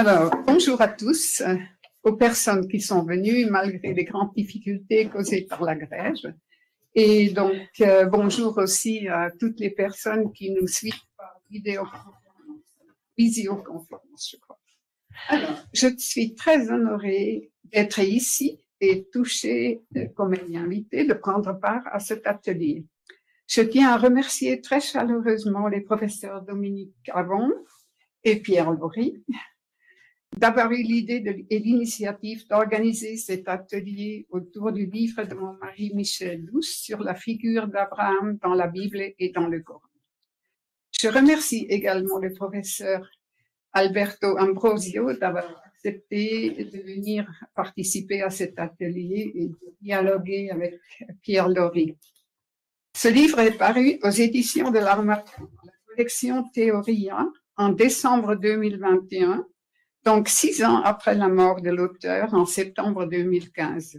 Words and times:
Alors, 0.00 0.30
bonjour 0.46 0.80
à 0.80 0.86
tous, 0.86 1.40
euh, 1.40 1.56
aux 2.04 2.12
personnes 2.12 2.68
qui 2.68 2.80
sont 2.80 3.02
venues 3.02 3.46
malgré 3.46 3.92
les 3.94 4.04
grandes 4.04 4.32
difficultés 4.32 5.08
causées 5.08 5.42
par 5.42 5.64
la 5.64 5.74
grève. 5.74 6.36
Et 6.94 7.30
donc, 7.30 7.56
euh, 7.80 8.04
bonjour 8.04 8.56
aussi 8.58 9.08
à 9.08 9.32
toutes 9.40 9.58
les 9.58 9.70
personnes 9.70 10.32
qui 10.32 10.52
nous 10.52 10.68
suivent 10.68 11.02
par 11.16 11.40
vidéoconférence, 11.50 12.14
visioconférence, 13.18 14.30
je 14.30 14.36
crois. 14.36 14.60
Alors, 15.30 15.64
je 15.74 15.88
suis 15.98 16.36
très 16.36 16.70
honorée 16.70 17.50
d'être 17.64 17.98
ici 17.98 18.62
et 18.80 19.04
touchée 19.12 19.82
euh, 19.96 20.06
comme 20.14 20.36
invitée 20.54 21.06
de 21.06 21.14
prendre 21.14 21.58
part 21.58 21.82
à 21.90 21.98
cet 21.98 22.24
atelier. 22.28 22.86
Je 23.48 23.62
tiens 23.62 23.90
à 23.90 23.96
remercier 23.96 24.60
très 24.60 24.80
chaleureusement 24.80 25.66
les 25.66 25.80
professeurs 25.80 26.42
Dominique 26.42 26.94
Avon 27.12 27.50
et 28.22 28.36
Pierre 28.36 28.70
Laurie 28.70 29.24
d'avoir 30.36 30.70
eu 30.72 30.82
l'idée 30.82 31.46
et 31.50 31.58
l'initiative 31.58 32.46
d'organiser 32.48 33.16
cet 33.16 33.48
atelier 33.48 34.26
autour 34.30 34.72
du 34.72 34.86
livre 34.86 35.24
de 35.24 35.34
mon 35.34 35.54
mari 35.54 35.92
Michel 35.94 36.44
Douce 36.44 36.76
sur 36.76 37.00
la 37.02 37.14
figure 37.14 37.66
d'Abraham 37.66 38.38
dans 38.42 38.54
la 38.54 38.68
Bible 38.68 39.00
et 39.18 39.30
dans 39.30 39.48
le 39.48 39.60
Coran. 39.60 39.80
Je 40.92 41.08
remercie 41.08 41.66
également 41.68 42.18
le 42.18 42.32
professeur 42.32 43.08
Alberto 43.72 44.38
Ambrosio 44.38 45.12
d'avoir 45.12 45.62
accepté 45.66 46.50
de 46.64 46.78
venir 46.82 47.30
participer 47.54 48.22
à 48.22 48.30
cet 48.30 48.58
atelier 48.58 49.32
et 49.34 49.46
de 49.48 49.76
dialoguer 49.80 50.50
avec 50.50 50.80
Pierre 51.22 51.48
Laurie. 51.48 51.96
Ce 52.96 53.08
livre 53.08 53.38
est 53.40 53.56
paru 53.56 53.98
aux 54.02 54.10
éditions 54.10 54.70
de 54.70 54.78
l'Armature, 54.78 55.48
la 55.64 55.72
collection 55.86 56.48
Théoria, 56.50 57.28
en 57.56 57.68
décembre 57.70 58.34
2021 58.34 59.46
donc 60.08 60.30
six 60.30 60.64
ans 60.64 60.80
après 60.84 61.14
la 61.14 61.28
mort 61.28 61.60
de 61.60 61.68
l'auteur 61.68 62.32
en 62.32 62.46
septembre 62.46 63.04
2015. 63.04 63.98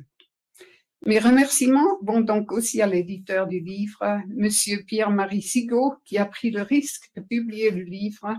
Mes 1.05 1.19
remerciements 1.19 1.99
vont 2.01 2.21
donc 2.21 2.51
aussi 2.51 2.81
à 2.81 2.87
l'éditeur 2.87 3.45
du 3.45 3.59
livre, 3.59 4.19
Monsieur 4.35 4.81
Pierre-Marie 4.87 5.43
Sigaud, 5.43 5.93
qui 6.05 6.17
a 6.17 6.25
pris 6.25 6.49
le 6.49 6.63
risque 6.63 7.11
de 7.15 7.21
publier 7.21 7.69
le 7.69 7.83
livre, 7.83 8.33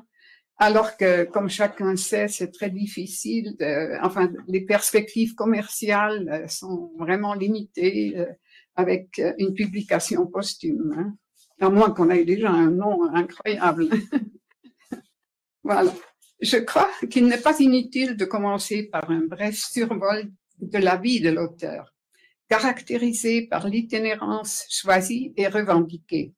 alors 0.56 0.96
que, 0.96 1.22
comme 1.22 1.48
chacun 1.48 1.94
sait, 1.94 2.26
c'est 2.26 2.50
très 2.50 2.70
difficile. 2.70 3.56
enfin, 4.02 4.32
les 4.48 4.62
perspectives 4.62 5.36
commerciales 5.36 6.46
sont 6.50 6.90
vraiment 6.98 7.34
limitées 7.34 8.14
euh, 8.16 8.26
avec 8.74 9.22
une 9.38 9.54
publication 9.54 10.26
posthume, 10.26 10.92
hein. 10.98 11.14
à 11.60 11.70
moins 11.70 11.92
qu'on 11.92 12.10
ait 12.10 12.24
déjà 12.24 12.50
un 12.50 12.72
nom 12.72 13.04
incroyable. 13.14 13.90
voilà. 15.62 15.92
Je 16.40 16.56
crois 16.56 16.90
qu'il 17.10 17.26
n'est 17.26 17.40
pas 17.40 17.58
inutile 17.60 18.16
de 18.16 18.24
commencer 18.24 18.84
par 18.84 19.10
un 19.10 19.26
bref 19.26 19.56
survol 19.56 20.30
de 20.58 20.78
la 20.78 20.96
vie 20.96 21.20
de 21.20 21.30
l'auteur, 21.30 21.94
caractérisé 22.48 23.46
par 23.46 23.68
l'itinérance 23.68 24.64
choisie 24.70 25.34
et 25.36 25.48
revendiquée. 25.48 26.34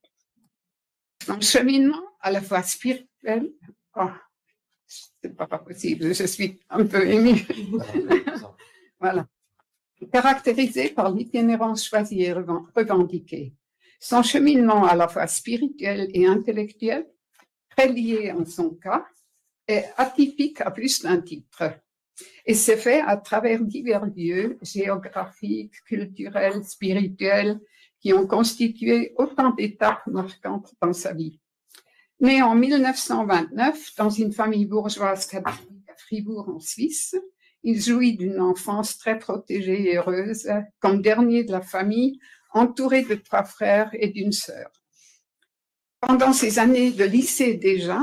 Son 1.25 1.41
cheminement 1.41 2.03
à 2.21 2.33
la 2.33 2.41
fois 2.41 2.63
spirituel, 2.65 3.53
oh, 3.97 4.11
c'est 4.87 5.37
pas 5.37 5.47
possible, 5.47 6.13
je 6.13 6.25
suis 6.25 6.59
un 6.69 6.85
peu 6.85 7.07
émue. 7.07 7.47
voilà. 9.01 9.29
Caractérisé 10.13 10.91
par 10.91 11.13
l'itinérance 11.15 11.87
choisie 11.87 12.23
et 12.23 12.33
revendiquée. 12.33 13.55
Son 14.01 14.25
cheminement 14.25 14.85
à 14.85 14.97
la 14.97 15.07
fois 15.07 15.29
spirituel 15.29 16.11
et 16.13 16.27
intellectuel, 16.27 17.07
très 17.71 17.87
lié 17.87 18.33
en 18.33 18.45
son 18.45 18.71
cas, 18.71 19.07
atypique 19.97 20.61
à 20.61 20.71
plus 20.71 21.03
d'un 21.03 21.21
titre 21.21 21.63
et 22.45 22.55
c'est 22.55 22.77
fait 22.77 23.01
à 23.01 23.17
travers 23.17 23.63
divers 23.63 24.07
lieux 24.07 24.59
géographiques, 24.63 25.75
culturels, 25.87 26.65
spirituels 26.65 27.61
qui 28.01 28.13
ont 28.13 28.27
constitué 28.27 29.15
autant 29.17 29.51
d'étapes 29.51 30.07
marquantes 30.07 30.75
dans 30.81 30.93
sa 30.93 31.13
vie. 31.13 31.41
Né 32.21 32.43
en 32.43 32.55
1929 32.55 33.97
dans 33.97 34.11
une 34.11 34.33
famille 34.33 34.67
bourgeoise 34.67 35.27
catholique 35.27 35.89
à 35.89 35.97
Fribourg 35.97 36.49
en 36.49 36.61
Suisse, 36.61 37.17
il 37.63 37.81
jouit 37.81 38.17
d'une 38.17 38.41
enfance 38.41 38.99
très 38.99 39.19
protégée 39.19 39.91
et 39.91 39.97
heureuse 39.97 40.49
comme 40.81 41.01
dernier 41.01 41.45
de 41.45 41.53
la 41.53 41.61
famille, 41.61 42.19
entouré 42.53 43.03
de 43.03 43.15
trois 43.15 43.45
frères 43.45 43.91
et 43.93 44.09
d'une 44.09 44.33
sœur. 44.33 44.71
Pendant 46.01 46.33
ses 46.33 46.59
années 46.59 46.91
de 46.91 47.05
lycée 47.05 47.55
déjà, 47.55 48.01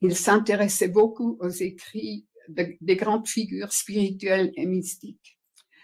il 0.00 0.14
s'intéressait 0.16 0.88
beaucoup 0.88 1.38
aux 1.40 1.48
écrits 1.48 2.26
des 2.48 2.96
grandes 2.96 3.28
figures 3.28 3.72
spirituelles 3.72 4.52
et 4.56 4.66
mystiques. 4.66 5.38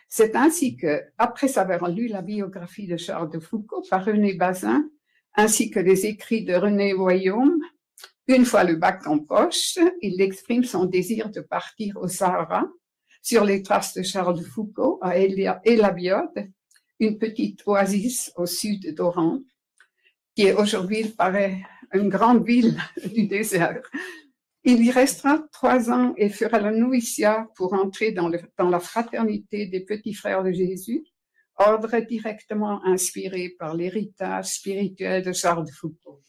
C'est 0.08 0.36
ainsi 0.36 0.76
que, 0.76 1.02
après 1.18 1.58
avoir 1.58 1.88
lu 1.88 2.06
la 2.06 2.22
biographie 2.22 2.86
de 2.86 2.96
Charles 2.96 3.30
de 3.30 3.40
Foucault 3.40 3.82
par 3.90 4.04
René 4.04 4.34
Bazin, 4.34 4.88
ainsi 5.34 5.70
que 5.70 5.80
les 5.80 6.06
écrits 6.06 6.44
de 6.44 6.54
René 6.54 6.94
Voyaume, 6.94 7.60
une 8.28 8.44
fois 8.44 8.64
le 8.64 8.76
bac 8.76 9.06
en 9.06 9.18
poche, 9.18 9.78
il 10.00 10.20
exprime 10.22 10.64
son 10.64 10.84
désir 10.84 11.30
de 11.30 11.40
partir 11.40 11.96
au 11.96 12.08
Sahara, 12.08 12.66
sur 13.22 13.44
les 13.44 13.62
traces 13.62 13.94
de 13.94 14.02
Charles 14.02 14.38
de 14.38 14.44
Foucault, 14.44 14.98
à 15.02 15.18
Elabiode, 15.18 16.50
une 17.00 17.18
petite 17.18 17.62
oasis 17.66 18.32
au 18.36 18.46
sud 18.46 18.94
d'Oran, 18.94 19.40
qui 20.34 20.42
est 20.42 20.52
aujourd'hui, 20.52 21.00
il 21.00 21.14
paraît, 21.14 21.62
une 21.94 22.08
grande 22.08 22.44
ville 22.44 22.76
du 23.14 23.26
désert. 23.26 23.82
Il 24.64 24.84
y 24.84 24.90
restera 24.90 25.44
trois 25.52 25.90
ans 25.90 26.14
et 26.16 26.30
fera 26.30 26.58
le 26.58 26.76
noviciat 26.76 27.48
pour 27.54 27.74
entrer 27.74 28.12
dans, 28.12 28.30
la 28.30 28.80
fraternité 28.80 29.66
des 29.66 29.80
petits 29.80 30.14
frères 30.14 30.42
de 30.42 30.52
Jésus, 30.52 31.04
ordre 31.56 31.98
directement 32.00 32.82
inspiré 32.84 33.50
par 33.58 33.74
l'héritage 33.74 34.46
spirituel 34.46 35.22
de 35.22 35.32
Charles 35.32 35.66
de 35.66 35.70
Foucault. 35.70 36.22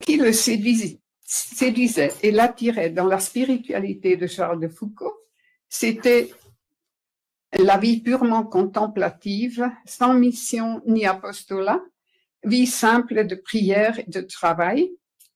Qui 0.00 0.16
le 0.16 0.32
séduisait 0.32 0.98
et 2.22 2.32
l'attirait 2.32 2.90
dans 2.90 3.06
la 3.06 3.20
spiritualité 3.20 4.16
de 4.16 4.26
Charles 4.26 4.60
de 4.60 4.68
Foucault, 4.68 5.14
c'était 5.68 6.32
la 7.52 7.78
vie 7.78 8.00
purement 8.00 8.44
contemplative, 8.44 9.70
sans 9.84 10.14
mission 10.14 10.82
ni 10.86 11.06
apostolat, 11.06 11.80
vie 12.44 12.66
simple 12.66 13.26
de 13.26 13.34
prière 13.34 13.98
et 13.98 14.10
de 14.10 14.20
travail, 14.20 14.90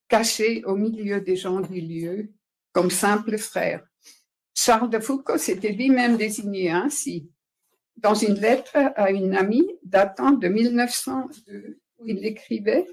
caché 0.09 0.65
au 0.65 0.77
milieu 0.77 1.21
des 1.21 1.37
gens 1.37 1.61
du 1.61 1.81
lieu, 1.81 2.33
comme 2.73 2.91
simple 2.91 3.39
frère. 3.39 3.85
Charles 4.55 4.91
de 4.91 4.99
Foucault 4.99 5.39
s'était 5.39 5.73
lui-même 5.73 6.17
désigné 6.17 6.71
ainsi. 6.71 7.31
Dans 7.97 8.15
une 8.15 8.35
lettre 8.35 8.77
à 8.97 9.11
une 9.11 9.35
amie 9.35 9.69
datant 9.83 10.33
de 10.33 10.49
1902, 10.49 11.81
où 11.99 12.07
il 12.07 12.25
écrivait 12.25 12.87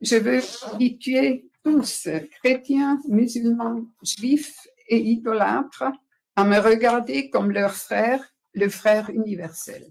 Je 0.00 0.16
veux 0.16 0.40
habituer 0.72 1.48
tous, 1.64 2.08
chrétiens, 2.42 3.00
musulmans, 3.08 3.86
juifs 4.02 4.66
et 4.88 4.98
idolâtres, 4.98 5.90
à 6.36 6.44
me 6.44 6.58
regarder 6.58 7.30
comme 7.30 7.50
leur 7.50 7.72
frère, 7.72 8.22
le 8.54 8.68
frère 8.68 9.10
universel. 9.10 9.84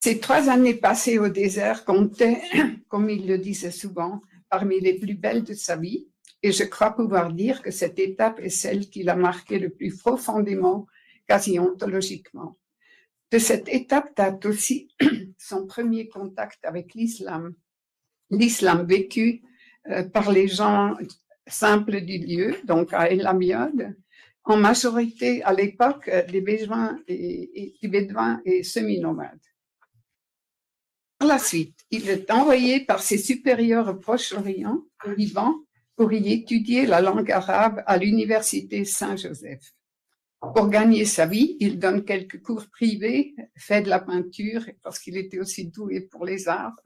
Ces 0.00 0.20
trois 0.20 0.48
années 0.48 0.74
passées 0.74 1.18
au 1.18 1.28
désert 1.28 1.84
comptaient, 1.84 2.40
comme 2.88 3.10
il 3.10 3.26
le 3.26 3.38
disait 3.38 3.72
souvent, 3.72 4.20
parmi 4.48 4.80
les 4.80 4.94
plus 4.94 5.14
belles 5.14 5.44
de 5.44 5.54
sa 5.54 5.76
vie, 5.76 6.06
et 6.42 6.52
je 6.52 6.64
crois 6.64 6.94
pouvoir 6.94 7.32
dire 7.32 7.62
que 7.62 7.72
cette 7.72 7.98
étape 7.98 8.38
est 8.40 8.48
celle 8.48 8.88
qui 8.88 9.02
l'a 9.02 9.16
marqué 9.16 9.58
le 9.58 9.70
plus 9.70 9.96
profondément, 9.96 10.86
quasi 11.26 11.58
ontologiquement. 11.58 12.56
De 13.30 13.38
cette 13.38 13.68
étape 13.68 14.16
date 14.16 14.46
aussi 14.46 14.88
son 15.38 15.66
premier 15.66 16.08
contact 16.08 16.64
avec 16.64 16.94
l'islam, 16.94 17.54
l'islam 18.30 18.86
vécu 18.86 19.42
euh, 19.88 20.04
par 20.04 20.30
les 20.30 20.48
gens 20.48 20.96
simples 21.46 22.00
du 22.02 22.18
lieu, 22.18 22.56
donc 22.64 22.92
à 22.92 23.10
El 23.10 23.26
Amiad, 23.26 23.96
en 24.44 24.56
majorité 24.56 25.42
à 25.42 25.52
l'époque 25.52 26.08
des 26.30 26.68
et, 27.08 27.74
et, 27.82 27.88
Bédouins 27.88 28.40
et 28.46 28.62
semi-nomades. 28.62 29.47
Par 31.18 31.26
la 31.26 31.38
suite, 31.40 31.80
il 31.90 32.08
est 32.08 32.30
envoyé 32.30 32.78
par 32.78 33.02
ses 33.02 33.18
supérieurs 33.18 33.88
au 33.88 33.94
Proche-Orient, 33.94 34.84
au 35.04 35.10
Liban, 35.10 35.52
pour 35.96 36.12
y 36.12 36.32
étudier 36.32 36.86
la 36.86 37.00
langue 37.00 37.32
arabe 37.32 37.82
à 37.86 37.96
l'université 37.98 38.84
Saint-Joseph. 38.84 39.72
Pour 40.40 40.68
gagner 40.68 41.04
sa 41.04 41.26
vie, 41.26 41.56
il 41.58 41.80
donne 41.80 42.04
quelques 42.04 42.40
cours 42.40 42.66
privés, 42.70 43.34
fait 43.56 43.82
de 43.82 43.88
la 43.88 43.98
peinture, 43.98 44.64
parce 44.84 45.00
qu'il 45.00 45.16
était 45.16 45.40
aussi 45.40 45.66
doué 45.66 46.02
pour 46.02 46.24
les 46.24 46.46
arts, 46.46 46.80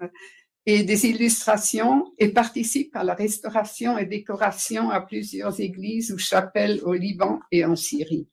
et 0.65 0.83
des 0.83 1.07
illustrations, 1.07 2.11
et 2.17 2.29
participe 2.29 2.97
à 2.97 3.05
la 3.05 3.13
restauration 3.13 3.99
et 3.99 4.07
décoration 4.07 4.89
à 4.89 5.03
plusieurs 5.03 5.61
églises 5.61 6.11
ou 6.11 6.17
chapelles 6.17 6.81
au 6.85 6.95
Liban 6.95 7.41
et 7.51 7.67
en 7.67 7.77
Syrie. 7.77 8.29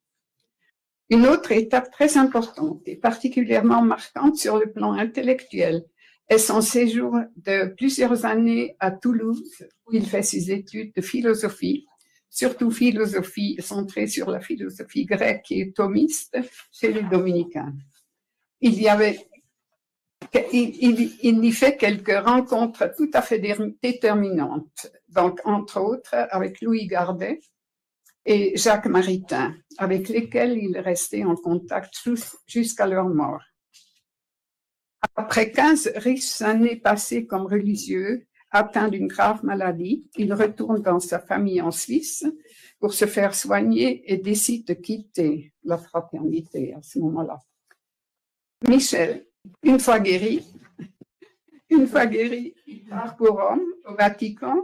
Une 1.09 1.25
autre 1.25 1.51
étape 1.51 1.91
très 1.91 2.17
importante 2.17 2.81
et 2.85 2.95
particulièrement 2.95 3.81
marquante 3.81 4.37
sur 4.37 4.57
le 4.57 4.71
plan 4.71 4.93
intellectuel 4.93 5.85
est 6.27 6.37
son 6.37 6.61
séjour 6.61 7.17
de 7.37 7.73
plusieurs 7.75 8.25
années 8.25 8.75
à 8.79 8.91
Toulouse, 8.91 9.65
où 9.87 9.93
il 9.93 10.05
fait 10.05 10.21
ses 10.21 10.51
études 10.51 10.93
de 10.95 11.01
philosophie 11.01 11.87
surtout 12.29 12.71
philosophie 12.71 13.57
centrée 13.59 14.07
sur 14.07 14.29
la 14.29 14.39
philosophie 14.39 15.05
grecque 15.05 15.51
et 15.51 15.71
thomiste 15.71 16.37
chez 16.71 16.93
les 16.93 17.03
dominicains. 17.03 17.73
Il 18.61 18.79
y 18.79 18.87
avait 18.87 19.19
il, 20.53 21.11
il, 21.23 21.43
y 21.43 21.51
fait 21.51 21.75
quelques 21.77 22.15
rencontres 22.23 22.91
tout 22.95 23.09
à 23.13 23.21
fait 23.21 23.39
déterminantes, 23.81 24.91
donc 25.07 25.39
entre 25.45 25.81
autres 25.81 26.13
avec 26.29 26.61
Louis 26.61 26.85
Gardet 26.87 27.39
et 28.25 28.55
Jacques 28.57 28.87
Maritain, 28.87 29.55
avec 29.77 30.09
lesquels 30.09 30.57
il 30.57 30.77
restait 30.77 31.23
en 31.23 31.35
contact 31.35 31.93
jusqu'à 32.47 32.85
leur 32.85 33.09
mort. 33.09 33.41
Après 35.15 35.51
15 35.51 35.93
riches 35.95 36.41
années 36.41 36.75
passées 36.75 37.25
comme 37.25 37.45
religieux, 37.45 38.27
atteint 38.51 38.89
d'une 38.89 39.07
grave 39.07 39.43
maladie, 39.43 40.09
il 40.17 40.33
retourne 40.33 40.81
dans 40.81 40.99
sa 40.99 41.19
famille 41.19 41.61
en 41.61 41.71
Suisse 41.71 42.25
pour 42.79 42.93
se 42.93 43.05
faire 43.05 43.35
soigner 43.35 44.11
et 44.11 44.17
décide 44.17 44.65
de 44.65 44.73
quitter 44.73 45.53
la 45.63 45.77
fraternité 45.77 46.73
à 46.73 46.81
ce 46.81 46.99
moment-là. 46.99 47.39
Michel, 48.67 49.25
une 49.63 49.79
fois 49.79 49.99
guéri, 49.99 50.45
une 51.69 51.87
fois 51.87 52.05
guéri, 52.05 52.55
il 52.67 52.85
part 52.85 53.15
pour 53.15 53.39
Rome, 53.39 53.63
au 53.85 53.95
Vatican, 53.95 54.63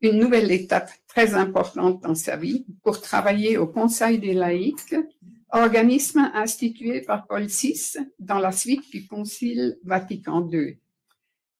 une 0.00 0.18
nouvelle 0.18 0.50
étape 0.50 0.90
très 1.08 1.34
importante 1.34 2.02
dans 2.02 2.14
sa 2.14 2.36
vie 2.36 2.66
pour 2.82 3.00
travailler 3.00 3.56
au 3.56 3.66
Conseil 3.66 4.18
des 4.18 4.34
laïcs, 4.34 4.94
organisme 5.50 6.30
institué 6.34 7.00
par 7.00 7.26
Paul 7.26 7.46
VI 7.46 7.98
dans 8.18 8.38
la 8.38 8.52
suite 8.52 8.90
du 8.90 9.06
Concile 9.06 9.78
Vatican 9.84 10.48
II. 10.50 10.78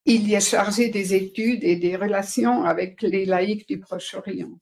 Il 0.04 0.28
y 0.28 0.34
est 0.34 0.40
chargé 0.40 0.88
des 0.88 1.14
études 1.14 1.64
et 1.64 1.76
des 1.76 1.96
relations 1.96 2.64
avec 2.64 3.02
les 3.02 3.24
laïcs 3.24 3.66
du 3.66 3.80
Proche-Orient. 3.80 4.58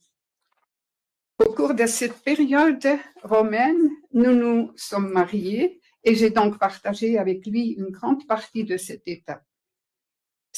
Au 1.38 1.52
cours 1.52 1.74
de 1.74 1.86
cette 1.86 2.22
période 2.22 2.86
romaine, 3.22 3.90
nous 4.12 4.34
nous 4.34 4.72
sommes 4.76 5.10
mariés 5.10 5.80
et 6.04 6.14
j'ai 6.14 6.30
donc 6.30 6.58
partagé 6.58 7.18
avec 7.18 7.44
lui 7.46 7.72
une 7.72 7.90
grande 7.90 8.26
partie 8.26 8.64
de 8.64 8.76
cette 8.76 9.06
étape. 9.06 9.44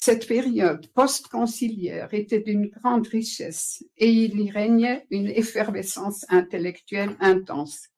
Cette 0.06 0.29
période 0.29 0.87
post-conciliaire 0.94 2.14
était 2.14 2.38
d'une 2.38 2.69
grande 2.69 3.08
richesse 3.08 3.82
et 3.97 4.08
il 4.08 4.41
y 4.41 4.53
régnait 4.53 5.05
une 5.11 5.26
effervescence 5.26 6.25
intellectuelle 6.29 7.17
intense. 7.19 7.88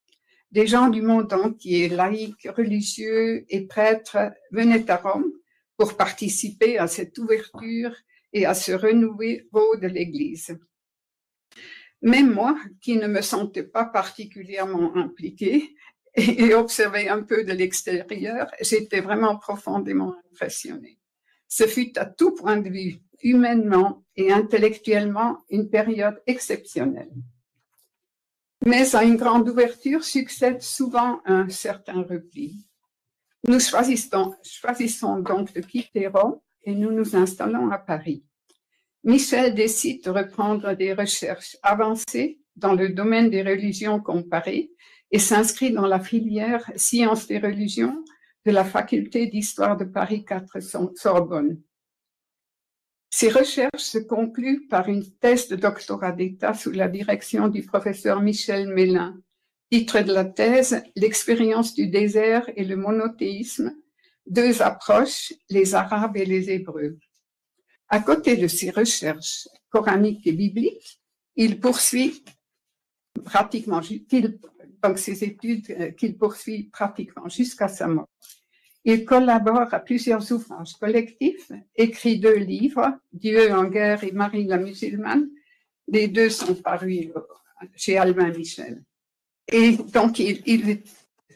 Des 0.51 0.67
gens 0.67 0.89
du 0.89 1.03
monde 1.03 1.31
entier, 1.35 1.91
laïcs, 1.91 2.49
religieux 2.57 3.45
et 3.51 3.67
prêtres, 3.67 4.33
venaient 4.53 4.91
à 4.91 4.97
Rome 4.97 5.31
pour 5.77 5.99
participer 5.99 6.79
à 6.79 6.87
cette 6.87 7.19
ouverture 7.19 7.95
et 8.33 8.47
à 8.47 8.55
ce 8.55 8.73
renouveau 8.73 9.77
de 9.77 9.87
l'Église. 9.87 10.59
Même 12.01 12.33
moi, 12.33 12.59
qui 12.81 12.97
ne 12.97 13.07
me 13.07 13.21
sentais 13.21 13.65
pas 13.65 13.85
particulièrement 13.85 14.97
impliquée, 14.97 15.77
et, 16.15 16.55
observer 16.55 17.11
un 17.11 17.23
peu 17.23 17.45
de 17.45 17.53
l'extérieur, 17.53 18.51
j'étais 18.63 19.03
vraiment 19.03 19.37
profondément 19.37 20.15
impressionnée. 20.33 20.99
Ce 21.49 21.67
fut 21.67 21.99
à 21.99 22.05
tout 22.05 22.35
point 22.35 22.59
de 22.59 22.69
vue, 22.69 23.01
humainement 23.23 24.05
et 24.17 24.33
intellectuellement, 24.33 25.39
une 25.51 25.71
période 25.71 26.23
exceptionnelle. 26.27 27.13
Mais 28.65 28.95
à 28.95 29.05
une 29.05 29.17
grande 29.17 29.49
ouverture 29.49 30.05
succède 30.05 30.63
souvent 30.63 31.21
un 31.25 31.49
certain 31.49 32.03
repli. 32.03 32.67
Nous 33.47 33.61
choisissons, 33.61 34.35
choisissons 34.43 35.21
donc 35.21 35.55
de 35.55 35.61
quitter 35.61 36.09
Rome 36.09 36.41
et 36.65 36.75
nous 36.75 36.93
nous 36.93 37.17
installons 37.17 37.71
à 37.71 37.79
Paris. 37.79 38.25
Michel 39.05 39.55
décide 39.55 40.05
de 40.05 40.11
reprendre 40.11 40.75
des 40.75 40.93
recherches 40.93 41.57
avancées 41.63 42.41
dans 42.57 42.75
le 42.75 42.91
domaine 42.91 43.31
des 43.31 43.43
religions 43.43 44.01
comparées 44.01 44.71
et 45.11 45.19
s'inscrit 45.19 45.71
dans 45.73 45.87
la 45.87 46.01
filière 46.01 46.71
Sciences 46.77 47.27
des 47.27 47.39
religions 47.39 48.05
de 48.47 48.51
la 48.53 48.65
faculté 48.65 49.27
d'histoire 49.27 49.77
de 49.77 49.85
Paris 49.85 50.25
4 50.25 50.59
Sorbonne. 50.97 51.61
Ses 53.11 53.31
recherches 53.31 53.83
se 53.83 53.99
concluent 53.99 54.67
par 54.69 54.89
une 54.89 55.09
thèse 55.19 55.49
de 55.49 55.57
doctorat 55.57 56.13
d'État 56.13 56.55
sous 56.55 56.71
la 56.71 56.89
direction 56.89 57.49
du 57.49 57.63
professeur 57.63 58.21
Michel 58.21 58.69
Mélin. 58.69 59.21
Titre 59.71 60.01
de 60.01 60.13
la 60.13 60.25
thèse, 60.25 60.83
L'expérience 60.95 61.75
du 61.75 61.89
désert 61.89 62.49
et 62.57 62.65
le 62.65 62.77
monothéisme, 62.77 63.75
deux 64.27 64.63
approches, 64.63 65.33
les 65.49 65.75
Arabes 65.75 66.17
et 66.17 66.27
les 66.27 66.51
Hébreux. 66.51 66.99
À 67.89 68.01
côté 68.01 68.37
de 68.37 68.47
ses 68.47 68.71
recherches 68.71 69.49
coraniques 69.71 70.27
et 70.27 70.33
bibliques, 70.33 71.01
il 71.37 71.61
poursuit 71.61 72.23
pratiquement, 73.25 73.81
donc 74.83 74.99
ses 74.99 75.25
études 75.25 75.71
euh, 75.71 75.91
qu'il 75.91 76.17
poursuit 76.17 76.65
pratiquement 76.65 77.29
jusqu'à 77.29 77.69
sa 77.69 77.89
mort. 77.89 78.09
Il 78.85 79.05
collabore 79.05 79.73
à 79.73 79.81
plusieurs 79.81 80.33
ouvrages 80.33 80.75
collectifs, 80.81 81.53
écrit 81.77 82.19
deux 82.19 82.37
livres, 82.37 82.99
Dieu 83.13 83.53
en 83.53 83.65
guerre 83.65 84.03
et 84.05 84.13
Marie 84.13 84.45
la 84.45 84.59
musulmane. 84.59 85.29
Les 85.89 86.09
deux 86.09 86.31
sont 86.31 86.55
parus 86.55 87.09
chez 87.75 87.99
Albin 87.99 88.31
Michel. 88.31 88.83
Et 89.51 89.73
donc, 89.73 90.19
il, 90.19 90.43
il, 90.47 90.83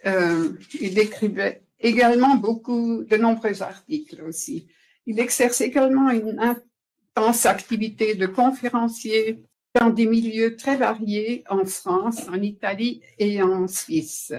euh, 0.07 0.53
il 0.81 0.99
écrivait 0.99 1.63
également 1.81 2.37
beaucoup, 2.37 3.05
de 3.05 3.17
nombreux 3.17 3.63
articles 3.63 4.23
aussi. 4.23 4.69
Il 5.07 5.19
exerce 5.19 5.61
également 5.61 6.11
une 6.11 6.39
intense 6.39 7.47
activité 7.47 8.15
de 8.15 8.27
conférencier, 8.27 9.43
dans 9.75 9.91
des 9.91 10.07
milieux 10.07 10.57
très 10.57 10.77
variés 10.77 11.45
en 11.49 11.65
France, 11.65 12.29
en 12.29 12.41
Italie 12.41 13.03
et 13.19 13.43
en 13.43 13.69
Suisse. 13.69 14.33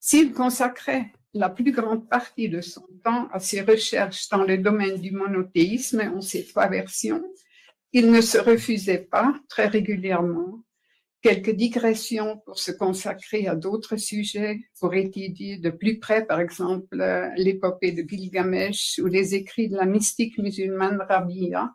S'il 0.00 0.32
consacrait 0.32 1.12
la 1.34 1.50
plus 1.50 1.72
grande 1.72 2.08
partie 2.08 2.48
de 2.48 2.60
son 2.60 2.86
temps 3.04 3.28
à 3.32 3.38
ses 3.38 3.60
recherches 3.60 4.28
dans 4.28 4.44
le 4.44 4.58
domaine 4.58 5.00
du 5.00 5.10
monothéisme 5.10 6.00
en 6.14 6.20
ses 6.20 6.46
trois 6.46 6.68
versions, 6.68 7.22
il 7.92 8.10
ne 8.10 8.20
se 8.20 8.38
refusait 8.38 9.06
pas 9.10 9.34
très 9.48 9.66
régulièrement 9.66 10.62
quelques 11.22 11.50
digressions 11.50 12.40
pour 12.46 12.58
se 12.58 12.70
consacrer 12.70 13.48
à 13.48 13.56
d'autres 13.56 13.96
sujets, 13.96 14.60
pour 14.78 14.94
étudier 14.94 15.58
de 15.58 15.70
plus 15.70 15.98
près, 15.98 16.24
par 16.24 16.40
exemple, 16.40 17.02
l'épopée 17.36 17.92
de 17.92 18.08
Gilgamesh 18.08 19.00
ou 19.02 19.06
les 19.06 19.34
écrits 19.34 19.68
de 19.68 19.76
la 19.76 19.86
mystique 19.86 20.38
musulmane 20.38 21.04
Rabia, 21.08 21.74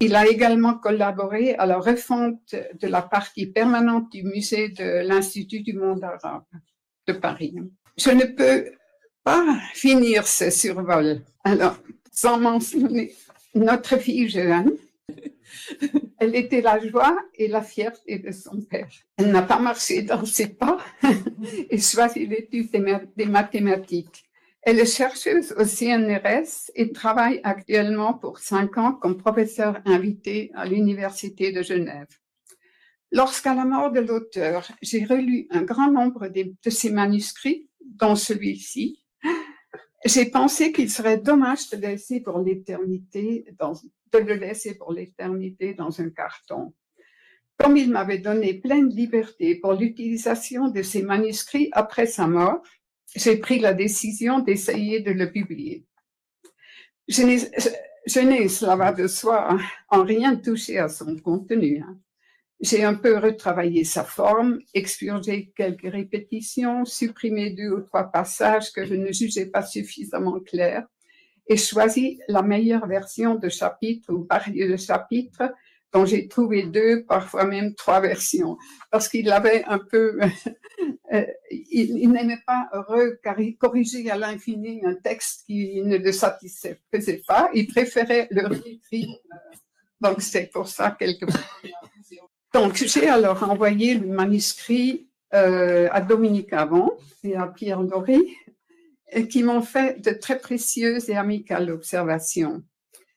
il 0.00 0.16
a 0.16 0.26
également 0.26 0.74
collaboré 0.74 1.54
à 1.54 1.66
la 1.66 1.78
refonte 1.78 2.54
de 2.54 2.88
la 2.88 3.02
partie 3.02 3.46
permanente 3.46 4.10
du 4.10 4.22
musée 4.24 4.70
de 4.70 5.06
l'Institut 5.06 5.60
du 5.60 5.74
monde 5.74 6.02
arabe 6.02 6.44
de 7.06 7.12
Paris. 7.12 7.54
Je 7.98 8.10
ne 8.10 8.24
peux 8.24 8.72
pas 9.22 9.58
finir 9.74 10.26
ce 10.26 10.50
survol. 10.50 11.20
Alors, 11.44 11.76
sans 12.10 12.38
mentionner 12.38 13.12
notre 13.54 13.98
fille 13.98 14.28
Jeanne, 14.28 14.72
elle 16.18 16.34
était 16.34 16.62
la 16.62 16.78
joie 16.78 17.18
et 17.34 17.48
la 17.48 17.62
fierté 17.62 18.18
de 18.18 18.32
son 18.32 18.60
père. 18.62 18.88
Elle 19.18 19.30
n'a 19.30 19.42
pas 19.42 19.58
marché 19.58 20.02
dans 20.02 20.24
ses 20.24 20.48
pas 20.48 20.78
et 21.70 21.78
choisi 21.78 22.26
l'étude 22.26 22.70
des 23.16 23.26
mathématiques. 23.26 24.29
Elle 24.62 24.78
est 24.78 24.96
chercheuse 24.96 25.52
au 25.58 25.64
CNRS 25.64 26.70
et 26.74 26.92
travaille 26.92 27.40
actuellement 27.44 28.12
pour 28.12 28.38
cinq 28.38 28.76
ans 28.76 28.92
comme 28.92 29.16
professeur 29.16 29.80
invité 29.86 30.50
à 30.54 30.66
l'Université 30.66 31.50
de 31.50 31.62
Genève. 31.62 32.08
Lorsqu'à 33.10 33.54
la 33.54 33.64
mort 33.64 33.90
de 33.90 34.00
l'auteur, 34.00 34.70
j'ai 34.82 35.04
relu 35.04 35.46
un 35.50 35.62
grand 35.62 35.90
nombre 35.90 36.28
de, 36.28 36.54
ses 36.70 36.92
manuscrits, 36.92 37.68
dont 37.80 38.14
celui-ci, 38.14 39.02
j'ai 40.04 40.26
pensé 40.26 40.72
qu'il 40.72 40.90
serait 40.90 41.18
dommage 41.18 41.70
de 41.70 41.78
laisser 41.78 42.20
pour 42.20 42.38
l'éternité, 42.38 43.46
de 44.12 44.18
le 44.18 44.34
laisser 44.34 44.76
pour 44.76 44.92
l'éternité 44.92 45.74
dans 45.74 46.00
un 46.00 46.10
carton. 46.10 46.74
Comme 47.58 47.76
il 47.76 47.90
m'avait 47.90 48.18
donné 48.18 48.54
pleine 48.54 48.88
liberté 48.88 49.54
pour 49.56 49.72
l'utilisation 49.72 50.68
de 50.68 50.82
ses 50.82 51.02
manuscrits 51.02 51.68
après 51.72 52.06
sa 52.06 52.26
mort, 52.26 52.62
j'ai 53.14 53.36
pris 53.36 53.58
la 53.58 53.74
décision 53.74 54.40
d'essayer 54.40 55.00
de 55.00 55.10
le 55.10 55.30
publier. 55.30 55.84
Je 57.08 57.22
n'ai, 58.20 58.48
cela 58.48 58.76
va 58.76 58.92
de 58.92 59.06
soi, 59.06 59.58
en 59.88 60.04
rien 60.04 60.36
touché 60.36 60.78
à 60.78 60.88
son 60.88 61.16
contenu. 61.16 61.80
Hein. 61.80 61.98
J'ai 62.60 62.84
un 62.84 62.94
peu 62.94 63.16
retravaillé 63.16 63.84
sa 63.84 64.04
forme, 64.04 64.60
expurgé 64.74 65.52
quelques 65.56 65.90
répétitions, 65.90 66.84
supprimé 66.84 67.50
deux 67.50 67.70
ou 67.70 67.80
trois 67.80 68.04
passages 68.04 68.70
que 68.72 68.84
je 68.84 68.94
ne 68.94 69.12
jugeais 69.12 69.46
pas 69.46 69.62
suffisamment 69.62 70.40
clairs 70.40 70.86
et 71.48 71.56
choisi 71.56 72.20
la 72.28 72.42
meilleure 72.42 72.86
version 72.86 73.34
de 73.34 73.48
chapitre 73.48 74.12
ou 74.12 74.24
parier 74.24 74.68
de 74.68 74.76
chapitre 74.76 75.52
dont 75.92 76.04
j'ai 76.04 76.28
trouvé 76.28 76.64
deux, 76.64 77.04
parfois 77.04 77.44
même 77.44 77.74
trois 77.74 78.00
versions, 78.00 78.56
parce 78.90 79.08
qu'il 79.08 79.30
avait 79.30 79.64
un 79.64 79.78
peu, 79.78 80.18
euh, 81.12 81.26
il, 81.50 82.10
n'aimait 82.10 82.42
pas 82.46 82.68
corriger 83.58 84.10
à 84.10 84.16
l'infini 84.16 84.80
un 84.84 84.94
texte 84.94 85.44
qui 85.46 85.82
ne 85.82 85.96
le 85.96 86.12
satisfaisait 86.12 87.22
pas, 87.26 87.50
il 87.54 87.66
préférait 87.66 88.28
le 88.30 88.46
réécrire. 88.46 89.08
Donc 90.00 90.22
c'est 90.22 90.50
pour 90.52 90.68
ça 90.68 90.96
quelque 90.98 91.26
Donc, 92.54 92.76
j'ai 92.76 93.08
alors 93.08 93.48
envoyé 93.48 93.94
le 93.94 94.06
manuscrit 94.06 95.08
euh, 95.34 95.88
à 95.92 96.00
Dominique 96.00 96.52
Avant 96.52 96.96
et 97.22 97.36
à 97.36 97.46
Pierre 97.46 97.82
Laurie, 97.82 98.36
qui 99.28 99.42
m'ont 99.42 99.62
fait 99.62 100.00
de 100.00 100.10
très 100.10 100.38
précieuses 100.38 101.10
et 101.10 101.16
amicales 101.16 101.70
observations. 101.70 102.62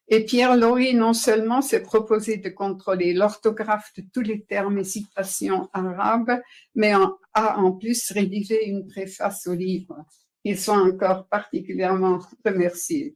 Et 0.10 0.26
Pierre 0.26 0.58
Laurie, 0.58 0.94
non 0.94 1.14
seulement 1.14 1.62
s'est 1.62 1.82
proposé 1.82 2.38
de 2.38 2.50
contrôler 2.50 3.14
l'orthographe 3.14 3.92
de 3.98 4.04
tous 4.14 4.22
les 4.22 4.44
termes 4.44 4.78
et 4.80 4.84
citations 4.84 5.70
arabes, 5.74 6.42
mais 6.76 6.94
a 7.34 7.60
en 7.60 7.72
plus 7.72 8.12
rédigé 8.12 8.68
une 8.68 8.86
préface 8.86 9.48
au 9.48 9.54
livre. 9.54 10.06
Ils 10.44 10.60
sont 10.60 10.74
encore 10.74 11.28
particulièrement 11.28 12.20
remerciés. 12.46 13.16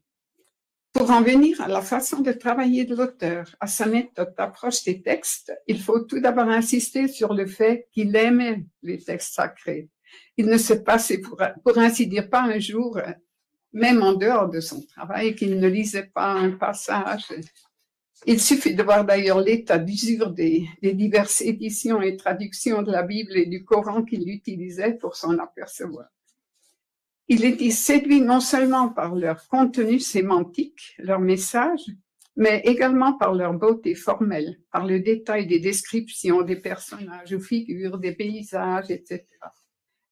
Pour 0.94 1.12
en 1.12 1.22
venir 1.22 1.62
à 1.62 1.68
la 1.68 1.82
façon 1.82 2.22
de 2.22 2.32
travailler 2.32 2.86
de 2.86 2.96
l'auteur, 2.96 3.56
à 3.60 3.68
sa 3.68 3.86
méthode 3.86 4.34
d'approche 4.36 4.84
des 4.84 5.02
textes, 5.04 5.54
il 5.68 5.80
faut 5.80 6.00
tout 6.00 6.20
d'abord 6.20 6.50
insister 6.50 7.08
sur 7.08 7.34
le 7.34 7.46
fait 7.46 7.88
qu'il 7.92 8.16
aimait 8.16 8.66
les 8.82 8.98
textes 8.98 9.36
sacrés. 9.36 9.90
Il 10.38 10.48
ne 10.48 10.58
s'est 10.58 10.84
passé, 10.84 11.20
pour, 11.20 11.40
pour 11.64 11.78
ainsi 11.78 12.08
dire, 12.08 12.30
pas 12.30 12.42
un 12.42 12.58
jour, 12.58 13.00
même 13.78 14.02
en 14.02 14.14
dehors 14.14 14.50
de 14.50 14.60
son 14.60 14.82
travail, 14.82 15.36
qu'il 15.36 15.60
ne 15.60 15.68
lisait 15.68 16.10
pas 16.14 16.34
un 16.34 16.52
passage. 16.52 17.32
Il 18.26 18.42
suffit 18.42 18.74
de 18.74 18.82
voir 18.82 19.06
d'ailleurs 19.06 19.40
l'état 19.40 19.78
d'usure 19.78 20.32
des, 20.32 20.68
des 20.82 20.94
diverses 20.94 21.42
éditions 21.42 22.02
et 22.02 22.18
traductions 22.18 22.82
de 22.82 22.92
la 22.92 23.04
Bible 23.04 23.38
et 23.38 23.46
du 23.46 23.64
Coran 23.64 24.04
qu'il 24.04 24.28
utilisait 24.28 24.96
pour 24.96 25.16
s'en 25.16 25.38
apercevoir. 25.38 26.08
Il 27.28 27.46
était 27.46 27.72
séduit 27.72 28.22
non 28.22 28.40
seulement 28.40 28.90
par 28.90 29.14
leur 29.14 29.48
contenu 29.48 30.00
sémantique, 30.00 30.96
leur 30.98 31.20
message, 31.20 31.86
mais 32.36 32.62
également 32.66 33.14
par 33.14 33.34
leur 33.34 33.54
beauté 33.54 33.94
formelle, 33.94 34.60
par 34.72 34.88
le 34.88 35.00
détail 35.00 35.46
des 35.46 35.60
descriptions 35.60 36.42
des 36.42 36.56
personnages 36.56 37.34
ou 37.34 37.40
figures, 37.40 37.98
des 38.00 38.14
paysages, 38.14 38.90
etc. 38.90 39.24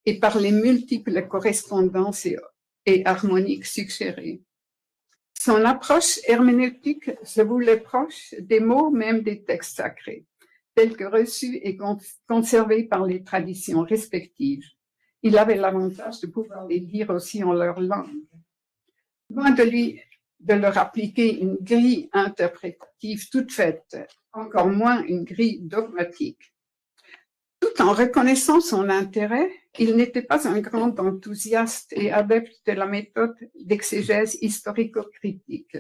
Et 0.05 0.19
par 0.19 0.37
les 0.39 0.51
multiples 0.51 1.27
correspondances 1.27 2.25
et, 2.27 2.37
harmoniques 3.05 3.65
suggérées. 3.65 4.41
Son 5.33 5.63
approche 5.65 6.19
herméneutique 6.27 7.11
se 7.23 7.41
voulait 7.41 7.79
proche 7.79 8.33
des 8.39 8.59
mots 8.59 8.89
même 8.89 9.21
des 9.21 9.43
textes 9.43 9.77
sacrés, 9.77 10.25
tels 10.75 10.95
que 10.95 11.03
reçus 11.03 11.59
et 11.61 11.77
conservés 12.27 12.83
par 12.83 13.05
les 13.05 13.23
traditions 13.23 13.81
respectives 13.81 14.75
il 15.25 15.39
avait 15.39 15.55
l'avantage 15.55 16.19
de 16.21 16.27
pouvoir 16.27 16.67
les 16.67 16.79
dire 16.79 17.09
aussi 17.09 17.43
en 17.43 17.51
leur 17.51 17.81
langue. 17.81 18.27
Loin 19.31 19.49
de 19.49 19.63
lui 19.63 19.99
de 20.39 20.53
leur 20.53 20.77
appliquer 20.77 21.39
une 21.41 21.57
grille 21.59 22.09
interprétative 22.13 23.27
toute 23.31 23.51
faite, 23.51 23.97
encore 24.33 24.67
moins 24.67 25.03
une 25.03 25.23
grille 25.23 25.61
dogmatique. 25.61 26.53
Tout 27.59 27.81
en 27.81 27.93
reconnaissant 27.93 28.61
son 28.61 28.87
intérêt, 28.87 29.49
il 29.79 29.95
n'était 29.95 30.21
pas 30.21 30.47
un 30.47 30.59
grand 30.59 30.99
enthousiaste 30.99 31.93
et 31.93 32.11
adepte 32.11 32.55
de 32.65 32.73
la 32.73 32.85
méthode 32.85 33.35
d'exégèse 33.59 34.37
historico-critique. 34.41 35.77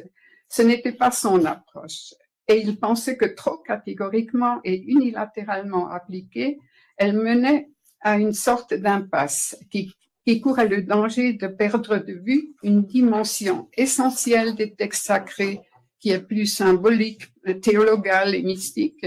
Ce 0.49 0.61
n'était 0.61 0.91
pas 0.91 1.11
son 1.11 1.45
approche. 1.45 2.13
Et 2.47 2.61
il 2.61 2.79
pensait 2.79 3.17
que 3.17 3.25
trop 3.25 3.57
catégoriquement 3.57 4.59
et 4.63 4.79
unilatéralement 4.81 5.89
appliquée, 5.89 6.59
elle 6.97 7.17
menait 7.17 7.69
à 8.01 8.17
une 8.17 8.33
sorte 8.33 8.73
d'impasse 8.73 9.57
qui, 9.71 9.91
courait 10.41 10.67
le 10.67 10.81
danger 10.83 11.33
de 11.33 11.47
perdre 11.47 11.97
de 11.97 12.13
vue 12.13 12.55
une 12.63 12.83
dimension 12.83 13.69
essentielle 13.77 14.55
des 14.55 14.73
textes 14.73 15.05
sacrés 15.05 15.61
qui 15.99 16.11
est 16.11 16.21
plus 16.21 16.45
symbolique, 16.45 17.23
théologale 17.61 18.35
et 18.35 18.43
mystique, 18.43 19.05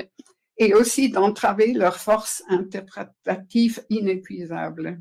et 0.59 0.75
aussi 0.75 1.09
d'entraver 1.09 1.73
leur 1.73 1.99
force 1.99 2.43
interprétative 2.49 3.81
inépuisable. 3.91 5.01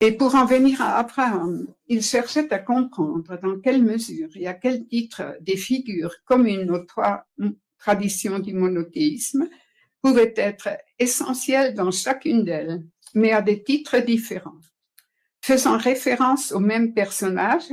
Et 0.00 0.12
pour 0.12 0.34
en 0.34 0.44
venir 0.44 0.82
à 0.82 0.98
Abraham, 0.98 1.66
il 1.88 2.02
cherchait 2.02 2.52
à 2.52 2.58
comprendre 2.58 3.38
dans 3.42 3.58
quelle 3.58 3.82
mesure 3.82 4.28
et 4.34 4.46
à 4.46 4.54
quel 4.54 4.86
titre 4.86 5.36
des 5.40 5.56
figures 5.56 6.14
communes 6.24 6.70
aux 6.70 6.84
trois 6.84 7.26
traditions 7.78 8.38
du 8.38 8.52
monothéisme 8.52 9.48
pouvaient 10.02 10.34
être 10.36 10.68
essentielles 10.98 11.74
dans 11.74 11.90
chacune 11.90 12.44
d'elles, 12.44 12.84
mais 13.14 13.32
à 13.32 13.40
des 13.40 13.62
titres 13.62 13.98
différents. 13.98 14.60
Faisant 15.40 15.78
référence 15.78 16.52
au 16.52 16.60
même 16.60 16.92
personnage, 16.92 17.64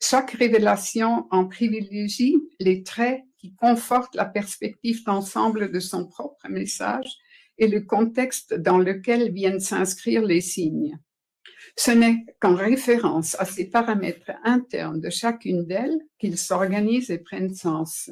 chaque 0.00 0.32
révélation 0.32 1.26
en 1.30 1.46
privilégie 1.46 2.36
les 2.60 2.82
traits 2.84 3.22
qui 3.38 3.54
confortent 3.54 4.14
la 4.14 4.24
perspective 4.24 5.04
d'ensemble 5.04 5.70
de 5.70 5.80
son 5.80 6.06
propre 6.06 6.48
message 6.48 7.16
et 7.58 7.68
le 7.68 7.80
contexte 7.80 8.54
dans 8.54 8.78
lequel 8.78 9.32
viennent 9.32 9.60
s'inscrire 9.60 10.22
les 10.22 10.40
signes. 10.40 10.98
Ce 11.76 11.90
n'est 11.90 12.24
qu'en 12.40 12.54
référence 12.54 13.34
à 13.38 13.44
ces 13.44 13.68
paramètres 13.68 14.32
internes 14.44 15.00
de 15.00 15.10
chacune 15.10 15.66
d'elles 15.66 16.00
qu'ils 16.18 16.38
s'organisent 16.38 17.10
et 17.10 17.18
prennent 17.18 17.54
sens. 17.54 18.10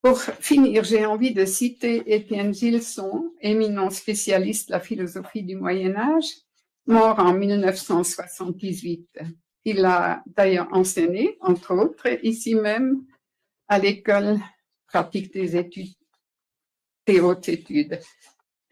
Pour 0.00 0.20
finir, 0.20 0.84
j'ai 0.84 1.04
envie 1.04 1.34
de 1.34 1.44
citer 1.44 2.14
Étienne 2.14 2.54
Gilson, 2.54 3.32
éminent 3.40 3.90
spécialiste 3.90 4.68
de 4.68 4.74
la 4.74 4.80
philosophie 4.80 5.42
du 5.42 5.56
Moyen 5.56 5.96
Âge, 5.96 6.30
mort 6.86 7.18
en 7.18 7.34
1978. 7.34 9.18
Il 9.64 9.84
a 9.84 10.22
d'ailleurs 10.26 10.68
enseigné, 10.70 11.36
entre 11.40 11.74
autres, 11.74 12.06
ici 12.24 12.54
même, 12.54 13.04
à 13.68 13.78
l'école 13.78 14.38
pratique 14.86 15.32
des 15.32 15.56
études, 15.56 15.94
des 17.06 17.20
hautes 17.20 17.48
études. 17.48 18.00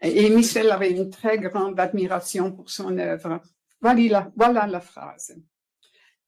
Et 0.01 0.29
Michel 0.29 0.71
avait 0.71 0.91
une 0.91 1.09
très 1.09 1.37
grande 1.37 1.79
admiration 1.79 2.51
pour 2.51 2.69
son 2.69 2.97
œuvre. 2.97 3.41
Voilà, 3.81 4.31
voilà 4.35 4.67
la 4.67 4.79
phrase. 4.79 5.35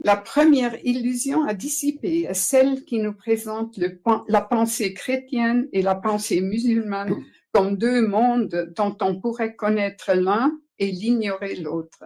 La 0.02 0.16
première 0.16 0.78
illusion 0.86 1.44
à 1.44 1.54
dissiper 1.54 2.24
est 2.24 2.34
celle 2.34 2.86
qui 2.86 3.00
nous 3.00 3.14
présente 3.14 3.78
la 4.28 4.42
pensée 4.42 4.94
chrétienne 4.94 5.68
et 5.74 5.82
la 5.82 5.96
pensée 5.96 6.40
musulmane 6.42 7.24
comme 7.52 7.76
deux 7.78 8.08
mondes 8.08 8.72
dont 8.76 8.96
on 9.02 9.20
pourrait 9.20 9.56
connaître 9.56 10.14
l'un 10.14 10.58
et 10.78 10.92
l'ignorer 10.92 11.56
l'autre. 11.56 12.06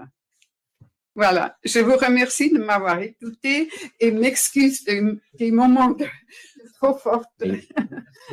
Voilà, 1.15 1.60
je 1.63 1.79
vous 1.79 1.96
remercie 1.96 2.51
de 2.51 2.58
m'avoir 2.58 3.00
écouté 3.00 3.70
et 4.00 4.10
m'excuse 4.10 4.84
des, 4.84 5.51
moments 5.51 5.91
de, 5.91 6.08
trop. 6.91 7.21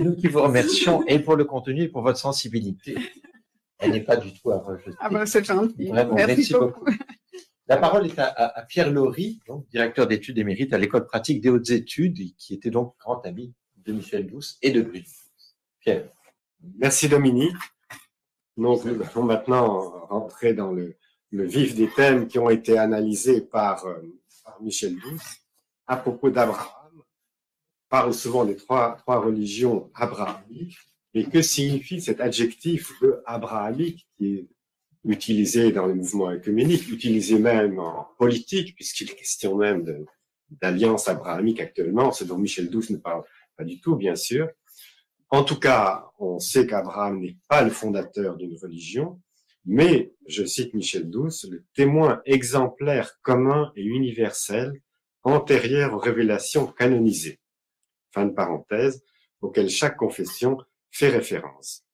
Nous 0.00 0.16
qui 0.16 0.26
vous 0.26 0.42
remercions 0.42 1.06
et 1.06 1.18
pour 1.20 1.36
le 1.36 1.44
contenu 1.44 1.82
et 1.82 1.88
pour 1.88 2.02
votre 2.02 2.18
sensibilité. 2.18 2.96
Elle 3.78 3.92
n'est 3.92 4.02
pas 4.02 4.16
du 4.16 4.32
tout 4.34 4.50
à 4.50 4.58
rejeter. 4.58 4.90
Ah 4.98 5.08
ben 5.08 5.24
c'est 5.24 5.44
gentil. 5.44 5.90
merci, 5.92 6.52
beaucoup. 6.52 6.84
La 7.66 7.76
parole 7.76 8.06
est 8.06 8.18
à, 8.18 8.66
Pierre 8.68 8.90
Laurie, 8.90 9.40
directeur 9.70 10.06
d'études 10.06 10.38
émérite 10.38 10.72
à 10.72 10.78
l'école 10.78 11.06
pratique 11.06 11.40
des 11.40 11.50
hautes 11.50 11.70
études, 11.70 12.18
qui 12.36 12.54
était 12.54 12.70
donc 12.70 12.96
grand 12.98 13.24
ami 13.24 13.54
de 13.76 13.92
Michel 13.92 14.26
Douce 14.26 14.58
et 14.60 14.72
de 14.72 14.82
Bruno. 14.82 15.04
Pierre. 15.78 16.10
Merci 16.78 17.08
Dominique. 17.08 17.56
nous 18.56 18.78
allons 18.82 19.22
maintenant 19.22 20.06
rentrer 20.08 20.52
dans 20.52 20.72
le, 20.72 20.96
vif 21.30 21.74
des 21.74 21.88
thèmes 21.88 22.26
qui 22.26 22.38
ont 22.38 22.50
été 22.50 22.76
analysés 22.76 23.40
par, 23.40 23.86
euh, 23.86 24.02
Michel 24.60 24.96
Douce 24.96 25.38
à 25.86 25.96
propos 25.96 26.28
d'Abraham. 26.28 26.79
Parle 27.90 28.14
souvent 28.14 28.44
des 28.44 28.56
trois, 28.56 28.96
trois 28.98 29.20
religions 29.20 29.90
abrahamiques, 29.94 30.78
mais 31.12 31.24
que 31.24 31.42
signifie 31.42 32.00
cet 32.00 32.20
adjectif 32.20 32.92
de 33.02 33.20
abrahamique 33.26 34.06
qui 34.16 34.34
est 34.36 34.48
utilisé 35.04 35.72
dans 35.72 35.86
les 35.86 35.94
mouvements 35.94 36.30
écuméniques, 36.30 36.88
utilisé 36.88 37.40
même 37.40 37.80
en 37.80 38.06
politique, 38.16 38.76
puisqu'il 38.76 39.10
est 39.10 39.16
question 39.16 39.56
même 39.56 39.84
d'alliance 40.62 41.08
abrahamique 41.08 41.60
actuellement, 41.60 42.12
ce 42.12 42.22
dont 42.22 42.38
Michel 42.38 42.70
Douce 42.70 42.90
ne 42.90 42.96
parle 42.96 43.24
pas 43.56 43.64
du 43.64 43.80
tout, 43.80 43.96
bien 43.96 44.14
sûr. 44.14 44.48
En 45.28 45.42
tout 45.42 45.58
cas, 45.58 46.06
on 46.20 46.38
sait 46.38 46.68
qu'Abraham 46.68 47.20
n'est 47.20 47.36
pas 47.48 47.62
le 47.62 47.70
fondateur 47.70 48.36
d'une 48.36 48.56
religion, 48.56 49.20
mais, 49.64 50.12
je 50.28 50.44
cite 50.44 50.74
Michel 50.74 51.10
Douce, 51.10 51.44
le 51.50 51.64
témoin 51.74 52.22
exemplaire 52.24 53.18
commun 53.22 53.72
et 53.74 53.82
universel 53.82 54.80
antérieur 55.24 55.92
aux 55.92 55.98
révélations 55.98 56.68
canonisées. 56.68 57.39
Fin 58.12 58.26
de 58.26 58.32
parenthèse, 58.32 59.02
auquel 59.40 59.68
chaque 59.68 59.96
confession 59.96 60.58
fait 60.90 61.08
référence. 61.08 61.84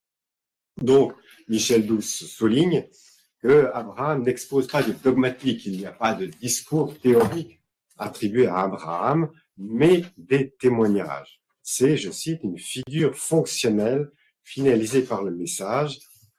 Donc, 0.77 1.15
Michel 1.49 1.87
Douce 1.87 2.27
souligne 2.27 2.87
que 3.41 3.71
Abraham 3.73 4.23
n'expose 4.23 4.67
pas 4.67 4.83
de 4.83 4.93
dogmatique, 4.93 5.67
il 5.67 5.79
n'y 5.79 5.87
a 5.87 5.93
pas 5.93 6.15
de 6.15 6.27
discours 6.27 6.99
théorique 6.99 7.61
attribué 7.99 8.47
à 8.47 8.61
Abraham, 8.61 9.31
mais 9.57 10.05
des 10.17 10.51
témoignages. 10.51 11.41
C'est, 11.63 11.97
je 11.97 12.11
cite, 12.11 12.43
une 12.43 12.59
figure 12.59 13.15
fonctionnelle 13.17 14.11
finalisée 14.43 15.03
par 15.03 15.23
le 15.23 15.33
message 15.35 15.99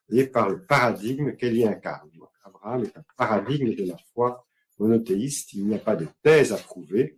et 0.10 0.26
par 0.26 0.50
le 0.50 0.64
paradigme 0.64 1.36
qu'elle 1.36 1.58
y 1.58 1.66
incarne. 1.66 2.10
Abraham 2.44 2.84
est 2.84 2.98
un 2.98 3.04
paradigme 3.18 3.76
de 3.76 3.86
la 3.86 3.98
foi 4.14 4.48
monothéiste, 4.80 5.54
il 5.54 5.68
n'y 5.68 5.76
a 5.76 5.80
pas 5.80 5.96
de 5.96 6.08
thèse 6.22 6.54
à 6.54 6.58
prouver. 6.58 7.18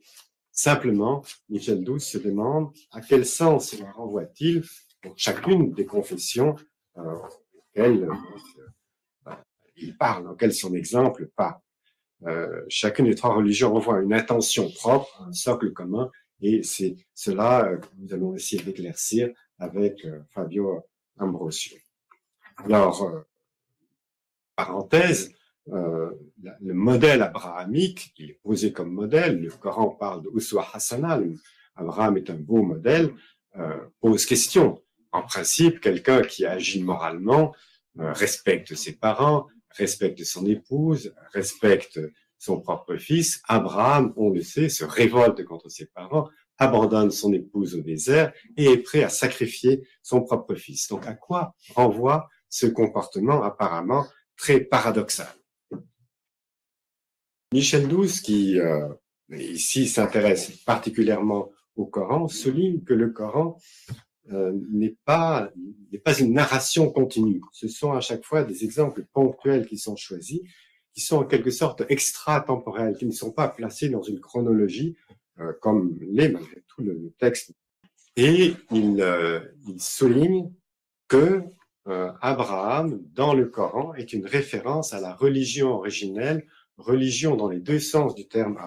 Simplement, 0.62 1.24
Michel 1.48 1.86
Douce 1.86 2.04
se 2.04 2.18
demande 2.18 2.74
à 2.92 3.00
quel 3.00 3.26
sens 3.26 3.70
cela 3.70 3.90
renvoie-t-il 3.94 4.66
chacune 5.16 5.72
des 5.72 5.86
confessions 5.86 6.54
auxquelles 6.96 8.10
il 9.78 9.96
parle, 9.96 10.28
auxquelles 10.28 10.54
son 10.54 10.74
exemple 10.74 11.30
parle. 11.34 11.62
chacune 12.68 13.06
des 13.06 13.16
trois 13.16 13.36
religions 13.36 13.74
envoie 13.74 14.02
une 14.02 14.14
intention 14.14 14.70
propre, 14.70 15.24
un 15.26 15.32
socle 15.32 15.72
commun, 15.72 16.12
et 16.42 16.62
c'est 16.64 16.98
cela 17.14 17.78
que 17.78 17.88
nous 17.98 18.14
allons 18.14 18.36
essayer 18.36 18.62
d'éclaircir 18.62 19.30
avec 19.60 20.06
Fabio 20.28 20.86
Ambrosio. 21.18 21.78
Alors, 22.58 23.10
parenthèse, 24.58 25.34
euh, 25.74 26.12
le 26.62 26.74
modèle 26.74 27.22
abrahamique, 27.22 28.14
il 28.18 28.32
est 28.32 28.40
posé 28.42 28.72
comme 28.72 28.92
modèle, 28.92 29.42
le 29.42 29.50
Coran 29.50 29.90
parle 29.90 30.24
de 30.24 30.30
Uswa 30.34 30.68
Hassana, 30.74 31.20
Abraham 31.76 32.18
est 32.18 32.30
un 32.30 32.36
beau 32.36 32.64
modèle, 32.64 33.14
euh, 33.58 33.78
pose 34.02 34.26
question. 34.26 34.82
En 35.12 35.24
principe, 35.24 35.80
quelqu'un 35.80 36.22
qui 36.22 36.46
agit 36.46 36.84
moralement 36.84 37.56
euh, 38.00 38.14
respecte 38.14 38.76
ses 38.76 38.94
parents, 38.94 39.48
respecte 39.72 40.24
son 40.24 40.46
épouse, 40.46 41.14
respecte 41.34 42.00
son 42.38 42.62
propre 42.62 42.96
fils. 42.98 43.42
Abraham, 43.48 44.14
on 44.16 44.30
le 44.30 44.42
sait, 44.42 44.70
se 44.70 44.86
révolte 44.86 45.44
contre 45.46 45.70
ses 45.70 45.88
parents, 45.88 46.30
abandonne 46.58 47.12
son 47.12 47.34
épouse 47.34 47.76
au 47.76 47.82
désert 47.82 48.34
et 48.58 48.66
est 48.66 48.78
prêt 48.78 49.04
à 49.04 49.10
sacrifier 49.10 49.88
son 50.04 50.22
propre 50.22 50.56
fils. 50.56 50.88
Donc 50.90 51.08
à 51.08 51.14
quoi 51.14 51.56
renvoie 51.76 52.30
ce 52.50 52.66
comportement 52.68 53.44
apparemment 53.44 54.06
très 54.36 54.60
paradoxal? 54.60 55.39
Michel 57.52 57.88
Douce, 57.88 58.22
qui 58.22 58.60
euh, 58.60 58.88
ici 59.32 59.88
s'intéresse 59.88 60.52
particulièrement 60.66 61.50
au 61.76 61.86
Coran, 61.86 62.28
souligne 62.28 62.84
que 62.84 62.94
le 62.94 63.10
Coran 63.10 63.58
euh, 64.32 64.54
n'est 64.72 64.96
pas 65.06 65.50
n'est 65.92 66.00
pas 66.00 66.20
une 66.20 66.34
narration 66.34 66.92
continue. 66.92 67.42
Ce 67.52 67.68
sont 67.68 67.94
à 67.94 68.02
chaque 68.02 68.24
fois 68.24 68.44
des 68.44 68.64
exemples 68.64 69.04
ponctuels 69.14 69.66
qui 69.66 69.80
sont 69.80 69.96
choisis, 69.96 70.42
qui 70.94 71.02
sont 71.02 71.18
en 71.18 71.24
quelque 71.24 71.50
sorte 71.50 71.84
extra-temporels, 71.90 72.96
qui 72.96 73.08
ne 73.08 73.12
sont 73.12 73.32
pas 73.32 73.48
placés 73.48 73.90
dans 73.90 74.04
une 74.04 74.20
chronologie 74.20 74.96
euh, 75.40 75.54
comme 75.60 75.98
l'est 76.02 76.30
malgré 76.30 76.64
tout 76.68 76.84
le, 76.84 77.12
texte. 77.18 77.54
Et 78.16 78.54
il, 78.72 79.04
il 79.68 79.82
souligne 79.82 80.52
que 81.08 81.42
Abraham, 82.22 83.02
dans 83.14 83.34
le 83.34 83.46
Coran, 83.46 83.96
est 83.96 84.14
une 84.14 84.26
référence 84.26 84.94
à 84.94 85.00
la 85.00 85.14
religion 85.16 85.70
originelle 85.70 86.46
religion 86.80 87.36
dans 87.36 87.50
les 87.50 87.60
deux 87.60 87.80
sens 87.80 88.16
du 88.16 88.28
terme 88.28 88.58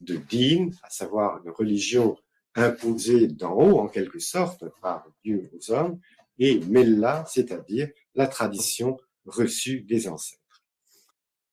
de 0.00 0.16
din, 0.16 0.68
à 0.82 0.90
savoir 0.90 1.40
une 1.44 1.50
religion 1.50 2.16
imposée 2.54 3.28
d'en 3.28 3.52
haut 3.54 3.78
en 3.78 3.88
quelque 3.88 4.18
sorte 4.18 4.64
par 4.80 5.06
Dieu 5.24 5.50
aux 5.54 5.70
hommes, 5.72 5.98
et 6.38 6.60
mella, 6.60 7.24
c'est-à-dire 7.28 7.88
la 8.14 8.26
tradition 8.26 8.98
reçue 9.24 9.82
des 9.82 10.08
ancêtres. 10.08 10.40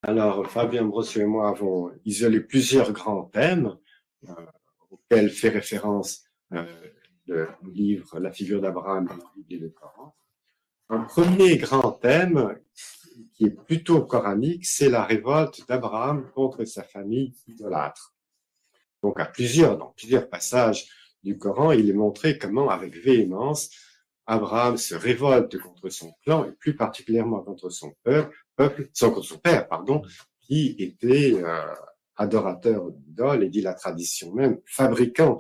Alors, 0.02 0.50
Fabien 0.50 0.86
Brosseux 0.86 1.22
et 1.22 1.26
moi 1.26 1.50
avons 1.50 1.92
isolé 2.06 2.40
plusieurs 2.40 2.92
grands 2.94 3.26
thèmes 3.26 3.78
euh, 4.28 4.34
auxquels 4.90 5.30
fait 5.30 5.50
référence 5.50 6.24
euh, 6.54 6.66
le 7.28 7.48
livre 7.72 8.20
La 8.20 8.32
figure 8.32 8.62
d'Abraham 8.62 9.10
et 9.50 9.58
le 9.58 9.70
Coran. 9.70 10.16
Un 10.90 11.02
premier 11.02 11.58
grand 11.58 11.92
thème 11.92 12.58
qui 13.40 13.46
est 13.46 13.52
plutôt 13.52 14.04
coranique, 14.04 14.66
c'est 14.66 14.90
la 14.90 15.06
révolte 15.06 15.66
d'Abraham 15.66 16.30
contre 16.36 16.66
sa 16.66 16.84
famille 16.84 17.34
idolâtre. 17.48 18.14
Donc, 19.02 19.18
à 19.18 19.26
plusieurs, 19.26 19.78
dans 19.78 19.94
plusieurs 19.96 20.30
passages 20.30 20.90
du 21.24 21.38
Coran, 21.38 21.72
il 21.72 21.90
est 21.90 21.94
montré 21.94 22.38
comment, 22.38 22.70
avec 22.70 22.94
véhémence, 22.94 23.70
Abraham 24.26 24.76
se 24.76 24.94
révolte 24.94 25.58
contre 25.58 25.88
son 25.88 26.12
clan 26.26 26.46
et 26.46 26.52
plus 26.52 26.76
particulièrement 26.76 27.40
contre 27.40 27.70
son 27.70 27.94
peuple, 28.04 28.36
peuple 28.58 28.90
contre 29.00 29.24
son 29.24 29.38
père, 29.38 29.70
pardon, 29.70 30.02
qui 30.42 30.76
était 30.78 31.42
euh, 31.42 31.74
adorateur 32.18 32.92
d'idoles 32.92 33.46
et 33.46 33.50
dit 33.50 33.62
la 33.62 33.74
tradition 33.74 34.34
même, 34.34 34.60
fabricant 34.66 35.38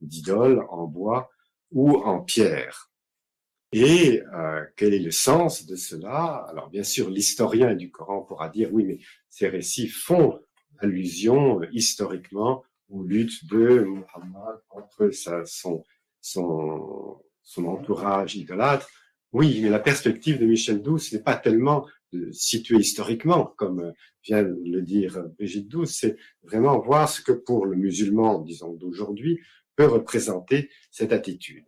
d'idoles 0.00 0.64
en 0.70 0.86
bois 0.86 1.28
ou 1.70 1.98
en 1.98 2.22
pierre. 2.22 2.91
Et 3.72 4.22
euh, 4.34 4.64
quel 4.76 4.92
est 4.92 4.98
le 4.98 5.10
sens 5.10 5.66
de 5.66 5.76
cela? 5.76 6.46
Alors 6.50 6.68
bien 6.68 6.82
sûr, 6.82 7.08
l'historien 7.08 7.74
du 7.74 7.90
Coran 7.90 8.22
pourra 8.22 8.50
dire 8.50 8.68
oui, 8.72 8.84
mais 8.84 8.98
ces 9.30 9.48
récits 9.48 9.88
font 9.88 10.40
allusion 10.78 11.62
euh, 11.62 11.68
historiquement 11.72 12.64
aux 12.90 13.02
luttes 13.02 13.46
de 13.46 13.80
Muhammad 13.80 14.60
contre 14.68 15.10
sa, 15.10 15.46
son, 15.46 15.82
son, 16.20 17.18
son 17.42 17.64
entourage 17.64 18.36
idolâtre. 18.36 18.88
Oui, 19.32 19.60
mais 19.62 19.70
la 19.70 19.78
perspective 19.78 20.38
de 20.38 20.44
Michel 20.44 20.82
Douce 20.82 21.10
n'est 21.12 21.22
pas 21.22 21.36
tellement 21.36 21.86
euh, 22.12 22.30
située 22.32 22.76
historiquement, 22.76 23.54
comme 23.56 23.80
euh, 23.80 23.92
vient 24.22 24.42
de 24.42 24.54
le 24.66 24.82
dire 24.82 25.24
Brigitte 25.38 25.68
Douce, 25.68 25.96
c'est 25.98 26.16
vraiment 26.42 26.78
voir 26.78 27.08
ce 27.08 27.22
que 27.22 27.32
pour 27.32 27.64
le 27.64 27.76
musulman, 27.76 28.40
disons 28.40 28.74
d'aujourd'hui, 28.74 29.40
peut 29.76 29.86
représenter 29.86 30.68
cette 30.90 31.14
attitude. 31.14 31.64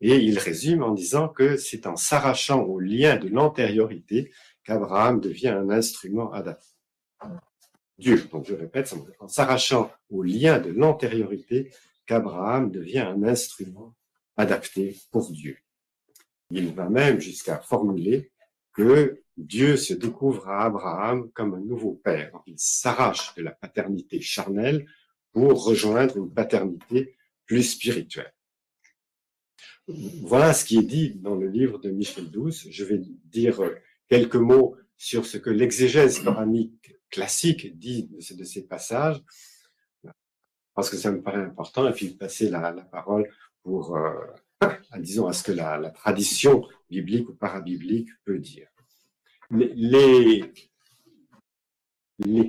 Et 0.00 0.16
il 0.16 0.38
résume 0.38 0.82
en 0.82 0.92
disant 0.92 1.28
que 1.28 1.56
c'est 1.56 1.86
en 1.86 1.96
s'arrachant 1.96 2.62
au 2.62 2.78
lien 2.78 3.16
de 3.16 3.28
l'antériorité 3.28 4.32
qu'Abraham 4.64 5.20
devient 5.20 5.48
un 5.48 5.70
instrument 5.70 6.32
adapté. 6.32 6.66
Dieu, 7.98 8.28
donc 8.30 8.46
je 8.46 8.54
répète, 8.54 8.94
en 9.18 9.28
s'arrachant 9.28 9.90
au 10.08 10.22
lien 10.22 10.60
de 10.60 10.70
l'antériorité 10.70 11.72
qu'Abraham 12.06 12.70
devient 12.70 13.00
un 13.00 13.24
instrument 13.24 13.94
adapté 14.36 14.96
pour 15.10 15.30
Dieu. 15.32 15.58
Il 16.50 16.72
va 16.74 16.88
même 16.88 17.20
jusqu'à 17.20 17.58
formuler 17.58 18.30
que 18.72 19.22
Dieu 19.36 19.76
se 19.76 19.94
découvre 19.94 20.48
à 20.48 20.64
Abraham 20.64 21.30
comme 21.32 21.54
un 21.54 21.60
nouveau 21.60 21.92
père. 21.92 22.32
Il 22.46 22.58
s'arrache 22.58 23.34
de 23.34 23.42
la 23.42 23.50
paternité 23.50 24.20
charnelle 24.20 24.86
pour 25.32 25.64
rejoindre 25.64 26.16
une 26.16 26.32
paternité 26.32 27.16
plus 27.46 27.64
spirituelle. 27.64 28.32
Voilà 29.88 30.52
ce 30.52 30.64
qui 30.64 30.78
est 30.78 30.82
dit 30.82 31.14
dans 31.14 31.34
le 31.34 31.48
livre 31.48 31.78
de 31.78 31.90
Michel 31.90 32.30
Douce. 32.30 32.66
Je 32.70 32.84
vais 32.84 33.00
dire 33.24 33.60
quelques 34.08 34.36
mots 34.36 34.76
sur 34.96 35.24
ce 35.24 35.38
que 35.38 35.50
l'exégèse 35.50 36.20
coranique 36.20 36.94
classique 37.10 37.78
dit 37.78 38.08
de 38.08 38.44
ces 38.44 38.66
passages, 38.66 39.22
parce 40.74 40.90
que 40.90 40.96
ça 40.96 41.10
me 41.10 41.22
paraît 41.22 41.42
important, 41.42 41.88
et 41.88 41.92
puis 41.92 42.10
passer 42.10 42.50
la, 42.50 42.72
parole 42.72 43.30
pour, 43.62 43.96
euh, 43.96 44.12
disons, 44.98 45.26
à 45.26 45.32
ce 45.32 45.42
que 45.42 45.52
la, 45.52 45.90
tradition 45.90 46.66
biblique 46.90 47.28
ou 47.28 47.34
parabiblique 47.34 48.10
peut 48.24 48.38
dire. 48.38 48.68
Les, 49.50 50.52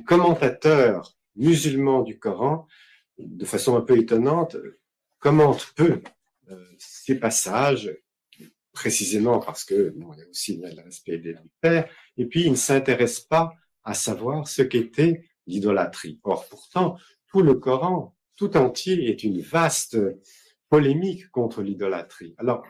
commentateurs 0.05 1.15
musulmans 1.35 2.01
du 2.01 2.19
Coran, 2.19 2.67
de 3.17 3.45
façon 3.45 3.77
un 3.77 3.81
peu 3.81 3.97
étonnante, 3.97 4.57
commentent 5.19 5.71
peu 5.75 6.01
ces 6.77 7.15
passages, 7.15 7.91
précisément 8.71 9.39
parce 9.39 9.65
que 9.65 9.89
bon, 9.95 10.13
il 10.13 10.19
y 10.19 10.23
a 10.23 10.29
aussi 10.29 10.57
le 10.57 10.81
respect 10.83 11.17
des 11.17 11.35
pères, 11.61 11.89
et 12.17 12.25
puis 12.25 12.43
il 12.43 12.51
ne 12.51 12.55
s'intéresse 12.55 13.19
pas 13.19 13.53
à 13.83 13.93
savoir 13.93 14.47
ce 14.47 14.61
qu'était 14.61 15.25
l'idolâtrie. 15.47 16.19
Or, 16.23 16.47
pourtant, 16.47 16.97
tout 17.27 17.41
le 17.41 17.55
Coran, 17.55 18.15
tout 18.35 18.55
entier, 18.55 19.09
est 19.09 19.23
une 19.23 19.41
vaste 19.41 19.97
polémique 20.69 21.29
contre 21.31 21.61
l'idolâtrie. 21.61 22.35
Alors, 22.37 22.63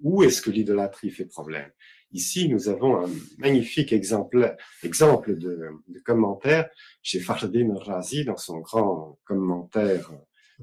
où 0.00 0.22
est-ce 0.22 0.40
que 0.40 0.50
l'idolâtrie 0.50 1.10
fait 1.10 1.26
problème? 1.26 1.70
Ici, 2.12 2.48
nous 2.48 2.68
avons 2.68 3.04
un 3.04 3.10
magnifique 3.38 3.92
exemple, 3.92 4.56
exemple 4.82 5.36
de, 5.36 5.68
de 5.88 5.98
commentaire 6.00 6.68
chez 7.02 7.20
Fardin 7.20 7.74
Razi 7.74 8.24
dans 8.24 8.36
son 8.36 8.58
grand 8.60 9.18
commentaire 9.24 10.10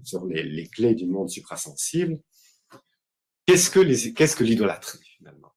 sur 0.04 0.26
les, 0.26 0.44
les 0.44 0.68
clés 0.68 0.96
du 0.96 1.06
monde 1.06 1.30
suprasensible. 1.30 2.20
Qu'est-ce 3.50 4.36
que 4.36 4.44
l'idolâtrie 4.44 5.00
finalement? 5.18 5.56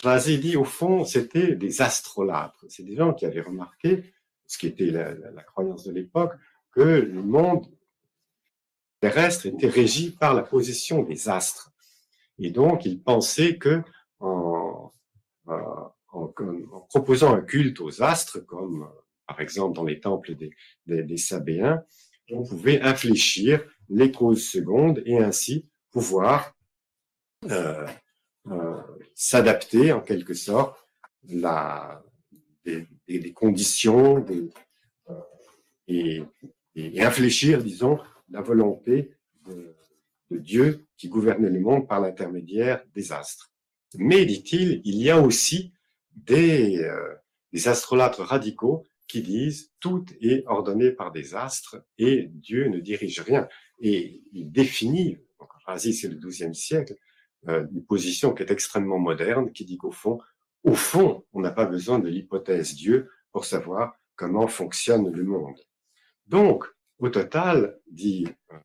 Razi 0.00 0.38
dit 0.38 0.56
au 0.56 0.62
fond, 0.62 1.04
c'était 1.04 1.56
des 1.56 1.82
astrolâtres. 1.82 2.64
C'est 2.68 2.84
des 2.84 2.94
gens 2.94 3.14
qui 3.14 3.26
avaient 3.26 3.40
remarqué, 3.40 4.14
ce 4.46 4.58
qui 4.58 4.68
était 4.68 4.92
la, 4.92 5.42
croyance 5.42 5.82
de 5.82 5.92
l'époque, 5.92 6.32
que 6.70 6.80
le 6.80 7.22
monde 7.24 7.66
terrestre 9.00 9.46
était 9.46 9.68
régi 9.68 10.12
par 10.12 10.34
la 10.34 10.44
position 10.44 11.02
des 11.02 11.28
astres. 11.28 11.72
Et 12.38 12.52
donc, 12.52 12.86
ils 12.86 13.02
pensaient 13.02 13.58
que 13.58 13.82
en, 14.20 14.92
en, 15.46 15.92
proposant 16.90 17.34
un 17.34 17.40
culte 17.40 17.80
aux 17.80 18.04
astres, 18.04 18.38
comme 18.38 18.88
par 19.26 19.40
exemple 19.40 19.74
dans 19.74 19.84
les 19.84 19.98
temples 19.98 20.36
des 20.86 21.16
Sabéens, 21.16 21.82
on 22.30 22.44
pouvait 22.44 22.80
infléchir 22.82 23.64
les 23.88 24.12
causes 24.12 24.48
secondes 24.48 25.02
et 25.06 25.18
ainsi 25.18 25.68
pouvoir 25.90 26.54
euh, 27.48 27.86
euh, 28.48 28.82
s'adapter 29.14 29.92
en 29.92 30.02
quelque 30.02 30.34
sorte 30.34 30.78
des, 31.24 33.32
conditions 33.34 34.26
euh, 34.28 34.50
et, 35.88 36.22
infléchir, 37.00 37.62
disons, 37.62 37.98
la 38.28 38.42
volonté 38.42 39.14
de, 39.46 39.74
Dieu 40.30 40.86
qui 40.96 41.08
gouverne 41.08 41.48
le 41.48 41.58
monde 41.58 41.88
par 41.88 42.00
l'intermédiaire 42.00 42.84
des 42.94 43.10
astres. 43.10 43.50
Mais, 43.96 44.24
dit-il, 44.24 44.80
il 44.84 44.96
y 44.96 45.10
a 45.10 45.20
aussi 45.20 45.72
des, 46.14 46.88
des 47.52 47.68
astrolâtres 47.68 48.22
radicaux 48.22 48.86
qui 49.08 49.22
disent 49.22 49.72
tout 49.80 50.04
est 50.20 50.44
ordonné 50.46 50.92
par 50.92 51.10
des 51.10 51.34
astres 51.34 51.82
et 51.98 52.30
Dieu 52.32 52.68
ne 52.68 52.78
dirige 52.78 53.20
rien. 53.20 53.48
Et 53.80 54.22
il 54.32 54.52
définit, 54.52 55.18
Razi 55.66 55.94
c'est 55.94 56.08
le 56.08 56.14
XIIe 56.14 56.54
siècle, 56.54 56.94
euh, 57.48 57.66
une 57.72 57.84
position 57.84 58.34
qui 58.34 58.42
est 58.42 58.50
extrêmement 58.50 58.98
moderne, 58.98 59.52
qui 59.52 59.64
dit 59.64 59.78
qu'au 59.78 59.92
fond, 59.92 60.18
au 60.64 60.74
fond, 60.74 61.24
on 61.32 61.40
n'a 61.40 61.50
pas 61.50 61.64
besoin 61.64 61.98
de 61.98 62.08
l'hypothèse 62.08 62.74
Dieu 62.74 63.10
pour 63.32 63.44
savoir 63.44 63.94
comment 64.16 64.46
fonctionne 64.46 65.10
le 65.10 65.24
monde. 65.24 65.58
Donc, 66.26 66.66
au 66.98 67.08
total, 67.08 67.78
dit 67.90 68.26
euh, 68.52 68.58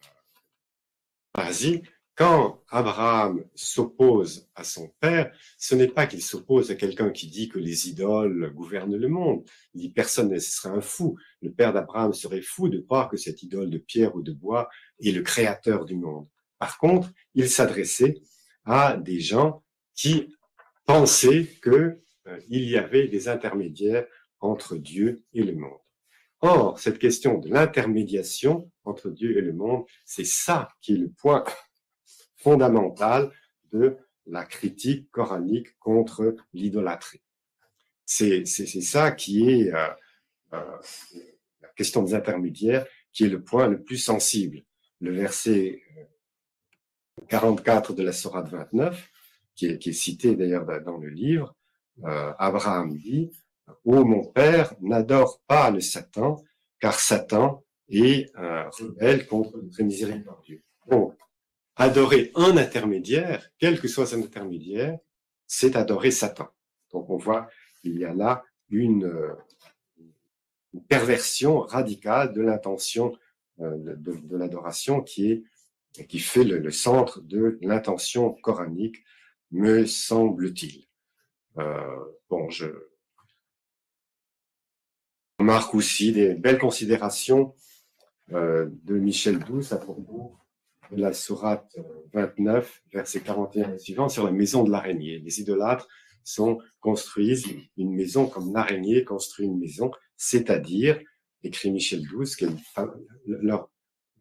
Razi, 1.33 1.83
quand 2.15 2.63
Abraham 2.69 3.43
s'oppose 3.55 4.49
à 4.55 4.63
son 4.63 4.87
père, 5.01 5.33
ce 5.57 5.75
n'est 5.75 5.89
pas 5.89 6.07
qu'il 6.07 6.21
s'oppose 6.21 6.71
à 6.71 6.75
quelqu'un 6.75 7.11
qui 7.11 7.27
dit 7.27 7.49
que 7.49 7.59
les 7.59 7.89
idoles 7.89 8.53
gouvernent 8.53 8.95
le 8.95 9.09
monde. 9.09 9.43
Il 9.73 9.81
dit 9.81 9.89
personne 9.89 10.29
ne 10.29 10.39
serait 10.39 10.69
un 10.75 10.81
fou. 10.81 11.17
Le 11.41 11.51
père 11.51 11.73
d'Abraham 11.73 12.13
serait 12.13 12.41
fou 12.41 12.69
de 12.69 12.79
croire 12.79 13.09
que 13.09 13.17
cette 13.17 13.43
idole 13.43 13.69
de 13.69 13.77
pierre 13.77 14.15
ou 14.15 14.21
de 14.21 14.31
bois 14.31 14.69
est 15.01 15.11
le 15.11 15.23
créateur 15.23 15.83
du 15.83 15.97
monde. 15.97 16.27
Par 16.57 16.77
contre, 16.77 17.11
il 17.33 17.49
s'adressait 17.49 18.15
à 18.65 18.97
des 18.97 19.19
gens 19.19 19.63
qui 19.93 20.35
pensaient 20.85 21.47
qu'il 21.63 21.97
euh, 22.27 22.39
y 22.49 22.77
avait 22.77 23.07
des 23.07 23.27
intermédiaires 23.27 24.05
entre 24.39 24.75
Dieu 24.75 25.23
et 25.33 25.43
le 25.43 25.55
monde. 25.55 25.79
Or, 26.41 26.79
cette 26.79 26.99
question 26.99 27.39
de 27.39 27.49
l'intermédiation 27.49 28.69
entre 28.83 29.09
Dieu 29.09 29.37
et 29.37 29.41
le 29.41 29.53
monde, 29.53 29.85
c'est 30.05 30.25
ça 30.25 30.67
qui 30.81 30.93
est 30.93 30.97
le 30.97 31.09
point 31.09 31.43
fondamentale 32.35 33.31
de 33.71 33.97
la 34.27 34.45
critique 34.45 35.09
coranique 35.11 35.77
contre 35.79 36.35
l'idolâtrie. 36.53 37.21
C'est 38.05 38.45
ça 38.45 39.11
qui 39.11 39.49
est 39.49 39.73
euh, 39.73 39.87
euh, 40.53 40.77
la 41.61 41.69
question 41.69 42.03
des 42.03 42.13
intermédiaires, 42.13 42.85
qui 43.11 43.23
est 43.23 43.29
le 43.29 43.43
point 43.43 43.67
le 43.67 43.81
plus 43.81 43.97
sensible. 43.97 44.61
Le 44.99 45.11
verset 45.11 45.81
44 47.27 47.91
euh, 47.91 47.95
de 47.95 48.03
la 48.03 48.11
Sourate 48.11 48.49
29, 48.49 49.09
qui 49.55 49.67
est, 49.67 49.79
qui 49.79 49.89
est 49.89 49.93
cité 49.93 50.35
d'ailleurs 50.35 50.65
dans 50.83 50.97
le 50.97 51.09
livre, 51.09 51.55
Abraham 52.03 52.97
dit, 52.97 53.31
Ô 53.85 54.03
mon 54.03 54.25
père, 54.25 54.73
n'adore 54.81 55.41
pas 55.47 55.71
le 55.71 55.79
Satan, 55.79 56.43
car 56.79 56.99
Satan 56.99 57.63
est 57.89 58.29
un 58.35 58.69
rebelle 58.69 59.27
contre 59.27 59.59
très 59.71 59.83
miséricordieux. 59.83 60.61
Donc, 60.89 61.15
adorer 61.75 62.31
un 62.35 62.57
intermédiaire, 62.57 63.49
quel 63.59 63.79
que 63.79 63.87
soit 63.87 64.05
cet 64.05 64.23
intermédiaire, 64.23 64.97
c'est 65.47 65.75
adorer 65.75 66.11
Satan. 66.11 66.49
Donc 66.91 67.09
on 67.09 67.17
voit 67.17 67.47
qu'il 67.81 67.97
y 67.97 68.05
a 68.05 68.13
là 68.13 68.43
une, 68.69 69.11
perversion 70.89 71.59
radicale 71.59 72.33
de 72.33 72.41
l'intention 72.41 73.15
euh, 73.61 73.95
de 73.95 74.35
l'adoration 74.35 75.01
qui 75.01 75.31
est 75.31 75.43
qui 76.03 76.19
fait 76.19 76.43
le, 76.43 76.71
centre 76.71 77.21
de 77.21 77.57
l'intention 77.61 78.33
coranique, 78.33 79.03
me 79.51 79.85
semble-t-il. 79.85 80.87
Euh, 81.57 82.05
bon, 82.29 82.49
je 82.49 82.67
remarque 85.39 85.73
aussi 85.75 86.11
des 86.11 86.33
belles 86.33 86.59
considérations 86.59 87.55
euh, 88.31 88.67
de 88.83 88.97
Michel 88.97 89.39
Douce 89.39 89.71
à 89.71 89.77
propos 89.77 90.35
la 90.91 91.13
sourate 91.13 91.75
29, 92.13 92.83
verset 92.93 93.21
41 93.21 93.73
et 93.73 93.77
suivant, 93.79 94.09
sur 94.09 94.23
la 94.23 94.31
maison 94.31 94.63
de 94.63 94.71
l'araignée. 94.71 95.19
Les 95.19 95.39
idolâtres 95.39 95.87
sont 96.23 96.59
construisent 96.79 97.47
une 97.77 97.93
maison 97.93 98.27
comme 98.27 98.53
l'araignée 98.53 99.03
construit 99.03 99.45
une 99.45 99.59
maison, 99.59 99.91
c'est-à-dire, 100.17 100.99
écrit 101.43 101.71
Michel 101.71 102.03
Douce, 102.07 102.41
leur, 103.25 103.69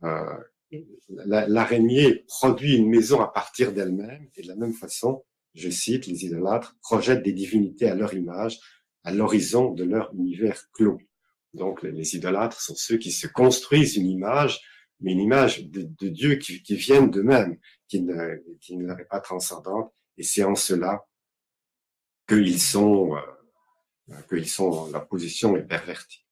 euh, 0.03 0.37
l'araignée 1.09 2.25
produit 2.29 2.77
une 2.77 2.89
maison 2.89 3.21
à 3.21 3.29
partir 3.29 3.73
d'elle-même, 3.73 4.29
et 4.37 4.43
de 4.43 4.49
la 4.49 4.57
même 4.57 4.73
façon, 4.73 5.25
je 5.55 5.71
cite, 5.71 6.07
les 6.07 6.25
idolâtres 6.25 6.77
projettent 6.83 7.23
des 7.23 7.33
divinités 7.33 7.89
à 7.89 7.95
leur 7.95 8.15
image, 8.15 8.59
à 9.05 9.13
l'horizon 9.13 9.73
de 9.73 9.85
leur 9.85 10.13
univers 10.15 10.71
clos. 10.73 10.99
Donc, 11.53 11.83
les 11.83 12.17
idolâtres 12.17 12.61
sont 12.61 12.75
ceux 12.75 12.97
qui 12.97 13.13
se 13.13 13.27
construisent 13.27 13.97
une 13.97 14.07
image 14.07 14.61
mais 15.01 15.13
une 15.13 15.21
image 15.21 15.67
de, 15.67 16.09
Dieu 16.09 16.37
qui, 16.37 16.63
qui 16.63 16.77
vienne 16.77 17.11
d'eux-mêmes, 17.11 17.59
qui 17.89 18.01
ne, 18.01 18.43
qui 18.61 18.77
ne 18.77 18.87
leur 18.87 18.99
est 18.99 19.05
pas 19.05 19.21
transcendante. 19.21 19.93
Et 20.17 20.23
c'est 20.23 20.45
en 20.45 20.55
cela 20.55 21.05
qu'ils 22.29 22.61
sont, 22.61 23.15
euh, 23.17 24.21
qu'ils 24.29 24.49
sont, 24.49 24.91
leur 24.91 25.07
position 25.07 25.57
est 25.57 25.63
pervertie. 25.63 26.24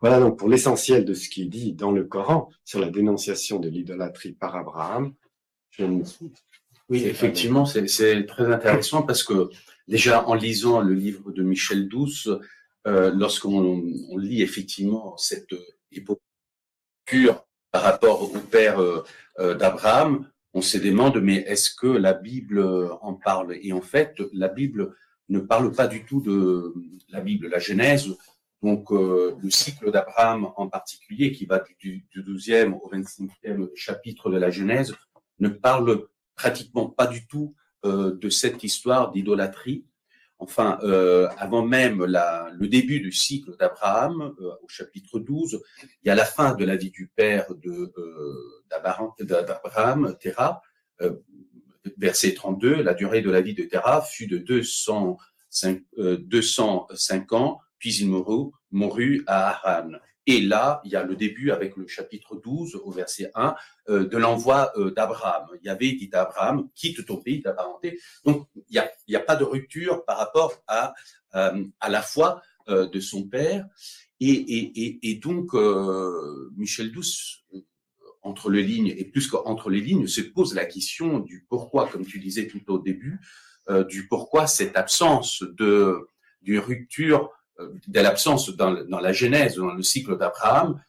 Voilà 0.00 0.18
donc 0.18 0.38
pour 0.38 0.48
l'essentiel 0.48 1.04
de 1.04 1.12
ce 1.14 1.28
qui 1.28 1.42
est 1.42 1.46
dit 1.46 1.72
dans 1.74 1.92
le 1.92 2.04
Coran 2.04 2.48
sur 2.64 2.80
la 2.80 2.88
dénonciation 2.88 3.58
de 3.58 3.68
l'idolâtrie 3.68 4.32
par 4.32 4.56
Abraham. 4.56 5.12
Je 5.70 5.84
Oui, 6.88 7.04
effectivement, 7.04 7.66
c'est 7.66 8.26
très 8.26 8.52
intéressant 8.52 9.02
parce 9.02 9.22
que 9.22 9.50
déjà 9.88 10.26
en 10.26 10.34
lisant 10.34 10.80
le 10.80 10.94
livre 10.94 11.32
de 11.32 11.42
Michel 11.42 11.88
Douce, 11.88 12.28
euh, 12.86 13.10
lorsqu'on 13.14 13.84
on 14.08 14.16
lit 14.16 14.40
effectivement 14.40 15.16
cette 15.18 15.54
épopée 15.92 16.22
pure 17.04 17.44
par 17.70 17.82
rapport 17.82 18.22
au 18.22 18.38
père 18.38 18.80
euh, 18.80 19.04
euh, 19.38 19.54
d'Abraham, 19.54 20.26
on 20.54 20.62
se 20.62 20.78
demande, 20.78 21.20
mais 21.20 21.36
est-ce 21.46 21.70
que 21.74 21.86
la 21.86 22.14
Bible 22.14 22.60
en 23.02 23.14
parle? 23.14 23.58
Et 23.62 23.72
en 23.72 23.82
fait, 23.82 24.14
la 24.32 24.48
Bible 24.48 24.96
ne 25.28 25.38
parle 25.40 25.72
pas 25.72 25.86
du 25.86 26.04
tout 26.04 26.20
de 26.20 26.74
la 27.10 27.20
Bible, 27.20 27.48
la 27.48 27.58
Genèse. 27.58 28.08
Donc, 28.62 28.90
le 28.90 29.50
cycle 29.50 29.90
d'Abraham 29.90 30.52
en 30.56 30.68
particulier, 30.68 31.32
qui 31.32 31.46
va 31.46 31.62
du, 31.78 32.04
du 32.10 32.22
12e 32.22 32.74
au 32.74 32.90
25e 32.90 33.70
chapitre 33.74 34.30
de 34.30 34.36
la 34.36 34.50
Genèse, 34.50 34.94
ne 35.38 35.48
parle 35.48 36.06
pratiquement 36.34 36.90
pas 36.90 37.06
du 37.06 37.26
tout 37.26 37.54
de 37.84 38.28
cette 38.28 38.62
histoire 38.62 39.12
d'idolâtrie. 39.12 39.86
Enfin, 40.40 40.78
euh, 40.82 41.28
avant 41.36 41.62
même 41.62 42.02
le 42.02 42.66
début 42.66 43.00
du 43.00 43.12
cycle 43.12 43.54
d'Abraham, 43.58 44.34
euh, 44.40 44.52
au 44.62 44.68
chapitre 44.68 45.18
12, 45.18 45.60
il 45.82 46.08
y 46.08 46.10
a 46.10 46.14
la 46.14 46.24
fin 46.24 46.54
de 46.54 46.64
la 46.64 46.76
vie 46.76 46.90
du 46.90 47.08
père 47.14 47.54
de 47.54 47.92
euh, 47.98 48.64
d'Abraham, 48.70 50.16
Terah, 50.18 50.62
euh, 51.02 51.12
verset 51.98 52.32
32, 52.32 52.82
la 52.82 52.94
durée 52.94 53.20
de 53.20 53.30
la 53.30 53.42
vie 53.42 53.52
de 53.52 53.64
Terah 53.64 54.00
fut 54.00 54.28
de 54.28 54.38
205, 54.38 55.82
205 55.98 57.32
ans, 57.34 57.60
puis 57.80 57.96
il 57.96 58.08
mourut, 58.08 58.52
mourut 58.70 59.24
à 59.26 59.48
Haran. 59.48 59.94
Et 60.26 60.40
là, 60.40 60.80
il 60.84 60.92
y 60.92 60.96
a 60.96 61.02
le 61.02 61.16
début 61.16 61.50
avec 61.50 61.76
le 61.76 61.88
chapitre 61.88 62.36
12 62.36 62.76
au 62.84 62.90
verset 62.92 63.32
1 63.34 63.56
euh, 63.88 64.06
de 64.06 64.16
l'envoi 64.16 64.70
euh, 64.76 64.92
d'Abraham. 64.92 65.48
Il 65.60 65.66
y 65.66 65.70
avait 65.70 65.92
dit 65.92 66.10
à 66.12 66.22
Abraham, 66.22 66.68
quitte 66.74 67.04
ton 67.06 67.16
pays, 67.16 67.42
ta 67.42 67.52
parenté. 67.52 67.98
Donc, 68.24 68.46
il 68.68 68.82
n'y 69.08 69.16
a, 69.16 69.18
a 69.18 69.22
pas 69.24 69.34
de 69.34 69.44
rupture 69.44 70.04
par 70.04 70.18
rapport 70.18 70.62
à, 70.68 70.94
euh, 71.34 71.64
à 71.80 71.88
la 71.88 72.02
foi 72.02 72.42
de 72.68 73.00
son 73.00 73.24
père. 73.24 73.66
Et, 74.20 74.28
et, 74.28 74.84
et, 74.84 75.10
et 75.10 75.14
donc, 75.16 75.54
Michel 76.56 76.92
Douce, 76.92 77.42
entre 78.22 78.48
les 78.48 78.62
lignes, 78.62 78.94
et 78.96 79.04
plus 79.06 79.26
qu'entre 79.26 79.70
les 79.70 79.80
lignes, 79.80 80.06
se 80.06 80.20
pose 80.20 80.54
la 80.54 80.66
question 80.66 81.18
du 81.18 81.44
pourquoi, 81.48 81.88
comme 81.88 82.06
tu 82.06 82.20
disais 82.20 82.46
tout 82.46 82.62
au 82.68 82.78
début, 82.78 83.18
du 83.88 84.06
pourquoi 84.06 84.46
cette 84.46 84.76
absence 84.76 85.42
de, 85.42 86.06
d'une 86.42 86.60
rupture 86.60 87.32
de 87.86 88.00
l'absence 88.00 88.50
dans, 88.50 88.70
la 88.72 89.12
Genèse, 89.12 89.56
dans 89.56 89.74
le 89.74 89.82
cycle 89.82 90.16
d'Abraham, 90.16 90.80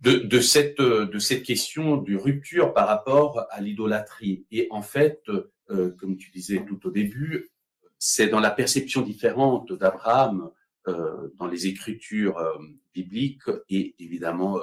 de, 0.00 0.40
cette, 0.40 0.80
de 0.80 1.18
cette 1.18 1.42
question 1.42 1.96
de 1.96 2.16
rupture 2.16 2.72
par 2.72 2.86
rapport 2.86 3.46
à 3.50 3.60
l'idolâtrie. 3.60 4.46
Et 4.50 4.68
en 4.70 4.82
fait, 4.82 5.22
euh, 5.70 5.90
comme 5.98 6.16
tu 6.16 6.30
disais 6.30 6.64
tout 6.64 6.86
au 6.86 6.90
début, 6.90 7.50
c'est 7.98 8.28
dans 8.28 8.40
la 8.40 8.50
perception 8.50 9.02
différente 9.02 9.72
d'Abraham 9.72 10.50
euh, 10.86 11.28
dans 11.36 11.46
les 11.46 11.66
écritures 11.66 12.38
euh, 12.38 12.56
bibliques 12.94 13.50
et 13.68 13.94
évidemment 13.98 14.58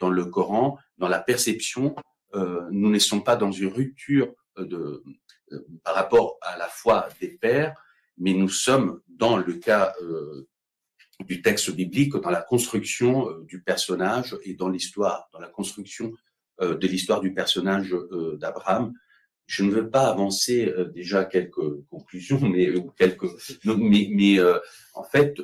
dans 0.00 0.10
le 0.10 0.24
Coran, 0.24 0.78
dans 0.98 1.06
la 1.06 1.20
perception, 1.20 1.94
nous 2.34 2.90
ne 2.90 2.98
sommes 2.98 3.22
pas 3.22 3.36
dans 3.36 3.52
une 3.52 3.68
rupture 3.68 4.34
par 5.84 5.94
rapport 5.94 6.38
à 6.42 6.58
la 6.58 6.66
foi 6.66 7.08
des 7.20 7.28
pères, 7.28 7.76
mais 8.18 8.34
nous 8.34 8.48
sommes 8.48 9.00
dans 9.18 9.36
le 9.36 9.54
cas 9.54 9.94
euh, 10.02 10.48
du 11.20 11.42
texte 11.42 11.70
biblique, 11.70 12.16
dans 12.16 12.30
la 12.30 12.42
construction 12.42 13.28
euh, 13.28 13.44
du 13.44 13.62
personnage 13.62 14.36
et 14.44 14.54
dans 14.54 14.68
l'histoire, 14.68 15.28
dans 15.32 15.40
la 15.40 15.48
construction 15.48 16.12
euh, 16.60 16.76
de 16.76 16.86
l'histoire 16.86 17.20
du 17.20 17.32
personnage 17.32 17.94
d'Abraham. 18.38 18.92
Je 19.46 19.62
ne 19.62 19.70
veux 19.70 19.90
pas 19.90 20.06
avancer 20.06 20.72
déjà 20.94 21.26
quelques 21.26 21.84
conclusions, 21.90 22.40
mais 22.48 22.72
quelques, 22.96 23.26
mais, 23.64 24.08
mais 24.10 24.38
en 24.94 25.04
fait, 25.04 25.36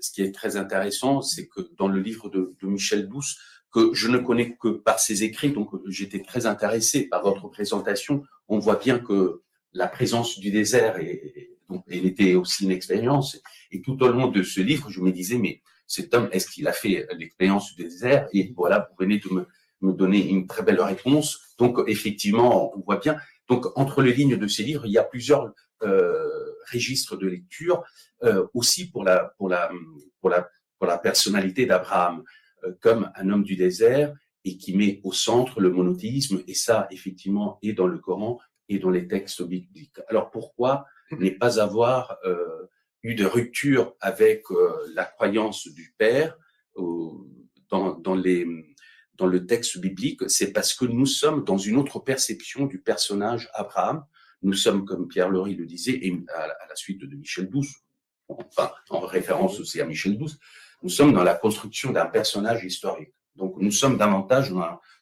ce 0.00 0.12
qui 0.12 0.22
est 0.22 0.32
très 0.32 0.56
intéressant, 0.56 1.20
c'est 1.20 1.48
que 1.48 1.60
dans 1.76 1.88
le 1.88 2.00
livre 2.00 2.28
de, 2.28 2.54
de 2.60 2.66
Michel 2.68 3.08
Douce, 3.08 3.38
que 3.72 3.92
je 3.92 4.08
ne 4.08 4.18
connais 4.18 4.56
que 4.56 4.68
par 4.68 5.00
ses 5.00 5.24
écrits, 5.24 5.50
donc 5.50 5.70
j'étais 5.88 6.22
très 6.22 6.46
intéressé 6.46 7.08
par 7.08 7.22
votre 7.22 7.48
présentation. 7.48 8.22
On 8.46 8.60
voit 8.60 8.76
bien 8.76 9.00
que 9.00 9.42
la 9.72 9.88
présence 9.88 10.38
du 10.38 10.50
désert, 10.50 10.98
et, 10.98 11.49
donc, 11.70 11.84
elle 11.88 12.06
était 12.06 12.34
aussi 12.34 12.64
une 12.64 12.72
expérience. 12.72 13.40
Et 13.70 13.80
tout 13.80 14.02
au 14.02 14.08
long 14.08 14.28
de 14.28 14.42
ce 14.42 14.60
livre, 14.60 14.90
je 14.90 15.00
me 15.00 15.12
disais, 15.12 15.38
mais 15.38 15.62
cet 15.86 16.12
homme, 16.14 16.28
est-ce 16.32 16.50
qu'il 16.50 16.66
a 16.66 16.72
fait 16.72 17.06
l'expérience 17.16 17.74
du 17.74 17.84
désert? 17.84 18.28
Et 18.32 18.52
voilà, 18.56 18.88
vous 18.90 18.96
venez 19.04 19.18
de 19.18 19.28
me, 19.30 19.46
donner 19.94 20.28
une 20.28 20.46
très 20.46 20.62
belle 20.62 20.80
réponse. 20.80 21.54
Donc, 21.58 21.78
effectivement, 21.86 22.76
on 22.76 22.80
voit 22.80 22.98
bien. 22.98 23.16
Donc, 23.48 23.66
entre 23.78 24.02
les 24.02 24.12
lignes 24.12 24.36
de 24.36 24.46
ces 24.46 24.62
livres, 24.62 24.84
il 24.84 24.92
y 24.92 24.98
a 24.98 25.04
plusieurs 25.04 25.52
euh, 25.82 26.28
registres 26.72 27.16
de 27.16 27.26
lecture, 27.26 27.82
euh, 28.22 28.46
aussi 28.52 28.90
pour 28.90 29.04
la 29.04 29.32
personnalité 31.02 31.66
d'Abraham, 31.66 32.22
euh, 32.64 32.72
comme 32.80 33.10
un 33.14 33.30
homme 33.30 33.44
du 33.44 33.56
désert 33.56 34.14
et 34.44 34.56
qui 34.56 34.76
met 34.76 35.00
au 35.04 35.12
centre 35.12 35.60
le 35.60 35.70
monothéisme. 35.70 36.42
Et 36.46 36.54
ça, 36.54 36.88
effectivement, 36.90 37.58
est 37.62 37.72
dans 37.72 37.86
le 37.86 37.98
Coran 37.98 38.38
et 38.68 38.78
dans 38.78 38.90
les 38.90 39.06
textes 39.06 39.42
bibliques. 39.42 40.00
Alors, 40.08 40.30
pourquoi 40.30 40.86
ne 41.18 41.30
pas 41.30 41.60
avoir 41.60 42.18
euh, 42.24 42.68
eu 43.02 43.14
de 43.14 43.24
rupture 43.24 43.94
avec 44.00 44.44
euh, 44.50 44.72
la 44.94 45.04
croyance 45.04 45.68
du 45.68 45.94
Père 45.98 46.36
dans, 46.76 47.94
dans 47.94 48.14
les 48.14 48.46
dans 49.20 49.26
le 49.26 49.46
texte 49.46 49.78
biblique, 49.78 50.22
c'est 50.28 50.50
parce 50.50 50.72
que 50.72 50.86
nous 50.86 51.04
sommes 51.04 51.44
dans 51.44 51.58
une 51.58 51.76
autre 51.76 52.00
perception 52.00 52.64
du 52.64 52.80
personnage 52.80 53.50
Abraham. 53.52 54.02
Nous 54.42 54.54
sommes, 54.54 54.86
comme 54.86 55.08
Pierre 55.08 55.28
Laurie 55.28 55.54
le 55.54 55.66
disait, 55.66 55.92
et 55.92 56.24
à, 56.34 56.46
la 56.46 56.74
suite 56.74 57.02
de 57.02 57.14
Michel 57.14 57.50
Douce, 57.50 57.70
enfin 58.28 58.70
en 58.88 59.00
référence 59.00 59.60
aussi 59.60 59.78
à 59.80 59.84
Michel 59.84 60.16
Douce, 60.16 60.38
nous 60.82 60.88
sommes 60.88 61.12
dans 61.12 61.22
la 61.22 61.34
construction 61.34 61.92
d'un 61.92 62.06
personnage 62.06 62.64
historique. 62.64 63.12
Donc 63.36 63.56
nous 63.58 63.70
sommes 63.70 63.98
davantage 63.98 64.50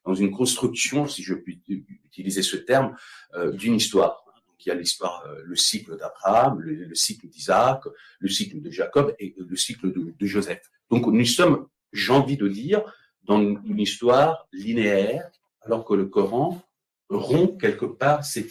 dans, 0.05 0.15
une 0.15 0.33
construction, 0.33 1.07
si 1.07 1.23
je 1.23 1.35
puis 1.35 1.63
utiliser 2.05 2.43
ce 2.43 2.57
terme, 2.57 2.97
euh, 3.35 3.53
d'une 3.53 3.77
histoire. 3.77 4.25
Il 4.65 4.69
y 4.69 4.71
a 4.73 4.75
l'histoire, 4.75 5.25
euh, 5.27 5.43
le 5.45 5.57
cycle 5.57 5.97
d'Abraham, 5.97 6.61
le, 6.61 6.95
cycle 6.95 7.29
d'Isaac, 7.29 7.83
le 8.19 8.29
cycle 8.29 8.61
de 8.61 8.71
Jacob 8.71 9.15
et 9.19 9.35
le 9.37 9.57
cycle 9.57 9.93
de, 9.93 10.27
Joseph. 10.27 10.63
Donc 10.91 11.07
nous 11.07 11.25
sommes, 11.25 11.67
j'ai 11.93 12.13
envie 12.13 12.37
de 12.37 12.49
dire, 12.49 12.83
dans 13.23 13.41
une 13.41 13.79
histoire 13.79 14.49
linéaire, 14.53 15.31
alors 15.63 15.85
que 15.85 15.95
le 15.95 16.07
Coran 16.07 16.61
rompt 17.09 17.59
quelque 17.61 17.85
part 17.85 18.25
cette, 18.25 18.51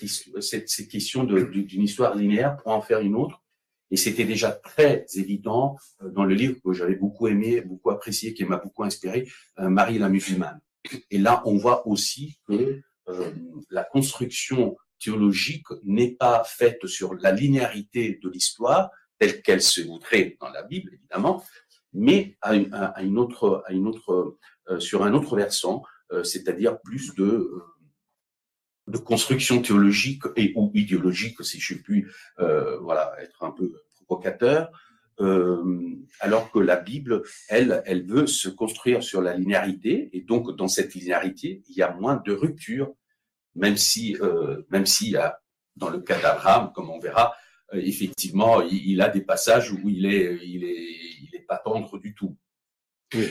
question 0.90 1.24
d'une 1.24 1.84
histoire 1.84 2.16
linéaire 2.16 2.58
pour 2.58 2.72
en 2.72 2.82
faire 2.82 3.00
une 3.02 3.16
autre. 3.16 3.44
Et 3.90 3.98
c'était 3.98 4.26
déjà 4.26 4.52
très 4.52 5.06
évident 5.16 5.78
euh, 6.02 6.10
dans 6.10 6.26
le 6.26 6.36
livre 6.36 6.58
que 6.64 6.74
j'avais 6.74 6.96
beaucoup 6.96 7.28
aimé, 7.28 7.62
beaucoup 7.62 7.90
apprécié, 7.90 8.34
qui 8.34 8.44
m'a 8.44 8.58
beaucoup 8.58 8.84
inspiré, 8.84 9.30
euh, 9.60 9.70
Marie 9.70 9.98
la 9.98 10.10
musulmane. 10.10 10.60
Et 11.10 11.18
là, 11.18 11.42
on 11.46 11.58
voit 11.58 11.88
aussi 11.88 12.38
que 12.48 12.82
la 13.70 13.84
construction 13.86 14.76
théologique 15.00 15.68
n'est 15.84 16.12
pas 16.12 16.44
faite 16.44 16.86
sur 16.88 17.16
la 17.16 17.32
linéarité 17.32 18.20
de 18.22 18.30
l'histoire, 18.30 18.92
telle 19.20 19.42
qu'elle 19.42 19.62
se 19.62 19.82
voudrait 19.82 20.38
dans 20.40 20.50
la 20.50 20.64
Bible, 20.64 20.92
évidemment, 20.94 21.44
mais 21.94 22.38
à 22.42 22.54
une, 22.54 23.18
autre, 23.18 23.64
euh, 24.70 24.80
sur 24.80 25.04
un 25.04 25.14
autre 25.14 25.36
versant, 25.36 25.84
euh, 26.12 26.24
c'est-à-dire 26.24 26.80
plus 26.82 27.14
de 27.16 27.24
euh, 27.24 27.64
de 28.88 28.98
construction 28.98 29.62
théologique 29.62 30.24
et 30.38 30.54
ou 30.56 30.72
idéologique, 30.74 31.44
si 31.44 31.60
je 31.60 31.74
puis 31.74 32.06
voilà 32.38 33.14
être 33.20 33.44
un 33.44 33.52
peu 33.52 33.74
provocateur, 33.96 34.72
alors 36.22 36.50
que 36.54 36.60
la 36.60 36.78
Bible, 36.78 37.24
elle, 37.50 37.84
elle 37.86 38.06
veut 38.06 38.28
se 38.28 38.48
construire 38.48 39.04
sur 39.04 39.22
la 39.22 39.36
linéarité, 39.36 40.10
et 40.14 40.22
donc 40.22 40.56
dans 40.56 40.70
cette 40.70 40.94
linéarité, 40.96 41.64
il 41.68 41.76
y 41.76 41.82
a 41.82 41.92
moins 41.92 42.16
de 42.26 42.32
rupture, 42.32 42.94
même 43.58 43.78
si, 43.78 44.18
même 44.70 44.86
s'il 44.86 45.12
y 45.12 45.18
a, 45.18 45.40
dans 45.76 45.90
le 45.90 46.00
cas 46.00 46.20
d'Abraham, 46.22 46.72
comme 46.74 46.90
on 46.90 47.00
verra, 47.00 47.36
effectivement, 47.74 48.62
il, 48.62 48.92
il, 48.92 49.02
a 49.02 49.10
des 49.10 49.22
passages 49.22 49.72
où 49.72 49.90
il 49.90 50.06
est, 50.06 50.40
il 50.44 50.64
est, 50.64 50.88
il 51.22 51.36
est 51.36 51.46
pas 51.48 51.58
tendre 51.58 51.98
du 52.00 52.14
tout. 52.16 52.38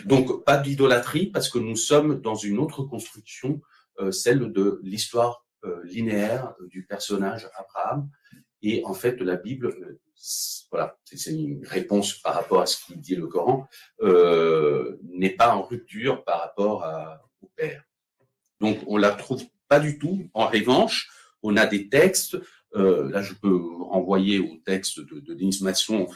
Donc, 0.07 0.45
pas 0.45 0.57
d'idolâtrie 0.57 1.27
parce 1.27 1.49
que 1.49 1.59
nous 1.59 1.77
sommes 1.77 2.21
dans 2.21 2.35
une 2.35 2.59
autre 2.59 2.83
construction, 2.83 3.61
euh, 4.01 4.11
celle 4.11 4.53
de 4.53 4.81
l'histoire 4.83 5.45
euh, 5.65 5.83
linéaire 5.85 6.55
euh, 6.61 6.69
du 6.69 6.87
personnage 6.87 7.49
Abraham. 7.59 8.09
Et 8.63 8.83
en 8.85 8.95
fait, 8.95 9.21
la 9.21 9.37
Bible, 9.37 9.99
voilà, 10.71 10.99
c'est 11.05 11.31
une 11.31 11.65
réponse 11.67 12.15
par 12.15 12.35
rapport 12.35 12.63
à 12.63 12.67
ce 12.67 12.85
qu'il 12.85 13.01
dit 13.01 13.15
le 13.15 13.27
Coran, 13.27 13.69
n'est 14.01 15.37
pas 15.37 15.55
en 15.55 15.63
rupture 15.63 16.25
par 16.25 16.41
rapport 16.41 16.83
à, 16.83 17.23
au 17.43 17.51
Père. 17.55 17.85
Donc, 18.61 18.79
on 18.87 18.97
la 18.97 19.11
trouve 19.11 19.45
pas 19.69 19.81
du 19.81 19.99
tout. 19.99 20.29
En 20.35 20.47
revanche, 20.47 21.11
on 21.43 21.57
a 21.57 21.67
des 21.67 21.89
textes, 21.89 22.37
là 22.75 23.23
je 23.23 23.35
peux 23.35 23.57
renvoyer 23.81 24.39
au 24.39 24.57
texte 24.65 25.01
de, 25.01 25.21
de 25.21 25.35
Denis 25.35 25.61
Masson, 25.63 26.09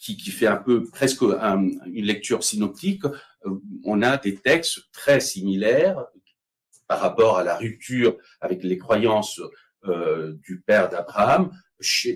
qui, 0.00 0.16
qui 0.16 0.30
fait 0.30 0.46
un 0.46 0.56
peu 0.56 0.84
presque 0.84 1.22
une 1.22 2.04
lecture 2.04 2.42
synoptique, 2.42 3.04
euh, 3.46 3.60
on 3.84 4.02
a 4.02 4.16
des 4.16 4.36
textes 4.36 4.80
très 4.92 5.20
similaires 5.20 6.06
par 6.88 7.00
rapport 7.00 7.38
à 7.38 7.44
la 7.44 7.56
rupture 7.56 8.16
avec 8.40 8.64
les 8.64 8.78
croyances 8.78 9.40
euh, 9.84 10.34
du 10.42 10.60
père 10.60 10.88
d'Abraham 10.88 11.50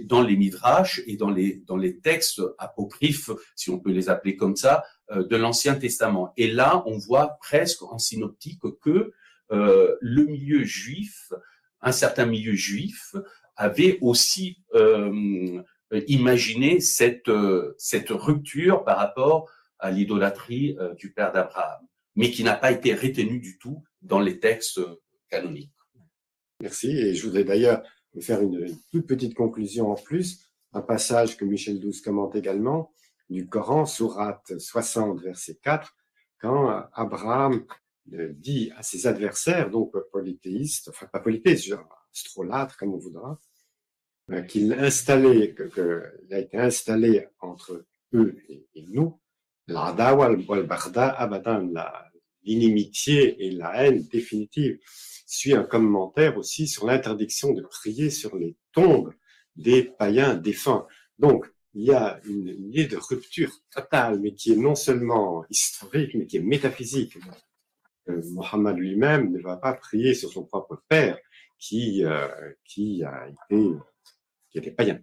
dans 0.03 0.23
les 0.23 0.37
midrash 0.37 1.01
et 1.07 1.17
dans 1.17 1.31
les 1.31 2.01
textes 2.03 2.43
apocryphes, 2.59 3.31
si 3.57 3.71
on 3.71 3.79
peut 3.79 3.93
les 3.93 4.11
appeler 4.11 4.37
comme 4.37 4.57
ça, 4.57 4.85
euh, 5.11 5.25
de 5.25 5.37
l'Ancien 5.37 5.75
Testament. 5.75 6.35
Et 6.37 6.51
là, 6.51 6.83
on 6.87 6.99
voit 6.99 7.39
presque 7.41 7.83
en 7.83 7.99
synoptique 7.99 8.61
que 8.83 9.13
euh, 9.55 9.97
le 10.01 10.25
milieu 10.25 10.65
juif, 10.65 11.33
un 11.81 11.93
certain 11.93 12.27
milieu 12.27 12.55
juif, 12.55 13.15
avait 13.57 13.99
aussi 14.01 14.59
euh, 14.75 15.63
imaginer 16.09 16.81
cette, 16.81 17.29
euh, 17.29 17.75
cette 17.79 18.11
rupture 18.11 18.85
par 18.85 18.99
rapport 18.99 19.49
à 19.79 19.91
l'idolâtrie 19.91 20.77
du 20.97 21.13
père 21.13 21.33
d'Abraham, 21.33 21.87
mais 22.17 22.31
qui 22.31 22.43
n'a 22.43 22.55
pas 22.55 22.73
été 22.73 22.95
retenue 22.95 23.39
du 23.39 23.59
tout 23.59 23.83
dans 24.03 24.21
les 24.21 24.41
textes 24.41 24.81
canoniques. 25.29 25.73
Merci. 26.61 26.97
Et 26.97 27.15
je 27.15 27.27
voudrais 27.27 27.45
d'ailleurs 27.45 27.83
faire 28.21 28.41
une, 28.41 28.75
toute 28.93 29.07
petite 29.07 29.35
conclusion 29.35 29.91
en 29.91 29.97
plus, 29.97 30.41
un 30.73 30.81
passage 30.81 31.37
que 31.37 31.45
Michel 31.45 31.81
Douce 31.81 32.01
commente 32.01 32.35
également 32.35 32.93
du 33.29 33.47
Coran, 33.47 33.85
sourate 33.85 34.59
60, 34.59 35.21
verset 35.21 35.59
4, 35.63 35.95
quand 36.41 36.87
Abraham 36.93 37.65
dit 38.07 38.71
à 38.77 38.83
ses 38.83 39.07
adversaires, 39.07 39.71
donc 39.71 39.93
polythéistes, 40.13 40.89
enfin 40.89 41.07
pas 41.07 41.21
polythéistes, 41.21 41.75
astrolâtres, 42.13 42.77
comme 42.77 42.95
on 42.95 42.99
voudra, 42.99 43.41
euh, 44.31 44.43
qu'il 44.43 44.73
il 44.73 46.35
a 46.35 46.39
été 46.39 46.57
installé 46.57 47.27
entre 47.41 47.85
eux 48.13 48.37
et, 48.49 48.67
et 48.75 48.87
nous, 48.89 49.21
l'inimitié 52.45 53.47
et 53.47 53.51
la 53.51 53.85
haine 53.85 54.07
définitive 54.09 54.79
suit 55.27 55.55
un 55.55 55.65
commentaire 55.65 56.37
aussi 56.37 56.69
sur 56.69 56.87
l'interdiction 56.87 57.53
de 57.53 57.63
prier 57.63 58.11
sur 58.11 58.37
les 58.37 58.57
tombes 58.73 59.13
des 59.57 59.85
païens 59.85 60.35
défunts. 60.35 60.87
Donc, 61.19 61.51
il 61.75 61.85
y 61.85 61.93
a 61.93 62.21
une, 62.25 62.49
idée 62.49 62.87
de 62.87 62.97
rupture 62.97 63.51
totale, 63.71 64.21
mais 64.21 64.35
qui 64.35 64.53
est 64.53 64.57
non 64.57 64.75
seulement 64.75 65.45
historique, 65.51 66.15
mais 66.15 66.27
qui 66.27 66.37
est 66.37 66.43
métaphysique. 66.43 67.19
Euh, 68.09 68.21
Mohammed 68.33 68.77
lui-même 68.77 69.33
ne 69.33 69.41
va 69.41 69.57
pas 69.57 69.73
prier 69.73 70.15
sur 70.15 70.31
son 70.31 70.45
propre 70.45 70.83
père, 70.89 71.19
qui, 71.59 72.05
euh, 72.05 72.29
qui 72.65 73.03
a 73.05 73.29
été 73.29 73.73
qui 74.51 74.59
était 74.59 74.71
païen. 74.71 75.01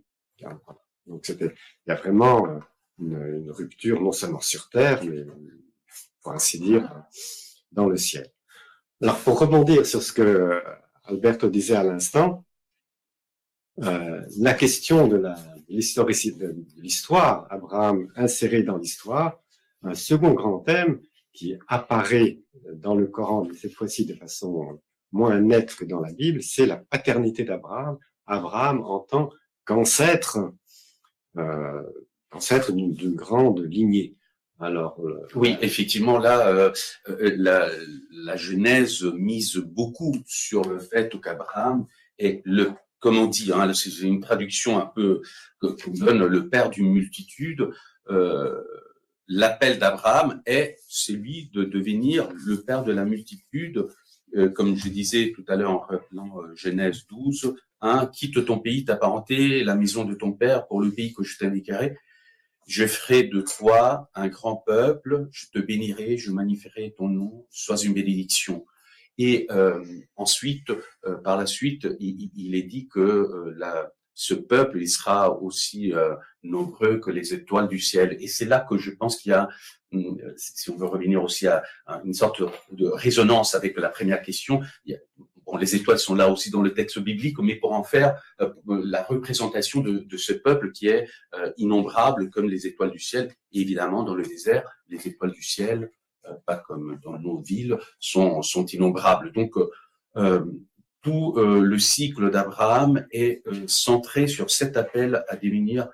Donc 1.06 1.26
c'était, 1.26 1.54
il 1.86 1.90
y 1.90 1.92
a 1.92 1.96
vraiment 1.96 2.48
euh, 2.48 2.60
une, 3.00 3.52
rupture 3.52 4.02
non 4.02 4.12
seulement 4.12 4.40
sur 4.40 4.70
terre, 4.70 5.04
mais 5.04 5.26
pour 6.22 6.32
ainsi 6.32 6.60
dire 6.60 6.90
dans 7.72 7.88
le 7.88 7.98
ciel. 7.98 8.32
Alors 9.02 9.20
pour 9.20 9.40
rebondir 9.40 9.86
sur 9.86 10.02
ce 10.02 10.14
que 10.14 10.64
Alberto 11.04 11.50
disait 11.50 11.76
à 11.76 11.84
l'instant, 11.84 12.46
euh, 13.82 14.22
la 14.40 14.54
question 14.54 15.08
de 15.08 15.22
l'histoire, 16.78 17.48
Abraham 17.50 18.12
inséré 18.16 18.64
dans 18.64 18.78
l'histoire, 18.78 19.42
un 19.84 19.96
second 19.96 20.34
grand 20.34 20.60
thème 20.60 21.02
qui 21.34 21.56
apparaît 21.68 22.40
dans 22.74 22.96
le 22.96 23.08
Coran, 23.08 23.46
mais 23.46 23.56
cette 23.56 23.74
fois-ci 23.74 24.06
de 24.06 24.14
façon 24.14 24.80
moins 25.12 25.40
nette 25.40 25.76
que 25.76 25.86
dans 25.86 26.00
la 26.00 26.14
Bible, 26.14 26.42
c'est 26.42 26.66
la 26.66 26.78
paternité 26.78 27.44
d'Abraham. 27.44 27.98
Abraham 28.26 28.82
en 28.82 29.00
tant 29.00 29.30
qu'ancêtre, 29.66 30.54
euh, 31.38 31.84
ancêtre 32.32 32.72
d'une 32.72 33.16
grande 33.16 33.60
lignée. 33.60 34.16
Alors, 34.60 35.00
euh, 35.04 35.28
oui, 35.36 35.58
effectivement, 35.62 36.20
là, 36.20 36.48
euh, 36.48 36.72
euh, 37.10 37.34
la, 37.38 37.68
la, 38.12 38.36
Genèse 38.36 39.04
mise 39.04 39.56
beaucoup 39.58 40.16
sur 40.28 40.62
le 40.64 40.78
fait 40.78 41.20
qu'Abraham 41.20 41.88
est 42.20 42.42
le, 42.46 42.72
comme 43.00 43.18
on 43.18 43.26
dit, 43.26 43.52
hein, 43.52 43.74
c'est 43.74 43.90
une 44.02 44.22
traduction 44.22 44.78
un 44.78 44.86
peu 44.86 45.24
que, 45.60 45.76
donne 46.00 46.24
le 46.24 46.48
père 46.48 46.70
d'une 46.70 46.92
multitude. 46.92 47.70
Euh, 48.10 48.62
l'appel 49.32 49.80
d'Abraham 49.80 50.42
est 50.46 50.78
celui 50.88 51.50
de 51.54 51.64
devenir 51.64 52.30
le 52.46 52.62
père 52.62 52.84
de 52.84 52.92
la 52.92 53.06
multitude, 53.06 53.88
euh, 54.36 54.50
comme 54.50 54.76
je 54.76 54.90
disais 54.90 55.32
tout 55.34 55.46
à 55.48 55.56
l'heure 55.56 55.72
en 55.72 55.80
rappelant 55.80 56.42
Genèse 56.56 57.08
12, 57.08 57.56
hein, 57.82 58.10
quitte 58.14 58.46
ton 58.46 58.60
pays, 58.60 58.84
ta 58.86 58.96
parenté, 58.96 59.64
la 59.64 59.76
maison 59.76 60.04
de 60.04 60.14
ton 60.14 60.34
père 60.34 60.68
pour 60.68 60.82
le 60.82 60.92
pays 60.92 61.14
que 61.14 61.24
je 61.24 61.38
t'indiquerai. 61.38 61.98
Je 62.68 62.86
ferai 62.86 63.24
de 63.24 63.42
toi 63.42 64.10
un 64.14 64.28
grand 64.28 64.58
peuple, 64.58 65.28
je 65.32 65.48
te 65.52 65.60
bénirai, 65.60 66.18
je 66.18 66.32
magnifierai 66.32 66.94
ton 66.98 67.10
nom, 67.10 67.46
sois 67.50 67.78
une 67.78 67.94
bénédiction. 67.94 68.66
Et 69.18 69.48
euh, 69.52 69.84
ensuite, 70.16 70.72
euh, 71.06 71.16
par 71.18 71.38
la 71.38 71.46
suite, 71.46 71.88
il, 72.00 72.56
est 72.56 72.64
dit 72.64 72.88
que 72.88 73.00
euh, 73.00 73.54
la, 73.58 73.92
ce 74.14 74.34
peuple, 74.34 74.82
il 74.82 74.90
sera 74.90 75.42
aussi 75.42 75.94
euh, 75.94 76.16
nombreux 76.44 77.00
que 77.00 77.12
les 77.12 77.34
étoiles 77.34 77.68
du 77.68 77.80
ciel. 77.80 78.18
Et 78.20 78.28
c'est 78.28 78.46
là 78.46 78.60
que 78.60 78.78
je 78.78 78.92
pense 78.92 79.18
qu'il 79.18 79.32
y 79.32 79.34
a, 79.34 79.48
hum, 79.94 80.18
si 80.38 80.70
on 80.70 80.78
veut 80.78 80.88
revenir 80.88 81.24
aussi 81.24 81.48
à, 81.48 81.64
une 82.04 82.14
sorte 82.14 82.42
de 82.72 82.88
résonance 82.88 83.56
avec 83.56 83.78
la 83.78 83.90
première 83.90 84.22
question, 84.22 84.62
il 84.86 84.94
y 84.94 84.96
a, 84.96 85.00
bon, 85.46 85.58
les 85.58 85.76
étoiles 85.76 86.00
sont 86.00 86.16
là 86.16 86.30
aussi 86.30 86.50
dans 86.50 86.62
le 86.62 86.74
texte 86.74 87.00
biblique, 87.00 87.40
mais 87.40 87.56
pour 87.56 87.74
en 87.74 87.84
faire 87.84 88.22
euh, 88.42 88.54
la 88.68 89.04
représentation 89.04 89.82
de, 89.82 90.00
de, 90.00 90.18
ce 90.18 90.34
peuple 90.34 90.72
qui 90.72 90.88
est 90.88 91.08
euh, 91.36 91.52
innombrable 91.58 92.30
comme 92.30 92.50
les 92.50 92.68
étoiles 92.68 92.92
du 92.92 93.00
ciel. 93.00 93.34
Et 93.52 93.62
évidemment, 93.62 94.04
dans 94.04 94.16
le 94.16 94.24
désert, 94.24 94.64
les 94.88 95.08
étoiles 95.08 95.32
du 95.32 95.44
ciel, 95.44 95.92
euh, 96.28 96.34
pas 96.46 96.58
comme 96.58 97.00
dans 97.04 97.18
nos 97.18 97.42
villes, 97.42 97.78
sont, 98.00 98.42
sont 98.42 98.66
innombrables. 98.66 99.32
Donc, 99.32 99.54
euh, 100.18 100.46
tout 101.02 101.34
euh, 101.38 101.62
le 101.62 101.80
cycle 101.80 102.30
d'Abraham 102.30 103.06
est 103.12 103.46
euh, 103.48 103.68
centré 103.68 104.28
sur 104.28 104.52
cet 104.52 104.78
appel 104.78 105.24
à 105.30 105.36
devenir 105.36 105.90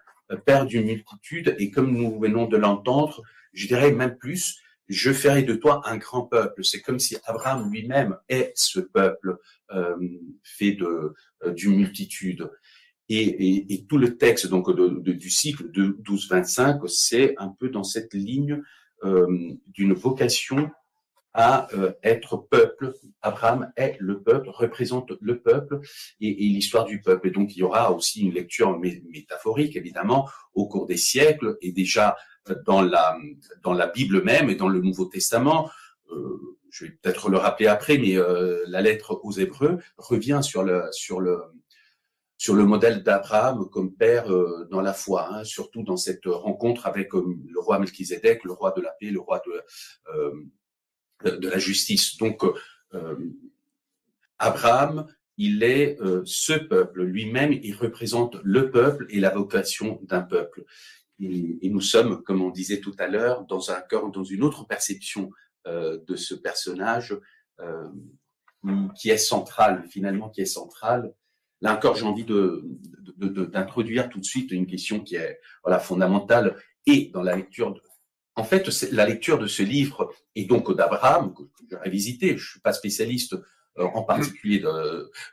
père 0.46 0.66
d'une 0.66 0.86
multitude. 0.86 1.56
Et 1.60 1.72
comme 1.72 1.96
nous 1.96 2.20
venons 2.20 2.48
de 2.48 2.58
l'entendre, 2.58 3.22
je 3.54 3.68
dirais 3.68 3.92
même 3.92 4.18
plus, 4.18 4.58
je 4.90 5.12
ferai 5.12 5.44
de 5.44 5.56
toi 5.56 5.82
un 5.86 5.98
grand 5.98 6.24
peuple. 6.24 6.64
C'est 6.64 6.82
comme 6.82 7.00
si 7.00 7.18
Abraham 7.26 7.72
lui-même 7.72 8.18
est 8.30 8.52
ce 8.56 8.80
peuple 8.80 9.38
euh, 9.72 9.96
fait 10.44 10.74
de 10.74 11.14
d'une 11.46 11.78
multitude. 11.78 12.50
Et, 13.10 13.22
et, 13.22 13.74
et, 13.74 13.86
tout 13.86 13.98
le 13.98 14.18
texte 14.18 14.48
donc 14.48 14.70
de, 14.76 14.90
de, 14.90 15.14
du 15.14 15.30
cycle 15.30 15.72
de 15.72 15.98
12-25, 16.04 16.88
c'est 16.88 17.36
un 17.38 17.48
peu 17.48 17.70
dans 17.70 17.84
cette 17.84 18.14
ligne 18.14 18.62
euh, 19.04 19.54
d'une 19.68 19.94
vocation 19.94 20.72
à 21.38 21.72
euh, 21.76 21.94
être 22.04 22.36
peuple. 22.36 22.94
Abraham 23.22 23.72
est 23.78 23.96
le 24.00 24.22
peuple, 24.22 24.50
représente 24.50 25.12
le 25.22 25.40
peuple 25.40 25.80
et, 26.20 26.34
l'histoire 26.34 26.84
du 26.84 27.00
peuple. 27.00 27.28
Et 27.28 27.32
donc 27.32 27.56
il 27.56 27.60
y 27.60 27.64
aura 27.64 27.94
aussi 27.94 28.22
une 28.22 28.34
lecture 28.34 28.78
métaphorique, 28.80 29.76
évidemment, 29.76 30.28
au 30.56 30.68
cours 30.68 30.88
des 30.88 30.98
siècles 30.98 31.58
et 31.62 31.72
déjà 31.72 32.18
euh, 32.50 32.56
dans 32.66 32.82
la 32.82 33.88
Bible 33.88 34.24
même 34.24 34.50
et 34.50 34.56
dans 34.56 34.68
le 34.68 34.82
Nouveau 34.82 35.06
Testament. 35.06 35.70
Euh, 36.12 36.58
je 36.72 36.86
vais 36.86 36.92
peut-être 36.92 37.30
le 37.30 37.38
rappeler 37.38 37.68
après, 37.68 37.98
mais 37.98 38.16
la 38.68 38.82
lettre 38.82 39.20
aux 39.24 39.32
Hébreux 39.32 39.78
revient 39.98 40.42
sur 40.44 40.64
le 40.64 40.84
sur 40.92 41.22
le 41.22 41.42
sur 42.38 42.56
le 42.56 42.66
modèle 42.66 43.04
d'Abraham 43.04 43.70
comme 43.70 43.96
père 43.96 44.28
dans 44.70 44.82
la 44.82 44.94
foi, 44.94 45.30
hein, 45.32 45.44
surtout 45.44 45.82
dans 45.84 45.98
cette 45.98 46.26
rencontre 46.26 46.86
avec 46.86 47.14
le 47.14 47.60
roi 47.60 47.80
Melchizedek, 47.80 48.44
le 48.44 48.52
roi 48.52 48.74
de 48.76 48.82
la 48.82 48.92
paix, 49.00 49.10
le 49.10 49.22
roi 49.22 49.42
de, 49.46 49.64
de 51.24 51.50
la 51.50 51.60
justice. 51.60 52.18
Donc, 52.18 52.44
Abraham, 54.40 55.08
il 55.38 55.64
est 55.64 55.98
ce 56.26 56.54
peuple 56.54 57.04
lui-même, 57.04 57.54
il 57.54 57.76
représente 57.76 58.38
le 58.44 58.72
peuple 58.72 59.06
et 59.10 59.20
la 59.20 59.30
vocation 59.30 60.00
d'un 60.04 60.22
peuple. 60.22 60.64
Et, 61.20 61.70
nous 61.70 61.82
sommes, 61.82 62.24
comme 62.24 62.42
on 62.42 62.50
disait 62.50 62.80
tout 62.80 62.96
à 63.00 63.08
l'heure, 63.08 63.46
dans 63.46 63.72
un 63.72 63.82
cœur, 63.82 64.12
dans 64.12 64.24
une 64.24 64.44
autre 64.44 64.66
perception 64.66 65.32
de 65.66 66.16
ce 66.16 66.36
personnage 66.36 67.18
qui 68.96 69.10
est 69.10 69.18
central, 69.18 69.86
finalement, 69.90 70.30
qui 70.30 70.42
est 70.42 70.46
central 70.46 71.14
Là 71.62 71.76
encore, 71.76 71.96
j'ai 71.96 72.06
envie 72.06 72.24
de, 72.24 72.64
d'introduire 73.18 74.10
tout 74.10 74.20
de 74.20 74.26
suite 74.26 74.52
une 74.52 74.68
question 74.68 75.00
qui 75.00 75.16
est 75.16 75.40
voilà 75.64 75.80
fondamentale 75.80 76.56
et 76.86 77.10
dans 77.14 77.24
la 77.24 77.36
lecture. 77.36 77.82
En 78.38 78.44
fait, 78.44 78.70
la 78.92 79.06
lecture 79.06 79.40
de 79.40 79.48
ce 79.48 79.64
livre 79.64 80.14
et 80.36 80.46
donc 80.46 80.74
d'Abraham 80.76 81.34
que, 81.34 81.44
j'ai 81.70 81.90
visité. 81.90 82.38
Je 82.38 82.52
suis 82.52 82.60
pas 82.62 82.72
spécialiste 82.72 83.34
euh, 83.78 83.84
en 83.84 84.04
particulier 84.04 84.64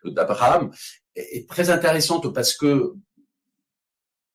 d'Abraham 0.05 0.73
est, 1.15 1.49
très 1.49 1.71
intéressante 1.71 2.33
parce 2.35 2.57
que 2.57 2.95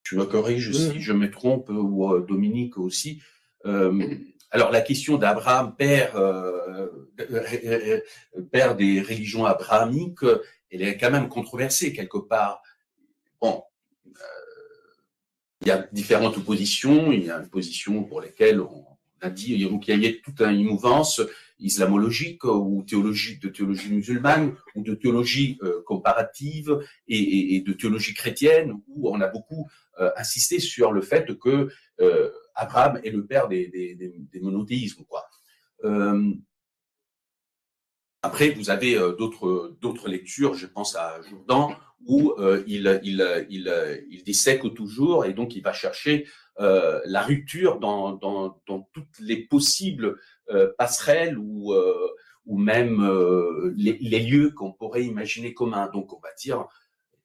tu 0.04 0.16
me 0.16 0.26
corriges 0.26 0.72
si 0.72 1.02
je 1.02 1.14
me 1.14 1.30
trompe 1.30 1.70
ou 1.70 2.14
euh, 2.14 2.26
Dominique 2.26 2.78
aussi. 2.78 3.22
Euh, 3.66 4.16
alors 4.52 4.72
la 4.72 4.82
question 4.82 5.18
d'Abraham, 5.18 5.76
père, 5.76 6.16
euh, 6.16 6.88
père 8.52 8.76
des 8.76 9.02
religions 9.02 9.46
abrahamiques, 9.46 10.24
elle 10.72 10.82
est 10.82 10.98
quand 10.98 11.12
même 11.12 11.30
controversée 11.30 11.94
quelque 11.94 12.18
part. 12.18 12.62
Bon, 13.42 13.64
euh, 14.08 14.12
il 15.62 15.68
y 15.68 15.72
a 15.72 15.88
différentes 15.92 16.44
positions. 16.44 17.12
Il 17.12 17.26
y 17.26 17.32
a 17.32 17.40
une 17.40 17.50
position 17.50 18.04
pour 18.04 18.22
laquelle 18.22 18.62
on 18.62 18.86
a 19.22 19.30
dit 19.30 19.54
il 19.54 19.62
y 19.62 20.08
a 20.08 20.14
toute 20.24 20.42
une 20.42 20.64
mouvance 20.64 21.22
islamologique 21.60 22.46
ou 22.46 22.84
théologique 22.88 23.42
de 23.42 23.50
théologie 23.50 23.92
musulmane 23.92 24.56
ou 24.76 24.84
de 24.84 24.96
théologie 24.96 25.58
euh, 25.62 25.82
comparative 25.86 26.80
et, 27.08 27.62
de 27.62 27.74
théologie 27.74 28.14
chrétienne 28.14 28.80
où 28.88 29.10
on 29.10 29.20
a 29.20 29.28
beaucoup 29.28 29.70
euh, 30.00 30.10
insisté 30.16 30.60
sur 30.60 30.94
le 30.94 31.02
fait 31.02 31.38
que 31.38 31.70
euh, 32.00 32.32
Abraham 32.56 33.02
est 33.04 33.10
le 33.10 33.26
père 33.26 33.50
des, 33.50 33.70
monothéismes 34.42 35.04
après, 38.22 38.50
vous 38.50 38.70
avez 38.70 38.96
d'autres 39.18 40.10
lectures, 40.10 40.54
je 40.54 40.66
pense 40.66 40.94
à 40.98 41.22
Jourdan, 41.22 41.74
où 42.06 42.34
euh, 42.40 42.64
il, 42.68 43.00
il, 43.04 43.46
il, 44.10 44.24
dissèque 44.24 44.74
toujours 44.74 45.26
et 45.26 45.34
donc 45.34 45.56
il 45.56 45.62
va 45.62 45.74
chercher 45.74 46.28
euh, 46.60 47.02
la 47.06 47.22
rupture 47.22 47.80
dans, 47.80 48.18
toutes 48.94 49.20
les 49.20 49.46
possibles 49.46 50.20
euh, 50.50 50.72
passerelles 50.78 51.38
ou, 51.38 51.74
même 52.46 53.74
les, 53.76 54.20
lieux 54.20 54.52
qu'on 54.52 54.72
pourrait 54.72 55.04
imaginer 55.04 55.54
communs. 55.54 55.90
Donc 55.90 56.14
on 56.14 56.20
va 56.20 56.34
dire, 56.38 56.66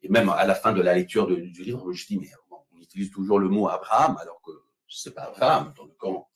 et 0.03 0.09
même 0.09 0.29
à 0.29 0.45
la 0.45 0.55
fin 0.55 0.73
de 0.73 0.83
la 0.83 0.95
lecture 0.95 1.27
du 1.27 1.63
livre, 1.63 1.93
je 1.93 2.07
dis, 2.07 2.19
mais 2.19 2.29
on 2.51 2.81
utilise 2.81 3.11
toujours 3.11 3.39
le 3.39 3.49
mot 3.49 3.69
Abraham 3.69 4.19
alors 4.21 4.41
que 4.43 4.51
c'est 4.89 5.15
pas 5.15 5.23
Abraham 5.23 5.73
dans 5.77 5.85
le 5.85 5.93
Coran. 5.93 6.29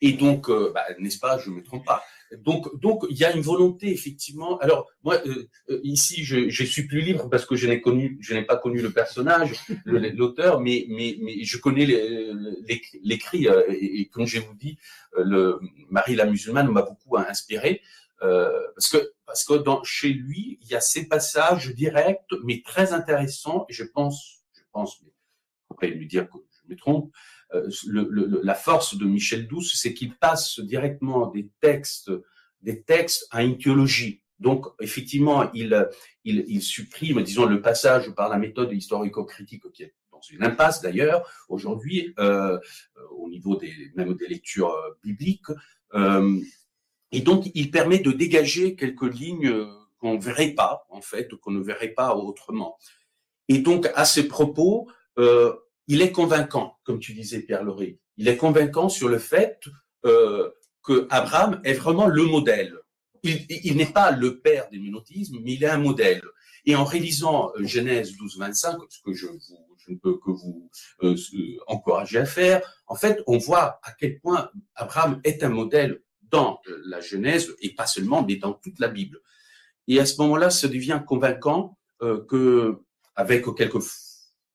Et 0.00 0.12
donc, 0.12 0.50
bah, 0.50 0.84
n'est-ce 0.98 1.18
pas, 1.18 1.38
je 1.38 1.50
me 1.50 1.62
trompe 1.62 1.84
pas. 1.84 2.02
Donc, 2.38 2.80
donc, 2.80 3.04
il 3.10 3.16
y 3.16 3.24
a 3.24 3.34
une 3.34 3.42
volonté 3.42 3.90
effectivement. 3.92 4.58
Alors, 4.58 4.88
moi, 5.02 5.20
euh, 5.26 5.48
euh, 5.70 5.80
ici, 5.82 6.24
je, 6.24 6.48
je, 6.48 6.64
suis 6.64 6.86
plus 6.86 7.00
libre 7.00 7.28
parce 7.28 7.44
que 7.44 7.56
je 7.56 7.66
n'ai 7.66 7.80
connu, 7.80 8.18
je 8.20 8.34
n'ai 8.34 8.44
pas 8.44 8.56
connu 8.56 8.80
le 8.80 8.90
personnage, 8.90 9.52
l'auteur, 9.84 10.60
mais, 10.60 10.86
mais, 10.88 11.16
mais 11.20 11.44
je 11.44 11.58
connais 11.58 11.86
l'écrit. 13.02 13.48
Euh, 13.48 13.62
et, 13.68 14.00
et, 14.00 14.06
comme 14.06 14.26
je 14.26 14.40
vous 14.40 14.54
dis, 14.54 14.78
le 15.16 15.60
Marie 15.90 16.14
la 16.14 16.24
musulmane 16.26 16.70
m'a 16.70 16.82
beaucoup 16.82 17.18
inspiré 17.18 17.82
euh, 18.22 18.50
parce 18.74 18.88
que 18.88 19.12
parce 19.26 19.44
que 19.44 19.54
dans, 19.54 19.82
chez 19.82 20.10
lui, 20.10 20.58
il 20.62 20.68
y 20.68 20.74
a 20.74 20.80
ces 20.80 21.08
passages 21.08 21.74
directs, 21.74 22.20
mais 22.44 22.62
très 22.64 22.92
intéressants. 22.92 23.66
Et 23.68 23.72
je 23.72 23.84
pense, 23.84 24.42
je 24.54 24.62
pense, 24.72 25.00
mais 25.02 25.12
après 25.70 25.88
lui 25.88 26.06
dire 26.06 26.28
que 26.28 26.38
je 26.50 26.72
me 26.72 26.76
trompe, 26.76 27.12
le, 27.86 28.40
la 28.42 28.54
force 28.54 28.96
de 28.96 29.04
Michel 29.04 29.46
Douce, 29.46 29.74
c'est 29.80 29.94
qu'il 29.94 30.16
passe 30.16 30.60
directement 30.60 31.26
des 31.28 31.50
textes, 31.60 32.10
des 32.62 32.82
textes 32.82 33.26
à 33.30 33.42
une 33.42 33.58
théologie. 33.58 34.22
Donc, 34.42 34.66
effectivement, 34.80 35.50
il, 35.54 36.62
supprime, 36.62 37.22
disons, 37.22 37.46
le 37.46 37.62
passage 37.62 38.10
par 38.10 38.28
la 38.28 38.38
méthode 38.38 38.72
historico-critique 38.72 39.70
qui 39.72 39.84
est 39.84 39.94
dans 40.10 40.20
une 40.30 40.42
impasse 40.44 40.82
d'ailleurs 40.82 41.28
aujourd'hui 41.48 42.12
euh, 42.18 42.58
au 43.16 43.28
niveau 43.28 43.60
même 43.94 44.14
des 44.14 44.26
lectures 44.26 44.72
euh, 44.72 44.98
bibliques. 45.02 45.50
Euh, 45.94 46.40
et 47.12 47.20
donc, 47.20 47.50
il 47.54 47.70
permet 47.70 48.00
de 48.00 48.10
dégager 48.10 48.74
quelques 48.74 49.14
lignes 49.14 49.66
qu'on 49.98 50.14
ne 50.14 50.20
verrait 50.20 50.54
pas, 50.54 50.86
en 50.90 51.00
fait, 51.00 51.32
qu'on 51.36 51.52
ne 51.52 51.62
verrait 51.62 51.94
pas 51.94 52.16
autrement. 52.16 52.76
Et 53.48 53.58
donc, 53.58 53.88
à 53.94 54.04
ces 54.04 54.26
propos, 54.26 54.88
euh, 55.18 55.54
il 55.88 56.02
est 56.02 56.12
convaincant, 56.12 56.78
comme 56.84 56.98
tu 56.98 57.12
disais, 57.14 57.40
Pierre 57.40 57.64
Laurie. 57.64 57.98
Il 58.16 58.28
est 58.28 58.36
convaincant 58.36 58.88
sur 58.88 59.08
le 59.08 59.18
fait 59.18 59.60
euh, 60.04 60.50
que 60.82 61.06
Abraham 61.10 61.60
est 61.64 61.74
vraiment 61.74 62.06
le 62.06 62.24
modèle. 62.24 62.76
Il, 63.24 63.76
n'est 63.76 63.86
pas 63.86 64.10
le 64.10 64.40
père 64.40 64.68
des 64.70 64.78
monothéismes, 64.78 65.38
mais 65.42 65.52
il 65.52 65.62
est 65.62 65.68
un 65.68 65.78
modèle. 65.78 66.22
Et 66.64 66.74
en 66.74 66.84
réalisant 66.84 67.52
euh, 67.56 67.64
Genèse 67.64 68.16
12, 68.16 68.38
25, 68.38 68.78
ce 68.88 69.00
que 69.00 69.12
je, 69.12 69.26
vous, 69.26 69.72
ne 69.88 69.96
peux 69.96 70.18
que 70.18 70.30
vous 70.30 70.70
euh, 71.02 71.16
encourager 71.66 72.18
à 72.18 72.24
faire, 72.24 72.62
en 72.86 72.94
fait, 72.94 73.22
on 73.26 73.38
voit 73.38 73.80
à 73.82 73.92
quel 73.92 74.18
point 74.18 74.50
Abraham 74.74 75.20
est 75.24 75.44
un 75.44 75.48
modèle 75.48 76.00
dans 76.32 76.60
euh, 76.66 76.82
la 76.86 77.00
Genèse, 77.00 77.54
et 77.60 77.74
pas 77.74 77.86
seulement, 77.86 78.24
mais 78.24 78.36
dans 78.36 78.54
toute 78.54 78.78
la 78.80 78.88
Bible. 78.88 79.20
Et 79.86 80.00
à 80.00 80.06
ce 80.06 80.20
moment-là, 80.22 80.50
ça 80.50 80.68
devient 80.68 81.02
convaincant 81.06 81.78
euh, 82.02 82.24
que, 82.24 82.78
avec 83.14 83.44
quelques 83.54 83.82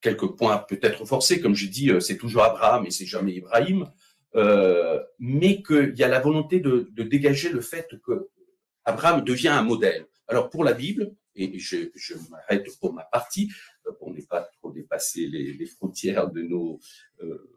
quelques 0.01 0.35
points 0.35 0.57
peut-être 0.57 1.05
forcés. 1.05 1.41
Comme 1.41 1.55
j'ai 1.55 1.67
dit, 1.67 1.89
euh, 1.89 1.99
c'est 1.99 2.17
toujours 2.17 2.43
Abraham 2.43 2.85
et 2.85 2.91
c'est 2.91 3.05
jamais 3.05 3.33
Ibrahim. 3.33 3.89
euh, 4.35 5.01
mais 5.19 5.63
qu'il 5.63 5.95
y 5.95 6.03
a 6.03 6.07
la 6.07 6.19
volonté 6.19 6.59
de, 6.59 6.89
de, 6.91 7.03
dégager 7.03 7.49
le 7.49 7.61
fait 7.61 7.89
que 8.05 8.27
Abraham 8.85 9.23
devient 9.23 9.47
un 9.47 9.63
modèle. 9.63 10.05
Alors 10.27 10.49
pour 10.49 10.63
la 10.63 10.73
Bible, 10.73 11.15
et 11.35 11.57
je, 11.57 11.89
m'arrête 12.29 12.67
pour 12.79 12.93
ma 12.93 13.03
partie, 13.03 13.49
euh, 13.87 13.91
pour 13.93 14.13
ne 14.13 14.21
pas 14.21 14.41
trop 14.41 14.71
dépasser 14.71 15.27
les, 15.27 15.65
frontières 15.65 16.29
de 16.29 16.41
nos 16.41 16.79
euh, 17.23 17.49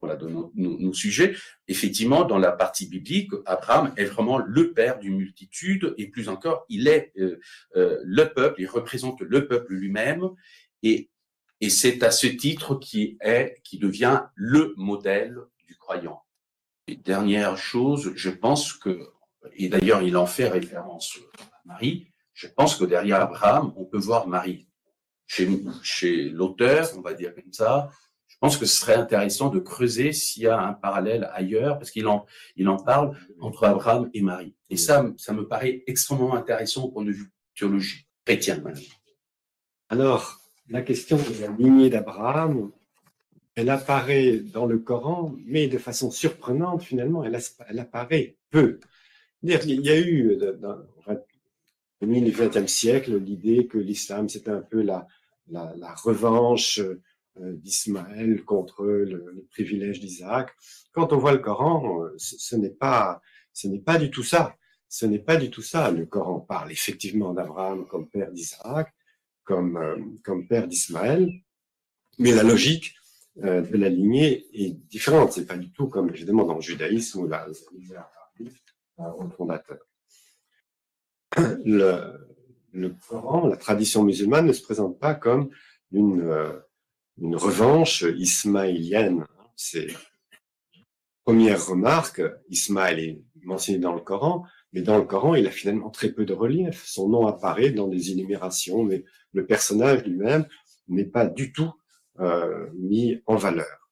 voilà, 0.00 0.16
de 0.16 0.28
nos, 0.28 0.92
sujets. 0.92 1.36
Effectivement, 1.68 2.24
dans 2.24 2.38
la 2.38 2.50
partie 2.50 2.88
biblique, 2.88 3.30
Abraham 3.46 3.94
est 3.96 4.04
vraiment 4.04 4.38
le 4.38 4.72
père 4.72 4.98
d'une 4.98 5.16
multitude, 5.16 5.94
et 5.96 6.08
plus 6.08 6.28
encore, 6.28 6.66
il 6.68 6.88
est 6.88 7.12
le 7.14 8.24
peuple, 8.24 8.62
il 8.62 8.66
représente 8.66 9.20
le 9.20 9.46
peuple 9.46 9.74
lui-même, 9.74 10.30
et, 10.82 11.11
et 11.62 11.70
c'est 11.70 12.02
à 12.02 12.10
ce 12.10 12.26
titre 12.26 12.74
qui 12.74 13.16
est, 13.20 13.60
qui 13.62 13.78
devient 13.78 14.24
le 14.34 14.74
modèle 14.76 15.38
du 15.68 15.76
croyant. 15.76 16.24
Et 16.88 16.96
dernière 16.96 17.56
chose, 17.56 18.12
je 18.16 18.30
pense 18.30 18.72
que, 18.72 19.08
et 19.54 19.68
d'ailleurs 19.68 20.02
il 20.02 20.16
en 20.16 20.26
fait 20.26 20.48
référence 20.48 21.20
à 21.38 21.44
Marie, 21.64 22.08
je 22.34 22.48
pense 22.48 22.74
que 22.74 22.84
derrière 22.84 23.20
Abraham, 23.20 23.72
on 23.76 23.84
peut 23.84 23.98
voir 23.98 24.26
Marie. 24.26 24.66
Chez, 25.26 26.28
l'auteur, 26.30 26.90
on 26.96 27.00
va 27.00 27.14
dire 27.14 27.32
comme 27.32 27.52
ça, 27.52 27.90
je 28.26 28.36
pense 28.40 28.56
que 28.56 28.66
ce 28.66 28.80
serait 28.80 28.96
intéressant 28.96 29.48
de 29.48 29.60
creuser 29.60 30.12
s'il 30.12 30.42
y 30.42 30.48
a 30.48 30.60
un 30.60 30.72
parallèle 30.72 31.30
ailleurs, 31.32 31.78
parce 31.78 31.92
qu'il 31.92 32.08
en, 32.08 32.26
parle 32.84 33.16
entre 33.40 33.64
Abraham 33.64 34.10
et 34.12 34.20
Marie. 34.20 34.56
Et 34.68 34.76
ça, 34.76 35.06
ça 35.16 35.32
me 35.32 35.46
paraît 35.46 35.84
extrêmement 35.86 36.34
intéressant 36.34 36.84
au 36.86 36.90
point 36.90 37.04
de 37.04 37.12
vue 37.12 37.30
théologie 37.54 38.08
chrétienne. 38.24 38.74
Alors, 39.88 40.41
la 40.72 40.80
question 40.80 41.18
de 41.18 41.42
la 41.42 41.48
lignée 41.58 41.90
d'Abraham, 41.90 42.72
elle 43.54 43.68
apparaît 43.68 44.38
dans 44.38 44.64
le 44.64 44.78
Coran, 44.78 45.36
mais 45.44 45.68
de 45.68 45.76
façon 45.76 46.10
surprenante, 46.10 46.82
finalement, 46.82 47.22
elle, 47.24 47.78
apparaît 47.78 48.36
peu. 48.50 48.80
Il 49.42 49.50
y 49.50 49.90
a 49.90 50.00
eu, 50.00 50.38
le 52.00 52.06
milieu 52.06 52.30
du 52.30 52.32
XXe 52.32 52.72
siècle, 52.72 53.18
l'idée 53.18 53.66
que 53.66 53.76
l'islam, 53.76 54.30
c'était 54.30 54.50
un 54.50 54.62
peu 54.62 54.82
la, 54.82 55.06
revanche 56.02 56.78
euh, 56.78 57.52
d'Ismaël 57.56 58.42
contre 58.44 58.84
le, 58.84 59.46
privilège 59.50 60.00
d'Isaac. 60.00 60.54
Quand 60.92 61.12
on 61.12 61.18
voit 61.18 61.32
le 61.32 61.38
Coran, 61.38 62.02
euh, 62.02 62.14
ce, 62.16 62.56
n'est 62.56 62.70
pas, 62.70 63.20
ce 63.52 63.68
n'est 63.68 63.80
pas 63.80 63.98
du 63.98 64.10
tout 64.10 64.22
ça. 64.22 64.56
Ce 64.88 65.04
n'est 65.04 65.18
pas 65.18 65.36
du 65.36 65.50
tout 65.50 65.62
ça. 65.62 65.90
Le 65.90 66.06
Coran 66.06 66.40
parle 66.40 66.72
effectivement 66.72 67.34
d'Abraham 67.34 67.86
comme 67.86 68.08
père 68.08 68.30
d'Isaac, 68.32 68.92
comme, 69.44 69.76
euh, 69.76 69.96
comme 70.24 70.46
père 70.46 70.68
d'Ismaël, 70.68 71.30
mais 72.18 72.32
la 72.32 72.42
logique 72.42 72.94
de 73.36 73.78
la 73.78 73.88
lignée 73.88 74.46
est 74.52 74.72
différente. 74.90 75.32
C'est 75.32 75.46
pas 75.46 75.56
du 75.56 75.72
tout 75.72 75.88
comme 75.88 76.10
évidemment 76.10 76.44
dans 76.44 76.56
le 76.56 76.60
judaïsme 76.60 77.20
où 77.20 77.28
la, 77.28 77.48
au 78.98 79.28
fondateur. 79.30 79.78
Le, 81.64 82.90
Coran, 83.08 83.46
la 83.46 83.56
tradition 83.56 84.04
musulmane 84.04 84.46
ne 84.46 84.52
se 84.52 84.62
présente 84.62 84.98
pas 84.98 85.14
comme 85.14 85.48
une, 85.92 86.30
une 87.16 87.36
revanche 87.36 88.02
ismaélienne. 88.02 89.24
C'est 89.56 89.88
première 91.24 91.66
remarque, 91.66 92.22
Ismaël 92.48 92.98
est 92.98 93.22
mentionné 93.42 93.78
dans 93.78 93.94
le 93.94 94.00
Coran, 94.00 94.44
mais 94.72 94.82
dans 94.82 94.98
le 94.98 95.04
Coran, 95.04 95.34
il 95.34 95.46
a 95.46 95.50
finalement 95.50 95.90
très 95.90 96.10
peu 96.10 96.24
de 96.24 96.32
relief. 96.32 96.84
Son 96.86 97.08
nom 97.08 97.26
apparaît 97.26 97.70
dans 97.70 97.88
des 97.88 98.10
énumérations, 98.10 98.82
mais 98.84 99.04
le 99.32 99.46
personnage 99.46 100.04
lui-même 100.04 100.46
n'est 100.88 101.04
pas 101.04 101.26
du 101.26 101.52
tout 101.52 101.72
euh, 102.20 102.66
mis 102.78 103.20
en 103.26 103.36
valeur. 103.36 103.90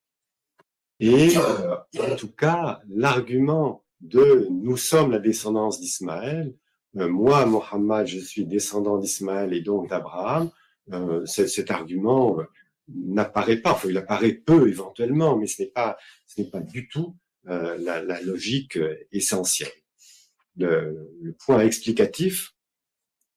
Et 0.99 1.37
euh, 1.37 1.77
en 1.99 2.17
tout 2.17 2.33
cas, 2.33 2.81
l'argument 2.89 3.85
de 4.01 4.49
nous 4.51 4.77
sommes 4.77 5.11
la 5.11 5.19
descendance 5.19 5.81
d'Ismaël, 5.81 6.55
euh, 6.97 7.09
moi, 7.09 7.47
Mohammed, 7.47 8.07
je 8.07 8.19
suis 8.19 8.47
descendant 8.47 8.99
d'Ismaël 8.99 9.53
et 9.53 9.61
donc 9.61 9.89
d'Abraham, 9.89 10.51
cet 11.25 11.71
argument 11.71 12.39
n'apparaît 12.89 13.59
pas, 13.59 13.73
enfin 13.73 13.89
il 13.89 13.97
apparaît 13.97 14.33
peu 14.33 14.69
éventuellement, 14.69 15.37
mais 15.37 15.47
ce 15.47 15.63
n'est 15.63 15.69
pas, 15.69 15.97
ce 16.27 16.41
n'est 16.41 16.49
pas 16.49 16.61
du 16.61 16.89
tout 16.89 17.17
euh, 17.49 17.77
la, 17.79 18.03
la, 18.03 18.21
logique 18.21 18.77
euh, 18.77 18.95
essentielle. 19.13 19.73
Le, 20.61 21.35
point 21.47 21.61
explicatif 21.61 22.55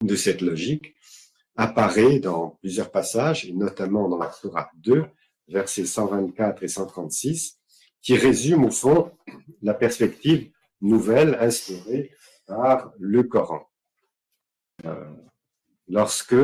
de 0.02 0.16
cette 0.16 0.42
logique 0.42 0.96
apparaît 1.56 2.20
dans 2.20 2.58
plusieurs 2.62 2.92
passages, 2.92 3.46
et 3.46 3.54
notamment 3.54 4.10
dans 4.10 4.18
la 4.18 4.28
Torah 4.28 4.70
2, 4.78 5.06
versets 5.48 5.86
124 5.86 6.64
et 6.64 6.68
136, 6.68 7.60
qui 8.02 8.16
résume 8.18 8.66
au 8.66 8.72
fond 8.72 9.12
la 9.62 9.74
perspective 9.74 10.52
nouvelle 10.82 11.38
instaurée 11.40 12.12
par 12.46 12.92
le 13.00 13.24
Coran. 13.24 13.70
Euh, 14.86 15.06
lorsque 15.88 16.36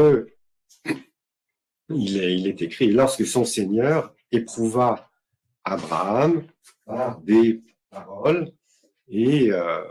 il 1.90 2.48
est, 2.48 2.62
écrit, 2.62 2.92
lorsque 2.92 3.26
son 3.26 3.44
Seigneur 3.44 4.16
éprouva 4.32 5.10
Abraham 5.64 6.48
par 6.86 7.20
des 7.22 7.62
paroles 7.90 8.52
et 9.08 9.52
euh, 9.52 9.84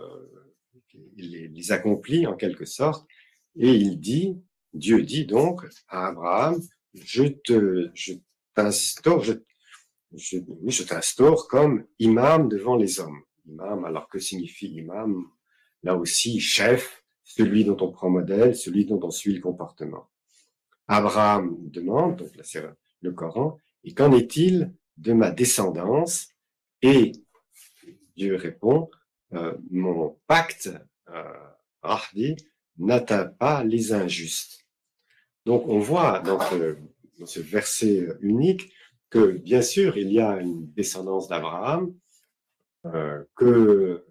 il 1.16 1.52
les, 1.52 1.72
accomplit 1.72 2.26
en 2.26 2.34
quelque 2.34 2.64
sorte, 2.64 3.06
et 3.56 3.70
il 3.70 3.98
dit, 4.00 4.36
Dieu 4.72 5.02
dit 5.02 5.26
donc 5.26 5.66
à 5.88 6.08
Abraham, 6.08 6.60
je 6.94 7.24
te, 7.24 7.90
je 7.94 8.14
t'instaure, 8.54 9.22
je, 9.22 9.34
je, 10.14 10.82
t'instaure 10.82 11.48
comme 11.48 11.84
imam 11.98 12.48
devant 12.48 12.76
les 12.76 13.00
hommes. 13.00 13.22
Imam, 13.46 13.84
alors 13.84 14.08
que 14.08 14.18
signifie 14.18 14.68
imam? 14.68 15.24
Là 15.82 15.96
aussi, 15.96 16.40
chef, 16.40 17.02
celui 17.24 17.64
dont 17.64 17.76
on 17.80 17.90
prend 17.90 18.10
modèle, 18.10 18.56
celui 18.56 18.84
dont 18.84 19.00
on 19.02 19.10
suit 19.10 19.34
le 19.34 19.40
comportement. 19.40 20.08
Abraham 20.86 21.56
demande, 21.70 22.16
donc 22.16 22.34
là 22.36 22.42
c'est 22.44 22.64
le 23.00 23.12
Coran, 23.12 23.58
et 23.84 23.92
qu'en 23.94 24.12
est-il 24.12 24.74
de 24.96 25.12
ma 25.12 25.30
descendance? 25.30 26.28
Et 26.82 27.12
Dieu 28.16 28.36
répond, 28.36 28.90
mon 29.70 30.18
pacte, 30.26 30.70
euh, 31.10 32.34
n'atteint 32.78 33.26
pas 33.26 33.64
les 33.64 33.92
injustes. 33.92 34.66
Donc 35.44 35.66
on 35.68 35.78
voit 35.78 36.20
dans 36.20 36.38
ce, 37.26 37.40
verset 37.40 38.08
unique 38.20 38.72
que 39.10 39.32
bien 39.32 39.62
sûr 39.62 39.96
il 39.96 40.12
y 40.12 40.20
a 40.20 40.36
une 40.36 40.70
descendance 40.72 41.28
d'Abraham, 41.28 41.94
euh, 42.86 43.24
que 43.34 44.04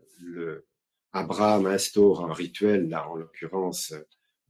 Abraham 1.14 1.66
instaure 1.68 2.26
un 2.26 2.34
rituel, 2.34 2.90
là 2.90 3.10
en 3.10 3.16
l'occurrence 3.16 3.94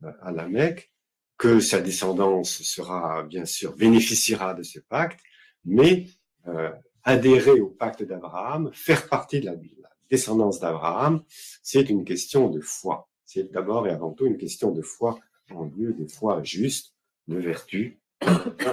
euh, 0.04 0.12
à 0.22 0.32
la 0.32 0.48
Mecque, 0.48 0.92
que 1.38 1.60
sa 1.60 1.82
descendance 1.82 2.64
sera, 2.64 3.24
bien 3.24 3.46
sûr, 3.46 3.76
bénéficiera 3.76 4.54
de 4.54 4.64
ce 4.64 4.80
pacte, 4.80 5.20
mais 5.66 6.08
euh, 6.48 6.72
adhérer 7.04 7.60
au 7.60 7.70
pacte 7.70 8.04
d'Abraham, 8.04 8.72
faire 8.74 9.08
partie 9.08 9.40
de 9.40 9.46
la, 9.46 9.56
descendance 10.10 10.60
d'Abraham, 10.60 11.24
c'est 11.64 11.90
une 11.90 12.06
question 12.06 12.50
de 12.50 12.60
foi. 12.62 13.10
C'est 13.26 13.52
d'abord 13.52 13.88
et 13.88 13.92
avant 13.92 14.12
tout 14.12 14.26
une 14.26 14.38
question 14.38 14.72
de 14.72 14.82
foi 14.82 15.20
en 15.52 15.66
Dieu, 15.66 15.94
de 15.94 16.08
foi 16.08 16.44
juste, 16.44 16.94
de 17.28 17.38
vertu. 17.38 18.00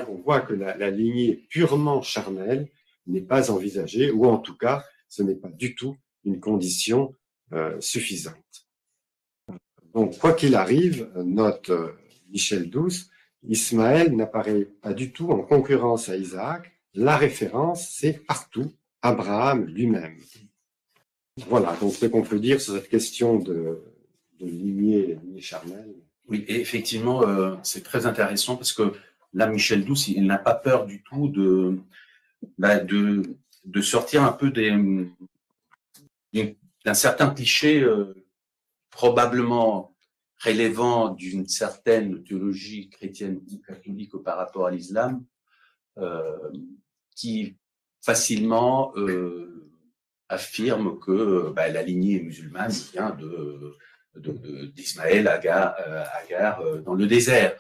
On 0.09 0.15
voit 0.25 0.41
que 0.41 0.55
la, 0.55 0.91
lignée 0.91 1.47
purement 1.51 2.03
charnelle 2.03 2.69
n'est 3.07 3.21
pas 3.21 3.51
envisagée, 3.51 4.11
ou 4.11 4.27
en 4.27 4.39
tout 4.39 4.57
cas, 4.57 4.85
ce 5.09 5.23
n'est 5.23 5.35
pas 5.35 5.51
du 5.51 5.75
tout 5.75 5.97
une 6.25 6.41
condition 6.41 7.15
euh, 7.53 7.79
suffisante. 7.81 8.67
Donc, 9.93 10.19
quoi 10.19 10.33
qu'il 10.33 10.55
arrive, 10.55 11.11
notre 11.17 11.97
Michel 12.31 12.71
Douce, 12.71 13.11
Ismaël 13.47 14.17
n'apparaît 14.17 14.65
pas 14.81 14.95
du 14.95 15.13
tout 15.13 15.31
en 15.31 15.43
concurrence 15.43 16.09
à 16.09 16.17
Isaac. 16.17 16.73
La 16.95 17.17
référence, 17.17 17.91
c'est 17.91 18.25
partout 18.27 18.73
Abraham 19.03 19.67
lui-même. 19.67 20.17
Voilà, 21.49 21.77
donc 21.81 21.95
ce 21.95 22.07
qu'on 22.07 22.23
peut 22.23 22.39
dire 22.39 22.61
sur 22.61 22.75
cette 22.75 22.89
question 22.89 23.39
de, 23.39 23.83
de 24.41 24.47
lignée, 24.47 25.19
lignée 25.23 25.41
charnelle. 25.41 25.95
Oui, 26.29 26.45
et 26.49 26.61
effectivement, 26.61 27.23
euh, 27.23 27.57
c'est 27.63 27.83
très 27.83 28.07
intéressant 28.07 28.57
parce 28.57 28.73
que 28.73 28.93
là, 29.33 29.49
Michel 29.49 29.85
Douce, 29.85 30.09
il, 30.09 30.27
n'a 30.27 30.39
pas 30.39 30.55
peur 30.55 30.87
du 30.87 31.03
tout 31.03 31.29
de, 31.29 31.79
bah, 32.57 32.79
de, 32.79 33.23
de 33.65 33.81
sortir 33.81 34.23
un 34.23 34.33
peu 34.33 34.51
d'un 34.51 35.09
certain 36.95 37.31
cliché 37.31 37.83
euh, 37.83 38.15
probablement 38.91 39.95
relevant 40.43 41.11
d'une 41.11 41.49
certaine 41.49 42.23
théologie 42.23 42.91
chrétienne 42.91 43.41
ou 43.51 43.59
catholique 43.67 44.17
par 44.19 44.37
rapport 44.37 44.67
à 44.67 44.71
l'islam, 44.71 45.25
euh, 45.99 46.53
qui 47.17 47.57
facilement 48.03 48.93
euh, 48.97 49.54
affirme 50.29 50.99
que 50.99 51.51
bah, 51.51 51.69
la 51.69 51.83
lignée 51.83 52.21
musulmane 52.21 52.73
vient 52.93 53.11
de 53.11 53.75
d'Ismaël 54.17 55.29
Agar, 55.29 55.75
euh, 55.87 56.05
Agar 56.23 56.61
euh, 56.61 56.81
dans 56.81 56.95
le 56.95 57.07
désert. 57.07 57.57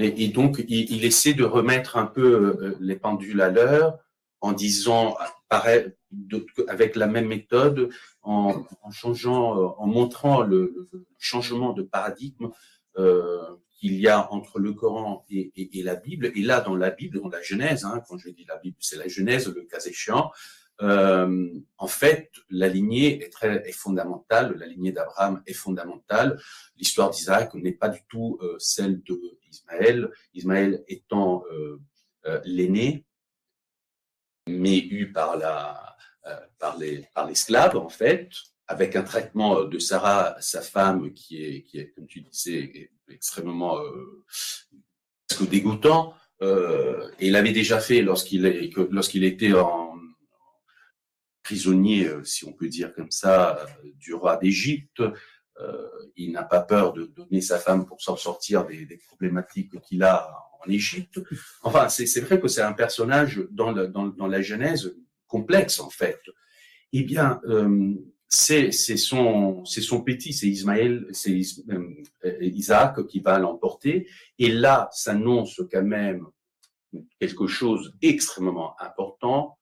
Et, 0.00 0.28
donc, 0.28 0.64
il, 0.68 1.04
essaie 1.04 1.34
de 1.34 1.42
remettre 1.42 1.96
un 1.96 2.06
peu 2.06 2.22
euh, 2.22 2.76
les 2.78 2.94
pendules 2.94 3.40
à 3.40 3.50
l'heure 3.50 3.98
en 4.40 4.52
disant, 4.52 5.16
avec 5.50 6.94
la 6.94 7.08
même 7.08 7.26
méthode, 7.26 7.88
en, 8.22 8.64
changeant, 8.92 9.74
en 9.76 9.86
montrant 9.88 10.42
le, 10.42 10.88
changement 11.18 11.72
de 11.72 11.82
paradigme 11.82 12.50
qu'il 12.96 13.94
y 13.94 14.06
a 14.06 14.32
entre 14.32 14.60
le 14.60 14.72
Coran 14.72 15.26
et, 15.30 15.82
la 15.82 15.96
Bible. 15.96 16.30
Et 16.36 16.42
là, 16.42 16.60
dans 16.60 16.76
la 16.76 16.90
Bible, 16.90 17.20
dans 17.20 17.28
la 17.28 17.42
Genèse, 17.42 17.84
hein, 17.84 18.00
quand 18.08 18.18
je 18.18 18.30
dis 18.30 18.44
la 18.44 18.58
Bible, 18.58 18.76
c'est 18.78 18.98
la 18.98 19.08
Genèse, 19.08 19.48
le 19.52 19.62
cas 19.62 19.80
échéant, 19.80 20.30
euh, 20.80 21.48
en 21.76 21.88
fait, 21.88 22.30
la 22.50 22.68
lignée 22.68 23.24
est 23.24 23.30
très 23.30 23.72
fondamentale. 23.72 24.56
La 24.58 24.66
lignée 24.66 24.92
d'Abraham 24.92 25.42
est 25.46 25.54
fondamentale. 25.54 26.40
L'histoire 26.76 27.10
d'Isaac 27.10 27.54
n'est 27.54 27.72
pas 27.72 27.88
du 27.88 28.00
tout 28.08 28.38
euh, 28.42 28.56
celle 28.58 29.02
de 29.02 29.20
Ismaël. 30.34 30.84
Étant 30.86 31.44
euh, 31.52 31.80
l'aîné, 32.44 33.04
mais 34.46 34.78
eu 34.78 35.12
par 35.12 35.36
la 35.36 35.96
par 36.58 36.76
les 36.76 37.08
par 37.14 37.26
l'esclave 37.26 37.74
en 37.78 37.88
fait, 37.88 38.28
avec 38.66 38.96
un 38.96 39.02
traitement 39.02 39.64
de 39.64 39.78
Sarah, 39.78 40.36
sa 40.40 40.60
femme, 40.60 41.14
qui 41.14 41.42
est 41.42 41.62
qui 41.62 41.78
est 41.78 41.90
comme 41.92 42.06
tu 42.06 42.20
disais 42.20 42.90
extrêmement 43.08 43.78
presque 45.26 45.48
dégoûtant. 45.48 46.14
et 46.42 47.26
il 47.26 47.32
l'avait 47.32 47.52
déjà 47.52 47.80
fait 47.80 48.02
lorsqu'il 48.02 48.42
lorsqu'il 48.90 49.24
était 49.24 49.54
en 49.54 49.87
prisonnier, 51.48 52.06
euh, 52.06 52.22
si 52.24 52.44
on 52.44 52.52
peut 52.52 52.68
dire 52.68 52.94
comme 52.94 53.10
ça, 53.10 53.58
euh, 53.58 53.90
du 53.94 54.12
roi 54.12 54.36
d'Égypte. 54.36 55.00
Euh, 55.60 55.88
il 56.14 56.32
n'a 56.32 56.44
pas 56.44 56.60
peur 56.60 56.92
de 56.92 57.06
donner 57.06 57.40
sa 57.40 57.58
femme 57.58 57.86
pour 57.86 58.02
s'en 58.02 58.16
sortir 58.16 58.66
des, 58.66 59.00
problématiques 59.08 59.80
qu'il 59.80 60.02
a 60.02 60.30
en 60.60 60.70
Égypte. 60.70 61.20
Enfin, 61.62 61.88
c'est 61.88 62.20
vrai 62.20 62.38
que 62.38 62.48
c'est 62.48 62.62
un 62.62 62.74
personnage 62.74 63.42
dans, 63.50 63.72
la 63.72 64.42
Genèse 64.42 64.94
complexe, 65.26 65.80
en 65.80 65.90
fait. 65.90 66.20
Eh 66.92 67.02
bien, 67.02 67.40
c'est 68.28 68.70
son, 68.70 69.64
son 69.64 70.00
petit, 70.02 70.32
c'est 70.32 70.46
Ismaël, 70.46 71.06
c'est 71.10 71.40
Isaac 72.40 73.04
qui 73.06 73.18
va 73.18 73.40
l'emporter. 73.40 74.06
Et 74.38 74.50
là, 74.50 74.88
s'annonce 74.92 75.60
quand 75.72 75.82
même 75.82 76.24
quelque 77.18 77.48
chose 77.48 77.96
d'extrêmement 78.00 78.80
important, 78.80 79.57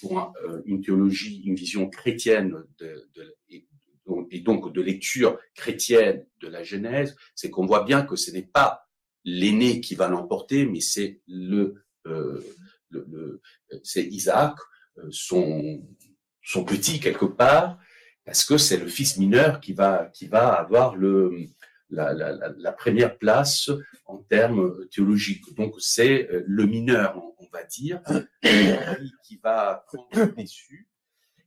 pour 0.00 0.32
euh, 0.44 0.62
une 0.66 0.82
théologie, 0.82 1.42
une 1.44 1.54
vision 1.54 1.88
chrétienne 1.88 2.54
et, 3.50 4.40
donc 4.40 4.72
de 4.72 4.80
lecture 4.80 5.38
chrétienne 5.54 6.24
de 6.40 6.48
la 6.48 6.62
Genèse, 6.62 7.14
c'est 7.34 7.50
qu'on 7.50 7.66
voit 7.66 7.84
bien 7.84 8.02
que 8.02 8.16
ce 8.16 8.30
n'est 8.30 8.46
pas 8.46 8.88
l'aîné 9.24 9.80
qui 9.80 9.94
va 9.94 10.08
l'emporter, 10.08 10.64
mais 10.64 10.80
c'est 10.80 11.20
le, 11.26 11.74
euh, 12.06 12.42
c'est 13.82 14.04
Isaac, 14.04 14.54
son, 15.10 15.82
son 16.42 16.64
petit 16.64 17.00
quelque 17.00 17.26
part, 17.26 17.78
parce 18.24 18.44
que 18.44 18.56
c'est 18.56 18.78
le 18.78 18.88
fils 18.88 19.18
mineur 19.18 19.60
qui 19.60 19.74
va, 19.74 20.06
qui 20.14 20.26
va 20.26 20.54
avoir 20.54 20.96
le, 20.96 21.48
la, 21.90 22.12
la, 22.12 22.52
la, 22.56 22.72
première 22.72 23.16
place 23.16 23.70
en 24.06 24.18
termes 24.18 24.86
théologiques. 24.88 25.54
Donc 25.56 25.74
c'est 25.78 26.28
le 26.46 26.66
mineur, 26.66 27.16
on 27.38 27.48
va 27.52 27.64
dire, 27.64 28.02
qui 29.24 29.40
va 29.42 29.84
prendre 29.86 30.34
dessus. 30.36 30.88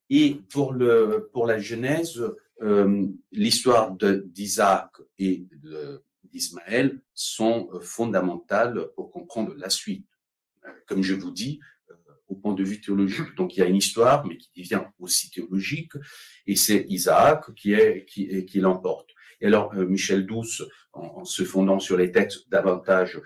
Et 0.10 0.42
pour, 0.52 0.74
le, 0.74 1.30
pour 1.32 1.48
la 1.48 1.58
Genèse, 1.58 2.22
euh, 2.62 3.08
l'histoire 3.32 3.96
d'Isaac 3.96 4.92
et 5.18 5.48
d'Ismaël 6.26 7.02
sont 7.14 7.70
euh, 7.74 7.80
fondamentales 7.80 8.90
pour 8.96 9.10
comprendre 9.10 9.56
la 9.56 9.70
suite. 9.70 10.06
Comme 10.86 11.02
je 11.02 11.16
vous 11.16 11.32
dis, 11.32 11.60
euh, 11.90 11.94
au 12.28 12.36
point 12.36 12.54
de 12.54 12.64
vue 12.64 12.82
théologique. 12.82 13.34
Donc 13.36 13.56
il 13.56 13.62
y 13.62 13.64
a 13.64 13.66
une 13.66 13.78
histoire, 13.78 14.26
mais 14.28 14.38
qui 14.38 14.50
devient 14.56 14.84
aussi 15.00 15.32
théologique, 15.32 15.94
et 16.46 16.56
c'est 16.56 16.86
Isaac 16.90 17.54
qui 17.56 17.74
est 17.74 18.06
qui, 18.06 18.46
qui 18.46 18.60
l'emporte. 18.60 19.10
Et 19.42 19.48
alors 19.48 19.74
Michel 19.74 20.26
Douce, 20.26 20.64
en, 20.94 21.26
se 21.26 21.44
fondant 21.44 21.80
sur 21.80 21.98
les 21.98 22.12
textes 22.12 22.50
davantage 22.50 23.20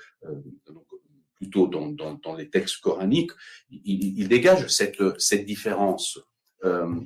plutôt 1.36 1.68
dans, 1.68 2.36
les 2.36 2.50
textes 2.50 2.82
coraniques, 2.82 3.32
il, 3.70 4.28
dégage 4.28 4.68
cette, 4.68 5.46
différence. 5.46 6.20
Euh, 6.64 7.02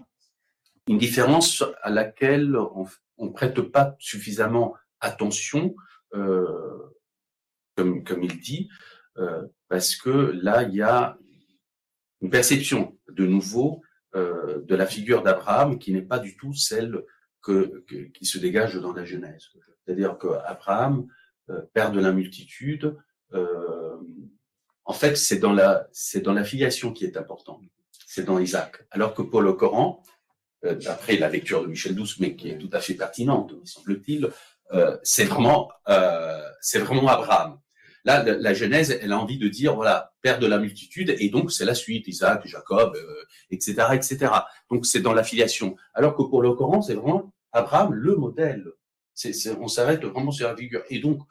une 0.87 0.97
différence 0.97 1.63
à 1.81 1.89
laquelle 1.89 2.55
on 2.55 2.87
ne 3.25 3.29
prête 3.29 3.61
pas 3.61 3.95
suffisamment 3.99 4.75
attention, 5.01 5.75
euh, 6.13 6.77
comme, 7.75 8.23
il 8.23 8.39
dit, 8.39 8.69
euh, 9.17 9.45
parce 9.67 9.95
que 9.95 10.09
là, 10.09 10.63
il 10.63 10.75
y 10.75 10.81
a 10.81 11.17
une 12.21 12.29
perception 12.29 12.97
de 13.07 13.25
nouveau 13.25 13.81
euh, 14.15 14.61
de 14.65 14.75
la 14.75 14.85
figure 14.85 15.21
d'Abraham 15.21 15.79
qui 15.79 15.93
n'est 15.93 16.01
pas 16.01 16.19
du 16.19 16.35
tout 16.35 16.53
celle 16.53 17.03
que, 17.41 17.85
qui 18.13 18.25
se 18.25 18.37
dégage 18.37 18.75
dans 18.75 18.93
la 18.93 19.05
Genèse. 19.05 19.49
C'est-à-dire 19.85 20.17
qu'Abraham, 20.17 21.07
euh, 21.49 21.61
père 21.73 21.91
de 21.91 21.99
la 21.99 22.11
multitude, 22.11 22.95
euh, 23.33 23.97
en 24.85 24.93
fait, 24.93 25.15
c'est 25.15 25.37
dans 25.37 25.53
la 25.53 25.87
c'est 25.91 26.21
dans 26.21 26.43
filiation 26.43 26.91
qui 26.91 27.05
est 27.05 27.15
important. 27.15 27.61
C'est 28.07 28.23
dans 28.23 28.39
Isaac. 28.39 28.87
Alors 28.89 29.13
que 29.13 29.21
pour 29.21 29.41
le 29.41 29.53
Coran, 29.53 30.03
euh, 30.65 30.75
d'après 30.75 31.15
la 31.17 31.29
lecture 31.29 31.61
de 31.61 31.67
Michel 31.67 31.95
Douce, 31.95 32.19
mais 32.19 32.35
qui 32.35 32.49
est 32.49 32.57
tout 32.57 32.69
à 32.73 32.79
fait 32.79 32.95
pertinente, 32.95 33.53
me 33.53 33.65
semble-t-il, 33.65 34.29
euh, 34.73 34.97
c'est 35.03 35.25
vraiment 35.25 35.71
euh, 35.87 36.41
c'est 36.59 36.79
vraiment 36.79 37.07
Abraham. 37.07 37.59
Là, 38.05 38.23
la, 38.23 38.53
Genèse, 38.53 38.97
elle 39.01 39.11
a 39.11 39.19
envie 39.19 39.37
de 39.37 39.47
dire 39.47 39.75
voilà, 39.75 40.13
père 40.21 40.39
de 40.39 40.47
la 40.47 40.57
multitude, 40.57 41.15
et 41.19 41.29
donc 41.29 41.51
c'est 41.51 41.65
la 41.65 41.75
suite, 41.75 42.07
Isaac, 42.07 42.45
Jacob, 42.45 42.97
etc., 43.51 43.75
etc. 43.93 44.31
Donc 44.69 44.85
c'est 44.85 45.01
dans 45.01 45.13
la 45.13 45.23
filiation. 45.23 45.75
Alors 45.93 46.15
que 46.15 46.23
pour 46.23 46.41
le 46.41 46.53
Coran, 46.53 46.81
c'est 46.81 46.95
vraiment 46.95 47.33
Abraham 47.51 47.93
le 47.93 48.15
modèle. 48.15 48.65
On 49.59 49.67
s'arrête 49.67 50.03
vraiment 50.03 50.31
sur 50.31 50.47
la 50.47 50.55
figure. 50.55 50.83
Et 50.89 50.99
donc, 50.99 51.21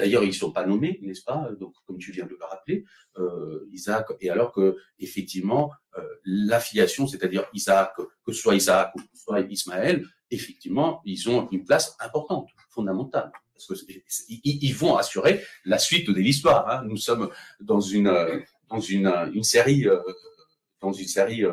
D'ailleurs, 0.00 0.22
ils 0.22 0.28
ne 0.28 0.32
sont 0.32 0.50
pas 0.50 0.64
nommés, 0.64 0.98
n'est-ce 1.02 1.22
pas? 1.22 1.50
Donc, 1.60 1.74
comme 1.86 1.98
tu 1.98 2.10
viens 2.10 2.24
de 2.24 2.30
le 2.30 2.38
rappeler, 2.40 2.86
euh, 3.18 3.68
Isaac. 3.70 4.06
Et 4.22 4.30
alors 4.30 4.50
que, 4.50 4.78
effectivement, 4.98 5.72
euh, 5.98 6.02
l'affiliation, 6.24 7.06
c'est-à-dire 7.06 7.44
Isaac, 7.52 7.92
que 8.24 8.32
ce 8.32 8.40
soit 8.40 8.54
Isaac 8.54 8.92
ou 8.94 8.98
que 9.00 9.04
ce 9.12 9.22
soit 9.22 9.40
Ismaël, 9.40 10.06
effectivement, 10.30 11.02
ils 11.04 11.28
ont 11.28 11.50
une 11.50 11.66
place 11.66 11.96
importante, 12.00 12.48
fondamentale. 12.70 13.30
Parce 13.68 13.82
que 13.82 13.92
ils, 14.28 14.74
vont 14.74 14.96
assurer 14.96 15.42
la 15.64 15.78
suite 15.78 16.08
de 16.10 16.20
l'histoire. 16.20 16.68
Hein. 16.68 16.84
Nous 16.86 16.96
sommes 16.96 17.30
dans 17.60 17.80
une 17.80 18.42
dans 18.68 18.80
une, 18.80 19.12
une 19.34 19.44
série 19.44 19.86
dans 20.80 20.92
une 20.92 21.08
série 21.08 21.44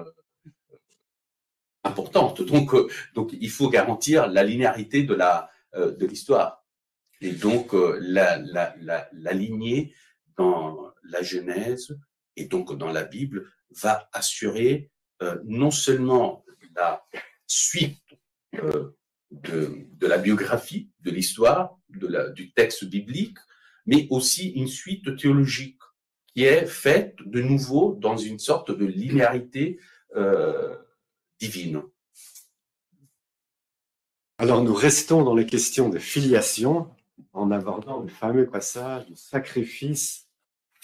importante. 1.83 2.41
Donc 2.41 2.71
donc 3.13 3.31
il 3.39 3.49
faut 3.49 3.69
garantir 3.69 4.27
la 4.27 4.43
linéarité 4.43 5.03
de 5.03 5.13
la 5.13 5.49
de 5.73 6.05
l'histoire. 6.05 6.63
Et 7.21 7.31
donc, 7.31 7.73
euh, 7.73 7.97
la, 8.01 8.37
la, 8.37 8.75
la, 8.79 9.09
la, 9.11 9.33
lignée 9.33 9.93
dans 10.37 10.93
la 11.03 11.23
Genèse 11.23 11.97
et 12.35 12.45
donc 12.45 12.77
dans 12.77 12.91
la 12.91 13.03
Bible 13.03 13.51
va 13.81 14.07
assurer 14.13 14.91
euh, 15.23 15.39
non 15.45 15.71
seulement 15.71 16.45
la 16.75 17.03
suite 17.47 17.97
euh, 18.55 18.95
de, 19.31 19.87
de, 19.93 20.07
la 20.07 20.19
biographie, 20.19 20.91
de 20.99 21.11
l'histoire, 21.11 21.76
du 21.89 22.51
texte 22.51 22.85
biblique, 22.85 23.37
mais 23.85 24.07
aussi 24.09 24.49
une 24.49 24.67
suite 24.67 25.15
théologique 25.17 25.79
qui 26.27 26.43
est 26.43 26.65
faite 26.65 27.15
de 27.25 27.41
nouveau 27.41 27.95
dans 27.99 28.17
une 28.17 28.39
sorte 28.39 28.71
de 28.71 28.85
linéarité 28.85 29.79
euh, 30.15 30.75
divine. 31.39 31.81
Alors 34.37 34.63
nous 34.63 34.73
restons 34.73 35.23
dans 35.23 35.33
les 35.33 35.47
questions 35.47 35.89
de 35.89 35.97
filiation 35.97 36.91
en 37.33 37.51
abordant 37.51 38.01
le 38.01 38.07
fameux 38.07 38.47
passage 38.47 39.05
du 39.07 39.15
sacrifice 39.15 40.27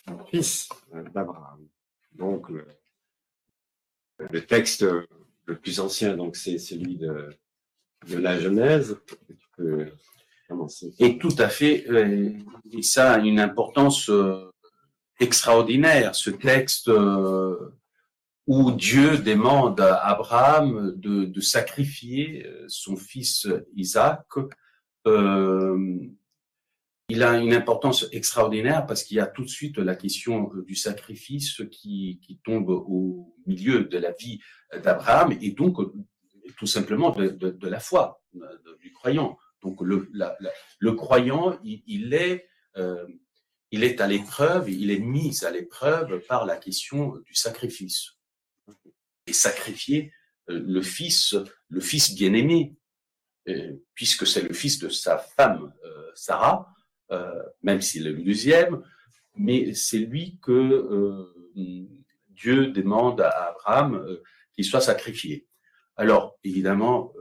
du 0.08 0.14
fils 0.30 0.70
d'Abraham. 1.14 1.68
Donc, 2.14 2.48
le, 2.50 4.46
texte 4.46 4.86
le 5.46 5.60
plus 5.60 5.80
ancien, 5.80 6.16
donc 6.16 6.36
c'est 6.36 6.58
celui 6.58 6.98
de, 6.98 7.30
la 8.10 8.40
Genèse. 8.40 8.98
Et 11.00 11.18
tout 11.18 11.36
à 11.38 11.50
fait, 11.50 11.86
euh, 11.90 12.32
ça 12.82 13.14
a 13.14 13.20
une 13.20 13.40
importance 13.40 14.10
euh, 14.10 14.52
extraordinaire, 15.20 16.16
ce 16.16 16.30
texte 16.30 16.90
euh, 16.90 17.58
où 18.48 18.72
Dieu 18.72 19.18
demande 19.18 19.80
à 19.80 19.96
Abraham 20.08 20.94
de, 20.96 21.42
sacrifier 21.42 22.46
son 22.68 22.98
fils 22.98 23.48
Isaac. 23.76 24.26
Il 27.10 27.22
a 27.22 27.38
une 27.38 27.54
importance 27.54 28.08
extraordinaire 28.12 28.86
parce 28.86 29.04
qu'il 29.04 29.18
y 29.18 29.20
a 29.20 29.28
tout 29.28 29.44
de 29.44 29.50
suite 29.50 29.78
la 29.78 29.96
question 29.96 30.52
du 30.66 30.76
sacrifice 30.76 31.62
qui, 31.72 32.20
tombe 32.44 32.70
au 32.70 33.34
milieu 33.46 33.86
de 33.86 33.98
la 33.98 34.12
vie 34.12 34.40
d'Abraham 34.84 35.38
et 35.42 35.52
donc 35.52 35.78
tout 36.58 36.66
simplement 36.66 37.12
de 37.12 37.68
la 37.68 37.80
foi 37.80 38.22
du 38.82 38.92
croyant. 38.92 39.38
Donc 39.64 39.82
le, 39.82 40.92
croyant, 40.92 41.58
il, 41.64 42.14
est, 42.14 42.48
euh, 42.76 43.08
il 43.72 43.84
est 43.84 44.02
à 44.02 44.08
l'épreuve, 44.08 44.70
il 44.70 44.92
est 44.92 45.00
mis 45.00 45.44
à 45.46 45.52
l'épreuve 45.52 46.20
par 46.28 46.46
la 46.46 46.58
question 46.58 47.18
du 47.26 47.34
sacrifice. 47.34 48.12
Et 49.26 49.34
sacrifier 49.34 50.12
euh, 50.50 50.62
le 50.66 50.82
fils, 50.82 51.36
le 51.70 51.80
fils 51.80 52.14
bien-aimé, 52.14 52.76
puisque 53.94 54.26
c'est 54.26 54.42
le 54.42 54.54
fils 54.54 54.80
de 54.80 54.88
sa 54.88 55.18
femme 55.18 55.74
euh, 55.84 56.12
Sarah, 56.16 56.70
même 57.62 57.82
s'il 57.82 58.08
est 58.08 58.12
le 58.12 58.24
deuxième, 58.24 58.82
mais 59.36 59.76
c'est 59.76 60.00
lui 60.00 60.40
que 60.42 61.32
Dieu 62.30 62.68
demande 62.68 63.22
à 63.22 63.50
Abraham 63.50 64.04
qu'il 64.56 64.66
soit 64.66 64.82
sacrifié. 64.82 65.48
Alors, 65.96 66.40
évidemment, 66.44 67.14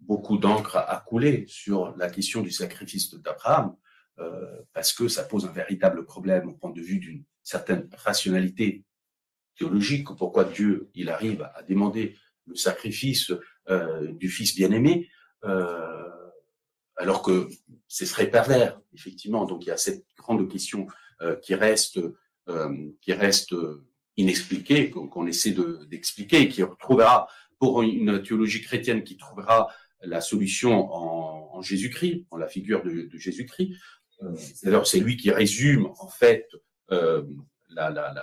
beaucoup 0.00 0.38
d'encre 0.38 0.76
a 0.76 1.04
coulé 1.06 1.44
sur 1.48 1.96
la 1.96 2.10
question 2.10 2.42
du 2.42 2.50
sacrifice 2.50 3.14
d'Abraham, 3.14 3.76
euh, 4.18 4.60
parce 4.72 4.92
que 4.92 5.08
ça 5.08 5.24
pose 5.24 5.46
un 5.46 5.52
véritable 5.52 6.04
problème 6.04 6.48
au 6.48 6.52
point 6.52 6.70
de 6.70 6.80
vue 6.80 6.98
d'une 6.98 7.24
certaine 7.42 7.88
rationalité 7.96 8.84
théologique. 9.56 10.08
Pourquoi 10.16 10.44
Dieu, 10.44 10.90
il 10.94 11.08
arrive 11.10 11.48
à 11.54 11.62
demander 11.62 12.16
le 12.46 12.54
sacrifice 12.54 13.32
euh, 13.68 14.12
du 14.12 14.28
Fils 14.28 14.54
bien-aimé, 14.54 15.08
euh, 15.44 16.08
alors 16.96 17.22
que 17.22 17.48
ce 17.88 18.04
serait 18.04 18.30
pervers, 18.30 18.80
effectivement. 18.92 19.44
Donc 19.44 19.64
il 19.64 19.68
y 19.68 19.72
a 19.72 19.76
cette 19.76 20.04
grande 20.16 20.50
question 20.50 20.86
qui 21.42 21.54
reste, 21.54 22.00
qui 23.02 23.12
reste 23.12 23.54
inexpliquée, 24.16 24.90
qu'on 24.90 25.26
essaie 25.26 25.54
d'expliquer, 25.86 26.48
qui 26.48 26.62
retrouvera 26.62 27.28
pour 27.58 27.82
une 27.82 28.22
théologie 28.22 28.62
chrétienne 28.62 29.04
qui 29.04 29.18
trouvera 29.18 29.68
la 30.02 30.20
solution 30.20 30.92
en, 30.92 31.62
Jésus-Christ, 31.62 32.26
en 32.30 32.38
la 32.38 32.48
figure 32.48 32.82
de, 32.82 33.08
Jésus-Christ, 33.12 33.76
euh, 34.22 34.34
c'est 34.84 35.00
lui 35.00 35.16
qui 35.16 35.30
résume 35.30 35.86
en 35.98 36.08
fait 36.08 36.48
euh, 36.90 37.22
la, 37.68 37.90
la, 37.90 38.14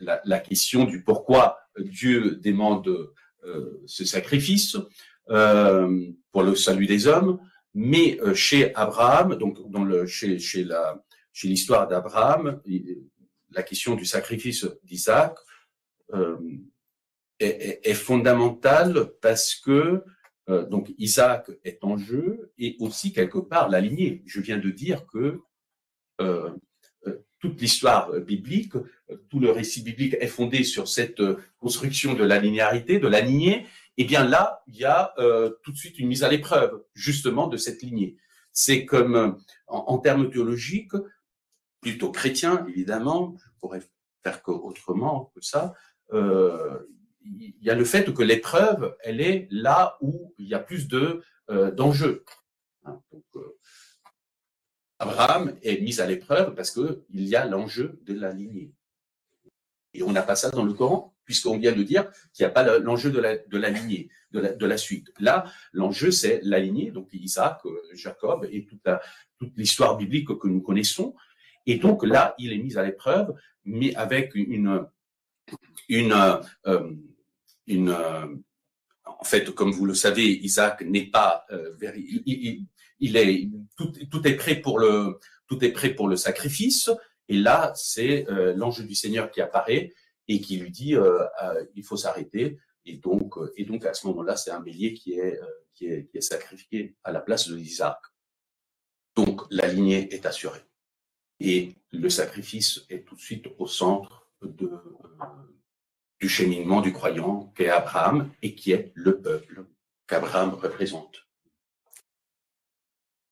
la, 0.00 0.20
la, 0.24 0.38
question 0.38 0.84
du 0.84 1.02
pourquoi 1.02 1.58
Dieu 1.78 2.36
demande 2.36 3.12
euh, 3.44 3.82
ce 3.86 4.04
sacrifice 4.04 4.76
pour 5.26 6.42
le 6.42 6.54
salut 6.54 6.86
des 6.86 7.06
hommes. 7.06 7.40
Mais 7.72 8.18
chez 8.34 8.74
Abraham, 8.74 9.36
donc 9.36 9.70
dans 9.70 9.84
le, 9.84 10.06
chez, 10.06 10.38
chez 10.40 10.64
la, 10.64 11.00
chez 11.32 11.46
l'histoire 11.46 11.86
d'Abraham, 11.86 12.60
la 13.50 13.62
question 13.62 13.94
du 13.94 14.04
sacrifice 14.04 14.66
d'Isaac 14.82 15.36
est, 17.38 17.94
fondamentale 17.94 19.12
parce 19.20 19.54
que 19.54 20.02
euh, 20.50 20.64
donc 20.66 20.92
Isaac 20.98 21.50
est 21.64 21.82
en 21.84 21.96
jeu 21.96 22.52
et 22.58 22.76
aussi 22.80 23.12
quelque 23.12 23.38
part 23.38 23.68
la 23.68 23.80
lignée. 23.80 24.22
Je 24.26 24.40
viens 24.40 24.58
de 24.58 24.70
dire 24.70 25.06
que 25.06 25.40
euh, 26.20 26.50
euh, 27.06 27.24
toute 27.38 27.60
l'histoire 27.60 28.12
biblique, 28.20 28.74
tout 29.28 29.40
le 29.40 29.50
récit 29.50 29.82
biblique 29.82 30.16
est 30.20 30.26
fondé 30.26 30.64
sur 30.64 30.88
cette 30.88 31.22
construction 31.58 32.14
de 32.14 32.24
la 32.24 32.38
linéarité, 32.38 32.98
de 32.98 33.08
la 33.08 33.20
lignée. 33.20 33.66
Et 33.96 34.04
eh 34.04 34.04
bien 34.04 34.24
là, 34.24 34.62
il 34.66 34.76
y 34.76 34.84
a 34.84 35.14
tout 35.62 35.72
de 35.72 35.76
suite 35.76 35.98
une 35.98 36.08
mise 36.08 36.22
à 36.24 36.30
l'épreuve 36.30 36.84
justement 36.94 37.48
de 37.48 37.56
cette 37.56 37.82
lignée. 37.82 38.16
C'est 38.52 38.86
comme 38.86 39.38
en, 39.66 39.98
termes 39.98 40.30
théologiques, 40.30 40.94
plutôt 41.80 42.10
chrétiens 42.10 42.64
évidemment, 42.66 43.36
je 43.38 43.50
pourrais 43.60 43.82
faire 44.22 44.40
autrement 44.46 45.30
que 45.34 45.42
ça, 45.42 45.74
il 47.22 47.54
y 47.60 47.70
a 47.70 47.74
le 47.74 47.84
fait 47.84 48.12
que 48.12 48.22
l'épreuve, 48.22 48.96
elle 49.02 49.20
est 49.20 49.48
là 49.50 49.96
où 50.00 50.34
il 50.38 50.48
y 50.48 50.54
a 50.54 50.58
plus 50.58 50.88
de 50.88 51.22
euh, 51.50 51.70
d'enjeux. 51.70 52.24
Hein, 52.84 53.00
euh, 53.36 53.58
Abraham 54.98 55.56
est 55.62 55.80
mis 55.80 56.00
à 56.00 56.06
l'épreuve 56.06 56.54
parce 56.54 56.70
que 56.70 57.04
il 57.10 57.26
y 57.26 57.36
a 57.36 57.46
l'enjeu 57.46 57.98
de 58.02 58.14
la 58.14 58.32
lignée. 58.32 58.72
Et 59.94 60.02
on 60.02 60.12
n'a 60.12 60.22
pas 60.22 60.36
ça 60.36 60.50
dans 60.50 60.64
le 60.64 60.72
Coran, 60.72 61.16
puisqu'on 61.24 61.58
vient 61.58 61.72
de 61.72 61.82
dire 61.82 62.10
qu'il 62.32 62.44
n'y 62.44 62.50
a 62.50 62.52
pas 62.52 62.78
l'enjeu 62.78 63.10
de 63.10 63.18
la, 63.18 63.36
de 63.36 63.58
la 63.58 63.70
lignée, 63.70 64.08
de 64.30 64.66
la, 64.66 64.76
suite. 64.76 65.12
Là, 65.18 65.44
l'enjeu, 65.72 66.10
c'est 66.10 66.40
la 66.44 66.60
lignée, 66.60 66.90
donc 66.90 67.08
Isaac, 67.12 67.58
euh, 67.64 67.80
Jacob 67.94 68.46
et 68.50 68.66
toute, 68.66 68.86
l'histoire 69.56 69.96
biblique 69.96 70.28
que 70.38 70.48
nous 70.48 70.60
connaissons. 70.60 71.14
Et 71.66 71.76
donc 71.76 72.04
là, 72.04 72.34
il 72.38 72.52
est 72.52 72.58
mis 72.58 72.76
à 72.76 72.84
l'épreuve, 72.84 73.34
mais 73.64 73.94
avec 73.96 74.34
une, 74.34 74.86
euh, 77.78 78.26
en 79.04 79.24
fait, 79.24 79.50
comme 79.54 79.72
vous 79.72 79.86
le 79.86 79.94
savez, 79.94 80.38
Isaac 80.44 80.82
n'est 80.82 81.10
pas, 81.10 81.44
euh, 81.50 81.76
il, 82.98 83.16
est 83.16 83.48
tout, 83.76 84.26
est 84.26 84.36
prêt 84.36 84.56
pour 84.56 84.78
le, 84.78 85.18
tout 85.46 85.64
est 85.64 85.72
prêt 85.72 85.94
pour 85.94 86.08
le 86.08 86.16
sacrifice. 86.16 86.90
Et 87.28 87.36
là, 87.36 87.72
c'est 87.76 88.28
euh, 88.30 88.54
l'ange 88.54 88.84
du 88.84 88.94
Seigneur 88.94 89.30
qui 89.30 89.40
apparaît 89.40 89.92
et 90.28 90.40
qui 90.40 90.58
lui 90.58 90.70
dit, 90.70 90.94
il 91.74 91.84
faut 91.84 91.96
s'arrêter. 91.96 92.58
Et 92.86 92.96
donc, 92.96 93.34
et 93.56 93.64
donc 93.64 93.84
à 93.84 93.94
ce 93.94 94.06
moment-là, 94.06 94.36
c'est 94.36 94.50
un 94.50 94.60
bélier 94.60 94.94
qui 94.94 95.14
est, 95.14 95.38
qui 95.74 95.86
est, 95.86 96.06
qui 96.06 96.18
est 96.18 96.22
sacrifié 96.22 96.96
à 97.04 97.10
la 97.12 97.20
place 97.20 97.48
de 97.48 97.58
Isaac. 97.58 97.98
Donc, 99.16 99.42
la 99.50 99.66
lignée 99.66 100.14
est 100.14 100.24
assurée. 100.24 100.62
Et 101.40 101.74
le 101.90 102.08
sacrifice 102.10 102.82
est 102.90 103.04
tout 103.04 103.16
de 103.16 103.20
suite 103.20 103.46
au 103.58 103.66
centre 103.66 104.30
de, 104.42 104.70
du 106.20 106.28
cheminement 106.28 106.82
du 106.82 106.92
croyant 106.92 107.52
qu'est 107.56 107.70
Abraham 107.70 108.30
et 108.42 108.54
qui 108.54 108.72
est 108.72 108.92
le 108.94 109.20
peuple 109.20 109.64
qu'Abraham 110.06 110.54
représente. 110.54 111.26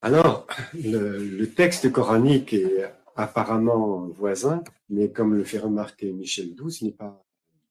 Alors, 0.01 0.47
le, 0.75 1.45
texte 1.47 1.91
coranique 1.91 2.53
est 2.53 2.91
apparemment 3.17 4.07
voisin, 4.07 4.63
mais 4.89 5.11
comme 5.11 5.35
le 5.35 5.45
fait 5.45 5.59
remarquer 5.59 6.13
Michel 6.13 6.55
Douce, 6.55 6.83
n'est 6.83 6.93
pas 6.93 7.25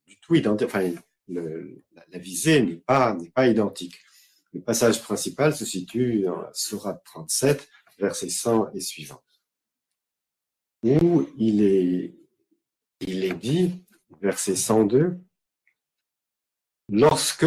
du 0.06 0.20
tout 0.20 0.36
identique. 0.36 0.68
Enfin, 0.68 0.92
la, 1.30 2.20
visée 2.20 2.62
n'est 2.62 2.76
pas, 2.76 3.16
n'est 3.16 3.30
pas 3.30 3.48
identique. 3.48 3.98
Le 4.54 4.62
passage 4.62 5.02
principal 5.02 5.56
se 5.56 5.66
situe 5.66 6.24
dans 6.24 6.44
Sourate 6.54 7.02
37, 7.06 7.68
verset 7.98 8.30
100 8.30 8.74
et 8.74 8.82
suivant, 8.82 9.24
où 10.84 11.28
il 11.38 11.64
est, 11.64 12.14
il 13.00 13.24
est 13.24 13.34
dit 13.34 13.87
verset 14.22 14.56
102, 14.56 15.20
lorsque 16.90 17.46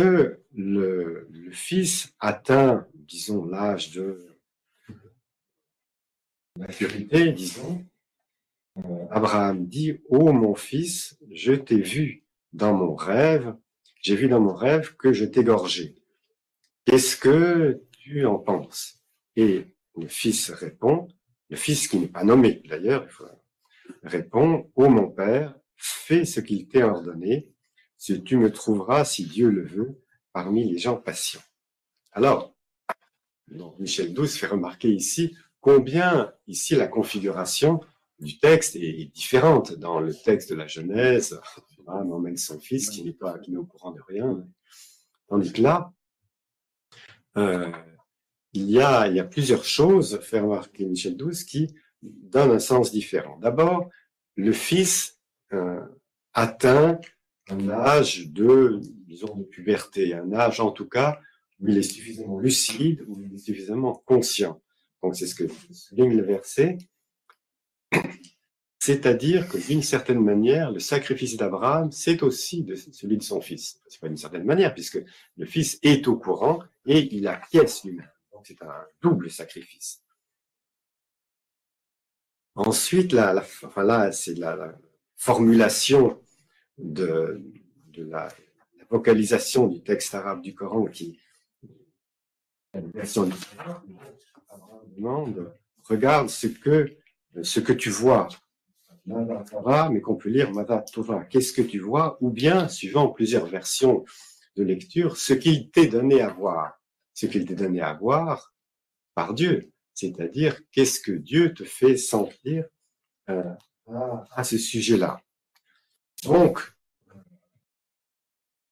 le, 0.52 1.28
fils 1.52 2.14
atteint, 2.20 2.86
disons, 2.94 3.44
l'âge 3.44 3.90
de 3.92 4.26
maturité, 6.56 7.32
disons, 7.32 7.84
euh, 8.78 9.06
Abraham 9.10 9.66
dit, 9.66 10.00
Ô 10.08 10.32
mon 10.32 10.54
fils, 10.54 11.18
je 11.30 11.52
t'ai 11.52 11.80
vu 11.80 12.24
dans 12.52 12.72
mon 12.72 12.94
rêve, 12.94 13.56
j'ai 14.00 14.14
vu 14.14 14.28
dans 14.28 14.40
mon 14.40 14.54
rêve 14.54 14.96
que 14.96 15.12
je 15.12 15.24
t'égorgeais. 15.24 15.94
Qu'est-ce 16.84 17.16
que 17.16 17.82
tu 17.92 18.24
en 18.26 18.38
penses? 18.38 19.02
Et 19.36 19.66
le 19.96 20.06
fils 20.06 20.50
répond, 20.50 21.08
le 21.48 21.56
fils 21.56 21.88
qui 21.88 21.98
n'est 21.98 22.08
pas 22.08 22.24
nommé 22.24 22.62
d'ailleurs, 22.68 23.06
répond, 24.02 24.70
Ô 24.76 24.88
mon 24.88 25.10
père, 25.10 25.59
fais 25.80 26.24
ce 26.24 26.40
qu'il 26.40 26.68
t'est 26.68 26.82
ordonné, 26.82 27.52
si 27.96 28.22
tu 28.22 28.36
me 28.36 28.52
trouveras, 28.52 29.04
si 29.04 29.24
Dieu 29.24 29.50
le 29.50 29.64
veut, 29.64 30.00
parmi 30.32 30.70
les 30.70 30.78
gens 30.78 30.96
patients. 30.96 31.42
Alors, 32.12 32.54
Michel 33.78 34.14
Douce 34.14 34.36
fait 34.36 34.46
remarquer 34.46 34.90
ici 34.90 35.36
combien 35.60 36.32
ici 36.46 36.74
la 36.76 36.86
configuration 36.86 37.80
du 38.18 38.38
texte 38.38 38.76
est 38.76 39.12
différente. 39.12 39.72
Dans 39.72 40.00
le 40.00 40.14
texte 40.14 40.50
de 40.50 40.54
la 40.54 40.66
Genèse, 40.66 41.40
Abraham 41.78 42.12
emmène 42.12 42.36
son 42.36 42.60
fils 42.60 42.90
qui 42.90 43.02
n'est 43.02 43.12
pas, 43.12 43.38
qui 43.38 43.50
n'est 43.50 43.56
au 43.56 43.64
courant 43.64 43.92
de 43.92 44.00
rien. 44.02 44.46
Tandis 45.28 45.52
que 45.52 45.62
là, 45.62 45.92
euh, 47.36 47.70
il, 48.52 48.70
y 48.70 48.80
a, 48.80 49.08
il 49.08 49.16
y 49.16 49.20
a 49.20 49.24
plusieurs 49.24 49.64
choses, 49.64 50.20
fait 50.20 50.40
remarquer 50.40 50.84
Michel 50.84 51.16
Douce, 51.16 51.44
qui 51.44 51.74
donnent 52.02 52.52
un 52.52 52.58
sens 52.58 52.90
différent. 52.90 53.38
D'abord, 53.38 53.88
le 54.36 54.52
fils 54.52 55.19
atteint 56.32 57.00
un 57.48 57.68
âge 57.68 58.28
de, 58.28 58.80
disons, 59.06 59.36
de 59.36 59.44
puberté, 59.44 60.14
un 60.14 60.32
âge 60.32 60.60
en 60.60 60.70
tout 60.70 60.88
cas 60.88 61.20
où 61.60 61.68
il 61.68 61.76
est 61.76 61.82
suffisamment 61.82 62.38
lucide, 62.38 63.04
où 63.06 63.20
il 63.20 63.34
est 63.34 63.38
suffisamment 63.38 63.94
conscient. 64.06 64.62
Donc 65.02 65.16
c'est 65.16 65.26
ce 65.26 65.34
que 65.34 65.44
souligne 65.72 66.16
le 66.16 66.24
verset. 66.24 66.78
C'est-à-dire 68.78 69.46
que 69.48 69.58
d'une 69.58 69.82
certaine 69.82 70.20
manière, 70.20 70.70
le 70.70 70.80
sacrifice 70.80 71.36
d'Abraham, 71.36 71.92
c'est 71.92 72.22
aussi 72.22 72.66
celui 72.92 73.18
de 73.18 73.22
son 73.22 73.42
fils. 73.42 73.78
C'est 73.88 74.00
pas 74.00 74.08
d'une 74.08 74.16
certaine 74.16 74.44
manière, 74.44 74.72
puisque 74.72 75.02
le 75.36 75.46
fils 75.46 75.78
est 75.82 76.08
au 76.08 76.16
courant 76.16 76.62
et 76.86 77.14
il 77.14 77.28
acquiesce 77.28 77.84
lui-même. 77.84 78.10
Donc 78.32 78.46
c'est 78.46 78.62
un 78.62 78.86
double 79.02 79.30
sacrifice. 79.30 80.02
Ensuite, 82.54 83.12
la, 83.12 83.34
la 83.34 83.84
là, 83.84 84.12
c'est 84.12 84.34
la, 84.34 84.74
formulation 85.20 86.18
de, 86.78 87.42
la, 87.98 88.28
vocalisation 88.88 89.68
du 89.68 89.82
texte 89.82 90.14
arabe 90.14 90.40
du 90.40 90.54
Coran 90.54 90.86
qui 90.86 91.20
version 92.94 93.28
demande 94.96 95.52
regarde 95.84 96.30
ce 96.30 96.46
que 96.46 96.96
ce 97.42 97.60
que 97.60 97.74
tu 97.74 97.90
vois, 97.90 98.28
mais 99.90 100.00
qu'on 100.00 100.16
peut 100.16 100.30
lire 100.30 100.50
qu'est-ce 101.28 101.52
que 101.52 101.62
tu 101.62 101.78
vois, 101.78 102.16
ou 102.20 102.30
bien, 102.30 102.68
suivant 102.68 103.08
plusieurs 103.08 103.46
versions 103.46 104.04
de 104.56 104.62
lecture, 104.64 105.16
ce 105.16 105.34
qu'il 105.34 105.70
t'est 105.70 105.86
donné 105.86 106.22
à 106.22 106.28
voir, 106.28 106.80
ce 107.14 107.26
qu'il 107.26 107.44
t'est 107.44 107.54
donné 107.54 107.82
à 107.82 107.92
voir 107.92 108.52
par 109.14 109.34
Dieu, 109.34 109.70
c'est-à-dire 109.94 110.60
qu'est-ce 110.72 110.98
que 111.00 111.12
Dieu 111.12 111.54
te 111.54 111.64
fait 111.64 111.96
sentir 111.96 112.64
euh, 113.28 113.54
à, 114.30 114.44
ce 114.44 114.58
sujet-là. 114.58 115.20
Donc, 116.24 116.60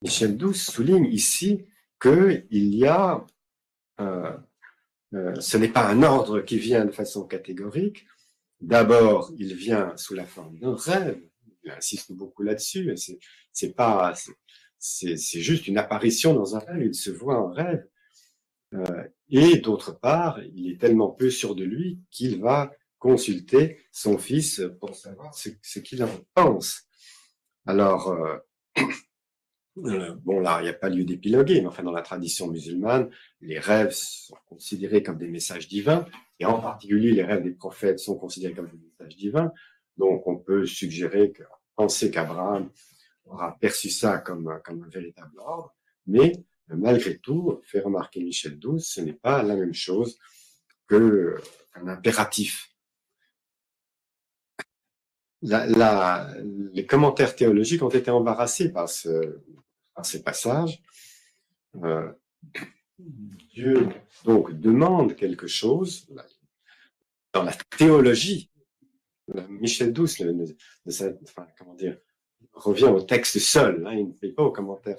Michel 0.02 0.36
Douce 0.36 0.70
souligne 0.70 1.06
ici 1.06 1.66
qu'il 2.00 2.46
y 2.50 2.86
a, 2.86 3.26
euh, 4.00 4.36
euh, 5.14 5.34
ce 5.40 5.56
n'est 5.56 5.68
pas 5.68 5.88
un 5.88 6.02
ordre 6.02 6.40
qui 6.40 6.58
vient 6.58 6.84
de 6.84 6.92
façon 6.92 7.26
catégorique, 7.26 8.06
D'abord, 8.60 9.32
il 9.38 9.54
vient 9.54 9.96
sous 9.96 10.14
la 10.14 10.24
forme 10.24 10.58
d'un 10.58 10.74
rêve. 10.74 11.20
Il 11.62 11.70
insiste 11.70 12.12
beaucoup 12.12 12.42
là-dessus. 12.42 12.92
C'est 13.52 13.74
pas, 13.74 14.14
c'est 14.78 15.16
juste 15.16 15.68
une 15.68 15.78
apparition 15.78 16.34
dans 16.34 16.56
un 16.56 16.60
rêve. 16.60 16.86
Il 16.86 16.94
se 16.94 17.10
voit 17.10 17.40
en 17.40 17.52
rêve. 17.52 17.86
Euh, 18.74 19.04
et 19.30 19.58
d'autre 19.58 19.98
part, 19.98 20.40
il 20.54 20.72
est 20.72 20.80
tellement 20.80 21.10
peu 21.10 21.30
sûr 21.30 21.54
de 21.54 21.64
lui 21.64 22.00
qu'il 22.10 22.40
va 22.40 22.72
consulter 22.98 23.78
son 23.92 24.18
fils 24.18 24.62
pour 24.80 24.94
savoir 24.94 25.34
ce, 25.34 25.78
qu'il 25.78 26.02
en 26.02 26.10
pense. 26.34 26.82
Alors, 27.66 28.08
euh, 28.08 28.36
euh, 29.84 30.14
bon 30.24 30.40
là, 30.40 30.58
il 30.60 30.64
n'y 30.64 30.68
a 30.68 30.74
pas 30.74 30.88
lieu 30.88 31.04
d'épiloguer, 31.04 31.60
mais 31.60 31.68
enfin 31.68 31.82
dans 31.82 31.92
la 31.92 32.02
tradition 32.02 32.48
musulmane, 32.48 33.10
les 33.40 33.58
rêves 33.58 33.92
sont 33.92 34.36
considérés 34.46 35.02
comme 35.02 35.18
des 35.18 35.28
messages 35.28 35.68
divins 35.68 36.04
et 36.40 36.44
en 36.44 36.60
particulier 36.60 37.12
les 37.12 37.24
rêves 37.24 37.42
des 37.42 37.52
prophètes 37.52 37.98
sont 37.98 38.16
considérés 38.16 38.54
comme 38.54 38.68
des 38.68 38.78
messages 38.78 39.16
divins. 39.16 39.52
Donc 39.96 40.26
on 40.26 40.36
peut 40.36 40.66
suggérer 40.66 41.32
que, 41.32 41.42
penser 41.76 42.10
qu'Abraham 42.10 42.70
aura 43.26 43.56
perçu 43.58 43.90
ça 43.90 44.18
comme, 44.18 44.60
comme 44.64 44.82
un 44.82 44.88
véritable 44.88 45.38
ordre, 45.38 45.74
mais 46.06 46.32
malgré 46.68 47.18
tout, 47.18 47.60
fait 47.64 47.80
remarquer 47.80 48.22
Michel 48.22 48.58
Douce, 48.58 48.88
ce 48.94 49.00
n'est 49.00 49.12
pas 49.12 49.42
la 49.42 49.56
même 49.56 49.74
chose 49.74 50.18
qu'un 50.88 51.86
impératif. 51.86 52.67
Les 55.42 56.86
commentaires 56.86 57.36
théologiques 57.36 57.82
ont 57.82 57.88
été 57.88 58.10
embarrassés 58.10 58.72
par, 58.72 58.88
ce, 58.88 59.40
ces 60.02 60.22
passages. 60.22 60.82
Euh, 61.82 62.10
Dieu 63.54 63.88
donc 64.24 64.52
demande 64.52 65.14
quelque 65.14 65.46
chose 65.46 66.08
dans 67.32 67.42
la 67.44 67.52
théologie. 67.76 68.50
Michel 69.48 69.92
Douce, 69.92 70.22
revient 72.54 72.86
au 72.86 73.00
texte 73.02 73.38
seul, 73.38 73.86
hein, 73.86 73.92
il 73.94 74.08
ne 74.08 74.12
fait 74.14 74.32
pas 74.32 74.42
au 74.42 74.50
commentaire 74.50 74.98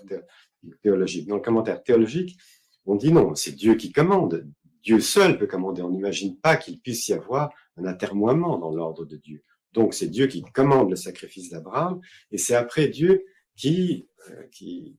théologique. 0.81 1.27
Dans 1.27 1.35
le 1.35 1.41
commentaire 1.41 1.83
théologique, 1.83 2.39
on 2.85 2.95
dit 2.95 3.11
non, 3.11 3.35
c'est 3.35 3.51
Dieu 3.51 3.75
qui 3.75 3.91
commande. 3.91 4.47
Dieu 4.83 4.99
seul 4.99 5.37
peut 5.37 5.47
commander. 5.47 5.81
On 5.81 5.89
n'imagine 5.89 6.37
pas 6.37 6.55
qu'il 6.55 6.79
puisse 6.79 7.07
y 7.09 7.13
avoir 7.13 7.51
un 7.75 7.85
atermoiement 7.85 8.57
dans 8.57 8.71
l'ordre 8.71 9.05
de 9.05 9.17
Dieu. 9.17 9.43
Donc 9.74 9.93
c'est 9.93 10.07
Dieu 10.07 10.28
qui 10.28 10.41
commande 10.41 10.89
le 10.89 10.95
sacrifice 10.95 11.49
d'Abraham, 11.49 12.01
et 12.32 12.38
c'est 12.38 12.55
après 12.55 12.88
Dieu 12.88 13.24
qui, 13.55 14.07
euh, 14.30 14.43
qui, 14.51 14.97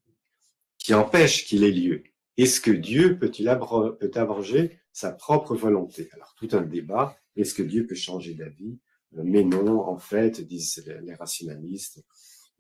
qui 0.79 0.95
empêche 0.95 1.47
qu'il 1.47 1.65
ait 1.65 1.71
lieu. 1.71 2.03
Est-ce 2.37 2.61
que 2.61 2.71
Dieu 2.71 3.19
peut-il 3.19 3.47
peut 3.47 4.11
abroger 4.15 4.81
sa 4.93 5.13
propre 5.13 5.55
volonté? 5.55 6.09
Alors, 6.13 6.35
tout 6.37 6.49
un 6.53 6.63
débat. 6.63 7.17
Est-ce 7.37 7.55
que 7.55 7.63
Dieu 7.63 7.87
peut 7.87 7.95
changer 7.95 8.35
d'avis? 8.35 8.79
Euh, 9.17 9.23
Mais 9.25 9.45
non, 9.45 9.81
en 9.81 9.99
fait, 9.99 10.41
disent 10.41 10.83
les 11.03 11.15
rationalistes, 11.15 12.03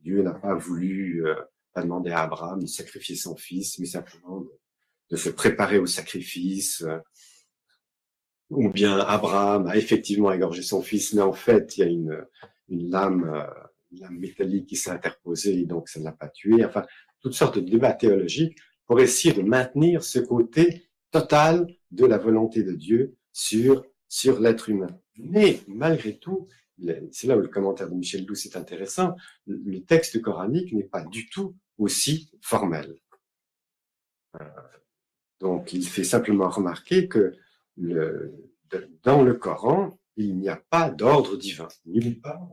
Dieu 0.01 0.23
n'a 0.23 0.35
pas 0.35 0.55
voulu 0.55 1.27
euh, 1.27 1.35
pas 1.73 1.83
demander 1.83 2.11
à 2.11 2.23
Abraham 2.23 2.61
de 2.61 2.67
sacrifier 2.67 3.17
son 3.17 3.37
fils, 3.37 3.79
mais 3.79 3.87
simplement 3.87 4.45
de, 5.11 5.17
se 5.17 5.31
préparer 5.31 5.79
au 5.79 5.87
sacrifice. 5.87 6.85
Euh, 8.51 8.55
ou 8.55 8.71
bien 8.71 8.99
Abraham 8.99 9.67
a 9.67 9.77
effectivement 9.77 10.33
égorgé 10.33 10.63
son 10.63 10.83
fils, 10.83 11.13
mais 11.15 11.23
en 11.23 11.33
fait, 11.33 11.77
il 11.77 11.81
y 11.81 11.83
a 11.85 11.87
une, 11.87 12.27
une 12.69 12.91
lame, 12.91 13.47
une 13.93 14.01
lame 14.01 14.19
métallique 14.19 14.67
qui 14.67 14.77
s'est 14.77 14.91
interposée, 14.91 15.65
donc 15.65 15.89
ça 15.89 16.01
ne 16.01 16.05
l'a 16.05 16.13
pas 16.13 16.29
tué. 16.29 16.65
Enfin, 16.65 16.85
toutes 17.21 17.35
sortes 17.35 17.59
de 17.59 17.69
débats 17.69 17.93
théologiques 17.93 18.59
pour 18.87 19.01
essayer 19.01 19.35
de 19.35 19.43
maintenir 19.43 20.03
ce 20.03 20.19
côté 20.19 20.89
total 21.11 21.67
de 21.91 22.07
la 22.07 22.19
volonté 22.19 22.63
de 22.63 22.73
Dieu 22.73 23.17
sur, 23.33 23.85
sur 24.09 24.41
l'être 24.41 24.69
humain. 24.69 24.99
Mais 25.17 25.61
malgré 25.69 26.17
tout, 26.17 26.49
c'est 27.13 27.27
là 27.27 27.37
où 27.37 27.41
le 27.41 27.49
commentaire 27.49 27.91
de 27.91 27.95
Michel 27.95 28.25
Douce 28.25 28.47
est 28.47 28.57
intéressant, 28.57 29.15
le 29.47 29.81
texte 29.81 30.21
coranique 30.21 30.73
n'est 30.73 30.85
pas 30.85 31.05
du 31.05 31.29
tout 31.29 31.55
aussi 31.79 32.31
formel. 32.41 32.97
Euh, 34.41 34.45
donc 35.41 35.73
il 35.73 35.87
fait 35.87 36.05
simplement 36.05 36.49
remarquer 36.49 37.09
que 37.09 37.35
dans 39.03 39.23
le 39.23 39.35
Coran, 39.35 39.99
il 40.17 40.37
n'y 40.37 40.49
a 40.49 40.57
pas 40.71 40.91
d'ordre 40.91 41.37
divin. 41.37 41.69
Nulle 41.87 42.21
part. 42.21 42.49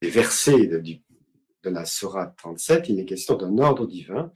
Les 0.00 0.10
versets 0.10 0.66
de 0.66 1.70
la 1.70 1.84
Sourate 1.84 2.36
37, 2.36 2.88
il 2.88 3.00
est 3.00 3.04
question 3.04 3.36
d'un 3.36 3.58
ordre 3.58 3.86
divin, 3.86 4.32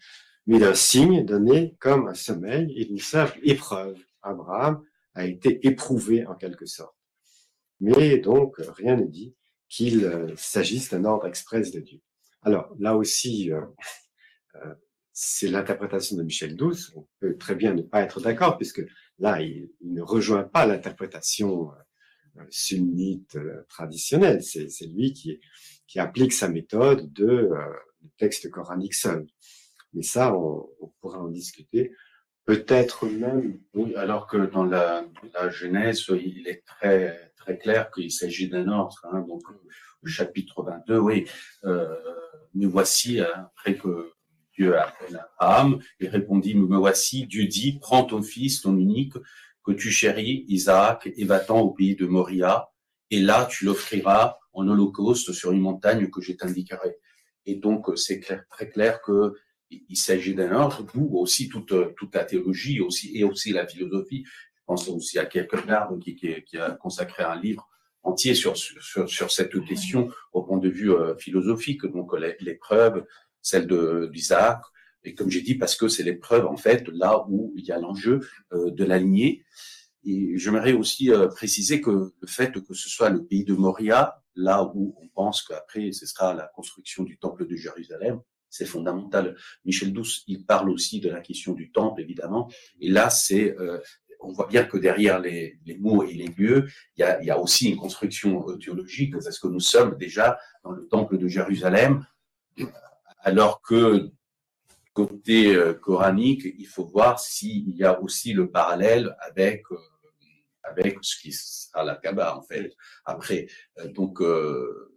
mais 0.47 0.59
d'un 0.59 0.75
signe 0.75 1.25
donné 1.25 1.77
comme 1.79 2.09
un 2.09 2.15
sommeil 2.15 2.73
et 2.77 2.87
d'une 2.87 2.99
simple 2.99 3.39
épreuve. 3.43 3.99
Abraham 4.23 4.83
a 5.15 5.27
été 5.27 5.67
éprouvé 5.67 6.27
en 6.27 6.35
quelque 6.35 6.67
sorte. 6.67 6.97
Mais 7.81 8.19
donc, 8.19 8.57
rien 8.59 8.97
ne 8.97 9.05
dit 9.05 9.37
qu'il 9.69 10.05
euh, 10.05 10.35
s'agisse 10.37 10.91
d'un 10.91 11.05
ordre 11.05 11.27
express 11.27 11.71
de 11.71 11.81
Dieu. 11.81 12.01
Alors, 12.43 12.75
là 12.79 12.97
aussi, 12.97 13.53
euh, 13.53 13.61
euh, 14.57 14.75
c'est 15.21 15.49
l'interprétation 15.49 16.17
de 16.17 16.23
Michel 16.23 16.55
Douce. 16.55 16.93
On 16.95 17.07
peut 17.19 17.37
très 17.37 17.55
bien 17.55 17.75
ne 17.75 17.83
pas 17.83 18.03
être 18.03 18.21
d'accord, 18.21 18.57
puisque 18.57 18.83
là, 19.19 19.41
il, 19.43 19.71
ne 19.83 20.01
rejoint 20.01 20.45
pas 20.45 20.67
l'interprétation 20.67 21.73
sunnite 22.51 23.37
traditionnelle. 23.69 24.43
C'est 24.43 24.87
lui 24.87 25.13
qui 25.13 25.41
qui 25.89 25.99
applique 25.99 26.33
sa 26.33 26.49
méthode 26.49 27.13
de 27.13 27.27
euh, 27.27 27.59
texte 28.19 28.49
coranique 28.51 28.95
seul. 28.95 29.27
Mais 29.95 30.03
ça, 30.03 30.37
on, 30.37 30.69
pourra 31.01 31.19
en 31.19 31.29
discuter. 31.29 31.93
Peut-être 32.45 33.07
même. 33.07 33.59
Oui, 33.75 33.95
alors 33.97 34.27
que 34.27 34.37
dans 34.37 34.65
la, 34.65 35.05
Genèse, 35.51 36.05
il 36.11 36.47
est 36.47 36.63
très 36.65 37.33
très 37.37 37.59
clair 37.59 37.91
qu'il 37.91 38.13
s'agit 38.13 38.49
d'un 38.49 38.69
ordre. 38.69 39.01
Hein, 39.11 39.25
donc, 39.27 39.43
le 40.03 40.11
chapitre 40.11 40.63
22, 40.63 40.99
oui. 40.99 41.27
Euh, 41.65 41.95
nous 42.55 42.71
voici 42.71 43.21
hein, 43.21 43.51
après 43.57 43.77
que 43.77 44.13
Dieu 44.59 44.77
appelle 44.77 45.25
Abraham, 45.39 45.79
il 46.01 46.09
répondit 46.09 46.57
Me 46.57 46.77
voici. 46.77 47.27
Dieu 47.29 47.47
dit 47.47 47.79
Prends 47.81 48.03
ton 48.03 48.23
fils, 48.23 48.61
ton 48.61 48.77
unique, 48.77 49.15
que 49.65 49.71
tu 49.71 49.91
chéris, 49.91 50.45
Isaac, 50.49 51.09
et 51.17 51.25
va-t'en 51.25 51.61
au 51.61 51.71
pays 51.71 51.95
de 51.95 52.07
Moria, 52.07 52.69
et 53.11 53.21
là 53.21 53.47
tu 53.49 53.65
l'offriras 53.65 54.37
en 54.53 54.67
holocauste 54.67 55.33
sur 55.33 55.53
une 55.53 55.61
montagne 55.61 56.11
que 56.11 56.21
je 56.21 56.33
t'indiquerai. 56.33 56.97
Et 57.47 57.55
donc, 57.55 57.87
c'est 57.97 58.21
très 58.21 58.69
clair 58.69 59.01
que 59.01 59.35
il 59.71 59.97
s'agit 59.97 60.35
d'un 60.35 60.53
ordre, 60.53 60.85
d'où 60.93 61.09
aussi 61.17 61.49
toute, 61.49 61.75
toute 61.95 62.15
la 62.15 62.25
théologie 62.25 62.81
aussi, 62.81 63.17
et 63.17 63.23
aussi 63.23 63.53
la 63.53 63.67
philosophie. 63.67 64.25
Je 64.27 64.63
pense 64.67 64.89
aussi 64.89 65.19
à 65.19 65.27
Kierkegaard 65.27 65.93
qui, 66.01 66.17
qui, 66.17 66.59
a 66.59 66.71
consacré 66.73 67.23
un 67.23 67.39
livre 67.41 67.69
entier 68.03 68.35
sur, 68.35 68.57
sur, 68.57 69.09
sur 69.09 69.31
cette 69.31 69.65
question 69.67 70.11
au 70.33 70.43
point 70.43 70.59
de 70.59 70.69
vue 70.69 70.91
euh, 70.91 71.15
philosophique. 71.17 71.85
Donc, 71.87 72.11
l'épreuve, 72.41 73.05
celle 73.43 73.67
d'Isaac, 74.11 74.61
et 75.05 75.15
comme 75.15 75.31
j'ai 75.31 75.43
dit, 75.43 75.55
parce 75.55 75.77
que 75.77 75.89
c'est 75.89 76.03
l'épreuve, 76.03 76.47
en 76.47 76.57
fait, 76.57 76.87
là 76.89 77.25
où 77.29 77.53
il 77.57 77.65
y 77.65 77.73
a 77.73 77.79
l'enjeu 77.79 78.21
euh, 78.53 78.71
de 78.71 78.85
l'aligner. 78.85 79.45
Et 80.05 80.37
j'aimerais 80.37 80.73
aussi 80.73 81.11
euh, 81.11 81.29
préciser 81.29 81.81
que 81.81 81.91
le 81.91 82.27
fait 82.27 82.53
que 82.53 82.75
ce 82.75 82.89
soit 82.89 83.11
le 83.11 83.25
pays 83.25 83.45
de 83.45 83.55
Moria, 83.55 84.23
là 84.35 84.71
où 84.75 84.95
on 85.01 85.09
pense 85.09 85.43
qu'après 85.43 85.93
ce 85.93 86.07
sera 86.07 86.35
la 86.35 86.47
construction 86.55 87.05
du 87.05 87.19
temple 87.19 87.47
de 87.47 87.57
Jérusalem, 87.57 88.21
c'est 88.49 88.65
fondamental. 88.65 89.37
Michel 89.65 89.93
Douce, 89.93 90.25
il 90.27 90.45
parle 90.45 90.71
aussi 90.71 91.01
de 91.01 91.11
la 91.11 91.21
question 91.21 91.53
du 91.53 91.71
temple, 91.71 92.01
évidemment. 92.01 92.51
Et 92.81 92.89
là, 92.89 93.11
c'est, 93.11 93.57
euh, 93.59 93.79
on 94.21 94.33
voit 94.33 94.47
bien 94.47 94.65
que 94.65 94.79
derrière 94.79 95.21
les, 95.21 95.59
mots 95.79 96.03
et 96.03 96.15
les 96.15 96.29
lieux, 96.29 96.67
il 96.97 97.05
y 97.23 97.31
a, 97.31 97.39
aussi 97.39 97.71
une 97.71 97.77
construction 97.77 98.45
théologique, 98.59 99.13
parce 99.13 99.39
que 99.39 99.49
nous 99.49 99.61
sommes 99.61 99.97
déjà 99.97 100.39
dans 100.65 100.73
le 100.73 100.87
temple 100.87 101.19
de 101.19 101.29
Jérusalem, 101.29 102.05
alors 103.21 103.61
que 103.63 104.11
côté 104.93 105.57
coranique, 105.81 106.43
il 106.59 106.67
faut 106.67 106.87
voir 106.87 107.21
s'il 107.21 107.71
y 107.77 107.85
a 107.85 108.01
aussi 108.01 108.33
le 108.33 108.51
parallèle 108.51 109.17
avec 109.21 109.63
avec 110.69 110.99
ce 111.03 111.21
qui 111.21 111.33
sera 111.33 111.85
la 111.85 111.97
Kaaba 111.97 112.37
en 112.37 112.43
fait. 112.43 112.75
Après, 113.05 113.49
euh, 113.79 113.89
donc 113.89 114.21
euh, 114.21 114.93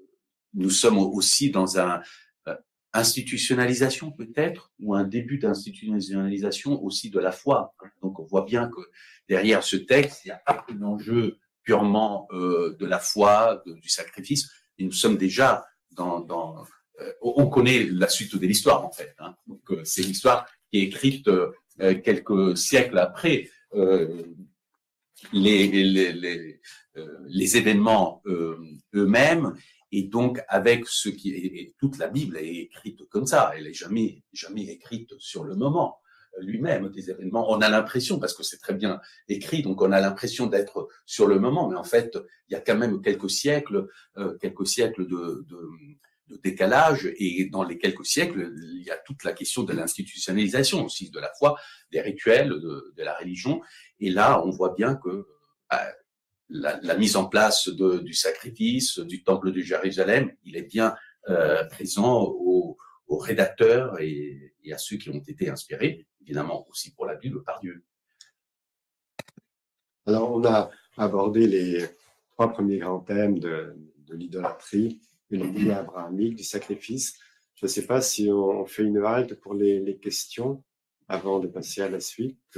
nous 0.54 0.70
sommes 0.70 0.98
aussi 0.98 1.50
dans 1.50 1.80
un 1.80 2.02
euh, 2.48 2.56
institutionnalisation 2.94 4.12
peut-être 4.12 4.72
ou 4.80 4.96
un 4.96 5.04
début 5.04 5.38
d'institutionnalisation 5.38 6.84
aussi 6.84 7.10
de 7.10 7.20
la 7.20 7.32
foi. 7.32 7.74
Donc 8.02 8.20
on 8.20 8.26
voit 8.26 8.46
bien 8.46 8.70
que 8.70 8.82
derrière 9.30 9.64
ce 9.64 9.78
texte, 9.78 10.26
il 10.26 10.30
y 10.30 10.32
a 10.32 10.42
pas 10.46 10.66
un 10.70 10.82
enjeu 10.82 11.38
purement 11.64 12.28
de 12.32 12.86
la 12.88 12.98
foi, 12.98 13.62
du 13.68 13.88
sacrifice. 13.88 14.50
Et 14.80 14.84
nous 14.84 14.92
sommes 14.92 15.16
déjà 15.16 15.64
dans, 15.92 16.20
dans 16.20 16.66
on 17.22 17.48
connaît 17.48 17.84
la 17.92 18.08
suite 18.08 18.36
de 18.36 18.46
l'histoire 18.46 18.86
en 18.86 18.92
fait. 18.92 19.16
Hein. 19.20 19.36
Donc 19.48 19.62
c'est 19.84 20.04
l'histoire 20.04 20.46
qui 20.72 20.80
est 20.80 20.84
écrite 20.84 21.30
quelques 22.04 22.58
siècles 22.58 22.98
après 22.98 23.50
les, 25.34 26.48
événements 27.58 28.22
eux-mêmes 28.94 29.56
et 29.92 30.04
donc, 30.04 30.42
avec 30.48 30.88
ce 30.88 31.10
qui 31.10 31.74
toute 31.78 31.98
la 31.98 32.08
Bible 32.08 32.38
est 32.38 32.56
écrite 32.56 33.04
comme 33.10 33.26
ça. 33.26 33.52
Elle 33.56 33.68
est 33.68 33.74
jamais, 33.74 34.24
jamais 34.32 34.64
écrite 34.64 35.14
sur 35.20 35.44
le 35.44 35.56
moment 35.56 36.00
euh, 36.38 36.44
lui-même 36.44 36.90
des 36.90 37.10
événements. 37.10 37.52
On 37.52 37.60
a 37.62 37.70
l'impression, 37.70 38.18
parce 38.18 38.34
que 38.34 38.44
c'est 38.44 38.60
très 38.60 38.74
bien 38.74 39.02
écrit, 39.28 39.64
donc 39.64 39.82
on 39.82 39.92
a 39.92 40.00
l'impression 40.00 40.48
d'être 40.48 40.88
sur 41.06 41.28
le 41.28 41.40
moment, 41.40 41.68
mais 41.70 41.76
en 41.76 41.84
fait, 41.84 42.18
il 42.48 42.54
y 42.54 42.56
a 42.56 42.62
quand 42.62 42.78
même 42.78 43.02
quelques 43.02 43.30
siècles, 43.30 43.88
euh, 44.18 44.38
quelques 44.38 44.68
siècles 44.68 45.08
de, 45.08 45.46
de, 46.32 46.40
décalage, 46.42 47.12
et 47.18 47.50
dans 47.52 47.64
les 47.64 47.78
quelques 47.78 48.06
siècles, 48.06 48.54
il 48.76 48.84
y 48.84 48.92
a 48.92 48.98
toute 48.98 49.24
la 49.24 49.34
question 49.34 49.64
de 49.64 49.74
l'institutionnalisation 49.74 50.86
aussi 50.86 51.10
de 51.10 51.20
la 51.20 51.32
foi, 51.38 51.58
des 51.92 52.02
rituels, 52.02 52.50
de, 52.50 52.94
la 52.98 53.16
religion, 53.18 53.62
et 54.00 54.10
là, 54.10 54.44
on 54.46 54.50
voit 54.50 54.74
bien 54.76 54.96
que 54.96 55.28
bah, 55.70 55.84
la, 56.50 56.96
mise 56.96 57.16
en 57.16 57.26
place 57.26 57.70
du 57.70 58.14
sacrifice, 58.14 59.00
du 59.00 59.24
temple 59.24 59.52
de 59.52 59.62
Jérusalem, 59.62 60.32
il 60.44 60.58
est 60.58 60.70
bien 60.70 60.96
euh, 61.30 61.64
présent 61.66 62.24
aux, 62.24 62.78
rédacteurs 63.10 64.00
et, 64.00 64.54
à 64.72 64.78
ceux 64.78 64.96
qui 64.96 65.10
ont 65.10 65.22
été 65.28 65.50
inspirés, 65.50 66.08
évidemment 66.22 66.66
aussi 66.70 66.94
pour 66.94 67.06
la 67.06 67.16
Bible 67.16 67.44
par 67.44 67.60
Dieu. 67.60 67.84
Alors, 70.06 70.32
on 70.32 70.46
a 70.46 70.70
abordé 70.98 71.46
les 71.46 71.86
trois 72.32 72.52
premiers 72.54 72.78
grands 72.78 73.02
thèmes 73.02 73.38
de, 73.40 73.76
l'idolâtrie, 74.14 75.02
de 75.32 75.38
l'idée 75.38 75.72
abrahamique, 75.72 76.36
du 76.36 76.44
sacrifice. 76.44 77.18
Je 77.56 77.66
ne 77.66 77.70
sais 77.70 77.86
pas 77.86 78.02
si 78.02 78.30
on 78.30 78.66
fait 78.66 78.84
une 78.84 78.98
halte 78.98 79.36
pour 79.36 79.54
les, 79.54 79.80
les 79.80 79.98
questions 79.98 80.64
avant 81.08 81.40
de 81.40 81.48
passer 81.48 81.82
à 81.82 81.90
la 81.90 82.00
suite. 82.00 82.58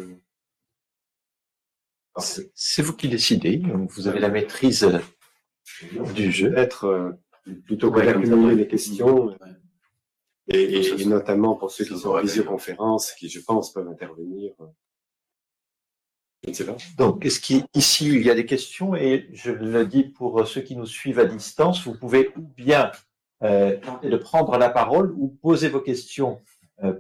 C'est 2.54 2.82
vous 2.82 2.94
qui 2.94 3.10
décidez. 3.10 3.62
Vous 3.90 4.08
avez 4.08 4.20
la 4.20 4.30
maîtrise 4.30 4.84
euh, 4.84 5.00
du 6.14 6.32
jeu. 6.32 6.56
Être 6.58 6.86
euh, 6.86 7.12
plutôt 7.66 7.92
que 7.92 8.02
d'accumuler 8.02 8.56
les 8.56 8.68
questions, 8.68 9.36
et, 10.48 11.06
notamment 11.06 11.56
pour 11.56 11.72
ceux 11.72 11.86
qui 11.86 11.98
sont 11.98 12.10
en 12.10 12.22
visioconférence, 12.22 13.14
qui, 13.14 13.30
je 13.30 13.40
pense, 13.40 13.74
peuvent 13.74 13.88
intervenir. 13.88 14.54
Euh, 16.46 16.48
je 16.48 16.50
ne 16.50 16.54
sais 16.54 16.66
pas. 16.66 16.78
Donc, 16.98 17.26
est-ce 17.26 17.40
qu'ici, 17.40 18.08
il 18.08 18.24
y 18.24 18.30
a 18.30 18.36
des 18.36 18.46
questions 18.46 18.96
Et 18.96 19.30
je 19.34 19.52
le 19.52 19.86
dis 19.86 20.04
pour 20.04 20.48
ceux 20.48 20.62
qui 20.62 20.76
nous 20.76 20.86
suivent 20.86 21.20
à 21.20 21.26
distance, 21.26 21.84
vous 21.86 21.98
pouvez 21.98 22.32
ou 22.38 22.42
bien 22.42 22.92
tenter 23.42 24.10
de 24.10 24.16
prendre 24.16 24.58
la 24.58 24.70
parole 24.70 25.14
ou 25.18 25.28
poser 25.28 25.68
vos 25.68 25.82
questions 25.82 26.42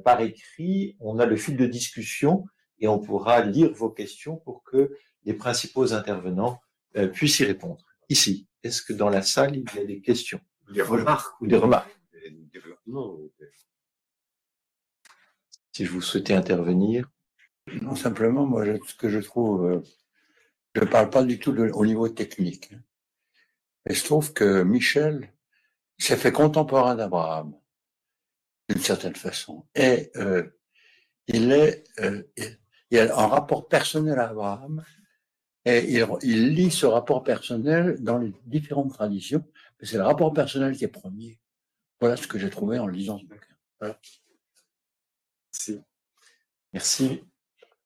par 0.03 0.19
écrit. 0.19 0.97
On 0.99 1.19
a 1.19 1.25
le 1.25 1.37
fil 1.37 1.55
de 1.55 1.65
discussion 1.65 2.43
et 2.79 2.87
on 2.89 2.99
pourra 2.99 3.41
lire 3.41 3.71
vos 3.71 3.89
questions 3.89 4.35
pour 4.35 4.61
que 4.63 4.91
les 5.23 5.33
principaux 5.33 5.93
intervenants 5.93 6.61
euh, 6.97 7.07
puissent 7.07 7.39
y 7.39 7.45
répondre. 7.45 7.83
Ici, 8.09 8.47
est-ce 8.61 8.81
que 8.81 8.93
dans 8.93 9.09
la 9.09 9.21
salle, 9.21 9.55
il 9.55 9.65
y 9.75 9.79
a 9.79 9.85
des 9.85 10.01
questions 10.01 10.39
Des 10.73 10.81
remarques 10.81 11.39
ou 11.41 11.47
des 11.47 11.55
remarques? 11.55 11.97
Si 15.71 15.85
je 15.85 15.91
vous 15.91 16.01
souhaitais 16.01 16.33
intervenir. 16.33 17.09
Non, 17.81 17.95
simplement, 17.95 18.45
moi, 18.45 18.65
ce 18.65 18.95
que 18.95 19.09
je 19.09 19.19
trouve, 19.19 19.65
euh, 19.65 19.81
je 20.75 20.81
ne 20.81 20.85
parle 20.85 21.09
pas 21.09 21.23
du 21.23 21.39
tout 21.39 21.57
au 21.57 21.85
niveau 21.85 22.09
technique. 22.09 22.73
Mais 23.85 23.93
je 23.93 24.03
trouve 24.03 24.33
que 24.33 24.63
Michel 24.63 25.31
s'est 25.97 26.17
fait 26.17 26.31
contemporain 26.31 26.95
d'Abraham, 26.95 27.55
d'une 28.69 28.81
certaine 28.81 29.15
façon. 29.15 29.65
Et 29.75 30.11
euh, 30.15 30.43
il 31.27 31.51
est, 31.51 31.85
il 32.91 32.99
a 32.99 33.17
un 33.17 33.27
rapport 33.27 33.67
personnel 33.67 34.19
à 34.19 34.29
Abraham 34.29 34.83
et 35.65 36.01
il, 36.23 36.53
lit 36.53 36.71
ce 36.71 36.85
rapport 36.85 37.23
personnel 37.23 38.01
dans 38.01 38.17
les 38.17 38.33
différentes 38.45 38.93
traditions. 38.93 39.45
Mais 39.79 39.87
c'est 39.87 39.97
le 39.97 40.03
rapport 40.03 40.33
personnel 40.33 40.75
qui 40.75 40.83
est 40.83 40.89
premier. 40.89 41.39
Voilà 41.99 42.17
ce 42.17 42.27
que 42.27 42.37
j'ai 42.37 42.49
trouvé 42.49 42.79
en 42.79 42.87
lisant 42.87 43.17
ce 43.17 43.25
bouquin. 43.25 43.55
Merci. 43.81 44.21
Merci. 46.73 47.23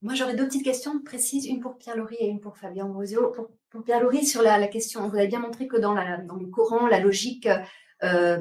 Moi, 0.02 0.14
j'aurais 0.14 0.36
deux 0.36 0.46
petites 0.46 0.64
questions 0.64 1.02
précises, 1.02 1.48
une 1.48 1.60
pour 1.60 1.78
Pierre-Laurie 1.78 2.18
et 2.20 2.28
une 2.28 2.40
pour 2.40 2.58
Fabien 2.58 2.86
Ambrosio. 2.86 3.32
Pour, 3.72 3.84
Pierre-Laurie, 3.84 4.26
sur 4.26 4.42
la, 4.42 4.68
question, 4.68 5.08
vous 5.10 5.16
avez 5.16 5.28
bien 5.28 5.40
montré 5.40 5.68
que 5.68 5.78
dans, 5.78 5.94
dans 5.94 6.36
le 6.36 6.48
Coran, 6.48 6.88
la 6.88 7.00
logique 7.00 7.48
euh, 8.04 8.38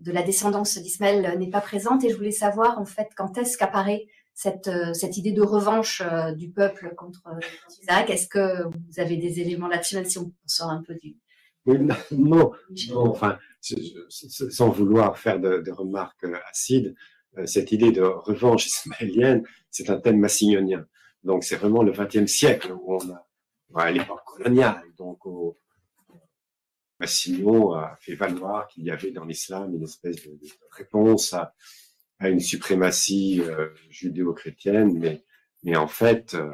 de 0.00 0.12
la 0.12 0.22
descendance 0.22 0.78
d'Ismaël 0.78 1.36
n'est 1.38 1.50
pas 1.50 1.60
présente. 1.60 2.04
Et 2.04 2.10
je 2.10 2.16
voulais 2.16 2.30
savoir, 2.30 2.78
en 2.78 2.84
fait, 2.84 3.08
quand 3.16 3.36
est-ce 3.36 3.58
qu'apparaît 3.58 4.06
cette, 4.32 4.68
euh, 4.68 4.92
cette 4.92 5.16
idée 5.16 5.32
de 5.32 5.42
revanche 5.42 6.02
euh, 6.02 6.32
du 6.32 6.50
peuple 6.50 6.94
contre 6.96 7.22
Isaac? 7.82 8.10
Est-ce 8.10 8.28
que 8.28 8.64
vous 8.64 9.00
avez 9.00 9.16
des 9.16 9.40
éléments 9.40 9.66
là-dessus, 9.66 9.96
même 9.96 10.04
si 10.04 10.18
on 10.18 10.32
sort 10.46 10.70
un 10.70 10.82
peu 10.82 10.94
du... 10.94 11.16
non, 11.66 11.96
non, 12.12 12.52
enfin, 12.94 13.38
sans 13.60 14.68
vouloir 14.68 15.18
faire 15.18 15.40
de, 15.40 15.70
remarques 15.70 16.26
acides, 16.48 16.94
cette 17.44 17.72
idée 17.72 17.90
de 17.92 18.02
revanche 18.02 18.66
ismaélienne, 18.66 19.42
c'est 19.70 19.90
un 19.90 19.98
thème 19.98 20.18
massignonien. 20.18 20.86
Donc, 21.22 21.44
c'est 21.44 21.56
vraiment 21.56 21.82
le 21.82 21.92
XXe 21.92 22.30
siècle 22.30 22.72
où 22.72 22.94
on 22.94 23.10
a, 23.10 23.26
à 23.74 23.90
l'époque 23.90 24.24
coloniale, 24.26 24.82
donc 24.98 25.24
au, 25.24 25.58
Massignon 27.02 27.72
a 27.72 27.96
fait 28.00 28.14
valoir 28.14 28.68
qu'il 28.68 28.84
y 28.84 28.90
avait 28.90 29.10
dans 29.10 29.24
l'islam 29.24 29.74
une 29.74 29.82
espèce 29.82 30.24
de 30.24 30.38
réponse 30.70 31.32
à, 31.32 31.52
à 32.20 32.28
une 32.28 32.38
suprématie 32.38 33.40
euh, 33.40 33.70
judéo-chrétienne, 33.90 34.96
mais, 34.96 35.24
mais 35.64 35.76
en 35.76 35.88
fait, 35.88 36.34
euh, 36.34 36.52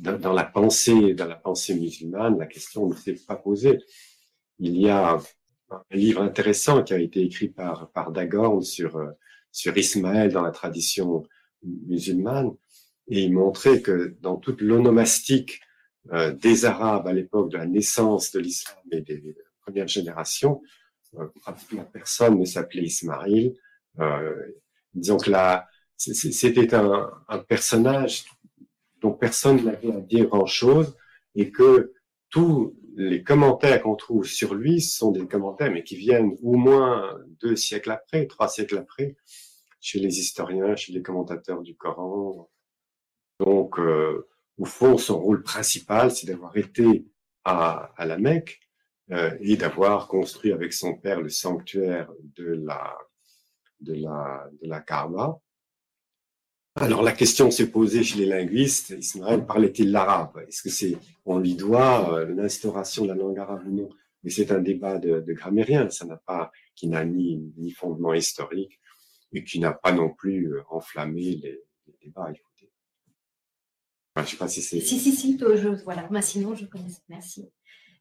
dans, 0.00 0.32
la 0.32 0.42
pensée, 0.42 1.14
dans 1.14 1.28
la 1.28 1.36
pensée 1.36 1.74
musulmane, 1.74 2.36
la 2.36 2.46
question 2.46 2.88
ne 2.88 2.94
s'est 2.96 3.14
pas 3.14 3.36
posée. 3.36 3.78
Il 4.58 4.76
y 4.76 4.88
a 4.88 5.20
un 5.70 5.96
livre 5.96 6.22
intéressant 6.22 6.82
qui 6.82 6.92
a 6.92 6.98
été 6.98 7.22
écrit 7.22 7.48
par, 7.48 7.92
par 7.92 8.10
Dagorn 8.10 8.60
sur, 8.62 8.96
euh, 8.96 9.10
sur 9.52 9.76
Ismaël 9.78 10.32
dans 10.32 10.42
la 10.42 10.50
tradition 10.50 11.22
musulmane, 11.62 12.50
et 13.10 13.22
il 13.22 13.32
montrait 13.32 13.82
que 13.82 14.16
dans 14.20 14.36
toute 14.36 14.60
l'onomastique 14.60 15.60
des 16.40 16.64
Arabes 16.64 17.06
à 17.06 17.12
l'époque 17.12 17.50
de 17.50 17.58
la 17.58 17.66
naissance 17.66 18.32
de 18.32 18.40
l'islam 18.40 18.78
et 18.90 19.02
des, 19.02 19.36
premières 19.60 19.88
générations, 19.88 20.62
pratiquement 21.42 21.84
personne 21.84 22.38
ne 22.38 22.44
s'appelait 22.44 22.84
Ismaël, 22.84 23.54
euh, 23.98 24.34
disons 24.94 25.16
que 25.16 25.30
là, 25.30 25.68
c'était 25.96 26.74
un, 26.74 27.10
un, 27.28 27.38
personnage 27.38 28.24
dont 29.00 29.12
personne 29.12 29.64
n'avait 29.64 29.92
à 29.92 30.00
dire 30.00 30.26
grand-chose 30.26 30.96
et 31.34 31.50
que 31.50 31.92
tous 32.30 32.76
les 32.96 33.22
commentaires 33.22 33.82
qu'on 33.82 33.96
trouve 33.96 34.24
sur 34.24 34.54
lui 34.54 34.80
sont 34.80 35.10
des 35.10 35.26
commentaires, 35.26 35.70
mais 35.70 35.84
qui 35.84 35.96
viennent 35.96 36.36
au 36.42 36.54
moins 36.54 37.18
deux 37.40 37.56
siècles 37.56 37.90
après, 37.90 38.26
trois 38.26 38.48
siècles 38.48 38.78
après, 38.78 39.16
chez 39.80 39.98
les 39.98 40.18
historiens, 40.18 40.76
chez 40.76 40.92
les 40.92 41.02
commentateurs 41.02 41.62
du 41.62 41.76
Coran. 41.76 42.48
Donc, 43.44 43.78
euh, 43.78 44.28
au 44.62 44.66
fond, 44.76 44.98
son 44.98 45.18
rôle 45.26 45.42
principal, 45.52 46.06
c'est 46.10 46.26
d'avoir 46.30 46.54
été 46.64 46.88
à, 47.44 47.90
à 48.00 48.04
la 48.04 48.18
Mecque 48.18 48.60
euh, 49.10 49.34
et 49.40 49.56
d'avoir 49.56 50.08
construit 50.16 50.52
avec 50.58 50.70
son 50.82 50.92
père 51.02 51.20
le 51.26 51.30
sanctuaire 51.44 52.08
de 52.38 52.48
la 52.68 52.82
de 53.88 53.94
la, 53.94 54.20
de 54.60 54.68
la 54.68 54.80
Kaaba. 54.80 55.40
Alors 56.86 57.02
la 57.02 57.12
question 57.12 57.50
s'est 57.50 57.70
posée 57.70 58.04
chez 58.08 58.18
les 58.22 58.26
linguistes, 58.36 58.90
Ismaël 58.90 59.46
parlait-il 59.46 59.90
l'arabe? 59.90 60.36
Est-ce 60.46 60.62
que 60.62 60.68
c'est, 60.78 60.94
on 61.24 61.38
lui 61.38 61.54
doit 61.54 62.14
euh, 62.14 62.26
l'instauration 62.26 63.04
de 63.04 63.08
la 63.08 63.14
langue 63.14 63.38
arabe 63.38 63.66
ou 63.66 63.72
non? 63.80 63.88
Mais 64.22 64.30
c'est 64.30 64.52
un 64.52 64.60
débat 64.60 64.98
de, 64.98 65.20
de 65.20 65.32
grammairien, 65.32 65.88
ça 65.88 66.04
n'a 66.04 66.18
pas, 66.18 66.52
qui 66.76 66.86
n'a 66.88 67.04
ni, 67.06 67.26
ni 67.56 67.70
fondement 67.70 68.12
historique 68.12 68.78
et 69.32 69.42
qui 69.44 69.58
n'a 69.64 69.72
pas 69.72 69.92
non 69.92 70.10
plus 70.10 70.52
euh, 70.52 70.62
enflammé 70.68 71.22
les, 71.42 71.56
les 71.86 71.96
débats. 72.02 72.30
Enfin, 74.14 74.26
je 74.26 74.30
sais 74.32 74.36
pas 74.36 74.48
si 74.48 74.62
c'est. 74.62 74.80
Si, 74.80 74.98
si, 74.98 75.12
si, 75.12 75.38
je, 75.38 75.68
voilà, 75.84 76.06
moi 76.10 76.20
sinon 76.20 76.54
je 76.54 76.66
connais. 76.66 76.90
Merci. 77.08 77.48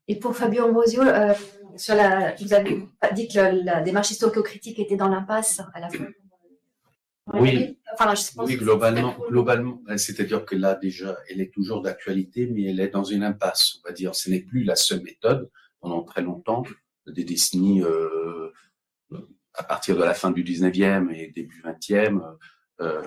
Et 0.08 0.16
pour 0.16 0.36
Fabio 0.36 0.64
Ambrosio, 0.64 1.04
euh, 1.04 1.34
sur 1.78 1.94
la, 1.94 2.34
vous 2.36 2.54
avez 2.54 2.84
dit 3.14 3.28
que 3.28 3.64
la, 3.64 3.82
démarche 3.82 4.10
historico-critique 4.12 4.80
était 4.80 4.96
dans 4.96 5.08
l'impasse 5.08 5.62
à 5.74 5.80
la 5.80 5.90
fin. 5.90 6.08
Oui, 7.36 7.78
enfin, 7.94 8.16
je 8.16 8.24
oui 8.38 8.56
globalement, 8.56 9.16
globalement 9.30 9.84
c'est-à-dire 9.98 10.46
que 10.46 10.56
là, 10.56 10.74
déjà, 10.74 11.16
elle 11.30 11.42
est 11.42 11.54
toujours 11.54 11.84
d'actualité, 11.84 12.48
mais 12.48 12.64
elle 12.64 12.80
est 12.80 12.90
dans 12.90 13.04
une 13.04 13.24
impasse. 13.24 13.76
On 13.78 13.88
va 13.88 13.94
dire, 13.94 14.16
ce 14.16 14.32
n'est 14.32 14.40
plus 14.40 14.64
la 14.64 14.76
seule 14.76 15.04
méthode 15.04 15.48
pendant 15.80 16.02
très 16.02 16.24
longtemps, 16.24 16.64
des 17.06 17.24
décennies 17.24 17.84
euh, 17.84 18.52
à 19.54 19.64
partir 19.64 19.96
de 19.96 20.04
la 20.04 20.16
fin 20.16 20.32
du 20.32 20.44
19e 20.44 21.12
et 21.12 21.28
début 21.28 21.62
20e, 21.62 22.22
euh, 22.82 23.02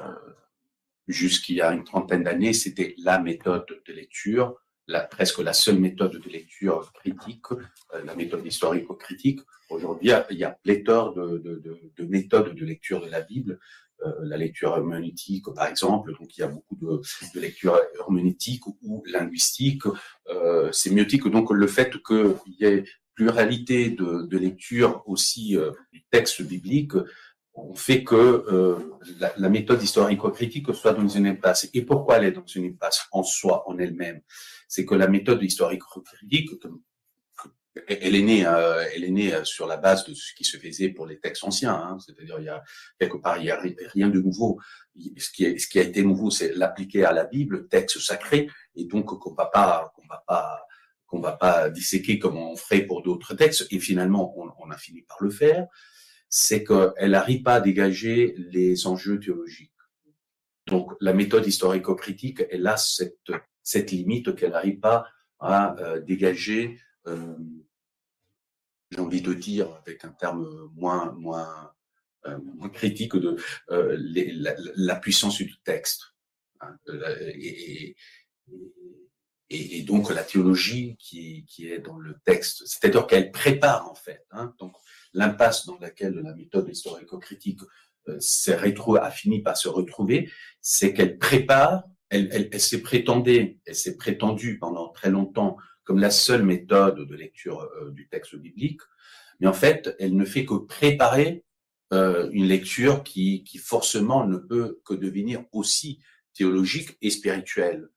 jusqu'il 1.08 1.56
y 1.56 1.60
a 1.60 1.72
une 1.72 1.84
trentaine 1.84 2.24
d'années, 2.24 2.52
c'était 2.52 2.94
la 2.98 3.18
méthode 3.18 3.66
de 3.86 3.92
lecture 3.92 4.56
la, 4.88 5.00
presque 5.00 5.38
la 5.38 5.52
seule 5.52 5.78
méthode 5.78 6.20
de 6.20 6.28
lecture 6.28 6.92
critique, 6.92 7.50
euh, 7.52 8.04
la 8.04 8.14
méthode 8.14 8.44
historico-critique. 8.44 9.40
Aujourd'hui, 9.70 10.10
il 10.30 10.36
y 10.38 10.44
a 10.44 10.50
pléthore 10.50 11.14
de, 11.14 11.38
de, 11.38 11.56
de, 11.56 11.80
de, 11.96 12.04
méthodes 12.04 12.54
de 12.54 12.64
lecture 12.64 13.00
de 13.00 13.08
la 13.08 13.22
Bible. 13.22 13.58
Euh, 14.04 14.12
la 14.22 14.36
lecture 14.36 14.76
herméneutique, 14.76 15.46
par 15.54 15.68
exemple, 15.68 16.12
donc 16.18 16.36
il 16.36 16.40
y 16.40 16.44
a 16.44 16.48
beaucoup 16.48 16.76
de, 16.76 17.00
de 17.34 17.40
lecture 17.40 17.80
herméneutique 17.98 18.66
ou 18.82 19.02
linguistique, 19.06 19.84
euh, 20.28 20.72
sémiotique. 20.72 21.28
Donc 21.28 21.50
le 21.52 21.66
fait 21.66 21.92
qu'il 22.02 22.54
y 22.58 22.64
ait 22.64 22.84
pluralité 23.14 23.90
de, 23.90 24.26
de 24.26 24.38
lecture 24.38 25.02
aussi 25.06 25.56
euh, 25.56 25.70
du 25.92 26.02
texte 26.10 26.42
biblique 26.42 26.94
on 27.54 27.74
fait 27.74 28.02
que 28.02 28.14
euh, 28.14 28.76
la, 29.20 29.32
la, 29.36 29.48
méthode 29.48 29.82
historico-critique 29.82 30.74
soit 30.74 30.94
dans 30.94 31.06
une 31.06 31.26
impasse. 31.26 31.68
Et 31.74 31.82
pourquoi 31.82 32.16
elle 32.16 32.24
est 32.24 32.32
dans 32.32 32.46
une 32.46 32.66
impasse 32.66 33.06
en 33.12 33.22
soi, 33.22 33.68
en 33.68 33.78
elle-même? 33.78 34.22
C'est 34.68 34.86
que 34.86 34.94
la 34.94 35.06
méthode 35.06 35.42
historico-critique, 35.42 36.50
elle 37.88 38.14
est 38.14 38.22
née, 38.22 38.46
euh, 38.46 38.84
elle 38.94 39.04
est 39.04 39.10
née 39.10 39.34
euh, 39.34 39.44
sur 39.44 39.66
la 39.66 39.76
base 39.76 40.06
de 40.06 40.14
ce 40.14 40.34
qui 40.34 40.44
se 40.44 40.56
faisait 40.56 40.88
pour 40.88 41.06
les 41.06 41.18
textes 41.20 41.44
anciens. 41.44 41.74
Hein. 41.74 41.98
C'est-à-dire, 42.04 42.36
il 42.38 42.44
y 42.44 42.48
a 42.48 42.62
quelque 42.98 43.18
part, 43.18 43.38
il 43.38 43.46
y 43.46 43.50
a 43.50 43.60
rien 43.92 44.08
de 44.08 44.20
nouveau. 44.20 44.58
Ce 45.18 45.30
qui, 45.30 45.58
ce 45.58 45.66
qui 45.68 45.78
a 45.78 45.82
été 45.82 46.02
nouveau, 46.02 46.30
c'est 46.30 46.54
l'appliquer 46.54 47.04
à 47.04 47.12
la 47.12 47.24
Bible, 47.24 47.68
texte 47.68 47.98
sacré, 47.98 48.48
et 48.76 48.84
donc 48.84 49.06
qu'on 49.18 49.34
va 49.34 49.46
pas, 49.46 49.92
qu'on 49.96 50.06
va 50.06 50.22
pas, 50.26 50.66
qu'on 51.06 51.20
va 51.20 51.32
pas 51.32 51.68
disséquer 51.68 52.18
comme 52.18 52.38
on 52.38 52.56
ferait 52.56 52.82
pour 52.82 53.02
d'autres 53.02 53.34
textes. 53.34 53.66
Et 53.70 53.78
finalement, 53.78 54.34
on, 54.38 54.50
on 54.58 54.70
a 54.70 54.78
fini 54.78 55.02
par 55.02 55.18
le 55.20 55.30
faire 55.30 55.66
c'est 56.34 56.64
qu'elle 56.64 57.10
n'arrive 57.10 57.42
pas 57.42 57.56
à 57.56 57.60
dégager 57.60 58.34
les 58.38 58.86
enjeux 58.86 59.20
théologiques. 59.20 59.70
Donc, 60.66 60.94
la 60.98 61.12
méthode 61.12 61.46
historico-critique, 61.46 62.42
elle 62.50 62.66
a 62.66 62.78
cette, 62.78 63.30
cette 63.62 63.90
limite 63.90 64.34
qu'elle 64.34 64.52
n'arrive 64.52 64.80
pas 64.80 65.06
à 65.40 65.78
euh, 65.78 66.00
dégager, 66.00 66.80
euh, 67.06 67.36
j'ai 68.90 69.00
envie 69.00 69.20
de 69.20 69.34
dire, 69.34 69.74
avec 69.86 70.06
un 70.06 70.12
terme 70.12 70.70
moins, 70.74 71.12
moins, 71.12 71.74
euh, 72.24 72.38
moins 72.38 72.70
critique, 72.70 73.14
de 73.14 73.36
la, 73.68 74.96
puissance 74.96 75.36
du 75.36 75.54
texte. 75.64 76.14
Hein, 76.62 76.78
et, 77.34 77.94
et, 79.50 79.82
donc, 79.82 80.08
la 80.08 80.24
théologie 80.24 80.96
qui, 80.98 81.44
qui 81.44 81.68
est 81.68 81.80
dans 81.80 81.98
le 81.98 82.16
texte, 82.24 82.62
c'est-à-dire 82.64 83.06
qu'elle 83.06 83.30
prépare, 83.32 83.90
en 83.90 83.94
fait. 83.94 84.24
Hein, 84.30 84.54
l'impasse 85.14 85.66
dans 85.66 85.78
laquelle 85.78 86.14
la 86.14 86.34
méthode 86.34 86.68
historico-critique 86.68 87.60
euh, 88.08 88.18
s'est 88.20 88.56
a 88.56 89.10
fini 89.10 89.42
par 89.42 89.56
se 89.56 89.68
retrouver, 89.68 90.30
c'est 90.60 90.92
qu'elle 90.92 91.18
prépare, 91.18 91.84
elle, 92.08 92.28
elle, 92.32 92.48
elle 92.52 92.60
s'est 92.60 92.82
prétendue, 92.82 93.60
elle 93.64 93.74
s'est 93.74 93.96
prétendue 93.96 94.58
pendant 94.58 94.88
très 94.88 95.10
longtemps 95.10 95.56
comme 95.84 95.98
la 95.98 96.10
seule 96.10 96.44
méthode 96.44 97.06
de 97.06 97.14
lecture 97.14 97.60
euh, 97.60 97.90
du 97.90 98.08
texte 98.08 98.36
biblique, 98.36 98.80
mais 99.40 99.46
en 99.48 99.52
fait, 99.52 99.94
elle 99.98 100.16
ne 100.16 100.24
fait 100.24 100.44
que 100.44 100.54
préparer 100.54 101.44
euh, 101.92 102.30
une 102.32 102.46
lecture 102.46 103.02
qui, 103.02 103.44
qui 103.44 103.58
forcément 103.58 104.26
ne 104.26 104.38
peut 104.38 104.80
que 104.84 104.94
devenir 104.94 105.44
aussi 105.52 106.00
théologique 106.32 106.96
et 107.02 107.10
spirituelle. 107.10 107.88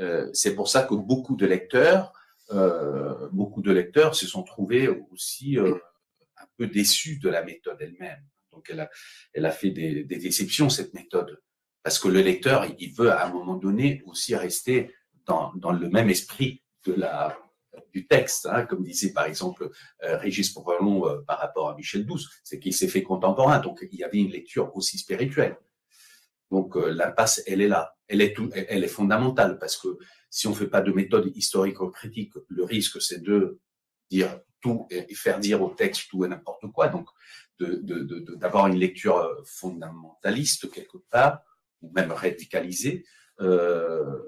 Euh, 0.00 0.28
c'est 0.34 0.54
pour 0.54 0.68
ça 0.68 0.82
que 0.82 0.94
beaucoup 0.94 1.34
de 1.34 1.46
lecteurs, 1.46 2.12
euh, 2.50 3.28
beaucoup 3.32 3.62
de 3.62 3.72
lecteurs 3.72 4.14
se 4.14 4.26
sont 4.26 4.42
trouvés 4.42 4.88
aussi 4.88 5.56
peu 6.58 6.66
déçue 6.66 7.18
de 7.18 7.28
la 7.28 7.42
méthode 7.42 7.78
elle-même. 7.80 8.22
Donc 8.52 8.66
elle 8.70 8.80
a, 8.80 8.90
elle 9.32 9.46
a 9.46 9.52
fait 9.52 9.70
des, 9.70 10.04
déceptions, 10.04 10.68
cette 10.68 10.92
méthode. 10.92 11.40
Parce 11.82 11.98
que 11.98 12.08
le 12.08 12.20
lecteur, 12.20 12.66
il 12.78 12.92
veut 12.92 13.10
à 13.10 13.26
un 13.26 13.32
moment 13.32 13.54
donné 13.54 14.02
aussi 14.04 14.34
rester 14.34 14.92
dans, 15.26 15.52
le 15.54 15.88
même 15.88 16.10
esprit 16.10 16.62
de 16.84 16.94
la, 16.94 17.38
du 17.92 18.06
texte, 18.06 18.46
hein, 18.50 18.64
comme 18.64 18.82
disait 18.82 19.12
par 19.12 19.26
exemple 19.26 19.70
euh, 20.02 20.16
Régis 20.16 20.54
euh, 20.56 21.22
par 21.26 21.38
rapport 21.38 21.70
à 21.70 21.76
Michel 21.76 22.04
Douce, 22.04 22.28
c'est 22.42 22.58
qu'il 22.58 22.74
s'est 22.74 22.88
fait 22.88 23.02
contemporain, 23.02 23.60
donc 23.60 23.86
il 23.92 23.98
y 23.98 24.04
avait 24.04 24.18
une 24.18 24.30
lecture 24.30 24.74
aussi 24.76 24.98
spirituelle. 24.98 25.56
Donc 26.50 26.76
euh, 26.76 26.90
l'impasse, 26.90 27.42
elle 27.46 27.60
est 27.60 27.68
là, 27.68 27.94
elle 28.08 28.22
est, 28.22 28.32
tout, 28.32 28.50
elle 28.54 28.82
est 28.82 28.88
fondamentale 28.88 29.58
parce 29.58 29.76
que 29.76 29.98
si 30.30 30.46
on 30.46 30.54
fait 30.54 30.66
pas 30.66 30.80
de 30.80 30.92
méthode 30.92 31.30
historico-critique, 31.36 32.32
le 32.48 32.64
risque 32.64 33.00
c'est 33.02 33.22
de 33.22 33.60
dire 34.10 34.40
tout 34.60 34.86
et 34.90 35.14
faire 35.14 35.38
dire 35.38 35.62
au 35.62 35.70
texte 35.70 36.08
tout 36.10 36.24
et 36.24 36.28
n'importe 36.28 36.70
quoi. 36.72 36.88
Donc, 36.88 37.08
d'avoir 37.60 38.66
de, 38.66 38.72
une 38.72 38.78
lecture 38.78 39.16
euh, 39.16 39.42
fondamentaliste 39.44 40.70
quelque 40.70 40.98
part, 41.10 41.40
ou 41.82 41.90
même 41.92 42.12
radicalisée. 42.12 43.04
Euh, 43.40 44.18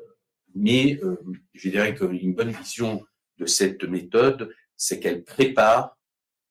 mais 0.54 0.98
euh, 1.02 1.16
je 1.54 1.68
dirais 1.68 1.94
qu'une 1.94 2.34
bonne 2.34 2.50
vision 2.50 3.04
de 3.38 3.46
cette 3.46 3.84
méthode, 3.84 4.52
c'est 4.76 5.00
qu'elle 5.00 5.24
prépare 5.24 5.96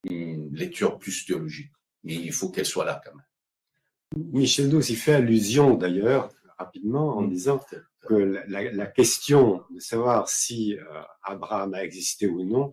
une 0.09 0.53
lecture 0.55 0.97
plus 0.97 1.25
théologique. 1.25 1.71
Mais 2.03 2.15
il 2.15 2.31
faut 2.31 2.49
qu'elle 2.49 2.65
soit 2.65 2.85
là 2.85 3.01
quand 3.03 3.13
même. 3.13 3.25
Michel 4.33 4.69
Douce, 4.69 4.89
il 4.89 4.95
fait 4.95 5.13
allusion 5.13 5.75
d'ailleurs 5.75 6.31
rapidement 6.57 7.17
en 7.17 7.23
disant 7.23 7.59
que 8.07 8.15
la, 8.47 8.71
la, 8.71 8.85
question 8.87 9.63
de 9.69 9.79
savoir 9.79 10.27
si 10.29 10.75
euh, 10.77 11.01
Abraham 11.23 11.73
a 11.73 11.83
existé 11.83 12.27
ou 12.27 12.43
non 12.43 12.71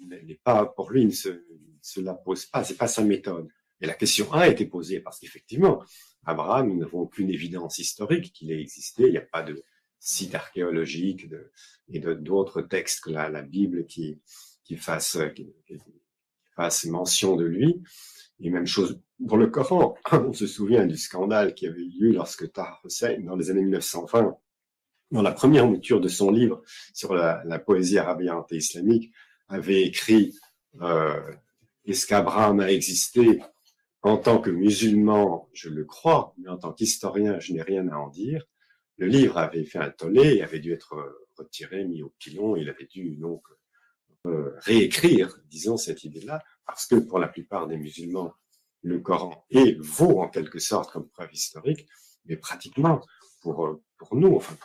n'est 0.00 0.40
pas, 0.42 0.66
pour 0.66 0.90
lui, 0.90 1.06
ne 1.06 1.10
se, 1.10 2.00
la 2.00 2.14
pose 2.14 2.46
pas, 2.46 2.64
c'est 2.64 2.76
pas 2.76 2.88
sa 2.88 3.02
méthode. 3.02 3.48
Et 3.80 3.86
la 3.86 3.94
question 3.94 4.32
a 4.32 4.48
été 4.48 4.66
posée 4.66 5.00
parce 5.00 5.18
qu'effectivement, 5.20 5.82
Abraham, 6.24 6.68
nous 6.68 6.78
n'avons 6.78 7.00
aucune 7.00 7.30
évidence 7.30 7.78
historique 7.78 8.32
qu'il 8.32 8.50
ait 8.50 8.60
existé. 8.60 9.04
Il 9.04 9.12
n'y 9.12 9.18
a 9.18 9.22
pas 9.22 9.42
de 9.42 9.62
site 9.98 10.34
archéologique 10.34 11.26
et 11.88 12.00
d'autres 12.00 12.62
textes 12.62 13.04
que 13.04 13.10
la, 13.10 13.42
Bible 13.42 13.86
qui, 13.86 14.20
qui 14.64 14.76
fasse, 14.76 15.18
qui, 15.34 16.90
mention 16.90 17.36
de 17.36 17.44
lui. 17.44 17.82
Et 18.40 18.50
même 18.50 18.66
chose 18.66 19.00
pour 19.26 19.36
le 19.36 19.46
Coran. 19.46 19.96
On 20.12 20.32
se 20.32 20.46
souvient 20.46 20.86
du 20.86 20.96
scandale 20.96 21.54
qui 21.54 21.66
avait 21.66 21.80
eu 21.80 21.90
lieu 22.00 22.12
lorsque 22.12 22.52
Tahar 22.52 22.80
Hussein, 22.84 23.20
dans 23.20 23.36
les 23.36 23.50
années 23.50 23.62
1920, 23.62 24.36
dans 25.12 25.22
la 25.22 25.32
première 25.32 25.66
mouture 25.66 26.00
de 26.00 26.08
son 26.08 26.30
livre 26.30 26.62
sur 26.92 27.14
la, 27.14 27.42
la 27.44 27.58
poésie 27.58 27.98
arabiante 27.98 28.52
et 28.52 28.56
islamique, 28.56 29.12
avait 29.48 29.82
écrit 29.82 30.34
euh, 30.80 31.20
Est-ce 31.84 32.06
qu'Abraham 32.06 32.60
a 32.60 32.70
existé? 32.70 33.40
En 34.02 34.18
tant 34.18 34.38
que 34.38 34.50
musulman, 34.50 35.48
je 35.52 35.68
le 35.68 35.84
crois, 35.84 36.32
mais 36.38 36.48
en 36.48 36.58
tant 36.58 36.72
qu'historien, 36.72 37.40
je 37.40 37.52
n'ai 37.52 37.62
rien 37.62 37.88
à 37.88 37.96
en 37.96 38.08
dire. 38.08 38.44
Le 38.98 39.08
livre 39.08 39.36
avait 39.36 39.64
fait 39.64 39.78
un 39.78 39.90
tollé, 39.90 40.36
il 40.36 40.42
avait 40.42 40.60
dû 40.60 40.72
être 40.72 40.94
retiré, 41.36 41.84
mis 41.84 42.02
au 42.02 42.14
pilon, 42.18 42.54
il 42.56 42.68
avait 42.68 42.86
dû 42.86 43.16
donc 43.16 43.42
euh, 44.26 44.52
réécrire, 44.58 45.36
disons, 45.46 45.76
cette 45.76 46.04
idée-là, 46.04 46.42
parce 46.66 46.86
que 46.86 46.96
pour 46.96 47.18
la 47.18 47.28
plupart 47.28 47.66
des 47.66 47.76
musulmans, 47.76 48.32
le 48.82 49.00
Coran 49.00 49.44
est, 49.50 49.76
vaut 49.80 50.20
en 50.20 50.28
quelque 50.28 50.58
sorte 50.58 50.92
comme 50.92 51.08
preuve 51.08 51.32
historique, 51.32 51.86
mais 52.24 52.36
pratiquement 52.36 53.00
pour, 53.40 53.80
pour 53.96 54.16
nous, 54.16 54.36
enfin, 54.36 54.56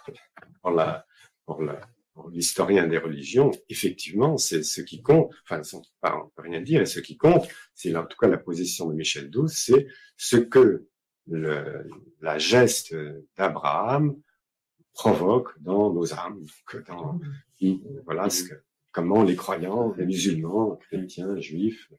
pour 0.61 0.71
la, 0.71 1.05
pour 1.45 1.61
la, 1.61 1.81
l'historien 2.29 2.87
des 2.87 2.97
religions, 2.97 3.51
effectivement, 3.69 4.37
c'est 4.37 4.63
ce 4.63 4.81
qui 4.81 5.01
compte, 5.01 5.31
enfin, 5.49 5.61
on 6.03 6.07
ne 6.07 6.29
peut 6.35 6.41
rien 6.43 6.61
dire, 6.61 6.81
et 6.81 6.85
ce 6.85 6.99
qui 6.99 7.17
compte, 7.17 7.47
c'est 7.73 7.95
en 7.95 8.05
tout 8.05 8.17
cas 8.17 8.27
la 8.27 8.37
position 8.37 8.89
de 8.89 8.93
Michel 8.93 9.29
Douce, 9.29 9.53
c'est 9.53 9.87
ce 10.17 10.37
que 10.37 10.87
la 11.27 12.37
geste 12.37 12.95
d'Abraham 13.37 14.15
provoque 14.93 15.49
dans 15.61 15.93
nos 15.93 16.13
âmes, 16.13 16.43
dans, 16.87 17.19
voilà, 18.05 18.27
comment 18.91 19.23
les 19.23 19.35
croyants, 19.35 19.93
les 19.97 20.05
musulmans, 20.05 20.75
chrétiens, 20.75 21.39
juifs. 21.39 21.91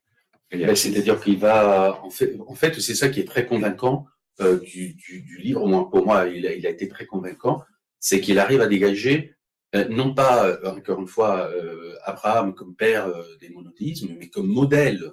Ben, 0.51 0.75
c'est-à-dire 0.77 1.19
qu'il 1.21 1.39
va, 1.39 2.03
en 2.03 2.11
fait, 2.11 2.37
en 2.47 2.55
fait 2.55 2.79
c'est 2.79 2.95
ça 2.95 3.09
qui 3.09 3.21
est 3.21 3.25
très 3.25 3.47
convaincant 3.47 4.07
euh, 4.41 4.59
du, 4.61 5.39
livre, 5.39 5.63
au 5.63 5.67
moins 5.67 5.85
pour 5.85 6.05
moi, 6.05 6.27
il 6.29 6.47
a 6.47 6.71
été 6.71 6.89
très 6.89 7.07
convaincant, 7.07 7.63
c'est 7.99 8.21
qu'il 8.21 8.39
arrive 8.39 8.61
à 8.61 8.67
dégager 8.67 9.35
euh, 9.75 9.89
non 9.89 10.15
pas, 10.15 10.47
euh, 10.47 10.71
encore 10.71 11.01
une 11.01 11.09
fois, 11.09 11.49
euh, 11.51 11.97
Abraham 12.05 12.55
comme 12.55 12.75
père 12.75 13.11
des 13.41 13.49
monothéismes, 13.49 14.15
mais 14.19 14.29
comme 14.29 14.47
modèle, 14.47 15.13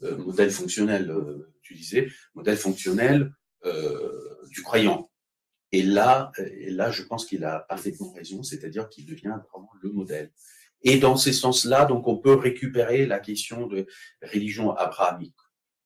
modèle 0.00 0.50
fonctionnel, 0.50 1.14
tu 1.62 1.74
disais, 1.74 2.08
modèle 2.34 2.56
fonctionnel 2.58 3.32
du 4.50 4.62
croyant. 4.62 5.10
Et 5.72 5.82
là, 5.82 6.30
là, 6.68 6.90
je 6.90 7.02
pense 7.02 7.24
qu'il 7.24 7.44
a 7.44 7.60
parfaitement 7.60 8.12
raison, 8.12 8.42
c'est-à-dire 8.42 8.88
qu'il 8.90 9.06
devient 9.06 9.38
vraiment 9.50 9.70
le 9.80 9.90
modèle. 9.90 10.30
Et 10.82 10.98
dans 10.98 11.16
ces 11.16 11.32
sens-là, 11.32 11.86
donc, 11.86 12.06
on 12.06 12.18
peut 12.18 12.34
récupérer 12.34 13.06
la 13.06 13.18
question 13.18 13.66
de 13.66 13.86
religion 14.22 14.72
abrahamique, 14.72 15.36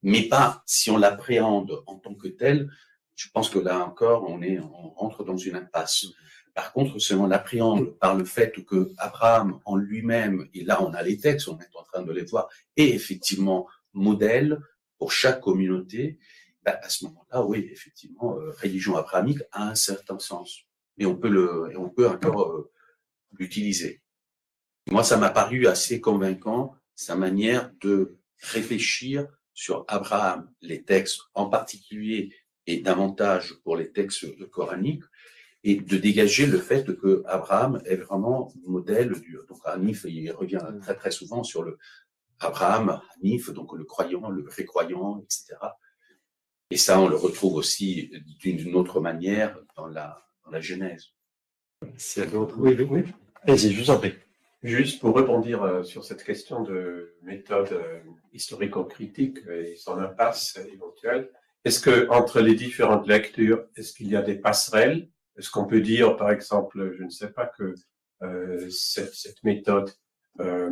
mais 0.03 0.23
pas 0.23 0.63
si 0.67 0.91
on 0.91 0.97
l'appréhende 0.97 1.85
en 1.87 1.97
tant 1.99 2.15
que 2.15 2.29
telle. 2.29 2.69
Je 3.15 3.29
pense 3.33 3.51
que 3.51 3.59
là 3.59 3.85
encore, 3.85 4.29
on 4.29 4.43
est, 4.43 4.59
on 4.59 4.91
rentre 4.91 5.25
dans 5.25 5.37
une 5.37 5.55
impasse. 5.55 6.07
Par 6.59 6.73
contre, 6.73 6.99
si 6.99 7.15
on 7.15 7.29
l'appréhende 7.29 7.97
par 8.01 8.17
le 8.17 8.25
fait 8.25 8.51
que 8.65 8.91
Abraham 8.99 9.61
en 9.65 9.77
lui-même, 9.77 10.49
et 10.55 10.65
là 10.65 10.83
on 10.83 10.93
a 10.93 11.05
les 11.05 11.17
textes, 11.17 11.47
on 11.47 11.57
est 11.61 11.77
en 11.77 11.85
train 11.85 12.03
de 12.03 12.11
les 12.11 12.25
voir, 12.25 12.49
est 12.77 12.89
effectivement 12.89 13.69
modèle 13.93 14.61
pour 14.99 15.13
chaque 15.13 15.41
communauté, 15.41 16.19
ben, 16.65 16.77
à 16.83 16.89
ce 16.89 17.05
moment-là, 17.05 17.45
oui, 17.45 17.69
effectivement, 17.71 18.37
euh, 18.37 18.51
religion 18.61 18.97
abrahamique 18.97 19.39
a 19.53 19.69
un 19.69 19.77
certain 19.77 20.19
sens. 20.19 20.63
Mais 20.97 21.07
on 21.07 21.15
peut 21.15 21.29
le, 21.29 21.79
on 21.79 21.91
peut 21.91 22.09
encore 22.09 22.51
euh, 22.51 22.73
l'utiliser. 23.39 24.03
Moi, 24.91 25.05
ça 25.05 25.17
m'a 25.17 25.31
paru 25.31 25.69
assez 25.69 26.01
convaincant, 26.01 26.75
sa 26.97 27.15
manière 27.15 27.71
de 27.81 28.19
réfléchir 28.41 29.29
sur 29.55 29.85
Abraham, 29.87 30.51
les 30.61 30.83
textes 30.83 31.21
en 31.35 31.49
particulier 31.49 32.35
et 32.67 32.81
davantage 32.81 33.55
pour 33.63 33.77
les 33.77 33.93
textes 33.93 34.27
coraniques, 34.51 35.05
et 35.69 35.77
de 35.77 35.99
dégager 35.99 36.47
le 36.47 36.57
fait 36.57 36.87
que 36.97 37.23
Abraham 37.27 37.83
est 37.85 37.97
vraiment 37.97 38.51
modèle 38.67 39.13
du. 39.21 39.39
Donc 39.49 39.59
Hanif, 39.65 40.07
il 40.09 40.31
revient 40.33 40.65
très 40.81 40.95
très 40.95 41.11
souvent 41.11 41.43
sur 41.43 41.63
le 41.63 41.77
Abraham, 42.41 43.03
Hanif, 43.17 43.51
donc 43.51 43.75
le 43.75 43.85
croyant, 43.85 44.31
le 44.31 44.45
vrai 44.45 44.65
croyant, 44.65 45.21
etc. 45.23 45.57
Et 46.71 46.79
ça, 46.79 46.99
on 46.99 47.09
le 47.09 47.17
retrouve 47.17 47.55
aussi 47.55 48.11
d'une 48.41 48.75
autre 48.77 49.01
manière 49.01 49.59
dans 49.77 49.89
la, 49.89 50.23
dans 50.45 50.51
la 50.51 50.61
Genèse. 50.61 51.09
C'est 51.99 52.33
Oui, 52.35 52.75
oui. 52.91 53.05
Allez-y, 53.43 53.73
je 53.73 53.81
vous 53.83 53.91
en 53.91 53.99
prie. 53.99 54.15
Juste 54.63 55.01
pour 55.01 55.15
rebondir 55.15 55.63
euh, 55.63 55.83
sur 55.83 56.03
cette 56.03 56.25
question 56.25 56.63
de 56.63 57.15
méthode 57.23 57.73
euh, 57.73 58.01
historico-critique 58.33 59.39
et 59.51 59.77
son 59.77 59.99
impasse 59.99 60.59
éventuelle, 60.73 61.31
est-ce 61.65 61.81
que 61.81 62.09
entre 62.09 62.41
les 62.41 62.55
différentes 62.55 63.07
lectures, 63.07 63.67
est-ce 63.77 63.93
qu'il 63.93 64.09
y 64.09 64.17
a 64.17 64.23
des 64.23 64.35
passerelles 64.35 65.09
Est-ce 65.39 65.51
qu'on 65.51 65.67
peut 65.67 65.81
dire, 65.81 66.17
par 66.17 66.31
exemple, 66.31 66.95
je 66.97 67.05
ne 67.05 67.11
sais 67.11 67.31
pas, 67.31 67.47
que 67.47 67.75
euh, 68.23 68.69
cette, 68.71 69.15
cette, 69.15 69.43
méthode, 69.45 69.91
euh, 70.41 70.71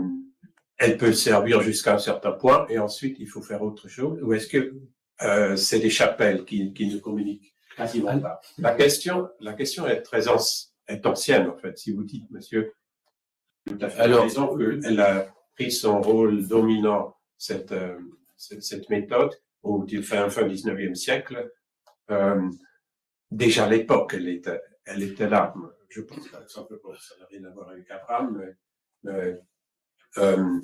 elle 0.78 0.98
peut 0.98 1.12
servir 1.12 1.60
jusqu'à 1.62 1.94
un 1.94 1.98
certain 1.98 2.32
point 2.32 2.66
et 2.68 2.78
ensuite 2.78 3.16
il 3.20 3.28
faut 3.28 3.42
faire 3.42 3.62
autre 3.62 3.88
chose? 3.88 4.20
Ou 4.22 4.32
est-ce 4.32 4.48
que 4.48 4.74
euh, 5.22 5.56
c'est 5.56 5.78
des 5.78 5.90
chapelles 5.90 6.44
qui, 6.44 6.72
qui 6.72 6.88
ne 6.88 6.98
communiquent 6.98 7.54
quasiment 7.76 8.18
pas? 8.18 8.40
La 8.58 8.74
question, 8.74 9.28
la 9.40 9.52
question 9.52 9.86
est 9.86 10.02
très 10.02 10.24
est 10.88 11.06
ancienne 11.06 11.48
en 11.48 11.56
fait. 11.56 11.78
Si 11.78 11.92
vous 11.92 12.02
dites, 12.02 12.28
monsieur, 12.30 12.72
tout 13.66 13.78
à 13.80 13.88
fait 13.88 14.00
Alors, 14.00 14.26
qu'elle 14.26 15.00
a 15.00 15.32
pris 15.54 15.70
son 15.70 16.02
rôle 16.02 16.46
dominant, 16.46 17.16
cette, 17.38 17.74
cette, 18.36 18.62
cette, 18.62 18.90
méthode, 18.90 19.32
au 19.62 19.86
fin, 20.02 20.28
fin 20.28 20.46
19e 20.46 20.94
siècle. 20.94 21.50
Euh, 22.10 22.50
déjà 23.30 23.64
à 23.64 23.70
l'époque, 23.70 24.14
elle 24.14 24.28
était, 24.28 24.60
elle 24.84 25.02
était 25.02 25.28
là. 25.28 25.54
Je 25.88 26.00
pense, 26.02 26.28
par 26.28 26.42
exemple, 26.42 26.78
ça 26.98 27.14
n'a 27.18 27.26
rien 27.26 27.44
à 27.44 27.50
voir 27.50 27.70
avec 27.70 27.90
Abraham, 27.90 28.54
mais, 29.02 29.36
euh, 30.18 30.60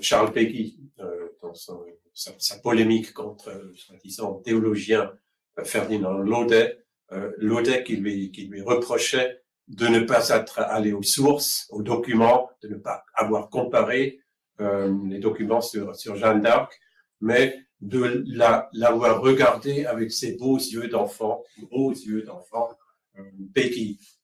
Charles 0.00 0.32
Péguy, 0.32 0.80
euh, 1.00 1.28
dans 1.42 1.54
son, 1.54 1.84
sa, 2.16 2.58
polémique 2.58 3.12
contre, 3.12 3.70
soi-disant, 3.74 4.40
théologien 4.40 5.12
euh, 5.58 5.64
Ferdinand 5.64 6.18
Laudet, 6.18 6.84
euh, 7.12 7.32
Laudet 7.38 7.84
qui 7.84 7.96
lui, 7.96 8.32
qui 8.32 8.46
lui 8.46 8.62
reprochait 8.62 9.42
de 9.68 9.86
ne 9.86 10.00
pas 10.00 10.30
être 10.30 10.60
allé 10.60 10.92
aux 10.92 11.02
sources, 11.02 11.66
aux 11.70 11.82
documents, 11.82 12.50
de 12.62 12.68
ne 12.68 12.76
pas 12.76 13.04
avoir 13.14 13.50
comparé 13.50 14.20
euh, 14.60 14.94
les 15.08 15.18
documents 15.18 15.60
sur, 15.60 15.94
sur 15.94 16.16
Jeanne 16.16 16.40
d'Arc, 16.40 16.80
mais 17.20 17.65
de 17.80 18.24
l'avoir 18.72 19.20
regardé 19.20 19.84
avec 19.84 20.10
ses 20.10 20.36
beaux 20.36 20.56
yeux 20.56 20.88
d'enfant, 20.88 21.42
beaux 21.70 21.92
yeux 21.92 22.22
d'enfant, 22.22 22.70
euh, 23.18 23.22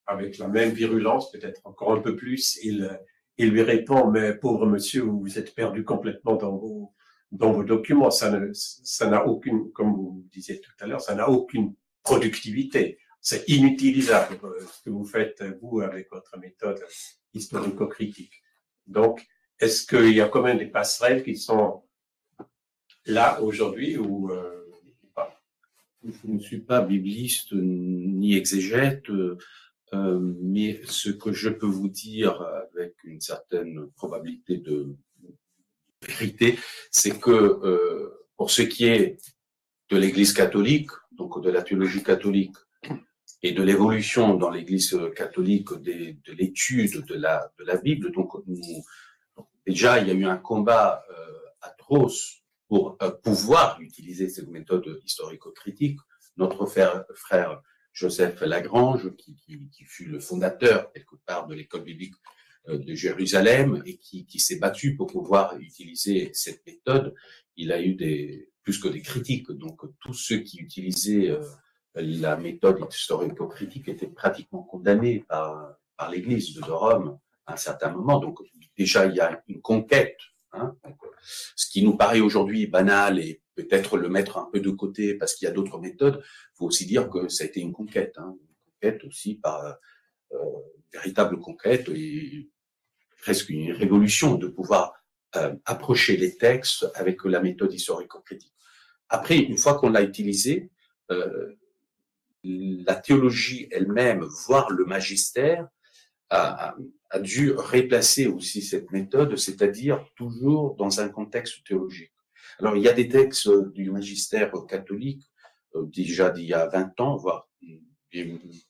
avec 0.07 0.39
la 0.39 0.49
même 0.49 0.71
virulence, 0.71 1.31
peut-être 1.31 1.61
encore 1.65 1.93
un 1.93 2.01
peu 2.01 2.17
plus, 2.17 2.59
il, 2.63 2.99
il 3.39 3.51
lui 3.51 3.63
répond, 3.63 4.11
mais 4.11 4.35
pauvre 4.35 4.67
monsieur, 4.67 5.03
vous 5.03 5.21
vous 5.21 5.39
êtes 5.39 5.55
perdu 5.55 5.85
complètement 5.85 6.37
dans 6.37 6.57
vos, 6.57 6.93
dans 7.31 7.53
vos 7.53 7.65
documents. 7.65 8.11
Ça 8.11 8.31
ne, 8.31 8.51
ça 8.53 9.09
n'a 9.09 9.27
aucune, 9.27 9.71
comme 9.73 9.95
vous 9.95 10.27
disiez 10.33 10.61
tout 10.61 10.73
à 10.81 10.87
l'heure, 10.87 11.01
ça 11.01 11.15
n'a 11.15 11.29
aucune 11.29 11.75
productivité 12.03 12.99
c'est 13.23 13.49
inutilisable 13.49 14.39
euh, 14.43 14.61
ce 14.61 14.83
que 14.83 14.91
vous 14.91 15.05
faites, 15.05 15.43
vous, 15.63 15.81
avec 15.81 16.11
votre 16.11 16.37
méthode 16.39 16.85
historico-critique. 17.33 18.43
Donc, 18.87 19.25
est-ce 19.61 19.87
qu'il 19.87 20.13
y 20.13 20.21
a 20.21 20.29
quand 20.29 20.43
même 20.43 20.59
des 20.59 20.67
passerelles 20.67 21.23
qui 21.23 21.37
sont 21.37 21.85
là 23.07 23.43
aujourd'hui 23.43 23.97
ou 23.97 24.31
euh, 24.31 24.67
Je 26.05 26.29
ne 26.29 26.39
suis 26.39 26.61
pas 26.61 26.81
bibliste 26.81 27.53
ni 27.53 28.35
exégète, 28.37 29.09
euh, 29.11 30.35
mais 30.41 30.81
ce 30.85 31.11
que 31.11 31.33
je 31.33 31.49
peux 31.49 31.67
vous 31.67 31.89
dire 31.89 32.43
avec 32.43 32.95
une 33.05 33.21
certaine 33.21 33.89
probabilité 33.95 34.59
de 34.59 34.97
vérité, 36.07 36.59
c'est 36.91 37.21
que 37.21 37.31
euh, 37.31 38.27
pour 38.37 38.51
ce 38.51 38.63
qui 38.63 38.87
est 38.87 39.19
de 39.91 39.97
l'Église 39.97 40.33
catholique, 40.33 40.91
donc 41.13 41.41
de 41.43 41.51
la 41.51 41.63
théologie 41.63 42.03
catholique, 42.03 42.57
et 43.43 43.53
de 43.53 43.63
l'évolution 43.63 44.37
dans 44.37 44.51
l'Église 44.51 44.97
catholique 45.17 45.73
de 45.73 46.33
l'étude 46.33 47.05
de 47.05 47.15
la, 47.15 47.51
Bible. 47.83 48.13
Donc, 48.13 48.31
déjà, 49.67 49.99
il 49.99 50.09
y 50.09 50.11
a 50.11 50.15
eu 50.15 50.25
un 50.25 50.37
combat 50.37 51.05
euh, 51.11 51.15
atroce 51.61 52.42
pour 52.73 52.97
euh, 53.03 53.11
pouvoir 53.11 53.79
utiliser 53.83 54.31
cette 54.31 54.49
méthode 54.49 54.99
historico-critique. 55.05 55.99
Notre 56.39 56.65
frère, 56.65 57.61
Joseph 57.93 58.41
Lagrange, 58.41 59.15
qui, 59.17 59.37
fut 59.85 60.07
le 60.07 60.19
fondateur 60.21 60.91
quelque 60.91 61.17
part 61.27 61.47
de 61.47 61.55
l'école 61.55 61.83
biblique 61.83 62.15
euh, 62.69 62.79
de 62.79 62.95
Jérusalem 62.95 63.83
et 63.85 63.99
qui, 63.99 64.39
s'est 64.39 64.59
battu 64.59 64.97
pour 64.97 65.09
pouvoir 65.09 65.59
utiliser 65.59 66.31
cette 66.33 66.65
méthode, 66.67 67.13
il 67.57 67.73
a 67.73 67.83
eu 67.83 67.95
plus 68.63 68.79
que 68.79 68.89
des 68.89 69.03
critiques. 69.03 69.51
Donc 69.51 69.83
tous 70.01 70.15
ceux 70.15 70.39
qui 70.39 70.57
utilisaient 70.57 71.29
euh, 71.29 71.45
la 71.95 72.39
méthode 72.39 72.81
historico-critique 72.91 73.89
était 73.91 74.09
pratiquement 74.09 74.63
condamnée 74.63 75.27
par, 75.29 75.77
par 75.99 76.11
l'Église 76.11 76.55
de 76.55 76.63
Rome 76.63 77.19
à 77.45 77.53
un 77.53 77.57
certain 77.59 77.91
moment. 77.91 78.19
Donc 78.19 78.39
déjà, 78.79 79.05
il 79.05 79.17
y 79.17 79.21
a 79.21 79.43
une 79.47 79.61
conquête. 79.61 80.17
Hein, 80.55 80.77
ce 81.57 81.71
qui 81.71 81.83
nous 81.83 81.97
paraît 81.97 82.21
aujourd'hui 82.21 82.67
banal 82.67 83.19
et 83.19 83.41
peut-être 83.55 83.97
le 83.97 84.11
mettre 84.11 84.37
un 84.37 84.49
peu 84.53 84.61
de 84.61 84.71
côté 84.71 85.15
parce 85.15 85.35
qu'il 85.35 85.47
y 85.47 85.51
a 85.51 85.55
d'autres 85.55 85.79
méthodes, 85.79 86.23
faut 86.55 86.67
aussi 86.67 86.85
dire 86.85 87.09
que 87.09 87.29
ça 87.29 87.45
a 87.45 87.47
été 87.47 87.61
une 87.61 87.73
conquête, 87.73 88.15
hein, 88.19 88.37
une 88.39 88.73
conquête 88.73 89.05
aussi 89.05 89.37
par 89.37 89.65
euh, 89.65 89.75
une 90.33 90.99
véritable 90.99 91.39
conquête 91.39 91.89
et 91.89 92.51
presque 93.23 93.49
une 93.49 93.73
révolution 93.73 94.35
de 94.35 94.49
pouvoir 94.49 94.93
euh, 95.37 95.55
approcher 95.65 96.19
les 96.19 96.37
textes 96.37 96.87
avec 96.95 97.25
la 97.25 97.41
méthode 97.41 97.73
historico-critique. 97.73 98.53
Après, 99.09 99.39
une 99.39 99.57
fois 99.57 99.75
qu'on 99.79 99.91
l'a 99.91 100.03
utilisé, 100.03 100.71
euh, 101.11 101.55
la 102.45 102.97
théologie 102.97 103.69
elle-même, 103.71 104.25
voire 104.47 104.71
le 104.71 104.85
magistère, 104.85 105.69
a, 107.13 107.19
dû 107.21 107.53
replacer 107.53 108.27
aussi 108.27 108.63
cette 108.63 108.91
méthode, 108.91 109.37
c'est-à-dire 109.37 110.05
toujours 110.17 110.75
dans 110.77 111.01
un 111.01 111.09
contexte 111.09 111.65
théologique. 111.67 112.13
Alors, 112.59 112.77
il 112.77 112.83
y 112.83 112.89
a 112.89 112.93
des 112.93 113.09
textes 113.09 113.49
du 113.73 113.91
magistère 113.91 114.53
catholique, 114.69 115.23
euh, 115.75 115.85
déjà 115.87 116.31
d'il 116.31 116.47
y 116.47 116.55
a 116.55 116.67
20 116.69 117.01
ans, 117.01 117.17
voire 117.17 117.49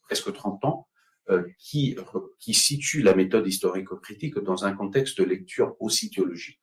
presque 0.02 0.32
30 0.32 0.64
ans, 0.64 0.88
euh, 1.30 1.44
qui, 1.58 1.96
qui 2.38 2.54
situent 2.54 3.02
la 3.02 3.14
méthode 3.14 3.46
historico-critique 3.46 4.38
dans 4.38 4.64
un 4.64 4.72
contexte 4.72 5.18
de 5.20 5.24
lecture 5.24 5.76
aussi 5.80 6.10
théologique. 6.10 6.60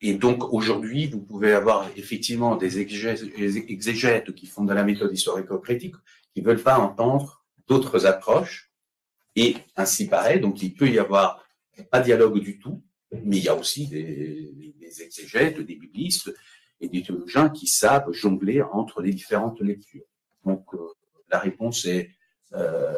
Et 0.00 0.14
donc 0.14 0.52
aujourd'hui, 0.52 1.06
vous 1.06 1.20
pouvez 1.20 1.52
avoir 1.52 1.88
effectivement 1.96 2.56
des 2.56 2.80
exégètes 2.80 4.34
qui 4.34 4.46
font 4.46 4.64
de 4.64 4.74
la 4.74 4.82
méthode 4.82 5.12
historico-critique 5.12 5.94
qui 6.34 6.40
veulent 6.40 6.62
pas 6.62 6.78
entendre 6.78 7.44
d'autres 7.68 8.04
approches. 8.06 8.71
Et 9.36 9.56
ainsi 9.76 10.08
pareil, 10.08 10.40
donc 10.40 10.62
il 10.62 10.74
peut 10.74 10.88
y 10.88 10.98
avoir 10.98 11.44
pas 11.90 12.00
de 12.00 12.04
dialogue 12.04 12.40
du 12.40 12.58
tout, 12.58 12.82
mais 13.24 13.38
il 13.38 13.44
y 13.44 13.48
a 13.48 13.54
aussi 13.54 13.86
des, 13.86 15.02
exégètes, 15.02 15.60
des 15.60 15.76
biblistes 15.76 16.34
et 16.80 16.88
des 16.88 17.02
théologiens 17.02 17.48
qui 17.48 17.66
savent 17.66 18.10
jongler 18.12 18.62
entre 18.62 19.00
les 19.00 19.12
différentes 19.12 19.60
lectures. 19.60 20.04
Donc 20.44 20.66
euh, 20.74 20.78
la 21.30 21.38
réponse 21.38 21.86
est 21.86 22.10
euh, 22.54 22.94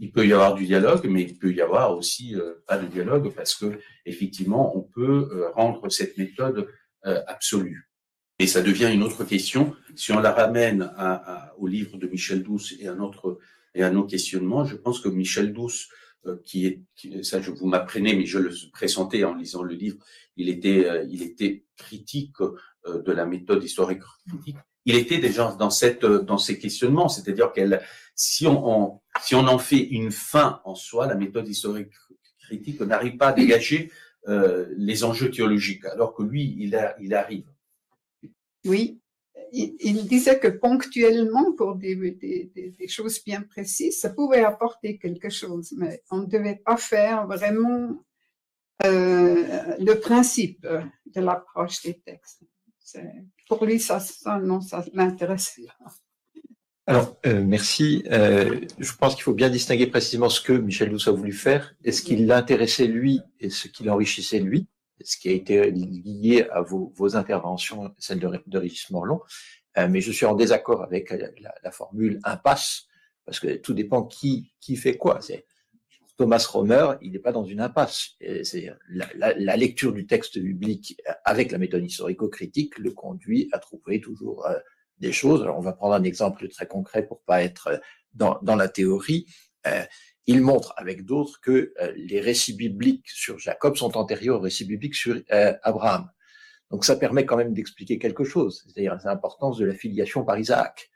il 0.00 0.12
peut 0.12 0.26
y 0.26 0.32
avoir 0.32 0.54
du 0.54 0.64
dialogue, 0.64 1.06
mais 1.08 1.22
il 1.22 1.38
peut 1.38 1.52
y 1.52 1.60
avoir 1.60 1.96
aussi 1.96 2.36
euh, 2.36 2.54
pas 2.66 2.78
de 2.78 2.86
dialogue 2.86 3.32
parce 3.34 3.54
que 3.54 3.80
effectivement 4.04 4.76
on 4.76 4.82
peut 4.82 5.48
rendre 5.54 5.88
cette 5.88 6.16
méthode 6.18 6.68
absolue. 7.02 7.88
Et 8.38 8.46
ça 8.46 8.60
devient 8.60 8.90
une 8.92 9.02
autre 9.02 9.24
question. 9.24 9.74
Si 9.96 10.12
on 10.12 10.20
la 10.20 10.32
ramène 10.32 10.92
au 11.56 11.66
livre 11.66 11.96
de 11.96 12.06
Michel 12.06 12.42
Douce 12.42 12.74
et 12.78 12.86
à 12.86 12.94
notre 12.94 13.38
et 13.74 13.82
à 13.82 13.90
nos 13.90 14.04
questionnements, 14.04 14.64
je 14.64 14.76
pense 14.76 15.00
que 15.00 15.08
Michel 15.08 15.52
Douce, 15.52 15.88
euh, 16.26 16.36
qui 16.44 16.66
est, 16.66 17.22
ça 17.22 17.40
je 17.40 17.50
vous 17.50 17.66
m'apprenez, 17.66 18.16
mais 18.16 18.26
je 18.26 18.38
le 18.38 18.50
pressentais 18.72 19.24
en 19.24 19.34
lisant 19.34 19.62
le 19.62 19.74
livre, 19.74 19.98
il 20.36 20.48
était, 20.48 20.86
euh, 20.86 21.04
il 21.08 21.22
était 21.22 21.64
critique 21.76 22.40
euh, 22.40 23.02
de 23.02 23.12
la 23.12 23.24
méthode 23.24 23.62
historique 23.62 24.02
critique. 24.26 24.56
Il 24.84 24.96
était 24.96 25.18
déjà 25.18 25.54
dans 25.58 25.70
cette, 25.70 26.04
dans 26.04 26.38
ces 26.38 26.58
questionnements, 26.58 27.08
c'est-à-dire 27.08 27.52
qu'elle, 27.52 27.82
si 28.14 28.46
on, 28.46 29.00
si 29.22 29.34
on 29.34 29.46
en 29.46 29.58
fait 29.58 29.80
une 29.80 30.10
fin 30.10 30.60
en 30.64 30.74
soi, 30.74 31.06
la 31.06 31.14
méthode 31.14 31.46
historique 31.46 31.92
critique 32.40 32.80
n'arrive 32.80 33.16
pas 33.16 33.28
à 33.28 33.32
dégager 33.32 33.92
les 34.76 35.04
enjeux 35.04 35.30
théologiques, 35.30 35.84
alors 35.86 36.14
que 36.14 36.22
lui, 36.22 36.54
il 36.58 37.14
arrive. 37.14 37.46
Oui, 38.66 39.00
il, 39.52 40.06
disait 40.06 40.38
que 40.38 40.48
ponctuellement, 40.48 41.52
pour 41.52 41.76
des, 41.76 42.14
choses 42.88 43.22
bien 43.24 43.42
précises, 43.42 44.00
ça 44.00 44.10
pouvait 44.10 44.44
apporter 44.44 44.98
quelque 44.98 45.30
chose, 45.30 45.72
mais 45.76 46.02
on 46.10 46.18
ne 46.18 46.26
devait 46.26 46.60
pas 46.64 46.76
faire 46.76 47.26
vraiment 47.26 48.04
euh, 48.84 49.76
le 49.78 49.94
principe 49.94 50.66
de 51.14 51.20
l'approche 51.20 51.82
des 51.82 51.98
textes. 51.98 52.42
Pour 53.48 53.64
lui, 53.64 53.80
ça, 53.80 54.00
ça 54.00 54.38
non, 54.38 54.60
ça 54.60 54.84
l'intéressait. 54.92 55.66
Alors, 56.86 57.18
euh, 57.26 57.44
merci. 57.44 58.02
Euh, 58.10 58.60
je 58.78 58.92
pense 58.94 59.14
qu'il 59.14 59.22
faut 59.22 59.34
bien 59.34 59.50
distinguer 59.50 59.86
précisément 59.86 60.30
ce 60.30 60.40
que 60.40 60.54
Michel 60.54 60.90
Douce 60.90 61.08
a 61.08 61.12
voulu 61.12 61.32
faire 61.32 61.74
et 61.84 61.92
ce 61.92 62.00
qui 62.02 62.16
l'intéressait 62.16 62.86
lui 62.86 63.20
et 63.40 63.50
ce 63.50 63.68
qui 63.68 63.84
l'enrichissait 63.84 64.38
lui 64.38 64.66
ce 65.02 65.16
qui 65.16 65.28
a 65.28 65.32
été 65.32 65.70
lié 65.70 66.46
à 66.50 66.62
vos, 66.62 67.16
interventions, 67.16 67.94
celle 67.98 68.20
de, 68.20 68.42
de 68.46 68.58
Régis 68.58 68.90
Morlon. 68.90 69.20
Euh, 69.76 69.88
mais 69.88 70.00
je 70.00 70.12
suis 70.12 70.26
en 70.26 70.34
désaccord 70.34 70.82
avec 70.82 71.10
la, 71.10 71.70
formule 71.70 72.18
impasse, 72.24 72.86
parce 73.24 73.38
que 73.40 73.56
tout 73.56 73.74
dépend 73.74 74.04
qui, 74.04 74.52
qui 74.60 74.76
fait 74.76 74.96
quoi. 74.96 75.20
Thomas 76.16 76.44
Romer, 76.50 76.94
il 77.00 77.12
n'est 77.12 77.20
pas 77.20 77.30
dans 77.30 77.44
une 77.44 77.60
impasse. 77.60 78.16
C'est 78.42 78.72
la, 78.88 79.56
lecture 79.56 79.92
du 79.92 80.06
texte 80.06 80.38
biblique 80.38 81.00
avec 81.24 81.52
la 81.52 81.58
méthode 81.58 81.84
historico-critique 81.84 82.76
le 82.78 82.90
conduit 82.90 83.48
à 83.52 83.58
trouver 83.58 84.00
toujours 84.00 84.46
euh, 84.46 84.58
des 84.98 85.12
choses. 85.12 85.46
On 85.46 85.60
va 85.60 85.72
prendre 85.72 85.94
un 85.94 86.02
exemple 86.02 86.48
très 86.48 86.66
concret 86.66 87.06
pour 87.06 87.22
pas 87.22 87.42
être 87.42 87.80
dans, 88.14 88.38
dans 88.42 88.56
la 88.56 88.68
théorie. 88.68 89.26
Euh, 89.66 89.84
il 90.28 90.42
montre 90.42 90.74
avec 90.76 91.06
d'autres 91.06 91.40
que 91.40 91.72
euh, 91.80 91.92
les 91.96 92.20
récits 92.20 92.52
bibliques 92.52 93.08
sur 93.08 93.38
Jacob 93.38 93.76
sont 93.76 93.96
antérieurs 93.96 94.36
aux 94.36 94.42
récits 94.42 94.66
bibliques 94.66 94.94
sur 94.94 95.18
euh, 95.32 95.54
Abraham. 95.62 96.10
Donc 96.70 96.84
ça 96.84 96.96
permet 96.96 97.24
quand 97.24 97.38
même 97.38 97.54
d'expliquer 97.54 97.98
quelque 97.98 98.24
chose, 98.24 98.62
c'est-à-dire 98.62 98.98
l'importance 99.04 99.56
de 99.56 99.64
la 99.64 99.74
filiation 99.74 100.24
par 100.24 100.38
Isaac. 100.38 100.90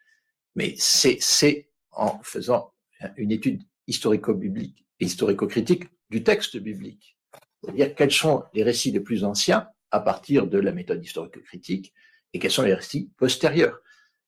Mais 0.54 0.74
c'est 0.76 1.70
en 1.92 2.20
faisant 2.22 2.74
une 3.16 3.32
étude 3.32 3.62
historico-biblique 3.86 4.86
et 5.00 5.06
historico-critique 5.06 5.84
du 6.10 6.22
texte 6.22 6.58
biblique. 6.58 7.16
C'est-à-dire 7.62 7.94
quels 7.94 8.12
sont 8.12 8.44
les 8.52 8.62
récits 8.62 8.90
les 8.90 9.00
plus 9.00 9.24
anciens 9.24 9.66
à 9.90 10.00
partir 10.00 10.46
de 10.46 10.58
la 10.58 10.72
méthode 10.72 11.02
historico-critique 11.02 11.94
et 12.34 12.38
quels 12.38 12.50
sont 12.50 12.62
les 12.62 12.74
récits 12.74 13.10
postérieurs 13.16 13.80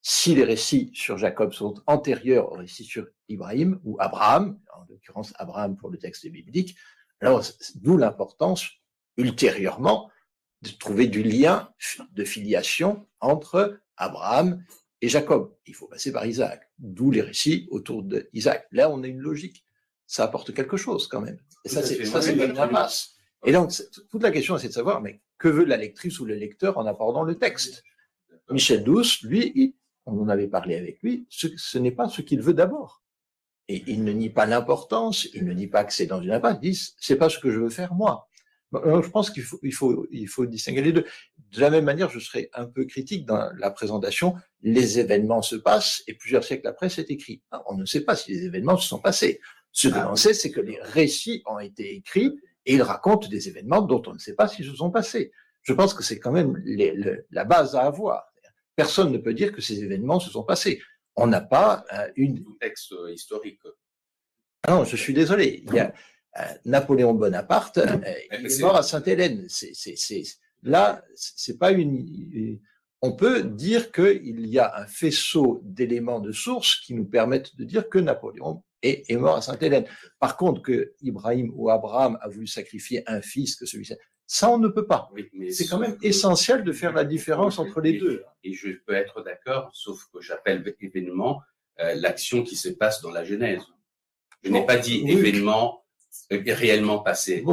si 0.07 0.35
les 0.35 0.45
récits 0.45 0.91
sur 0.93 1.17
Jacob 1.17 1.55
sont 1.55 1.83
antérieurs 1.87 2.53
aux 2.53 2.57
récits 2.57 2.85
sur 2.85 3.07
Ibrahim 3.31 3.81
ou 3.85 3.97
Abraham, 3.99 4.61
en 4.75 4.85
l'occurrence 4.91 5.33
Abraham 5.39 5.79
pour 5.79 5.89
le 5.89 5.97
texte 5.97 6.27
biblique, 6.29 6.77
alors 7.21 7.43
d'où 7.77 7.97
l'importance 7.97 8.69
ultérieurement 9.17 10.11
de 10.61 10.69
trouver 10.69 11.07
du 11.07 11.23
lien 11.23 11.71
de 12.13 12.25
filiation 12.25 13.09
entre 13.21 13.81
Abraham 13.97 14.63
et 15.01 15.09
Jacob. 15.09 15.57
Il 15.67 15.75
faut 15.75 15.89
passer 15.89 16.13
par 16.13 16.27
Isaac, 16.27 16.71
d'où 16.79 17.11
les 17.11 17.23
récits 17.23 17.67
autour 17.71 18.03
d'Isaac. 18.03 18.67
Là, 18.73 18.91
on 18.91 19.03
a 19.05 19.07
une 19.07 19.21
logique. 19.21 19.65
Ça 20.07 20.25
apporte 20.25 20.53
quelque 20.53 20.77
chose 20.77 21.09
quand 21.09 21.23
même. 21.23 21.39
Et 21.65 21.71
ça, 21.71 21.83
c'est 21.83 21.97
une 21.97 22.59
impasse. 22.59 23.15
Et 23.47 23.53
donc, 23.53 23.73
toute 24.11 24.23
la 24.23 24.31
question, 24.31 24.59
c'est 24.59 24.69
de 24.69 24.73
savoir, 24.75 25.01
mais 25.01 25.23
que 25.39 25.49
veut 25.49 25.65
la 25.65 25.79
lectrice 25.79 26.21
ou 26.21 26.27
le 26.27 26.35
lecteur 26.35 26.77
en 26.77 26.85
abordant 26.85 27.23
le 27.23 27.39
texte? 27.39 27.83
Michel 28.51 28.85
Douce, 28.85 29.23
lui, 29.23 29.75
on 30.07 30.21
en 30.21 30.29
avait 30.29 30.49
parlé 30.49 30.77
avec 30.77 31.03
lui, 31.03 31.27
ce, 31.29 31.79
n'est 31.79 31.91
pas 31.91 32.09
ce 32.09 32.23
qu'il 32.23 32.41
veut 32.41 32.55
d'abord. 32.55 33.03
Et 33.69 33.83
il 33.87 34.05
ne 34.05 34.13
nie 34.13 34.29
pas 34.29 34.47
l'importance, 34.47 35.27
il 35.33 35.45
ne 35.45 35.53
nie 35.53 35.67
pas 35.67 35.85
que 35.85 35.93
c'est 35.93 36.07
dans 36.07 36.21
une 36.21 36.33
impasse, 36.33 36.59
il 36.63 36.73
dit, 36.73 36.81
c'est 36.99 37.17
pas 37.17 37.31
ce 37.31 37.39
que 37.39 37.51
je 37.51 37.59
veux 37.59 37.71
faire 37.71 37.95
moi. 37.95 38.29
je 38.73 39.09
pense 39.09 39.31
qu'il 39.31 39.43
faut, 39.43 39.59
il 39.63 39.73
faut, 39.73 40.07
il 40.11 40.29
faut 40.29 40.45
distinguer 40.45 40.83
les 40.83 40.93
deux. 40.93 41.07
De 41.53 41.61
la 41.61 41.71
même 41.71 41.85
manière, 41.85 42.11
je 42.11 42.19
serais 42.19 42.51
un 42.53 42.67
peu 42.67 42.85
critique 42.85 43.25
dans 43.25 43.51
la 43.57 43.71
présentation. 43.71 44.35
Les 44.61 44.99
événements 44.99 45.43
se 45.43 45.57
passent 45.57 46.03
et 46.07 46.15
plusieurs 46.15 46.45
siècles 46.45 46.67
après, 46.67 46.89
c'est 46.89 47.11
écrit. 47.11 47.43
On 47.67 47.77
ne 47.77 47.87
sait 47.87 48.03
pas 48.03 48.17
si 48.17 48.33
les 48.33 48.45
événements 48.45 48.77
se 48.77 48.89
sont 48.89 48.99
passés. 48.99 49.41
Ce 49.73 49.89
que 49.89 49.99
l'on 49.99 50.17
sait, 50.17 50.35
c'est 50.35 50.51
que 50.51 50.61
les 50.61 50.79
récits 50.83 51.43
ont 51.47 51.59
été 51.59 51.97
écrits 51.97 52.39
et 52.67 52.75
ils 52.75 52.83
racontent 52.83 53.29
des 53.29 53.49
événements 53.49 53.83
dont 53.83 54.03
on 54.07 54.15
ne 54.15 54.19
sait 54.19 54.35
pas 54.35 54.47
s'ils 54.47 54.67
se 54.67 54.75
sont 54.75 54.91
passés. 54.91 55.33
Je 55.63 55.73
pense 55.73 55.95
que 55.95 56.03
c'est 56.03 56.19
quand 56.19 56.33
même 56.33 56.63
la 57.31 57.45
base 57.45 57.75
à 57.75 57.83
avoir 57.83 58.25
personne 58.77 59.13
ne 59.13 59.19
peut 59.19 59.35
dire 59.35 59.53
que 59.53 59.61
ces 59.61 59.83
événements 59.83 60.21
se 60.21 60.31
sont 60.31 60.45
passés. 60.45 60.81
On 61.17 61.27
n'a 61.27 61.41
pas 61.41 61.85
euh, 61.93 62.09
une 62.17 62.45
texte 62.61 62.93
euh, 62.93 63.13
historique. 63.13 63.61
Ah 64.67 64.73
non, 64.73 64.85
je 64.85 64.97
suis 64.97 65.15
désolé. 65.15 65.63
Il 65.67 65.75
y 65.75 65.79
a 65.79 65.93
euh, 66.39 66.43
Napoléon 66.65 67.15
Bonaparte, 67.15 67.79
il 68.33 68.47
est 68.47 68.61
mort 68.61 68.77
à 68.77 68.83
Sainte-Hélène. 68.83 69.47
Là, 70.63 71.05
c'est 71.15 71.59
pas 71.59 71.71
une. 71.71 72.59
On 73.03 73.13
peut 73.13 73.43
dire 73.45 73.93
qu'il 73.93 74.47
y 74.47 74.59
a 74.59 74.81
un 74.81 74.87
faisceau 74.87 75.61
d'éléments 75.63 76.21
de 76.21 76.33
source 76.33 76.81
qui 76.81 76.95
nous 76.95 77.05
permettent 77.05 77.55
de 77.57 77.65
dire 77.65 77.91
que 77.91 77.99
Napoléon 77.99 78.65
est, 78.83 79.09
est 79.11 79.17
mort 79.19 79.37
à 79.37 79.43
Sainte-Hélène. 79.43 79.85
Par 80.19 80.39
contre, 80.39 80.63
que 80.63 80.95
Ibrahim 81.03 81.53
ou 81.55 81.69
Abraham 81.69 82.19
a 82.23 82.29
voulu 82.31 82.47
sacrifier 82.47 83.03
un 83.07 83.21
fils 83.21 83.57
que 83.57 83.67
celui-ci 83.67 83.95
ça, 84.27 84.51
on 84.51 84.59
ne 84.59 84.69
peut 84.69 84.87
pas. 84.87 85.11
c'est 85.51 85.67
quand 85.67 85.79
même 85.79 85.99
essentiel 86.03 86.65
de 86.65 86.73
faire 86.73 86.93
la 86.93 87.05
différence 87.05 87.59
entre 87.59 87.81
les 87.81 87.99
deux. 87.99 88.25
Et 88.43 88.55
je 88.55 88.71
peux 88.87 88.95
être 88.95 89.23
d'accord, 89.23 89.71
sauf 89.75 90.07
que 90.13 90.21
j'appelle 90.21 90.75
événement 90.81 91.43
euh, 91.81 91.95
l'action 91.95 92.43
qui 92.43 92.57
se 92.57 92.69
passe 92.69 93.03
dans 93.03 93.11
la 93.11 93.25
Genèse. 93.25 93.63
Je 94.43 94.51
n'ai 94.51 94.65
pas 94.65 94.77
dit 94.77 95.05
événement 95.09 95.85
euh, 96.33 96.43
réellement 96.47 97.01
passé. 97.01 97.45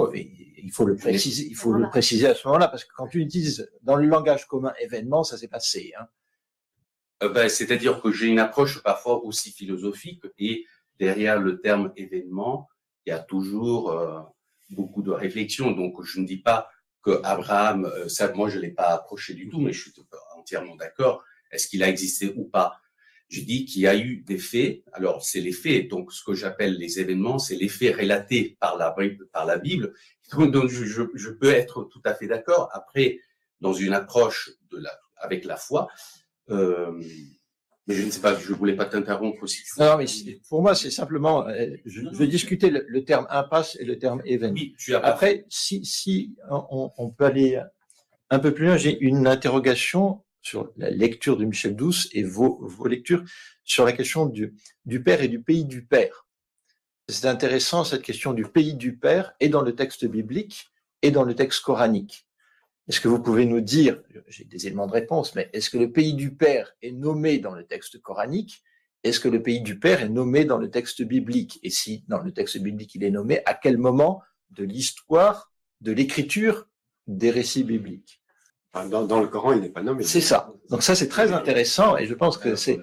il 0.58 0.72
faut 0.72 0.86
le 0.86 0.96
préciser. 0.96 1.48
Il 1.48 1.56
faut 1.56 1.74
le 1.74 1.90
préciser 1.90 2.28
à 2.28 2.36
ce 2.36 2.48
moment-là 2.48 2.68
parce 2.68 2.86
que 2.86 2.94
quand 2.96 3.08
tu 3.08 3.20
utilises 3.20 3.70
dans 3.82 3.96
le 3.96 4.08
langage 4.08 4.48
commun 4.48 4.74
événement, 4.80 5.24
ça 5.24 5.38
s'est 5.38 5.48
passé. 5.48 5.94
Hein. 6.00 6.06
Euh, 7.24 7.30
ben, 7.30 7.50
c'est-à-dire 7.50 8.02
que 8.02 8.12
j'ai 8.12 8.28
une 8.28 8.40
approche 8.40 8.82
parfois 8.82 9.24
aussi 9.26 9.52
philosophique 9.52 10.24
et 10.40 10.66
derrière 11.00 11.40
le 11.40 11.60
terme 11.60 11.92
événement, 11.98 12.70
il 13.06 13.10
y 13.10 13.14
a 13.14 13.20
toujours 13.20 13.92
beaucoup 14.72 15.02
de 15.02 15.12
réflexion. 15.12 15.72
Donc, 15.72 16.04
je 16.04 16.20
ne 16.20 16.26
dis 16.26 16.38
pas 16.38 16.70
que 17.02 17.20
Abraham, 17.24 17.86
euh, 17.86 18.08
ça, 18.08 18.32
moi, 18.34 18.50
je 18.50 18.60
l'ai 18.60 18.72
pas 18.72 18.90
approché 18.90 19.34
du 19.34 19.50
tout, 19.50 19.60
mais 19.60 19.74
je 19.74 19.82
suis 19.82 19.94
entièrement 20.36 20.76
d'accord. 20.76 21.24
Est-ce 21.52 21.68
qu'il 21.68 21.84
a 21.84 21.90
existé 21.90 22.34
ou 22.36 22.46
pas? 22.46 22.80
Je 23.28 23.42
dis 23.42 23.66
qu'il 23.66 23.82
y 23.82 23.88
a 23.88 23.96
eu 23.96 24.18
des 24.18 24.38
faits. 24.38 24.84
Alors, 24.92 25.24
c'est 25.24 25.40
les 25.40 25.54
faits. 25.54 25.88
Donc, 25.88 26.12
ce 26.12 26.24
que 26.24 26.34
j'appelle 26.34 26.78
les 26.78 27.00
événements, 27.00 27.40
c'est 27.40 27.56
les 27.56 27.70
faits 27.70 27.96
relatés 27.96 28.58
par 28.60 28.78
la. 28.78 28.94
Par 29.32 29.46
la 29.46 29.58
Bible. 29.58 29.94
Donc, 30.38 30.70
je, 30.70 30.86
je, 30.86 31.30
peux 31.30 31.52
être 31.52 31.84
tout 31.86 32.02
à 32.04 32.14
fait 32.14 32.28
d'accord. 32.28 32.70
Après, 32.74 33.20
dans 33.62 33.74
une 33.74 33.94
approche 33.94 34.52
de 34.70 34.78
la, 34.78 34.92
avec 35.18 35.46
la 35.46 35.56
foi, 35.56 35.88
euh, 36.50 37.02
mais 37.92 37.98
je 37.98 38.06
ne 38.06 38.12
sais 38.12 38.22
pas, 38.22 38.38
je 38.38 38.54
voulais 38.54 38.76
pas 38.76 38.86
t'interrompre 38.86 39.44
aussi. 39.44 39.62
Non, 39.78 39.98
mais 39.98 40.06
pour 40.48 40.62
moi, 40.62 40.76
c'est 40.76 40.92
simplement, 40.92 41.48
euh, 41.48 41.76
je, 41.86 42.02
vais 42.14 42.28
discuter 42.28 42.70
le, 42.70 43.04
terme 43.04 43.28
impasse 43.30 43.78
et 43.80 43.86
le 43.86 44.00
terme 44.00 44.22
événement. 44.26 44.56
Oui, 44.56 44.76
tu 44.78 44.96
as 44.96 45.00
Après, 45.00 45.46
si, 45.50 45.84
si 45.86 46.36
on, 46.50 46.92
on, 46.98 47.10
peut 47.10 47.26
aller 47.26 47.62
un 48.30 48.40
peu 48.40 48.54
plus 48.54 48.66
loin, 48.66 48.78
j'ai 48.78 48.98
une 49.00 49.28
interrogation 49.28 50.24
sur 50.42 50.72
la 50.78 50.90
lecture 50.90 51.38
de 51.38 51.46
Michel 51.46 51.76
Douce 51.76 52.10
et 52.14 52.24
vos, 52.24 52.60
vos 52.62 52.88
lectures 52.88 53.24
sur 53.64 53.86
la 53.86 53.92
question 53.92 54.26
du, 54.26 54.54
du 54.86 55.04
père 55.04 55.22
et 55.22 55.28
du 55.28 55.42
pays 55.42 55.66
du 55.66 55.86
père. 55.86 56.26
C'est 57.08 57.28
intéressant, 57.28 57.84
cette 57.84 58.04
question 58.04 58.34
du 58.34 58.46
pays 58.46 58.74
du 58.74 58.98
père, 58.98 59.34
et 59.40 59.50
dans 59.50 59.62
le 59.62 59.76
texte 59.76 60.06
biblique 60.06 60.72
et 61.02 61.12
dans 61.12 61.24
le 61.24 61.36
texte 61.36 61.62
coranique. 61.62 62.26
Est-ce 62.92 63.00
que 63.00 63.08
vous 63.08 63.22
pouvez 63.22 63.46
nous 63.46 63.62
dire, 63.62 64.02
j'ai 64.28 64.44
des 64.44 64.68
éléments 64.68 64.86
de 64.86 64.92
réponse, 64.92 65.34
mais 65.34 65.50
est-ce 65.54 65.70
que 65.70 65.78
le 65.78 65.94
pays 65.94 66.14
du 66.14 66.36
Père 66.36 66.76
est 66.82 66.92
nommé 66.92 67.38
dans 67.38 67.56
le 67.56 67.64
texte 67.64 68.02
coranique? 68.02 68.62
Est-ce 69.06 69.22
que 69.22 69.30
le 69.30 69.42
pays 69.42 69.62
du 69.62 69.80
Père 69.80 70.02
est 70.02 70.10
nommé 70.10 70.44
dans 70.44 70.58
le 70.58 70.70
texte 70.70 71.02
biblique? 71.02 71.58
Et 71.64 71.70
si 71.70 72.04
dans 72.10 72.20
le 72.20 72.34
texte 72.34 72.58
biblique 72.58 72.94
il 72.96 73.06
est 73.06 73.10
nommé, 73.10 73.40
à 73.46 73.54
quel 73.54 73.78
moment 73.78 74.22
de 74.50 74.66
l'histoire, 74.66 75.54
de 75.80 75.94
l'écriture 75.94 76.68
des 77.08 77.32
récits 77.32 77.64
bibliques? 77.64 78.22
Dans, 78.74 79.22
le 79.22 79.28
Coran, 79.28 79.54
il 79.54 79.62
n'est 79.62 79.70
pas 79.70 79.84
nommé. 79.84 80.04
C'est 80.04 80.20
ça. 80.20 80.54
Donc 80.70 80.84
ça, 80.84 80.94
c'est 80.94 81.08
très 81.08 81.32
intéressant 81.32 81.96
et 81.96 82.06
je 82.08 82.14
pense 82.14 82.38
que 82.38 82.56
c'est 82.56 82.78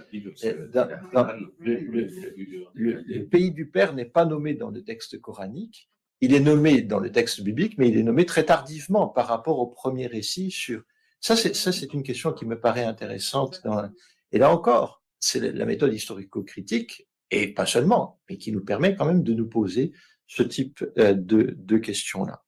le, 2.72 3.24
pays 3.24 3.51
du 3.51 3.68
Père 3.68 3.93
n'est 3.93 4.06
pas 4.06 4.24
nommé 4.24 4.55
dans 4.55 4.70
le 4.70 4.82
texte 4.82 5.20
coranique 5.20 5.90
il 6.20 6.35
est 6.35 6.40
nommé 6.40 6.82
dans 6.82 6.99
le 6.99 7.12
texte 7.12 7.40
biblique, 7.43 7.78
mais 7.78 7.89
il 7.89 7.97
est 7.97 8.03
nommé 8.03 8.27
très 8.27 8.45
tardivement 8.45 9.09
par 9.09 9.27
rapport 9.27 9.59
au 9.59 9.66
premier 9.66 10.07
récit 10.07 10.51
sur. 10.51 10.82
Ça, 11.20 11.36
c'est 11.36 11.55
ça, 11.55 11.73
c'est 11.73 11.93
une 11.95 12.03
question 12.03 12.32
qui 12.32 12.47
me 12.47 12.61
paraît 12.61 12.85
intéressante. 12.85 13.61
Dans... 13.65 13.90
Et 14.32 14.39
là 14.39 14.53
encore, 14.53 15.03
c'est 15.19 15.40
la 15.40 15.65
méthode 15.65 15.93
historico-critique 15.93 17.09
et 17.31 17.53
pas 17.53 17.66
seulement, 17.66 18.20
mais 18.28 18.39
qui 18.39 18.53
nous 18.53 18.65
permet 18.65 18.95
quand 18.95 19.05
même 19.05 19.23
de 19.23 19.35
nous 19.35 19.49
poser 19.49 19.93
ce 20.27 20.43
type 20.43 20.85
euh, 20.99 21.15
de, 21.15 21.55
de 21.57 21.78
questions-là. 21.78 22.45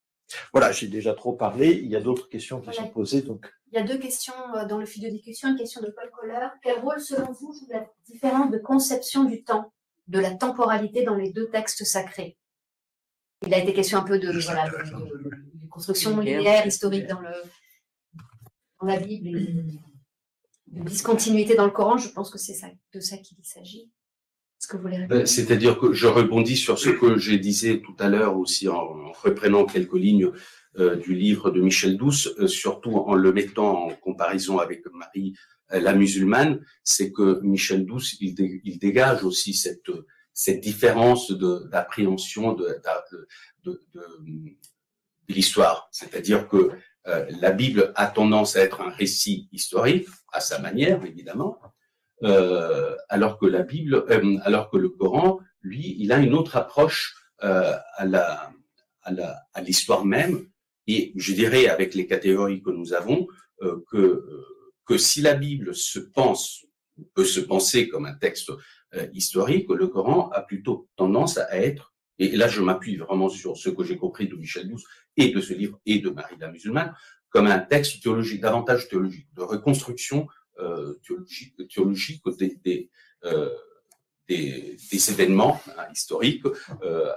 Voilà, 0.52 0.70
j'ai 0.70 0.86
déjà 0.86 1.14
trop 1.14 1.32
parlé. 1.32 1.72
Il 1.72 1.88
y 1.88 1.96
a 1.96 2.00
d'autres 2.00 2.28
questions 2.28 2.60
qui 2.60 2.72
sont 2.72 2.88
posées, 2.88 3.22
donc. 3.22 3.52
Il 3.72 3.78
y 3.78 3.82
a 3.82 3.84
deux 3.84 3.98
questions 3.98 4.34
euh, 4.56 4.66
dans 4.66 4.78
le 4.78 4.86
fil 4.86 5.02
de 5.02 5.08
discussion. 5.08 5.48
Une 5.48 5.56
question 5.56 5.80
de 5.80 5.88
Paul 5.90 6.10
Coller. 6.10 6.46
Quel 6.62 6.78
rôle, 6.80 7.00
selon 7.00 7.32
vous, 7.32 7.52
joue 7.52 7.66
la 7.70 7.86
différence 8.06 8.50
de 8.50 8.58
conception 8.58 9.24
du 9.24 9.42
temps, 9.42 9.72
de 10.08 10.18
la 10.18 10.34
temporalité 10.34 11.02
dans 11.02 11.16
les 11.16 11.32
deux 11.32 11.48
textes 11.50 11.84
sacrés? 11.84 12.36
Il 13.46 13.54
a 13.54 13.58
été 13.58 13.72
question 13.72 13.98
un 13.98 14.02
peu 14.02 14.18
de, 14.18 14.30
voilà, 14.40 14.68
de, 14.68 15.68
construction 15.68 16.18
linéaire, 16.20 16.66
historique 16.66 17.06
dans, 17.06 17.20
le, 17.20 17.30
dans 18.80 18.86
la 18.86 18.98
Bible. 18.98 19.30
discontinuité 20.66 21.54
dans 21.54 21.64
le 21.64 21.70
Coran. 21.70 21.96
Je 21.96 22.10
pense 22.10 22.30
que 22.30 22.38
c'est 22.38 22.54
ça, 22.54 22.68
de 22.92 23.00
ça 23.00 23.16
qu'il 23.16 23.38
s'agit. 23.42 23.90
Est-ce 24.60 24.68
que 24.68 24.76
vous 24.76 24.82
voulez 24.82 25.06
ben, 25.06 25.24
C'est-à-dire 25.24 25.78
que 25.78 25.94
je 25.94 26.06
rebondis 26.06 26.56
sur 26.56 26.78
ce 26.78 26.90
que 26.90 27.16
j'ai 27.16 27.38
disais 27.38 27.80
tout 27.80 27.96
à 27.98 28.10
l'heure 28.10 28.36
aussi 28.36 28.68
en, 28.68 29.10
reprenant 29.12 29.64
quelques 29.64 29.94
lignes 29.94 30.30
euh, 30.78 30.96
du 30.96 31.14
livre 31.14 31.50
de 31.50 31.62
Michel 31.62 31.96
Douce, 31.96 32.28
euh, 32.38 32.46
surtout 32.46 32.94
en 32.94 33.14
le 33.14 33.32
mettant 33.32 33.86
en 33.86 33.90
comparaison 33.94 34.58
avec 34.58 34.84
Marie 34.92 35.34
euh, 35.72 35.80
la 35.80 35.94
musulmane, 35.94 36.60
c'est 36.84 37.10
que 37.10 37.40
Michel 37.42 37.86
Douce, 37.86 38.16
il, 38.20 38.34
il, 38.64 38.78
dégage 38.78 39.24
aussi 39.24 39.54
cette, 39.54 39.90
cette 40.32 40.60
différence 40.60 41.32
d'appréhension 41.32 42.52
de, 42.52 42.80
de, 43.64 43.80
l'histoire. 45.28 45.88
C'est-à-dire 45.92 46.48
que 46.48 46.70
euh, 47.06 47.26
la 47.40 47.50
Bible 47.52 47.92
a 47.94 48.06
tendance 48.06 48.56
à 48.56 48.60
être 48.60 48.80
un 48.80 48.90
récit 48.90 49.48
historique, 49.52 50.08
à 50.32 50.40
sa 50.40 50.58
manière 50.58 51.04
évidemment, 51.04 51.58
euh, 52.22 52.96
alors 53.08 53.38
que 53.38 53.46
la 53.46 53.62
Bible, 53.62 54.04
euh, 54.10 54.38
alors 54.42 54.70
que 54.70 54.76
le 54.76 54.88
Coran, 54.88 55.40
lui, 55.62 55.96
il 55.98 56.12
a 56.12 56.18
une 56.18 56.34
autre 56.34 56.56
approche 56.56 57.16
à 57.38 58.52
l'histoire 59.62 60.04
même. 60.04 60.46
Et 60.86 61.12
je 61.16 61.32
dirais, 61.32 61.68
avec 61.68 61.94
les 61.94 62.06
catégories 62.06 62.62
que 62.62 62.70
nous 62.70 62.92
avons, 62.92 63.26
que 63.90 64.24
que 64.90 64.98
si 64.98 65.22
la 65.22 65.34
Bible 65.34 65.72
se 65.72 66.00
pense 66.00 66.66
peut 67.14 67.24
se 67.24 67.38
penser 67.38 67.88
comme 67.88 68.06
un 68.06 68.14
texte 68.14 68.50
historique, 69.12 69.68
le 69.70 69.86
Coran 69.86 70.30
a 70.30 70.42
plutôt 70.42 70.88
tendance 70.96 71.38
à 71.38 71.56
être 71.56 71.94
et 72.18 72.36
là 72.36 72.48
je 72.48 72.60
m'appuie 72.60 72.96
vraiment 72.96 73.28
sur 73.28 73.56
ce 73.56 73.70
que 73.70 73.82
j'ai 73.82 73.96
compris 73.96 74.28
de 74.28 74.36
Michel 74.36 74.68
Douce 74.68 74.84
et 75.16 75.30
de 75.30 75.40
ce 75.40 75.54
livre 75.54 75.80
et 75.86 76.00
de 76.00 76.10
Marie 76.10 76.36
la 76.38 76.50
musulmane, 76.50 76.94
comme 77.30 77.46
un 77.46 77.58
texte 77.58 78.02
théologique, 78.02 78.40
davantage 78.40 78.88
théologique, 78.88 79.28
de 79.34 79.42
reconstruction 79.42 80.28
euh, 80.58 80.94
théologique, 81.06 81.54
théologique 81.68 82.22
des, 82.38 82.60
des, 82.62 82.90
euh, 83.24 83.48
des, 84.28 84.76
des, 84.90 85.10
événements 85.10 85.60
hein, 85.78 85.86
historiques 85.92 86.44
euh, 86.82 87.12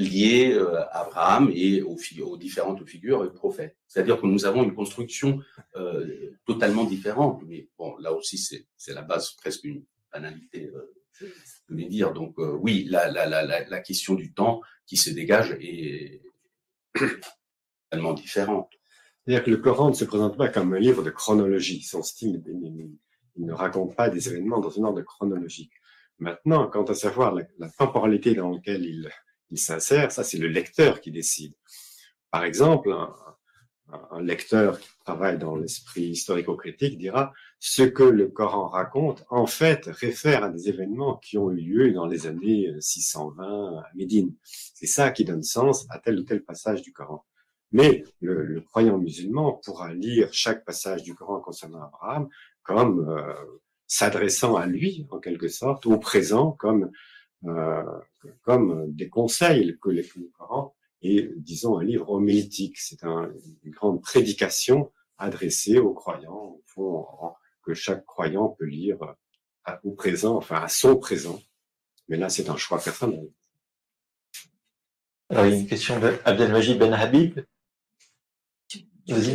euh 0.00 0.04
liés 0.04 0.52
euh, 0.52 0.80
à 0.80 1.02
Abraham 1.02 1.50
et 1.54 1.82
aux, 1.82 1.96
aux 2.22 2.36
différentes 2.36 2.86
figures 2.86 3.24
et 3.24 3.32
prophètes. 3.32 3.76
C'est-à-dire 3.86 4.20
que 4.20 4.26
nous 4.26 4.44
avons 4.44 4.64
une 4.64 4.74
construction 4.74 5.40
euh, 5.76 6.32
totalement 6.46 6.84
différente, 6.84 7.42
mais 7.46 7.68
bon, 7.78 7.96
là 7.98 8.12
aussi 8.12 8.38
c'est 8.38 8.94
la 8.94 9.02
base 9.02 9.32
presque 9.32 9.64
une 9.64 9.84
banalité 10.12 10.70
de 11.20 11.74
les 11.74 11.86
dire. 11.86 12.12
Donc 12.12 12.34
oui, 12.38 12.86
la, 12.88 13.10
la, 13.10 13.26
la, 13.26 13.44
la 13.44 13.80
question 13.80 14.14
du 14.14 14.32
temps 14.32 14.60
qui 14.86 14.96
se 14.96 15.10
dégage 15.10 15.56
est 15.60 16.22
tellement 17.90 18.14
différente. 18.14 18.70
C'est-à-dire 19.24 19.44
que 19.44 19.50
le 19.50 19.56
Coran 19.58 19.90
ne 19.90 19.94
se 19.94 20.04
présente 20.04 20.36
pas 20.36 20.48
comme 20.48 20.74
un 20.74 20.80
livre 20.80 21.02
de 21.02 21.10
chronologie. 21.10 21.82
Son 21.82 22.02
style, 22.02 22.42
il 23.36 23.46
ne 23.46 23.52
raconte 23.52 23.94
pas 23.94 24.08
des 24.08 24.28
événements 24.28 24.60
dans 24.60 24.78
un 24.78 24.84
ordre 24.84 25.02
chronologique. 25.02 25.72
Maintenant, 26.18 26.68
quant 26.68 26.84
à 26.84 26.94
savoir 26.94 27.34
la, 27.34 27.68
temporalité 27.70 28.34
dans 28.34 28.50
laquelle 28.50 28.84
il, 28.84 29.10
il 29.52 29.58
s'insère, 29.58 30.10
ça 30.10 30.24
c'est 30.24 30.38
le 30.38 30.48
lecteur 30.48 31.00
qui 31.00 31.12
décide. 31.12 31.54
Par 32.30 32.44
exemple, 32.44 32.92
un, 34.10 34.22
lecteur 34.22 34.80
qui 34.80 34.88
travaille 35.04 35.38
dans 35.38 35.54
l'esprit 35.54 36.04
historico-critique 36.04 36.96
dira 36.96 37.32
ce 37.60 37.82
que 37.82 38.02
le 38.02 38.28
Coran 38.28 38.68
raconte, 38.68 39.24
en 39.28 39.46
fait, 39.46 39.86
réfère 39.86 40.42
à 40.44 40.48
des 40.48 40.68
événements 40.70 41.16
qui 41.18 41.36
ont 41.36 41.50
eu 41.50 41.60
lieu 41.60 41.92
dans 41.92 42.06
les 42.06 42.26
années 42.26 42.72
620 42.80 43.76
à 43.78 43.86
Médine. 43.94 44.34
C'est 44.44 44.86
ça 44.86 45.10
qui 45.10 45.24
donne 45.24 45.42
sens 45.42 45.86
à 45.90 45.98
tel 45.98 46.18
ou 46.18 46.22
tel 46.22 46.42
passage 46.42 46.80
du 46.80 46.92
Coran. 46.92 47.24
Mais 47.70 48.04
le, 48.20 48.44
le 48.44 48.60
croyant 48.62 48.98
musulman 48.98 49.60
pourra 49.64 49.92
lire 49.92 50.28
chaque 50.32 50.64
passage 50.64 51.02
du 51.02 51.14
Coran 51.14 51.40
concernant 51.40 51.82
Abraham 51.82 52.28
comme 52.62 53.08
euh, 53.08 53.34
s'adressant 53.86 54.56
à 54.56 54.66
lui, 54.66 55.06
en 55.10 55.18
quelque 55.18 55.48
sorte, 55.48 55.86
au 55.86 55.98
présent, 55.98 56.52
comme, 56.52 56.90
euh, 57.44 57.82
comme 58.42 58.92
des 58.92 59.08
conseils 59.08 59.76
que 59.80 59.90
le 59.90 60.04
Coran 60.38 60.74
et, 61.02 61.30
disons, 61.36 61.78
un 61.78 61.84
livre 61.84 62.10
homilétique. 62.10 62.78
C'est 62.78 63.04
un, 63.04 63.30
une 63.64 63.72
grande 63.72 64.00
prédication 64.00 64.92
adressée 65.18 65.78
aux 65.78 65.92
croyants, 65.92 66.56
au 66.56 66.62
fond, 66.66 67.06
que 67.64 67.74
chaque 67.74 68.04
croyant 68.04 68.48
peut 68.48 68.66
lire 68.66 68.98
à, 69.64 69.80
au 69.84 69.92
présent, 69.92 70.36
enfin 70.36 70.62
à 70.62 70.68
son 70.68 70.96
présent. 70.96 71.40
Mais 72.08 72.16
là, 72.16 72.28
c'est 72.28 72.48
un 72.48 72.56
choix 72.56 72.78
personnel. 72.78 73.28
Alors, 75.28 75.46
il 75.46 75.52
y 75.52 75.56
a 75.56 75.58
une 75.58 75.66
question 75.66 75.98
de 75.98 76.14
Abdelmajid 76.24 76.78
Ben 76.78 76.92
Habib. 76.92 77.40
Vas-y, 79.08 79.34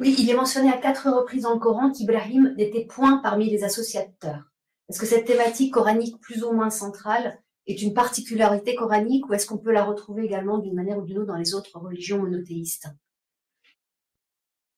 Oui, 0.00 0.14
il 0.16 0.30
est 0.30 0.34
mentionné 0.34 0.70
à 0.70 0.76
quatre 0.76 1.10
reprises 1.10 1.42
dans 1.42 1.54
le 1.54 1.58
Coran 1.58 1.90
qu'Ibrahim 1.90 2.54
n'était 2.56 2.84
point 2.84 3.18
parmi 3.18 3.50
les 3.50 3.64
associateurs. 3.64 4.44
Est-ce 4.88 5.00
que 5.00 5.06
cette 5.06 5.24
thématique 5.24 5.74
coranique 5.74 6.20
plus 6.20 6.44
ou 6.44 6.52
moins 6.52 6.70
centrale 6.70 7.40
est 7.68 7.82
une 7.82 7.92
particularité 7.92 8.74
coranique 8.74 9.28
ou 9.28 9.34
est-ce 9.34 9.46
qu'on 9.46 9.58
peut 9.58 9.72
la 9.72 9.84
retrouver 9.84 10.24
également 10.24 10.58
d'une 10.58 10.74
manière 10.74 10.98
ou 10.98 11.02
d'une 11.02 11.18
autre 11.18 11.28
dans 11.28 11.36
les 11.36 11.54
autres 11.54 11.78
religions 11.78 12.18
monothéistes? 12.18 12.88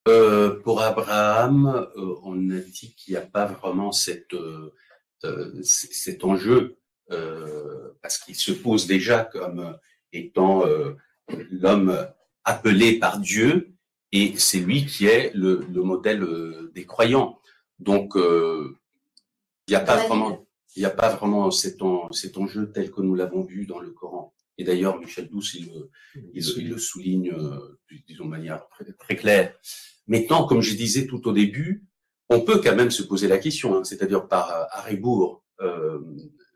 Euh, 0.08 0.60
Pour 0.62 0.82
Abraham, 0.82 1.88
euh, 1.96 2.14
on 2.24 2.50
a 2.50 2.58
dit 2.58 2.94
qu'il 2.96 3.12
n'y 3.14 3.18
a 3.18 3.26
pas 3.26 3.46
vraiment 3.46 3.92
cette, 3.92 4.34
euh, 4.34 4.72
cet 5.62 6.24
enjeu 6.24 6.76
parce 8.02 8.18
qu'il 8.18 8.36
se 8.36 8.52
pose 8.52 8.86
déjà 8.86 9.24
comme 9.24 9.76
étant 10.12 10.62
l'homme 11.50 12.06
appelé 12.44 13.00
par 13.00 13.18
Dieu 13.18 13.74
et 14.12 14.38
c'est 14.38 14.60
lui 14.60 14.86
qui 14.86 15.06
est 15.06 15.32
le, 15.34 15.66
le 15.72 15.82
modèle 15.82 16.24
des 16.72 16.86
croyants. 16.86 17.40
Donc, 17.80 18.12
il 18.14 18.74
n'y 19.68 19.74
a 19.74 19.80
pas 19.80 20.06
vraiment 20.06 20.46
il 20.76 20.80
n'y 20.80 20.86
a 20.86 20.90
pas 20.90 21.14
vraiment 21.14 21.50
cet, 21.50 21.82
enjeu 21.82 22.70
tel 22.72 22.90
que 22.90 23.00
nous 23.00 23.14
l'avons 23.14 23.42
vu 23.42 23.66
dans 23.66 23.80
le 23.80 23.90
Coran. 23.90 24.34
Et 24.58 24.64
d'ailleurs, 24.64 24.98
Michel 24.98 25.28
Douce, 25.28 25.54
il, 25.54 26.68
le 26.68 26.78
souligne, 26.78 27.32
euh, 27.32 27.78
disons, 28.06 28.24
de 28.24 28.30
manière 28.30 28.62
très, 28.98 29.16
claire. 29.16 29.54
Maintenant, 30.06 30.46
comme 30.46 30.60
je 30.60 30.74
disais 30.74 31.06
tout 31.06 31.26
au 31.26 31.32
début, 31.32 31.86
on 32.28 32.42
peut 32.42 32.60
quand 32.62 32.76
même 32.76 32.90
se 32.90 33.02
poser 33.02 33.26
la 33.26 33.38
question, 33.38 33.76
hein, 33.76 33.84
c'est-à-dire 33.84 34.28
par 34.28 34.50
euh, 34.50 34.64
Haribourg, 34.72 35.42
euh, 35.60 36.00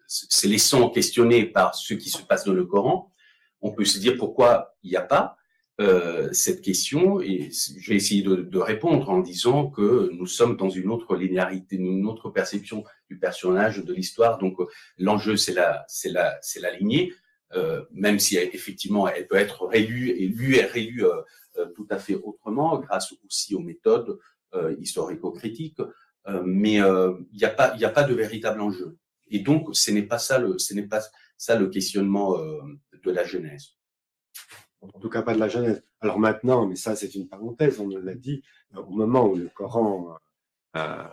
c'est 0.06 0.48
laissant 0.48 0.90
questionner 0.90 1.46
par 1.46 1.74
ce 1.74 1.94
qui 1.94 2.10
se 2.10 2.22
passe 2.22 2.44
dans 2.44 2.52
le 2.52 2.66
Coran, 2.66 3.12
on 3.60 3.72
peut 3.72 3.84
se 3.84 3.98
dire 3.98 4.16
pourquoi 4.18 4.76
il 4.82 4.90
n'y 4.90 4.96
a 4.96 5.02
pas, 5.02 5.36
euh, 5.80 6.32
cette 6.32 6.62
question 6.62 7.20
et 7.20 7.50
je 7.50 7.90
vais 7.90 7.96
essayer 7.96 8.22
de, 8.22 8.58
répondre 8.58 9.10
en 9.10 9.18
disant 9.18 9.70
que 9.70 10.08
nous 10.12 10.26
sommes 10.26 10.56
dans 10.56 10.70
une 10.70 10.88
autre 10.88 11.16
linéarité, 11.16 11.74
une 11.74 12.06
autre 12.06 12.30
perception 12.30 12.84
du 13.10 13.18
personnage, 13.18 13.84
de 13.84 13.92
l'histoire. 13.92 14.38
Donc 14.38 14.56
l'enjeu 14.98 15.36
c'est 15.36 15.52
la, 15.52 15.84
c'est 15.88 16.10
la, 16.10 16.38
c'est 16.42 16.60
la 16.60 16.72
lignée, 16.76 17.12
euh, 17.54 17.84
même 17.90 18.20
si 18.20 18.36
effectivement 18.36 19.08
elle 19.08 19.26
peut 19.26 19.36
être 19.36 19.66
rélue 19.66 20.10
et 20.10 20.28
lue 20.28 20.54
et 20.56 20.62
euh, 21.02 21.22
euh, 21.58 21.66
tout 21.74 21.88
à 21.90 21.98
fait 21.98 22.14
autrement, 22.14 22.78
grâce 22.78 23.12
aussi 23.26 23.56
aux 23.56 23.60
méthodes 23.60 24.18
euh, 24.54 24.76
historico-critiques. 24.80 25.82
mais 26.44 26.74
il 26.74 27.36
n'y 27.36 27.44
a 27.44 27.50
pas, 27.50 27.72
il 27.74 27.78
n'y 27.78 27.84
a 27.84 27.90
pas 27.90 28.04
de 28.04 28.14
véritable 28.14 28.60
enjeu. 28.60 28.96
Et 29.28 29.40
donc 29.40 29.70
ce 29.72 29.90
n'est 29.90 30.02
pas 30.06 30.18
ça 30.18 30.38
le, 30.38 30.56
ce 30.58 30.72
n'est 30.72 30.86
pas 30.86 31.02
ça 31.36 31.58
le 31.58 31.68
questionnement 31.68 32.38
de 32.38 33.10
la 33.10 33.24
Genèse 33.24 33.74
en 34.92 35.00
tout 35.00 35.08
cas 35.08 35.22
pas 35.22 35.34
de 35.34 35.40
la 35.40 35.48
Genèse. 35.48 35.84
Alors 36.00 36.18
maintenant, 36.18 36.66
mais 36.66 36.76
ça 36.76 36.96
c'est 36.96 37.14
une 37.14 37.28
parenthèse, 37.28 37.80
on 37.80 37.88
l'a 37.88 38.14
dit, 38.14 38.42
euh, 38.74 38.80
au 38.80 38.90
moment 38.90 39.26
où 39.26 39.36
le 39.36 39.48
Coran 39.48 40.16
euh, 40.76 40.78
a 40.78 41.10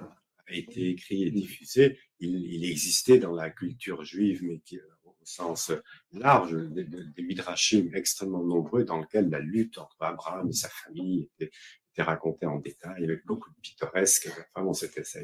été 0.49 0.89
écrit 0.89 1.23
et 1.23 1.31
diffusé, 1.31 1.99
il, 2.19 2.65
existait 2.65 3.19
dans 3.19 3.33
la 3.33 3.49
culture 3.49 4.03
juive, 4.03 4.43
mais 4.43 4.59
qui, 4.59 4.77
euh, 4.77 4.83
au 5.05 5.15
sens 5.23 5.71
large, 6.11 6.53
des, 6.53 6.83
des 6.83 7.23
midrashim 7.23 7.91
extrêmement 7.93 8.43
nombreux 8.43 8.83
dans 8.83 8.99
lesquels 8.99 9.29
la 9.29 9.39
lutte 9.39 9.77
entre 9.77 9.95
Abraham 10.01 10.49
et 10.49 10.53
sa 10.53 10.69
famille 10.69 11.29
était, 11.35 11.51
était 11.93 12.03
racontée 12.03 12.45
en 12.45 12.59
détail, 12.59 13.03
avec 13.03 13.25
beaucoup 13.25 13.49
de 13.49 13.55
pittoresque. 13.61 14.29
Vraiment, 14.55 14.73
c'était, 14.73 15.03
ça, 15.03 15.19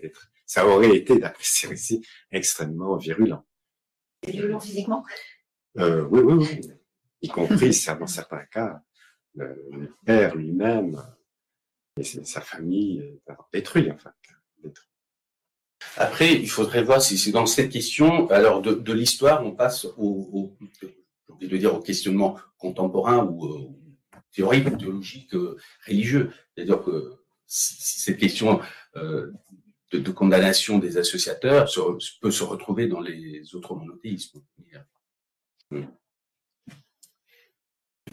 ça 0.46 0.68
aurait 0.68 0.96
été, 0.96 1.20
d'après 1.20 1.44
ces 1.44 1.68
récits, 1.68 2.06
extrêmement 2.32 2.96
virulent. 2.98 3.44
Et 4.24 4.32
violent 4.32 4.60
physiquement? 4.60 5.04
Euh, 5.78 6.04
Oui, 6.10 6.22
oui, 6.22 6.34
oui 6.34 6.62
y 7.28 7.30
compris 7.30 7.86
dans 8.00 8.08
certains 8.08 8.46
cas, 8.46 8.82
le, 9.36 9.94
père 10.06 10.36
lui-même 10.36 11.02
et 11.98 12.04
sa 12.04 12.42
famille 12.42 13.20
détruit, 13.54 13.92
enfin. 13.92 14.12
Après, 15.96 16.34
il 16.34 16.50
faudrait 16.50 16.84
voir 16.84 17.02
si 17.02 17.18
c'est 17.18 17.32
dans 17.32 17.46
cette 17.46 17.72
question, 17.72 18.30
alors 18.30 18.62
de, 18.62 18.94
l'histoire, 18.94 19.46
on 19.46 19.54
passe 19.54 19.86
au, 19.98 20.30
au 20.34 20.58
de 21.40 21.58
dire 21.58 21.76
au 21.76 21.80
questionnement 21.80 22.38
contemporain 22.58 23.26
ou 23.26 23.46
euh, 23.46 23.70
théorique, 24.32 24.78
théologique, 24.78 25.34
euh, 25.36 25.58
religieux. 25.88 26.32
C'est-à-dire 26.56 26.84
que 26.84 27.14
si, 27.46 28.02
cette 28.02 28.18
question 28.18 28.60
euh, 28.96 29.32
de, 29.92 30.12
condamnation 30.12 30.80
des 30.80 30.98
associateurs 30.98 31.70
peut 32.22 32.32
se 32.32 32.44
retrouver 32.44 32.88
dans 32.88 33.00
les 33.00 33.56
autres 33.56 33.76
monothéismes. 33.76 34.42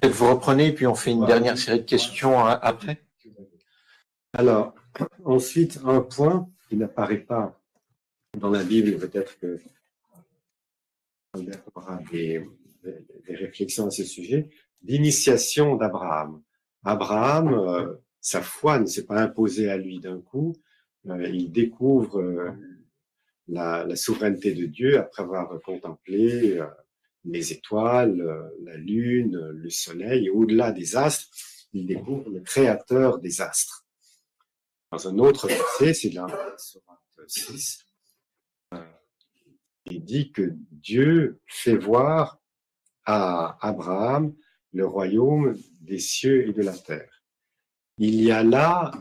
Peut-être 0.05 0.19
vous 0.19 0.35
reprenez, 0.35 0.71
puis 0.73 0.87
on 0.87 0.95
fait 0.95 1.13
une 1.13 1.25
dernière 1.25 1.57
série 1.57 1.81
de 1.81 1.87
questions 1.87 2.39
hein, 2.39 2.59
après. 2.61 3.01
Alors, 4.35 4.75
ensuite, 5.25 5.81
un 5.83 6.03
point 6.03 6.47
qui 6.69 6.77
n'apparaît 6.77 7.23
pas 7.23 7.59
dans 8.37 8.51
la 8.51 8.63
Bible, 8.65 8.99
peut-être 8.99 9.39
que 9.39 9.59
Albert 11.33 11.63
aura 11.75 11.99
des, 12.13 12.47
des, 12.85 13.35
réflexions 13.35 13.87
à 13.87 13.91
ce 13.91 14.05
sujet, 14.05 14.51
l'initiation 14.83 15.77
d'Abraham. 15.77 16.43
Abraham, 16.85 17.55
euh, 17.55 17.95
sa 18.21 18.43
foi 18.43 18.79
ne 18.79 18.85
s'est 18.85 19.07
pas 19.07 19.23
imposée 19.23 19.71
à 19.71 19.79
lui 19.79 20.01
d'un 20.01 20.21
coup. 20.21 20.53
Euh, 21.09 21.27
il 21.29 21.51
découvre 21.51 22.21
euh, 22.21 22.51
la, 23.49 23.87
la, 23.87 23.97
souveraineté 23.97 24.53
de 24.53 24.67
Dieu 24.67 24.99
après 24.99 25.23
avoir 25.23 25.59
contemplé 25.63 26.61
les 27.25 27.53
étoiles, 27.53 28.23
la 28.63 28.77
lune, 28.77 29.37
le 29.37 29.71
soleil, 29.71 30.27
et 30.27 30.31
au-delà 30.31 30.73
des 30.73 30.97
astres, 30.97 31.29
il 31.73 31.87
découvre 31.87 32.31
le 32.31 32.41
créateur 32.41 33.19
des 33.19 33.41
astres. 33.41 33.85
Dans 34.93 35.09
un 35.09 35.19
autre 35.19 35.49
verset, 35.49 35.95
c'est 35.95 36.11
dans 36.11 36.29
6, 37.27 37.85
il 39.87 40.05
dit 40.05 40.33
que 40.33 40.55
Dieu 40.71 41.41
fait 41.47 41.77
voir 41.77 42.41
à 43.05 43.59
Abraham 43.61 44.35
le 44.73 44.87
royaume 44.87 45.57
des 45.81 45.99
cieux 45.99 46.49
et 46.49 46.53
de 46.53 46.63
la 46.63 46.77
terre. 46.77 47.23
Il 47.99 48.21
y 48.21 48.31
a 48.33 48.43
là 48.43 48.93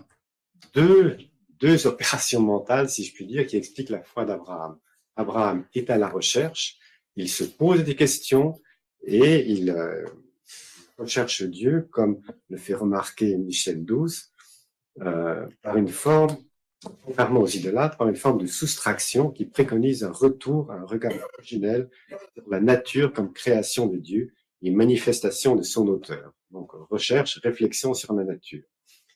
deux, 0.73 1.17
deux 1.59 1.87
opérations 1.87 2.41
mentales, 2.41 2.89
si 2.89 3.05
je 3.05 3.13
puis 3.13 3.25
dire, 3.25 3.47
qui 3.47 3.57
expliquent 3.57 3.89
la 3.89 4.03
foi 4.03 4.25
d'Abraham. 4.25 4.77
Abraham 5.15 5.65
est 5.73 5.89
à 5.89 5.97
la 5.97 6.09
recherche, 6.09 6.77
il 7.15 7.29
se 7.29 7.43
pose 7.43 7.83
des 7.83 7.95
questions 7.95 8.59
et 9.03 9.51
il 9.51 9.69
euh, 9.69 10.05
recherche 10.97 11.43
Dieu, 11.43 11.87
comme 11.91 12.21
le 12.49 12.57
fait 12.57 12.73
remarquer 12.73 13.37
Michel 13.37 13.83
Douce, 13.83 14.31
euh, 15.01 15.47
par 15.61 15.77
une 15.77 15.89
forme 15.89 16.37
contrairement 17.05 17.41
aux 17.41 17.47
idolâtres, 17.47 17.97
par 17.97 18.07
une 18.07 18.15
forme 18.15 18.39
de 18.39 18.47
soustraction 18.47 19.29
qui 19.29 19.45
préconise 19.45 20.03
un 20.03 20.11
retour 20.11 20.71
un 20.71 20.83
regard 20.83 21.13
originel 21.33 21.89
sur 22.33 22.49
la 22.49 22.59
nature 22.59 23.13
comme 23.13 23.31
création 23.31 23.87
de 23.87 23.97
Dieu 23.97 24.33
et 24.61 24.71
manifestation 24.71 25.55
de 25.55 25.61
son 25.61 25.87
auteur. 25.87 26.33
Donc, 26.51 26.71
recherche, 26.89 27.39
réflexion 27.43 27.93
sur 27.93 28.13
la 28.13 28.23
nature. 28.23 28.63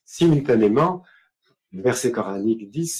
Simultanément, 0.06 1.04
le 1.72 1.82
verset 1.82 2.12
coranique 2.12 2.70
dit, 2.70 2.92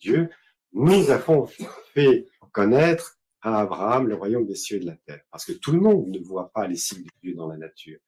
Dieu 0.00 0.30
nous 0.72 1.10
avons 1.10 1.46
fait 1.92 2.26
connaître 2.52 3.18
à 3.42 3.60
Abraham 3.60 4.08
le 4.08 4.14
royaume 4.14 4.46
des 4.46 4.54
cieux 4.54 4.76
et 4.76 4.80
de 4.80 4.86
la 4.86 4.96
terre. 4.96 5.22
Parce 5.30 5.44
que 5.44 5.52
tout 5.52 5.72
le 5.72 5.80
monde 5.80 6.08
ne 6.08 6.18
voit 6.20 6.50
pas 6.52 6.66
les 6.66 6.76
signes 6.76 7.04
de 7.04 7.10
Dieu 7.22 7.34
dans 7.34 7.48
la 7.48 7.56
nature. 7.56 7.98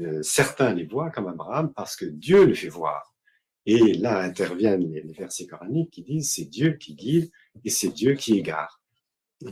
Euh, 0.00 0.22
certains 0.22 0.74
les 0.74 0.84
voient 0.84 1.10
comme 1.10 1.26
Abraham 1.26 1.72
parce 1.72 1.96
que 1.96 2.04
Dieu 2.04 2.46
le 2.46 2.54
fait 2.54 2.68
voir. 2.68 3.14
Et 3.66 3.94
là 3.94 4.20
interviennent 4.20 4.90
les, 4.90 5.02
versets 5.12 5.46
coraniques 5.46 5.90
qui 5.90 6.02
disent 6.02 6.34
c'est 6.34 6.46
Dieu 6.46 6.74
qui 6.74 6.94
guide 6.94 7.30
et 7.64 7.70
c'est 7.70 7.88
Dieu 7.88 8.14
qui 8.14 8.38
égare. 8.38 8.80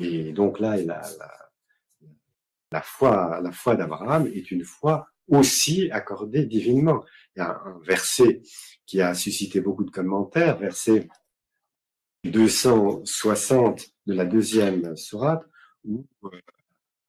Et 0.00 0.32
donc 0.32 0.60
là, 0.60 0.76
la, 2.70 2.82
foi, 2.82 3.40
la 3.42 3.52
foi 3.52 3.74
d'Abraham 3.74 4.26
est 4.26 4.50
une 4.50 4.64
foi 4.64 5.08
aussi 5.28 5.90
accordée 5.90 6.44
divinement. 6.46 7.04
Il 7.36 7.40
y 7.40 7.42
a 7.42 7.60
un 7.64 7.78
verset 7.86 8.42
qui 8.86 9.00
a 9.00 9.14
suscité 9.14 9.60
beaucoup 9.60 9.84
de 9.84 9.90
commentaires, 9.90 10.58
verset 10.58 11.08
260 12.24 13.86
de 14.08 14.14
la 14.14 14.24
deuxième 14.24 14.96
sourate, 14.96 15.46
où 15.84 16.06
euh, 16.24 16.40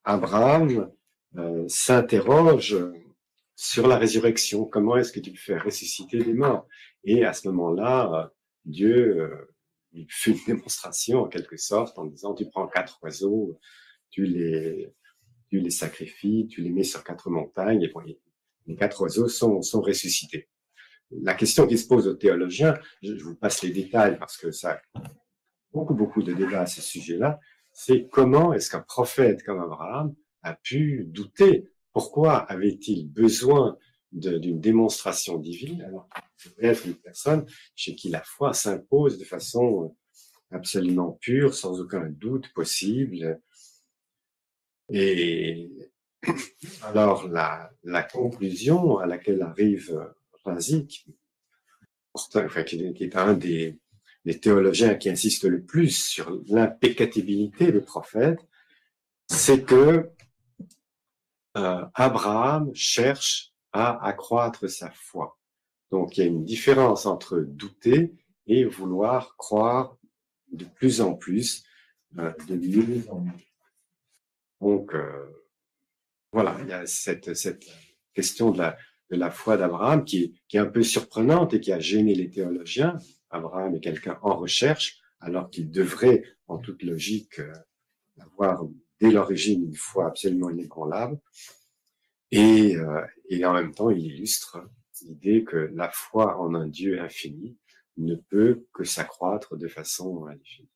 Abraham 0.04 0.92
euh, 1.38 1.66
s'interroge 1.68 2.78
sur 3.56 3.88
la 3.88 3.98
résurrection. 3.98 4.66
Comment 4.66 4.98
est-ce 4.98 5.14
que 5.14 5.22
tu 5.22 5.36
faire 5.36 5.64
ressusciter 5.64 6.20
des 6.20 6.34
morts? 6.34 6.68
Et 7.06 7.24
à 7.24 7.34
ce 7.34 7.48
moment-là, 7.48 8.32
Dieu 8.66 9.22
euh, 9.22 9.56
il 9.94 10.08
fait 10.10 10.32
une 10.32 10.46
démonstration 10.46 11.22
en 11.22 11.28
quelque 11.28 11.58
sorte 11.58 11.98
en 11.98 12.06
disant 12.06 12.34
tu 12.34 12.50
prends 12.50 12.68
quatre 12.68 13.00
oiseaux, 13.02 13.58
tu 14.12 14.26
les, 14.26 14.94
tu 15.50 15.60
les 15.60 15.70
sacrifies, 15.70 16.48
tu 16.48 16.62
les 16.62 16.70
mets 16.70 16.84
sur 16.84 17.04
quatre 17.04 17.30
montagnes 17.30 17.84
et 17.84 17.94
les 18.68 18.76
quatre 18.76 19.02
oiseaux 19.02 19.30
sont, 19.30 19.62
sont 19.62 19.82
ressuscités. 19.82 20.50
La 21.12 21.34
question 21.34 21.66
qui 21.66 21.78
se 21.78 21.88
pose 21.88 22.08
aux 22.08 22.14
théologiens, 22.14 22.78
je, 23.02 23.14
vous 23.14 23.36
passe 23.36 23.64
les 23.64 23.72
détails 23.72 24.20
parce 24.20 24.38
que 24.38 24.52
ça 24.52 24.80
beaucoup, 25.74 25.94
beaucoup 25.94 26.24
de 26.24 26.34
débats 26.34 26.62
à 26.62 26.66
ce 26.66 26.82
sujet-là, 26.82 27.40
c'est 27.74 28.08
comment 28.10 28.54
est-ce 28.54 28.70
qu'un 28.70 28.82
prophète 28.82 29.44
comme 29.44 29.62
Abraham 29.62 30.14
a 30.44 30.54
pu 30.54 31.06
douter? 31.08 31.70
Pourquoi 31.94 32.38
avait-il 32.38 33.10
besoin 33.10 33.78
d'une 34.12 34.60
démonstration 34.60 35.38
divine 35.38 35.82
alors 35.84 36.10
qu'il 36.38 36.52
être 36.60 36.86
une 36.86 36.96
personne 36.96 37.46
chez 37.76 37.96
qui 37.96 38.10
la 38.10 38.22
foi 38.22 38.54
s'impose 38.54 39.18
de 39.20 39.26
façon 39.26 39.96
absolument 40.52 41.12
pure, 41.22 41.54
sans 41.54 41.80
aucun 41.80 42.10
doute 42.10 42.52
possible? 42.54 43.40
Et 44.92 45.70
alors 46.84 47.28
la, 47.28 48.04
conclusion 48.12 48.98
à 48.98 49.06
laquelle 49.06 49.42
arrive 49.42 50.14
Razi, 50.44 50.88
qui, 50.88 51.16
enfin, 52.14 52.64
qui, 52.64 53.04
est 53.04 53.16
un 53.16 53.34
des, 53.34 53.80
des, 54.26 54.40
théologiens 54.40 54.96
qui 54.96 55.10
insiste 55.10 55.44
le 55.46 55.62
plus 55.62 55.92
sur 55.92 56.42
l'impeccabilité 56.48 57.72
des 57.72 57.82
prophètes, 57.82 58.40
c'est 59.28 59.64
que 59.64 60.10
euh, 61.58 61.86
Abraham 61.94 62.72
cherche 62.74 63.54
à 63.72 64.06
accroître 64.06 64.70
sa 64.70 64.92
foi. 64.92 65.38
Donc 65.92 66.18
il 66.18 66.22
y 66.22 66.24
a 66.24 66.28
une 66.28 66.46
différence 66.46 67.06
entre 67.06 67.40
douter 67.40 68.14
et 68.48 68.66
vouloir 68.66 69.36
croire 69.38 69.98
de 70.52 70.66
plus 70.66 71.02
en 71.02 71.14
plus, 71.14 71.64
euh, 72.18 72.34
de 72.48 72.56
mieux 72.56 73.04
en. 73.10 73.26
Donc 74.62 74.94
euh, 74.94 75.28
voilà, 76.32 76.58
il 76.62 76.68
y 76.68 76.74
a 76.74 76.86
cette, 76.86 77.30
question 78.14 78.52
de 78.52 78.64
la, 79.10 79.32
foi 79.32 79.58
d'Abraham 79.58 80.04
qui 80.04 80.40
est 80.52 80.58
un 80.58 80.66
peu 80.66 80.84
surprenante 80.84 81.54
et 81.54 81.60
qui 81.60 81.72
a 81.72 81.80
gêné 81.80 82.14
les 82.14 82.30
théologiens. 82.30 82.98
Abraham 83.30 83.76
est 83.76 83.80
quelqu'un 83.80 84.18
en 84.22 84.36
recherche, 84.36 85.00
alors 85.20 85.50
qu'il 85.50 85.70
devrait, 85.70 86.24
en 86.48 86.58
toute 86.58 86.84
logique, 86.84 87.42
avoir 88.20 88.66
dès 89.00 89.12
l'origine 89.12 89.66
une 89.66 89.76
foi 89.76 90.08
absolument 90.08 90.50
inébranlable. 90.50 91.20
Et, 92.32 92.76
euh, 92.76 93.02
et 93.30 93.44
en 93.46 93.54
même 93.54 93.74
temps, 93.74 93.90
il 93.90 94.06
illustre 94.06 94.60
l'idée 95.02 95.44
que 95.44 95.72
la 95.74 95.90
foi 95.90 96.40
en 96.40 96.54
un 96.56 96.68
Dieu 96.68 97.02
infini 97.02 97.58
ne 97.98 98.16
peut 98.16 98.66
que 98.74 98.84
s'accroître 98.84 99.58
de 99.58 99.68
façon 99.68 100.26
infinie. 100.28 100.70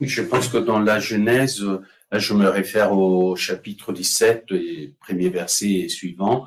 Je 0.00 0.22
pense 0.22 0.48
que 0.48 0.58
dans 0.58 0.80
la 0.80 0.98
Genèse, 0.98 1.64
je 2.10 2.34
me 2.34 2.48
réfère 2.48 2.92
au 2.92 3.36
chapitre 3.36 3.92
17, 3.92 4.46
et 4.50 4.94
premier 4.98 5.28
verset 5.28 5.70
et 5.70 5.88
suivant, 5.88 6.46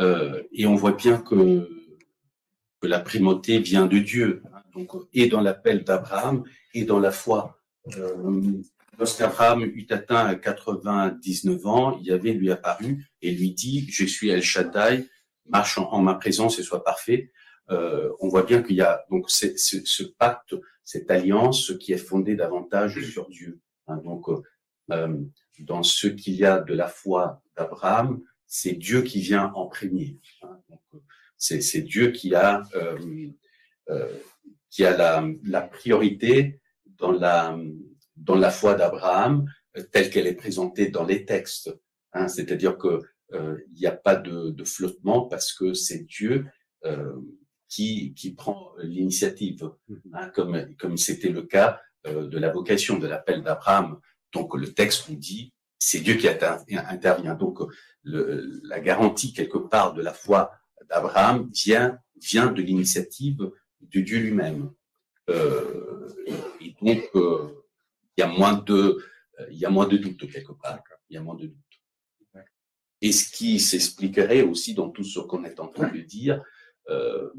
euh, 0.00 0.42
et 0.52 0.66
on 0.66 0.74
voit 0.74 0.92
bien 0.92 1.18
que, 1.18 1.68
que 2.80 2.86
la 2.86 3.00
primauté 3.00 3.58
vient 3.58 3.86
de 3.86 3.98
Dieu, 3.98 4.42
hein, 4.52 4.62
donc 4.74 4.92
et 5.12 5.28
dans 5.28 5.40
l'appel 5.40 5.84
d'Abraham 5.84 6.44
et 6.74 6.84
dans 6.84 7.00
la 7.00 7.10
foi. 7.10 7.58
Euh, 7.96 8.60
Lorsqu'Abraham 8.98 9.62
eut 9.62 9.86
atteint 9.90 10.34
99 10.34 11.66
ans, 11.66 12.00
avait 12.10 12.32
lui 12.32 12.50
apparu 12.50 13.06
et 13.22 13.30
lui 13.30 13.52
dit, 13.52 13.86
je 13.88 14.04
suis 14.04 14.28
El 14.28 14.42
Shaddai, 14.42 15.06
marche 15.46 15.78
en, 15.78 16.00
ma 16.00 16.14
présence 16.14 16.58
et 16.58 16.64
sois 16.64 16.82
parfait. 16.82 17.30
Euh, 17.70 18.10
on 18.18 18.28
voit 18.28 18.42
bien 18.42 18.60
qu'il 18.60 18.74
y 18.74 18.80
a 18.80 19.04
donc 19.08 19.30
ce, 19.30 20.02
pacte, 20.18 20.56
cette 20.82 21.10
alliance 21.12 21.72
qui 21.78 21.92
est 21.92 21.98
fondée 21.98 22.34
davantage 22.34 23.00
sur 23.08 23.28
Dieu. 23.28 23.60
Hein, 23.86 23.98
donc, 23.98 24.28
euh, 24.28 24.42
euh, 24.90 25.16
dans 25.60 25.84
ce 25.84 26.08
qu'il 26.08 26.34
y 26.34 26.44
a 26.44 26.58
de 26.58 26.74
la 26.74 26.88
foi 26.88 27.40
d'Abraham, 27.56 28.20
c'est 28.46 28.72
Dieu 28.72 29.02
qui 29.02 29.20
vient 29.20 29.52
en 29.54 29.66
premier. 29.66 30.18
Hein, 30.42 30.58
c'est 31.38 31.82
Dieu 31.82 32.10
qui 32.10 32.34
a 32.34 32.62
qui 34.70 34.84
a 34.84 34.96
la, 34.96 35.26
la 35.44 35.62
priorité 35.62 36.60
dans 36.84 37.12
la 37.12 37.58
dans 38.16 38.34
la 38.34 38.50
foi 38.50 38.74
d'Abraham 38.74 39.46
euh, 39.76 39.82
telle 39.92 40.10
qu'elle 40.10 40.26
est 40.26 40.34
présentée 40.34 40.88
dans 40.88 41.04
les 41.04 41.24
textes. 41.24 41.70
Hein, 42.12 42.28
C'est-à-dire 42.28 42.76
que 42.76 43.00
euh, 43.32 43.58
il 43.72 43.80
n'y 43.80 43.86
a 43.86 43.92
pas 43.92 44.16
de, 44.16 44.50
de, 44.50 44.64
flottement 44.64 45.28
parce 45.28 45.52
que 45.52 45.74
c'est 45.74 46.04
Dieu 46.04 46.46
euh, 46.84 47.14
qui, 47.68 48.14
qui 48.14 48.34
prend 48.34 48.72
l'initiative, 48.78 49.70
hein, 50.14 50.30
comme 50.30 50.74
comme 50.76 50.96
c'était 50.96 51.28
le 51.28 51.42
cas 51.42 51.80
euh, 52.06 52.26
de 52.26 52.38
la 52.38 52.50
vocation, 52.50 52.98
de 52.98 53.06
l'appel 53.06 53.42
d'Abraham. 53.42 54.00
Donc 54.32 54.56
le 54.56 54.72
texte 54.72 55.08
nous 55.08 55.16
dit 55.16 55.52
c'est 55.78 56.00
Dieu 56.00 56.14
qui 56.14 56.28
intervient. 56.28 57.34
Donc 57.34 57.60
le, 58.02 58.60
la 58.64 58.80
garantie 58.80 59.32
quelque 59.32 59.58
part 59.58 59.94
de 59.94 60.02
la 60.02 60.12
foi 60.12 60.50
d'Abraham 60.88 61.50
vient 61.54 61.98
vient 62.20 62.50
de 62.50 62.62
l'initiative 62.62 63.50
de 63.80 64.00
Dieu 64.00 64.18
lui-même. 64.18 64.72
Euh, 65.30 66.08
et 66.60 66.74
donc 66.80 67.10
il 67.14 68.20
y 68.20 68.22
a 68.22 68.26
moins 68.26 68.54
de, 68.54 68.98
euh, 69.38 69.46
il 69.50 69.58
y 69.58 69.64
a 69.64 69.70
moins 69.70 69.86
de 69.86 69.96
doute 69.96 70.30
quelque 70.30 70.52
part. 70.52 70.82
Il 71.08 71.14
y 71.14 71.16
a 71.16 71.22
moins 71.22 71.36
de 71.36 71.46
doute. 71.46 71.56
Et 73.00 73.12
ce 73.12 73.30
qui 73.30 73.60
s'expliquerait 73.60 74.42
aussi 74.42 74.74
dans 74.74 74.90
tout 74.90 75.04
ce 75.04 75.20
qu'on 75.20 75.44
est 75.44 75.60
en 75.60 75.68
train 75.68 75.88
de 75.88 76.00
dire, 76.00 76.42
euh, 76.90 77.30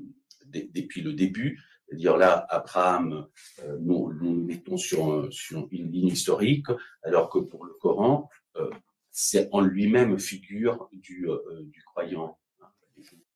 depuis 0.49 1.01
le 1.01 1.13
début. 1.13 1.61
C'est-à-dire 1.87 2.17
là, 2.17 2.45
Abraham, 2.49 3.27
euh, 3.63 3.77
nous, 3.79 4.13
nous 4.13 4.33
mettons 4.43 4.77
sur, 4.77 5.27
sur 5.31 5.67
une 5.71 5.91
ligne 5.91 6.07
historique, 6.07 6.67
alors 7.03 7.29
que 7.29 7.39
pour 7.39 7.65
le 7.65 7.73
Coran, 7.73 8.29
euh, 8.57 8.69
c'est 9.11 9.49
en 9.51 9.61
lui-même 9.61 10.19
figure 10.19 10.89
du, 10.91 11.29
euh, 11.29 11.63
du 11.63 11.81
croyant. 11.83 12.38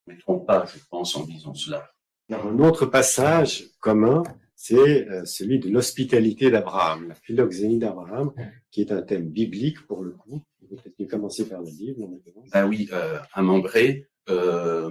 Ne 0.08 0.14
me 0.14 0.20
trompe 0.20 0.46
pas, 0.46 0.66
je 0.66 0.80
pense, 0.90 1.16
en 1.16 1.24
disant 1.24 1.54
cela. 1.54 1.90
un 2.30 2.60
autre 2.60 2.86
passage 2.86 3.66
commun, 3.80 4.24
c'est 4.56 5.08
celui 5.26 5.60
de 5.60 5.70
l'hospitalité 5.70 6.52
d'Abraham, 6.52 7.10
la 7.10 7.16
philoxénie 7.16 7.80
d'Abraham, 7.80 8.34
qui 8.72 8.82
est 8.82 8.92
un 8.92 9.02
thème 9.02 9.30
biblique 9.30 9.86
pour 9.88 10.04
le 10.04 10.12
coup. 10.12 10.42
Vous 10.70 10.78
peut-être 10.78 11.10
commencer 11.10 11.48
par 11.48 11.62
le 11.62 11.70
livre. 11.70 12.10
Ben 12.52 12.68
oui, 12.68 12.90
euh, 12.94 13.20
un 13.36 13.42
membré, 13.42 14.08
euh, 14.30 14.90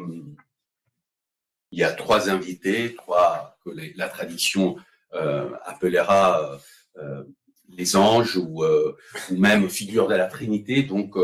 il 1.70 1.78
y 1.78 1.84
a 1.84 1.92
trois 1.92 2.28
invités, 2.28 2.94
trois 2.94 3.56
que 3.64 3.70
la 3.96 4.08
tradition 4.08 4.76
euh, 5.14 5.50
appellera 5.64 6.58
euh, 6.98 7.24
les 7.68 7.96
anges 7.96 8.36
ou, 8.36 8.64
ou, 8.64 9.36
même 9.36 9.68
figures 9.70 10.08
de 10.08 10.14
la 10.14 10.26
Trinité, 10.26 10.82
donc 10.82 11.16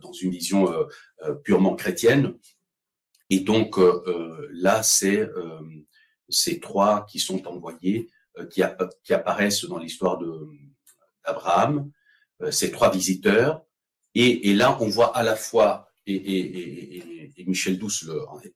dans 0.00 0.12
une 0.12 0.30
vision 0.30 0.72
purement 1.44 1.74
chrétienne. 1.76 2.34
Et 3.30 3.40
donc 3.40 3.78
là, 4.50 4.82
c'est 4.82 5.28
ces 6.28 6.60
trois 6.60 7.06
qui 7.06 7.20
sont 7.20 7.46
envoyés, 7.46 8.10
qui, 8.50 8.62
apparaissent 8.62 9.64
dans 9.64 9.78
l'histoire 9.78 10.18
d'Abraham, 11.24 11.90
ces 12.50 12.70
trois 12.70 12.90
visiteurs. 12.90 13.62
Et, 14.14 14.52
là, 14.54 14.76
on 14.80 14.88
voit 14.88 15.16
à 15.16 15.22
la 15.22 15.36
fois 15.36 15.88
et, 16.06 17.44
Michel 17.46 17.78
Douce 17.78 18.08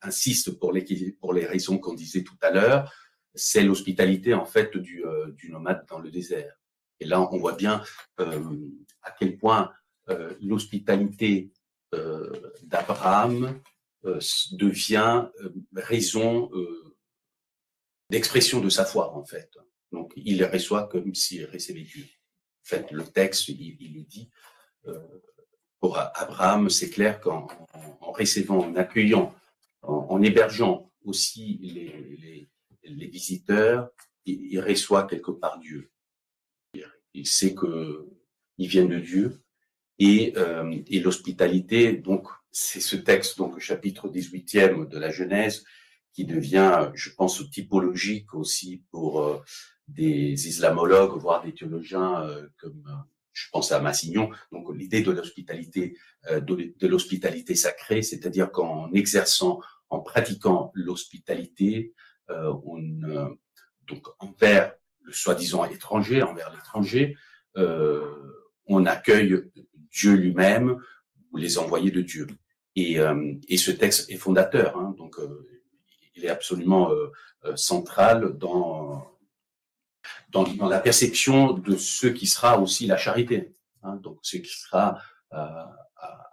insiste 0.03 0.59
pour 0.59 0.73
les, 0.73 0.85
pour 1.21 1.33
les 1.33 1.47
raisons 1.47 1.79
qu'on 1.79 1.95
disait 1.95 2.23
tout 2.23 2.37
à 2.43 2.51
l'heure, 2.51 2.93
c'est 3.35 3.63
l'hospitalité 3.63 4.35
en 4.35 4.45
fait 4.45 4.77
du, 4.77 5.05
euh, 5.05 5.33
du, 5.33 5.51
nomade 5.51 5.85
dans 5.89 5.99
le 5.99 6.11
désert. 6.11 6.55
Et 7.01 7.05
là, 7.05 7.21
on 7.33 7.39
voit 7.39 7.55
bien 7.55 7.83
euh, 8.21 8.41
à 9.03 9.11
quel 9.19 9.37
point 9.37 9.73
euh, 10.11 10.35
l'hospitalité 10.43 11.53
euh, 11.95 12.31
d'Abraham 12.63 13.45
euh, 13.45 13.53
devient 14.53 15.27
raison 15.75 16.51
d'expression 18.11 18.61
de 18.61 18.69
sa 18.69 18.85
foi 18.85 19.15
en 19.15 19.25
fait. 19.25 19.51
Donc, 19.93 20.13
il 20.17 20.45
reçoit 20.45 20.89
comme 20.89 21.15
s'il 21.15 21.47
recevait 21.47 21.83
Dieu. 21.83 22.05
En 22.05 22.67
fait, 22.67 22.91
le 22.91 23.05
texte, 23.05 23.49
il, 23.49 23.77
il 23.81 23.95
le 23.95 24.03
dit 24.03 24.31
pour 25.85 25.99
Abraham, 25.99 26.71
c'est 26.71 26.89
clair 26.89 27.21
qu'en 27.21 27.47
en 28.01 28.13
recevant, 28.13 28.61
en 28.61 28.75
accueillant, 28.75 29.35
en, 29.83 30.23
hébergeant 30.23 30.91
aussi 31.05 31.59
les, 31.61 32.49
les, 32.85 33.07
visiteurs, 33.07 33.91
il, 34.25 34.59
reçoit 34.61 35.07
quelque 35.07 35.31
part 35.31 35.59
Dieu. 35.59 35.93
Il 37.13 37.27
sait 37.27 37.55
que 37.55 38.09
ils 38.57 38.67
viennent 38.67 38.89
de 38.89 38.99
Dieu 38.99 39.43
et, 39.99 40.33
euh, 40.39 40.75
et 40.87 41.01
l'hospitalité. 41.01 41.93
Donc, 41.93 42.29
c'est 42.55 42.81
ce 42.81 42.97
texte, 42.97 43.37
donc 43.37 43.59
chapitre 43.59 44.09
18e 44.09 44.89
de 44.89 44.99
la 44.99 45.11
Genèse, 45.11 45.65
qui 46.13 46.25
devient, 46.25 46.91
je 46.95 47.11
pense, 47.11 47.43
typologique 47.51 48.35
aussi 48.35 48.85
pour 48.91 49.23
euh, 49.23 49.43
des 49.89 50.49
islamologues, 50.49 51.19
voire 51.19 51.43
des 51.43 51.53
théologiens 51.53 52.23
euh, 52.23 52.47
comme 52.59 52.85
je 53.35 53.49
pense 53.51 53.73
à 53.73 53.81
Massignon, 53.81 54.31
donc 54.53 54.75
l'idée 54.75 55.03
de 55.03 55.11
l'hospitalité, 55.11 55.99
euh, 56.31 56.41
de, 56.41 56.87
l'hospitalité 56.87 57.55
sacrée, 57.55 58.03
c'est-à-dire 58.03 58.51
qu'en 58.51 58.91
exerçant, 58.93 59.61
en 59.91 60.01
pratiquant 60.01 60.71
l'hospitalité, 60.75 61.93
euh, 62.31 62.55
on, 62.65 62.81
euh, 63.03 63.29
donc 63.87 64.07
envers 64.21 64.73
le 65.03 65.13
soi-disant 65.13 65.65
étranger, 65.67 66.23
envers 66.23 66.51
l'étranger, 66.51 67.17
on 68.67 68.87
accueille 68.87 69.45
Dieu 69.93 70.15
lui-même 70.15 70.81
ou 71.31 71.37
les 71.37 71.59
envoyés 71.59 71.93
de 71.93 72.01
Dieu. 72.01 72.27
Et, 72.77 72.99
et 73.49 73.57
ce 73.57 73.71
texte 73.71 74.11
est 74.11 74.17
fondateur, 74.17 74.77
hein, 74.77 74.95
donc 74.99 75.17
il 76.17 76.25
est 76.25 76.29
absolument 76.29 76.91
central 77.55 78.37
dans 78.37 79.15
dans, 80.35 80.69
la 80.69 80.81
perception 80.81 81.53
de 81.53 81.77
ce 81.77 82.07
qui 82.07 82.27
sera 82.27 82.61
aussi 82.61 82.87
la 82.87 82.97
charité. 82.97 83.55
Hein, 83.83 83.97
donc, 83.97 84.19
ce 84.23 84.37
qui 84.37 84.51
sera 84.51 84.99
euh, 85.33 85.37
à, 85.37 86.31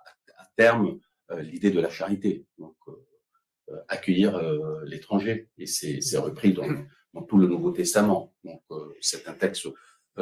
terme 0.57 0.99
euh, 1.29 1.41
l'idée 1.41 1.71
de 1.71 1.79
la 1.79 1.89
charité. 1.89 2.45
Donc, 2.57 2.75
euh, 2.87 3.77
accueillir 3.87 4.37
l'étranger. 4.83 5.49
Et 5.57 5.65
c'est 5.65 6.17
repris 6.17 6.51
dans, 6.51 6.67
dans, 7.13 7.21
tout 7.21 7.37
le 7.37 7.47
Nouveau 7.47 7.71
Testament. 7.71 8.33
Donc, 8.43 8.61
c'est 8.99 9.29
un 9.29 9.33
texte 9.33 9.67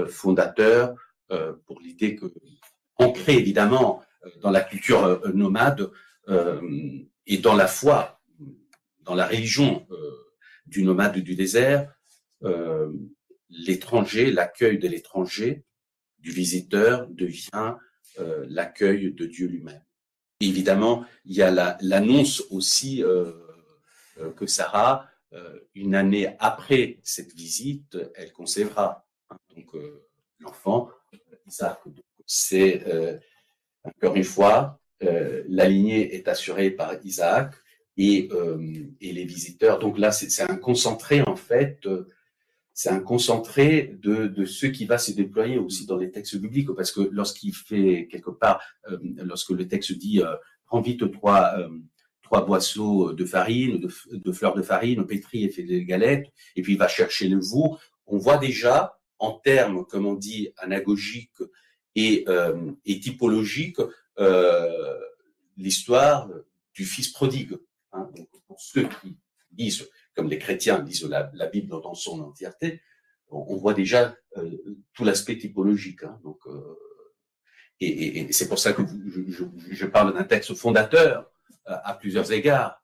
fondateur 0.07 0.93
pour 1.65 1.79
l'idée 1.79 2.15
que, 2.15 2.31
ancré 2.97 3.37
évidemment 3.37 4.03
dans 4.41 4.51
la 4.51 4.61
culture 4.61 5.19
nomade 5.33 5.89
et 6.27 7.37
dans 7.37 7.55
la 7.55 7.67
foi, 7.67 8.21
dans 9.01 9.15
la 9.15 9.27
religion 9.27 9.87
du 10.65 10.83
nomade 10.83 11.17
du 11.17 11.35
désert, 11.35 11.91
euh, 12.43 12.91
l'étranger, 13.49 14.31
l'accueil 14.31 14.77
de 14.77 14.87
l'étranger, 14.87 15.63
du 16.19 16.31
visiteur, 16.31 17.07
devient 17.09 17.75
euh, 18.19 18.45
l'accueil 18.49 19.11
de 19.13 19.25
Dieu 19.25 19.47
lui-même. 19.47 19.83
Évidemment, 20.41 21.05
il 21.25 21.35
y 21.35 21.41
a 21.41 21.77
l'annonce 21.81 22.41
aussi 22.49 23.03
euh, 23.03 23.31
euh, 24.19 24.31
que 24.31 24.45
Sarah, 24.45 25.05
une 25.75 25.93
année 25.93 26.35
après 26.39 26.99
cette 27.03 27.35
visite, 27.35 27.99
elle 28.15 28.31
concevra 28.31 29.05
hein, 29.29 29.37
donc 29.55 29.75
l'enfant 30.39 30.89
Isaac. 31.45 31.77
C'est 32.25 32.83
encore 33.83 34.15
une 34.15 34.23
fois, 34.23 34.81
la 35.47 35.67
lignée 35.67 36.15
est 36.15 36.27
assurée 36.27 36.71
par 36.71 36.93
Isaac 37.03 37.53
et, 37.97 38.29
et 39.01 39.13
les 39.13 39.25
visiteurs. 39.25 39.79
Donc 39.79 39.97
là, 39.97 40.11
c'est 40.11 40.43
un 40.43 40.55
concentré 40.55 41.21
en 41.21 41.35
fait 41.35 41.85
c'est 42.79 42.91
un 42.91 43.01
concentré 43.01 43.93
de, 44.01 44.27
de 44.27 44.45
ce 44.45 44.65
qui 44.65 44.85
va 44.85 44.97
se 44.97 45.11
déployer 45.11 45.57
aussi 45.57 45.85
dans 45.85 45.97
les 45.97 46.11
textes 46.11 46.37
bibliques, 46.37 46.73
parce 46.77 46.93
que 46.93 47.01
lorsqu'il 47.11 47.53
fait 47.53 48.07
quelque 48.09 48.29
part, 48.29 48.61
euh, 48.89 48.97
lorsque 49.17 49.49
le 49.49 49.67
texte 49.67 49.91
dit 49.97 50.21
euh, 50.21 50.33
prends 50.65 50.79
vite 50.79 51.11
trois 51.11 51.55
euh, 51.57 51.67
trois 52.21 52.45
boisseaux 52.45 53.11
de 53.11 53.25
farine, 53.25 53.81
de, 53.81 54.31
fleurs 54.31 54.53
de 54.53 54.61
farine, 54.61 55.05
pétris 55.05 55.43
et 55.43 55.49
fait 55.49 55.63
des 55.63 55.83
galettes, 55.83 56.27
et 56.55 56.61
puis 56.61 56.73
il 56.73 56.79
va 56.79 56.87
chercher 56.87 57.27
le 57.27 57.41
veau, 57.41 57.77
on 58.07 58.17
voit 58.17 58.37
déjà 58.37 58.97
en 59.17 59.33
termes, 59.33 59.85
comme 59.85 60.05
on 60.05 60.15
dit, 60.15 60.53
anagogiques 60.55 61.41
euh, 61.97 62.71
et 62.85 62.99
typologiques, 63.01 63.81
l'histoire 65.59 66.29
du 66.73 66.85
fils 66.85 67.09
prodigue. 67.09 67.57
Hein. 67.91 68.09
Pour 68.47 68.59
ceux 68.59 68.87
qui 69.01 69.17
disent 69.51 69.87
comme 70.15 70.29
les 70.29 70.39
chrétiens 70.39 70.81
lisent 70.83 71.05
la, 71.05 71.47
Bible 71.47 71.69
dans 71.69 71.93
son 71.93 72.19
entièreté, 72.21 72.81
on, 73.29 73.55
voit 73.55 73.73
déjà 73.73 74.17
euh, 74.37 74.57
tout 74.93 75.03
l'aspect 75.03 75.37
typologique. 75.37 76.03
Hein, 76.03 76.19
donc, 76.23 76.39
euh, 76.47 76.75
et, 77.79 78.31
c'est 78.31 78.49
pour 78.49 78.59
ça 78.59 78.73
que 78.73 78.81
je, 79.71 79.85
parle 79.85 80.13
d'un 80.13 80.23
texte 80.23 80.55
fondateur 80.55 81.31
euh, 81.67 81.75
à 81.83 81.93
plusieurs 81.93 82.31
égards, 82.31 82.83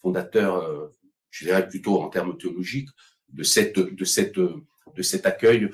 fondateur, 0.00 0.90
je 1.30 1.44
dirais 1.44 1.68
plutôt 1.68 2.00
en 2.00 2.08
termes 2.08 2.36
théologiques, 2.38 2.88
de 3.28 3.42
cette, 3.42 3.78
de 3.78 4.04
cette, 4.04 4.38
de 4.38 5.02
cet 5.02 5.26
accueil 5.26 5.70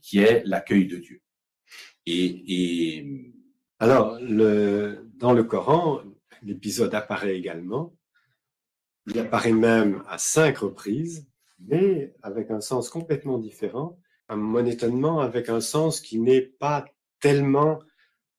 qui 0.00 0.18
est 0.18 0.42
l'accueil 0.44 0.86
de 0.86 0.96
Dieu. 0.96 1.22
Et 2.06 3.06
alors, 3.78 4.18
dans 4.20 5.32
le 5.32 5.42
Coran, 5.42 6.00
l'épisode 6.42 6.94
apparaît 6.94 7.36
également 7.36 7.92
il 9.08 9.18
apparaît 9.18 9.52
même 9.52 10.02
à 10.06 10.18
cinq 10.18 10.58
reprises, 10.58 11.26
mais 11.60 12.14
avec 12.22 12.50
un 12.50 12.60
sens 12.60 12.90
complètement 12.90 13.38
différent, 13.38 13.98
à 14.28 14.36
mon 14.36 14.64
étonnement, 14.66 15.20
avec 15.20 15.48
un 15.48 15.60
sens 15.60 16.00
qui 16.00 16.18
n'est 16.20 16.42
pas 16.42 16.84
tellement, 17.20 17.78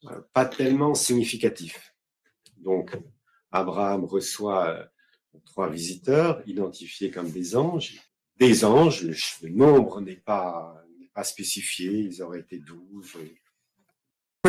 euh, 0.06 0.22
pas 0.34 0.46
tellement 0.46 0.94
significatif. 0.94 1.96
Donc, 2.58 2.96
Abraham 3.52 4.06
reçoit 4.06 4.70
euh, 4.70 4.86
trois 5.46 5.70
visiteurs 5.70 6.44
identifiés 6.48 7.10
comme 7.10 7.32
des 7.32 7.56
anges. 7.56 8.00
Des 8.38 8.64
anges, 8.64 9.04
le, 9.04 9.50
nombre 9.50 10.02
n'est 10.02 10.16
pas, 10.16 10.76
pas 11.16 11.24
spécifié, 11.24 11.92
ils 11.92 12.22
auraient 12.22 12.42
été 12.42 12.60
douze, 12.60 13.18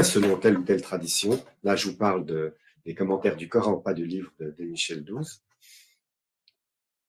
selon 0.03 0.39
telle 0.39 0.59
ou 0.59 0.63
telle 0.63 0.83
tradition? 0.83 1.43
Là, 1.63 1.77
je 1.77 1.89
vous 1.89 1.97
parle 1.97 2.25
de, 2.25 2.55
des 2.85 2.95
commentaires 2.95 3.37
du 3.37 3.49
Coran, 3.49 3.79
pas 3.79 3.95
du 3.95 4.07
livre 4.07 4.33
de, 4.39 4.65
Michel 4.65 5.05
Douze 5.05 5.43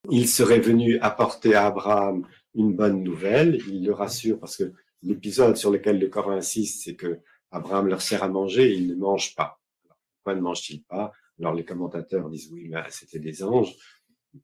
il 0.09 0.27
serait 0.27 0.59
venu 0.59 0.99
apporter 0.99 1.53
à 1.53 1.67
Abraham 1.67 2.27
une 2.55 2.75
bonne 2.75 3.03
nouvelle. 3.03 3.61
Il 3.67 3.85
le 3.85 3.93
rassure 3.93 4.39
parce 4.39 4.57
que 4.57 4.73
l'épisode 5.03 5.57
sur 5.57 5.71
lequel 5.71 5.99
le 5.99 6.07
Coran 6.07 6.31
insiste, 6.31 6.83
c'est 6.83 6.95
que 6.95 7.19
Abraham 7.51 7.87
leur 7.87 8.01
sert 8.01 8.23
à 8.23 8.29
manger 8.29 8.71
et 8.71 8.73
ils 8.73 8.87
ne 8.87 8.95
mangent 8.95 9.35
pas. 9.35 9.59
pourquoi 10.15 10.35
ne 10.35 10.41
mangent-ils 10.41 10.83
pas? 10.83 11.11
Alors 11.39 11.53
les 11.53 11.65
commentateurs 11.65 12.29
disent 12.29 12.49
oui, 12.51 12.67
mais 12.69 12.81
c'était 12.89 13.19
des 13.19 13.43
anges. 13.43 13.75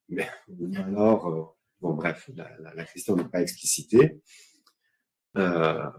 mais 0.10 0.28
alors, 0.76 1.28
euh, 1.28 1.44
bon 1.82 1.94
bref, 1.94 2.30
la, 2.36 2.86
question 2.86 3.16
n'est 3.16 3.28
pas 3.28 3.42
explicitée. 3.42 4.20
Euh, 5.38 5.90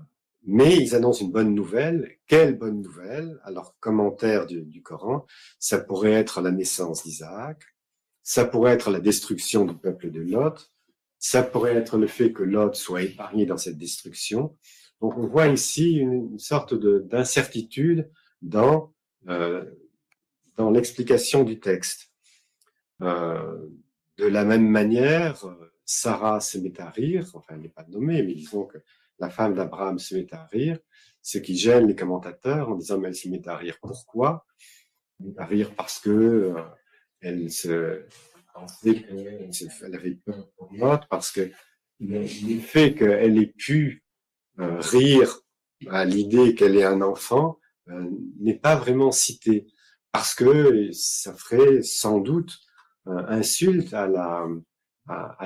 mais 0.44 0.76
ils 0.76 0.94
annoncent 0.94 1.24
une 1.24 1.32
bonne 1.32 1.54
nouvelle. 1.54 2.16
Quelle 2.26 2.56
bonne 2.56 2.82
nouvelle? 2.82 3.40
Alors, 3.44 3.76
commentaire 3.80 4.46
du, 4.46 4.82
Coran, 4.82 5.26
ça 5.58 5.78
pourrait 5.78 6.12
être 6.12 6.40
la 6.40 6.50
naissance 6.50 7.04
d'Isaac, 7.04 7.62
ça 8.22 8.44
pourrait 8.44 8.72
être 8.72 8.90
la 8.90 9.00
destruction 9.00 9.64
du 9.64 9.74
peuple 9.74 10.10
de 10.10 10.20
Lot, 10.20 10.72
ça 11.18 11.42
pourrait 11.42 11.74
être 11.74 11.98
le 11.98 12.06
fait 12.06 12.32
que 12.32 12.42
Lot 12.42 12.74
soit 12.74 13.02
épargné 13.02 13.46
dans 13.46 13.56
cette 13.56 13.78
destruction. 13.78 14.56
Donc, 15.00 15.16
on 15.16 15.26
voit 15.26 15.48
ici 15.48 15.96
une, 15.96 16.38
sorte 16.38 16.74
d'incertitude 16.74 18.10
dans, 18.42 18.94
euh, 19.28 19.64
dans 20.56 20.70
l'explication 20.70 21.44
du 21.44 21.60
texte. 21.60 22.12
Euh, 23.02 23.68
de 24.16 24.26
la 24.26 24.44
même 24.44 24.68
manière, 24.68 25.44
Sarah 25.84 26.40
se 26.40 26.58
met 26.58 26.80
à 26.80 26.90
rire, 26.90 27.24
enfin, 27.34 27.54
elle 27.54 27.62
n'est 27.62 27.68
pas 27.68 27.86
nommée, 27.88 28.22
mais 28.22 28.34
disons 28.34 28.64
que 28.64 28.78
la 29.18 29.30
femme 29.30 29.54
d'Abraham 29.54 29.98
se 29.98 30.14
met 30.14 30.32
à 30.32 30.44
rire, 30.46 30.78
ce 31.22 31.38
qui 31.38 31.56
gêne 31.56 31.86
les 31.86 31.96
commentateurs 31.96 32.68
en 32.68 32.76
disant, 32.76 32.98
mais 32.98 33.08
elle 33.08 33.14
se 33.14 33.28
met 33.28 33.46
à 33.48 33.56
rire. 33.56 33.78
Pourquoi? 33.80 34.46
À 35.36 35.46
rire 35.46 35.74
parce 35.74 35.98
que 35.98 36.10
euh, 36.10 36.54
elle 37.20 37.50
se 37.50 38.02
pensait 38.54 39.02
qu'elle 39.02 39.94
avait 39.94 40.18
peur 40.24 40.48
pour 40.56 40.72
l'autre, 40.72 41.06
parce 41.08 41.32
que 41.32 41.50
le, 42.00 42.26
fait 42.60 42.94
qu'elle 42.94 43.38
ait 43.38 43.52
pu 43.56 44.04
euh, 44.60 44.78
rire 44.78 45.40
à 45.88 46.04
l'idée 46.04 46.54
qu'elle 46.54 46.76
est 46.76 46.84
un 46.84 47.02
enfant 47.02 47.58
euh, 47.88 48.08
n'est 48.40 48.58
pas 48.58 48.76
vraiment 48.76 49.10
cité, 49.10 49.66
parce 50.12 50.34
que 50.34 50.90
ça 50.92 51.34
ferait 51.34 51.82
sans 51.82 52.20
doute 52.20 52.56
insulte 53.06 53.94
à, 53.94 54.06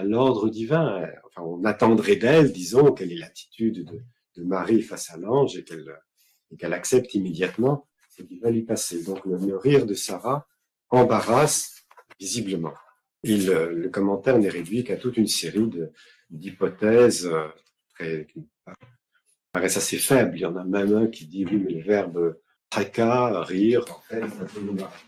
l'ordre 0.02 0.48
divin. 0.48 1.06
On 1.36 1.64
attendrait 1.64 2.16
d'elle, 2.16 2.52
disons, 2.52 2.92
quelle 2.92 3.12
est 3.12 3.18
l'attitude 3.18 3.84
de, 3.84 4.42
Marie 4.42 4.82
face 4.82 5.10
à 5.10 5.18
l'ange 5.18 5.56
et 5.56 5.64
qu'elle 6.56 6.72
accepte 6.72 7.14
immédiatement 7.14 7.86
ce 8.16 8.22
qui 8.22 8.38
va 8.38 8.50
lui 8.50 8.62
passer. 8.62 9.02
Donc 9.04 9.24
le, 9.24 9.56
rire 9.56 9.86
de 9.86 9.94
Sarah 9.94 10.46
embarrasse 10.90 11.84
visiblement. 12.18 12.74
Et 13.24 13.36
le, 13.36 13.88
commentaire 13.88 14.38
n'est 14.38 14.48
réduit 14.48 14.84
qu'à 14.84 14.96
toute 14.96 15.16
une 15.16 15.26
série 15.26 15.68
d'hypothèses 16.30 17.30
euh, 18.00 18.24
qui 18.24 18.48
paraissent 19.52 19.76
assez 19.76 19.98
faibles. 19.98 20.36
Il 20.36 20.40
y 20.40 20.46
en 20.46 20.56
a 20.56 20.64
même 20.64 20.94
un 20.94 21.06
qui 21.06 21.26
dit, 21.26 21.44
oui, 21.44 21.62
mais 21.64 21.74
le 21.74 21.82
verbe 21.82 22.38
tracas, 22.72 23.42
rire, 23.42 23.84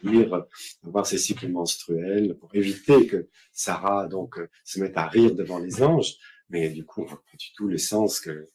rire, 0.03 0.47
avoir 0.85 1.07
ses 1.07 1.17
cycles 1.17 1.49
menstruels 1.49 2.37
pour 2.39 2.55
éviter 2.55 3.07
que 3.07 3.29
Sarah 3.53 4.07
donc 4.07 4.39
se 4.65 4.81
mette 4.81 4.99
à 4.99 5.07
rire 5.09 5.35
devant 5.35 5.59
les 5.59 5.83
anges, 5.83 6.17
mais 6.51 6.69
du 6.69 6.85
coup, 6.85 7.07
pas 7.07 7.37
du 7.39 7.53
tout 7.57 7.67
le 7.67 7.79
sens 7.79 8.21
que, 8.21 8.51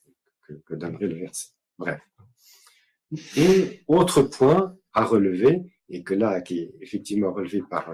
que, 0.48 0.53
que 0.53 0.76
donnerait 0.76 1.07
le 1.07 1.15
verset. 1.15 1.48
Bref. 1.80 1.99
Et 3.36 3.81
autre 3.88 4.22
point 4.22 4.77
à 4.94 5.06
relever, 5.06 5.73
et 5.90 6.03
que 6.03 6.14
là, 6.14 6.41
qui 6.41 6.60
est 6.60 6.76
effectivement 6.80 7.34
relevé 7.34 7.64
par, 7.68 7.91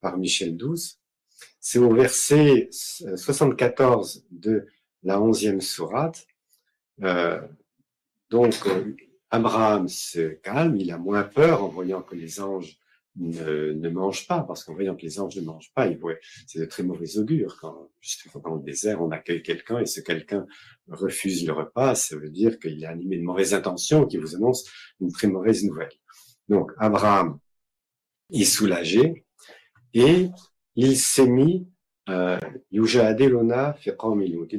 par 0.00 0.16
Michel 0.16 0.56
XII, 0.56 0.96
c'est 1.60 1.78
au 1.78 1.92
verset 1.92 2.70
74 2.70 4.26
de 4.30 4.66
la 5.02 5.20
onzième 5.20 5.60
sourate, 5.60 6.26
euh, 7.02 7.38
donc, 8.30 8.54
Abraham 9.34 9.88
se 9.88 10.34
calme, 10.34 10.76
il 10.76 10.92
a 10.92 10.96
moins 10.96 11.24
peur 11.24 11.64
en 11.64 11.68
voyant 11.68 12.02
que 12.02 12.14
les 12.14 12.40
anges 12.40 12.78
ne, 13.16 13.72
ne 13.72 13.88
mangent 13.88 14.28
pas, 14.28 14.44
parce 14.44 14.62
qu'en 14.62 14.74
voyant 14.74 14.94
que 14.94 15.02
les 15.02 15.18
anges 15.18 15.34
ne 15.34 15.42
mangent 15.42 15.72
pas, 15.74 15.88
il 15.88 15.98
voit, 15.98 16.14
c'est 16.46 16.60
de 16.60 16.66
très 16.66 16.84
mauvais 16.84 17.18
augure. 17.18 17.58
Quand, 17.60 17.90
dans 18.44 18.54
le 18.54 18.62
désert, 18.62 19.02
on 19.02 19.10
accueille 19.10 19.42
quelqu'un 19.42 19.80
et 19.80 19.86
ce 19.86 20.00
quelqu'un 20.00 20.46
refuse 20.86 21.44
le 21.44 21.52
repas, 21.52 21.96
ça 21.96 22.16
veut 22.16 22.30
dire 22.30 22.60
qu'il 22.60 22.80
est 22.84 22.86
animé 22.86 23.18
de 23.18 23.24
mauvaises 23.24 23.54
intentions, 23.54 24.06
qui 24.06 24.18
vous 24.18 24.36
annonce 24.36 24.70
une 25.00 25.10
très 25.10 25.26
mauvaise 25.26 25.64
nouvelle. 25.64 25.90
Donc, 26.48 26.70
Abraham 26.78 27.40
est 28.32 28.44
soulagé 28.44 29.24
et 29.94 30.28
il 30.76 30.96
s'est 30.96 31.26
mis, 31.26 31.68
euh, 32.08 32.38
il 32.70 32.88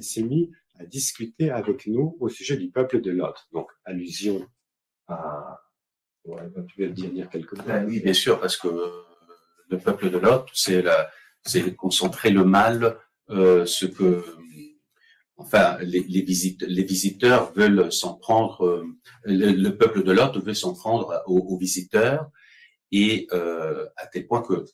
s'est 0.03 0.23
mis 0.23 0.51
à 0.77 0.85
discuter 0.85 1.49
avec 1.49 1.87
nous 1.87 2.17
au 2.19 2.27
sujet 2.27 2.57
du 2.57 2.69
peuple 2.69 2.99
de 2.99 3.11
Lot. 3.11 3.35
Donc, 3.53 3.69
allusion 3.85 4.45
à... 5.07 5.61
tu 6.67 6.81
veux 6.81 6.89
dire, 6.89 7.29
quelques 7.29 7.53
mots 7.53 7.63
ben 7.65 7.85
Oui, 7.85 7.99
bien 7.99 8.13
sûr, 8.13 8.39
parce 8.39 8.57
que 8.57 8.67
le 9.69 9.77
peuple 9.79 10.09
de 10.09 10.17
Lot, 10.17 10.45
c'est 10.53 11.75
concentrer 11.75 12.29
le 12.29 12.43
mal, 12.43 12.97
euh, 13.29 13.65
ce 13.65 13.85
que, 13.85 14.23
enfin, 15.37 15.77
les, 15.81 16.01
visiteurs 16.01 17.51
veulent 17.53 17.91
s'en 17.91 18.15
prendre, 18.15 18.65
euh, 18.65 18.85
le, 19.25 19.69
peuple 19.71 20.03
de 20.03 20.11
Lot 20.11 20.37
veut 20.37 20.53
s'en 20.53 20.73
prendre 20.73 21.23
aux, 21.27 21.57
visiteurs, 21.57 22.29
et 22.91 23.27
euh, 23.33 23.87
à 23.97 24.07
tel 24.07 24.27
point 24.27 24.41
que, 24.41 24.65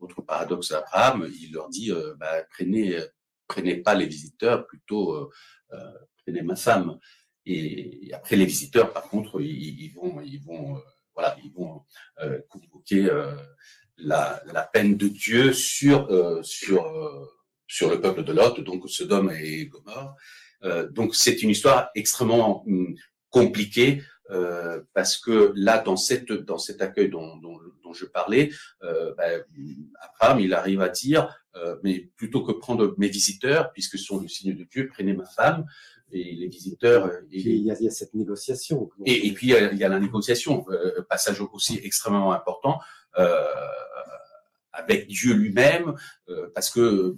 autre 0.00 0.22
paradoxe 0.22 0.70
d'Abraham, 0.70 1.28
il 1.40 1.52
leur 1.52 1.68
dit, 1.68 1.90
euh, 1.90 2.14
bah, 2.18 2.42
prenez, 2.50 2.98
prenez 3.46 3.76
pas 3.76 3.94
les 3.94 4.06
visiteurs, 4.06 4.66
plutôt 4.66 5.14
euh, 5.14 5.92
prenez 6.24 6.42
ma 6.42 6.56
femme. 6.56 6.98
Et, 7.46 8.10
après, 8.12 8.36
les 8.36 8.46
visiteurs, 8.46 8.92
par 8.92 9.04
contre, 9.04 9.40
ils, 9.40 9.92
vont, 9.94 10.20
ils 10.20 10.40
vont, 10.40 10.76
euh, 10.76 10.80
voilà, 11.14 11.36
ils 11.44 11.52
vont 11.52 11.82
euh, 12.20 12.40
convoquer 12.48 13.06
euh, 13.06 13.34
la, 13.98 14.42
la, 14.52 14.62
peine 14.62 14.96
de 14.96 15.08
Dieu 15.08 15.52
sur 15.52 16.08
sur 16.42 16.84
sur 17.68 17.90
le 17.90 18.00
peuple 18.00 18.24
de 18.24 18.32
Lot, 18.32 18.60
donc 18.60 18.88
Sodome 18.90 19.30
et 19.30 19.66
Gomorre. 19.66 20.16
donc 20.90 21.14
c'est 21.14 21.42
une 21.42 21.50
histoire 21.50 21.90
extrêmement 21.94 22.64
hum, 22.66 22.96
compliquée 23.30 24.02
euh, 24.30 24.80
parce 24.94 25.18
que 25.18 25.52
là, 25.54 25.78
dans 25.78 25.96
cette 25.96 26.32
dans 26.32 26.58
cet 26.58 26.80
accueil 26.80 27.10
dont, 27.10 27.36
dont, 27.36 27.58
dont 27.82 27.92
je 27.92 28.06
parlais, 28.06 28.50
euh, 28.82 29.14
ben, 29.16 29.44
Abraham, 30.00 30.40
il 30.40 30.54
arrive 30.54 30.80
à 30.80 30.88
dire, 30.88 31.28
euh, 31.56 31.76
mais 31.82 32.10
plutôt 32.16 32.42
que 32.42 32.52
prendre 32.52 32.94
mes 32.96 33.08
visiteurs, 33.08 33.72
puisque 33.72 33.98
ce 33.98 34.04
sont 34.04 34.20
le 34.20 34.28
signe 34.28 34.56
de 34.56 34.64
Dieu, 34.64 34.88
prenez 34.92 35.12
ma 35.12 35.26
femme 35.26 35.66
et 36.14 36.34
les 36.34 36.48
visiteurs. 36.48 37.10
Et, 37.30 37.40
il, 37.40 37.64
y 37.64 37.70
a, 37.70 37.76
il, 37.78 37.84
y 37.84 37.88
a, 37.88 37.90
cette 37.90 38.14
négociation. 38.14 38.90
Et, 39.04 39.26
et, 39.26 39.32
puis 39.32 39.48
il 39.48 39.78
y 39.78 39.84
a, 39.84 39.88
la 39.88 40.00
négociation, 40.00 40.64
euh, 40.70 41.02
passage 41.08 41.40
aussi 41.40 41.80
extrêmement 41.82 42.32
important. 42.32 42.78
Euh, 43.18 43.44
avec 44.76 45.06
Dieu 45.06 45.34
lui-même, 45.34 45.94
euh, 46.28 46.48
parce 46.52 46.68
que 46.68 47.16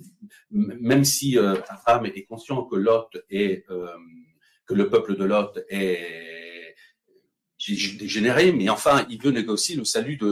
même 0.51 1.05
si 1.05 1.39
euh, 1.39 1.55
Abraham 1.69 2.05
est 2.05 2.25
conscient 2.25 2.65
que 2.65 2.77
Lot 2.77 3.17
est, 3.31 3.67
que 4.67 4.75
le 4.75 4.91
peuple 4.91 5.17
de 5.17 5.25
Lot 5.25 5.59
est 5.71 6.75
dégénéré, 7.99 8.53
mais 8.53 8.69
enfin, 8.69 9.07
il 9.09 9.21
veut 9.23 9.31
négocier 9.31 9.75
le 9.75 9.85
salut 9.85 10.19
de, 10.19 10.27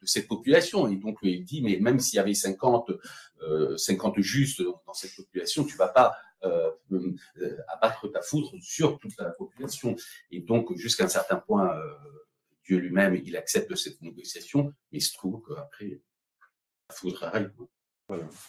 de 0.00 0.06
cette 0.06 0.28
population. 0.28 0.88
Et 0.88 0.96
donc, 0.96 1.18
il 1.22 1.44
dit, 1.44 1.62
mais 1.62 1.78
même 1.80 2.00
s'il 2.00 2.16
y 2.16 2.20
avait 2.20 2.34
50, 2.34 2.90
euh, 3.42 3.76
50 3.76 4.20
justes 4.20 4.62
dans 4.62 4.94
cette 4.94 5.14
population, 5.14 5.64
tu 5.64 5.76
vas 5.76 5.88
pas 5.88 6.08
euh, 6.08 6.12
euh, 6.12 6.29
abattre 7.68 8.08
ta 8.08 8.22
foudre 8.22 8.52
sur 8.60 8.98
toute 8.98 9.16
la 9.18 9.30
population. 9.30 9.96
Et 10.30 10.40
donc, 10.40 10.74
jusqu'à 10.76 11.04
un 11.04 11.08
certain 11.08 11.36
point, 11.36 11.76
euh, 11.76 11.94
Dieu 12.64 12.78
lui-même, 12.78 13.14
il 13.14 13.36
accepte 13.36 13.74
cette 13.74 14.00
négociation, 14.00 14.72
mais 14.90 14.98
il 14.98 15.02
se 15.02 15.14
trouve 15.14 15.42
qu'après, 15.46 16.00
la 16.88 16.94
foudre 16.94 17.24
arrive. 17.24 17.52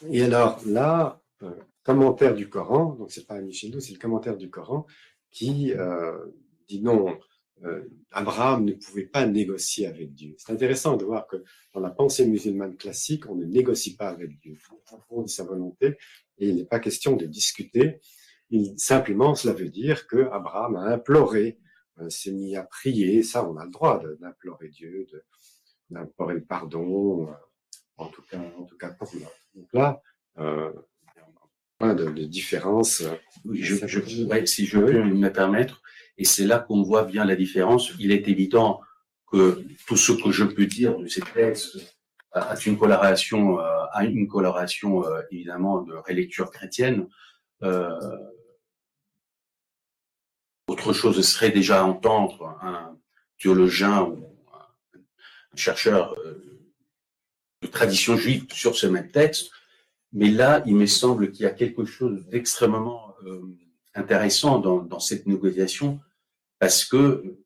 Et 0.09 0.23
alors 0.23 0.59
là, 0.65 1.21
commentaire 1.83 2.33
du 2.33 2.49
Coran, 2.49 2.95
donc 2.95 3.11
c'est 3.11 3.27
pas 3.27 3.39
Michel 3.41 3.79
c'est 3.79 3.93
le 3.93 3.99
commentaire 3.99 4.35
du 4.35 4.49
Coran 4.49 4.87
qui 5.29 5.73
dit 6.67 6.81
non, 6.81 7.15
euh, 7.63 7.83
Abraham 8.11 8.65
ne 8.65 8.73
pouvait 8.73 9.05
pas 9.05 9.25
négocier 9.25 9.85
avec 9.85 10.13
Dieu. 10.13 10.35
C'est 10.37 10.51
intéressant 10.51 10.97
de 10.97 11.05
voir 11.05 11.27
que 11.27 11.43
dans 11.73 11.79
la 11.79 11.91
pensée 11.91 12.25
musulmane 12.25 12.75
classique, 12.75 13.29
on 13.29 13.35
ne 13.35 13.45
négocie 13.45 13.95
pas 13.95 14.09
avec 14.09 14.39
Dieu. 14.39 14.57
On 15.09 15.21
de 15.23 15.29
sa 15.29 15.43
volonté 15.43 15.97
et 16.41 16.49
il 16.49 16.55
n'est 16.55 16.65
pas 16.65 16.79
question 16.79 17.15
de 17.15 17.25
discuter. 17.25 18.01
Il, 18.49 18.73
simplement, 18.77 19.35
cela 19.35 19.53
veut 19.53 19.69
dire 19.69 20.07
que 20.07 20.27
Abraham 20.31 20.75
a 20.75 20.85
imploré, 20.87 21.59
euh, 21.99 22.09
s'est 22.09 22.33
mis 22.33 22.55
à 22.57 22.63
prier. 22.63 23.23
Ça, 23.23 23.47
on 23.47 23.55
a 23.55 23.63
le 23.63 23.71
droit 23.71 24.03
d'implorer 24.19 24.67
Dieu, 24.67 25.07
d'implorer 25.89 26.33
le 26.33 26.43
pardon, 26.43 27.27
euh, 27.27 27.33
en 27.97 28.07
tout 28.07 28.23
cas, 28.23 28.41
en 28.57 28.63
tout 28.65 28.77
cas 28.77 28.89
pour 28.89 29.09
nous. 29.13 29.21
Donc 29.55 29.69
là, 29.71 30.01
euh, 30.39 30.73
point 31.77 31.93
de, 31.93 32.05
de 32.05 32.25
différence. 32.25 33.03
Oui, 33.45 33.61
je, 33.61 33.87
je, 33.87 34.23
ouais, 34.25 34.45
si 34.45 34.65
je 34.65 34.79
peux 34.79 35.03
me 35.03 35.31
permettre, 35.31 35.81
et 36.17 36.25
c'est 36.25 36.45
là 36.45 36.59
qu'on 36.59 36.83
voit 36.83 37.05
bien 37.05 37.23
la 37.23 37.35
différence. 37.35 37.93
Il 37.99 38.11
est 38.11 38.27
évident 38.27 38.81
que 39.31 39.63
tout 39.87 39.95
ce 39.95 40.11
que 40.11 40.31
je 40.31 40.43
peux 40.43 40.65
dire 40.65 40.97
de 40.97 41.07
ces 41.07 41.21
textes 41.21 41.77
a 42.33 42.55
une 42.65 42.77
coloration, 42.77 43.59
euh, 43.59 43.85
a 43.91 44.05
une 44.05 44.27
coloration 44.27 45.05
euh, 45.05 45.21
évidemment 45.31 45.81
de 45.81 45.93
relecture 45.93 46.51
chrétienne. 46.51 47.07
Euh, 47.63 48.17
autre 50.67 50.93
chose 50.93 51.21
serait 51.21 51.51
déjà 51.51 51.83
entendre 51.85 52.57
un 52.61 52.97
théologien 53.39 54.03
ou 54.03 54.25
un 54.53 55.57
chercheur 55.57 56.15
de 57.61 57.67
tradition 57.67 58.15
juive 58.15 58.45
sur 58.53 58.75
ce 58.75 58.87
même 58.87 59.11
texte 59.11 59.51
Mais 60.13 60.29
là, 60.29 60.63
il 60.65 60.75
me 60.75 60.85
semble 60.85 61.31
qu'il 61.31 61.43
y 61.43 61.47
a 61.47 61.51
quelque 61.51 61.83
chose 61.83 62.25
d'extrêmement 62.29 63.13
intéressant 63.93 64.59
dans, 64.59 64.79
dans, 64.79 64.99
cette 64.99 65.27
négociation 65.27 65.99
parce 66.57 66.85
que 66.85 67.37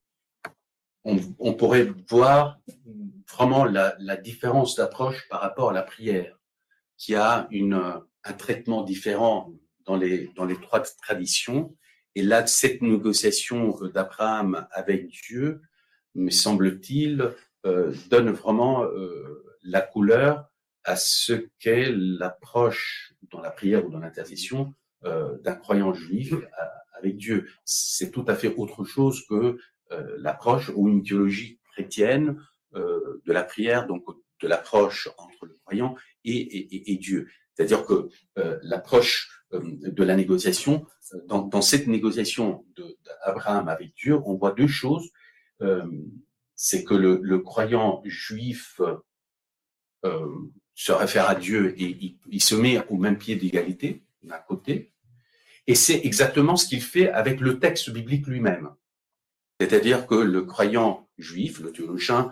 on, 1.04 1.20
on 1.40 1.54
pourrait 1.54 1.92
voir 2.08 2.60
vraiment 3.32 3.66
la, 3.66 3.96
la 4.00 4.18
différence 4.18 4.76
d'approche 4.76 5.28
par 5.30 5.42
rapport 5.42 5.70
à 5.70 5.74
la 5.74 5.84
prière, 5.84 6.40
qui 6.98 7.16
a 7.16 7.48
une, 7.52 7.82
un 8.24 8.34
traitement 8.34 8.84
différent 8.84 9.52
dans 9.86 9.96
les, 9.96 10.32
dans 10.36 10.46
les 10.46 10.60
trois 10.60 10.82
traditions. 10.82 11.76
Et 12.16 12.22
là, 12.22 12.48
cette 12.48 12.82
négociation 12.82 13.78
d'Abraham 13.94 14.68
avec 14.72 15.10
Dieu, 15.10 15.62
me 16.16 16.30
semble-t-il, 16.30 17.34
euh, 17.66 17.94
donne 18.10 18.30
vraiment 18.30 18.84
euh, 18.84 19.44
la 19.64 19.82
couleur 19.82 20.50
à 20.84 20.96
ce 20.96 21.48
qu'est 21.60 21.92
l'approche 21.92 23.14
dans 23.32 23.42
la 23.42 23.52
prière 23.52 23.86
ou 23.86 23.90
dans 23.90 24.00
l'intercession 24.00 24.74
euh, 25.04 25.38
d'un 25.40 25.56
croyant 25.56 25.94
juif 25.94 26.34
avec 26.94 27.18
Dieu. 27.18 27.50
C'est 27.66 28.12
tout 28.12 28.24
à 28.28 28.36
fait 28.36 28.54
autre 28.56 28.86
chose 28.86 29.26
que 29.28 29.58
l'approche 30.18 30.72
ou 30.74 30.88
une 30.90 31.04
théologie 31.04 31.60
chrétienne 31.72 32.42
euh, 32.76 33.22
de 33.26 33.34
la 33.34 33.44
prière, 33.44 33.88
donc 33.88 34.04
de 34.42 34.48
l'approche 34.48 35.10
entre 35.18 35.46
le 35.46 35.58
croyant 35.64 35.96
et, 36.24 36.98
Dieu. 37.00 37.30
C'est-à-dire 37.54 37.86
que 37.86 38.10
euh, 38.38 38.60
l'approche 38.64 39.32
de 39.52 40.04
la 40.04 40.16
négociation, 40.16 40.86
dans, 41.28 41.62
cette 41.62 41.88
négociation 41.88 42.66
d'Abraham 43.26 43.70
avec 43.70 43.94
Dieu, 43.96 44.20
on 44.26 44.36
voit 44.36 44.52
deux 44.52 44.68
choses. 44.68 45.10
C'est 46.56 46.84
que 46.84 46.94
le, 46.94 47.40
croyant 47.40 48.02
juif 48.06 48.82
se 50.74 50.92
réfère 50.92 51.30
à 51.30 51.36
Dieu 51.36 51.74
et 51.80 51.86
il, 51.86 52.20
il 52.30 52.42
se 52.42 52.56
met 52.56 52.86
au 52.90 52.98
même 52.98 53.18
pied 53.18 53.36
d'égalité 53.36 54.04
d'un 54.24 54.40
côté, 54.40 54.92
et 55.68 55.76
c'est 55.76 56.02
exactement 56.04 56.56
ce 56.56 56.68
qu'il 56.68 56.82
fait 56.82 57.10
avec 57.10 57.40
le 57.40 57.60
texte 57.60 57.90
biblique 57.90 58.28
lui-même. 58.28 58.70
C'est-à-dire 59.60 60.06
que 60.06 60.16
le 60.16 60.44
croyant 60.44 61.10
juif, 61.18 61.60
le 61.60 61.72
théologien, 61.72 62.30
euh, 62.30 62.32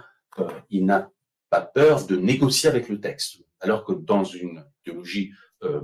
il 0.70 0.86
n'a 0.86 1.12
pas 1.50 1.62
peur 1.62 2.06
de 2.08 2.16
négocier 2.16 2.70
avec 2.70 2.90
le 2.90 3.00
texte. 3.00 3.44
Alors 3.60 3.86
que 3.86 3.94
dans 3.94 4.24
une 4.24 4.66
théologie, 4.84 5.32
euh, 5.64 5.82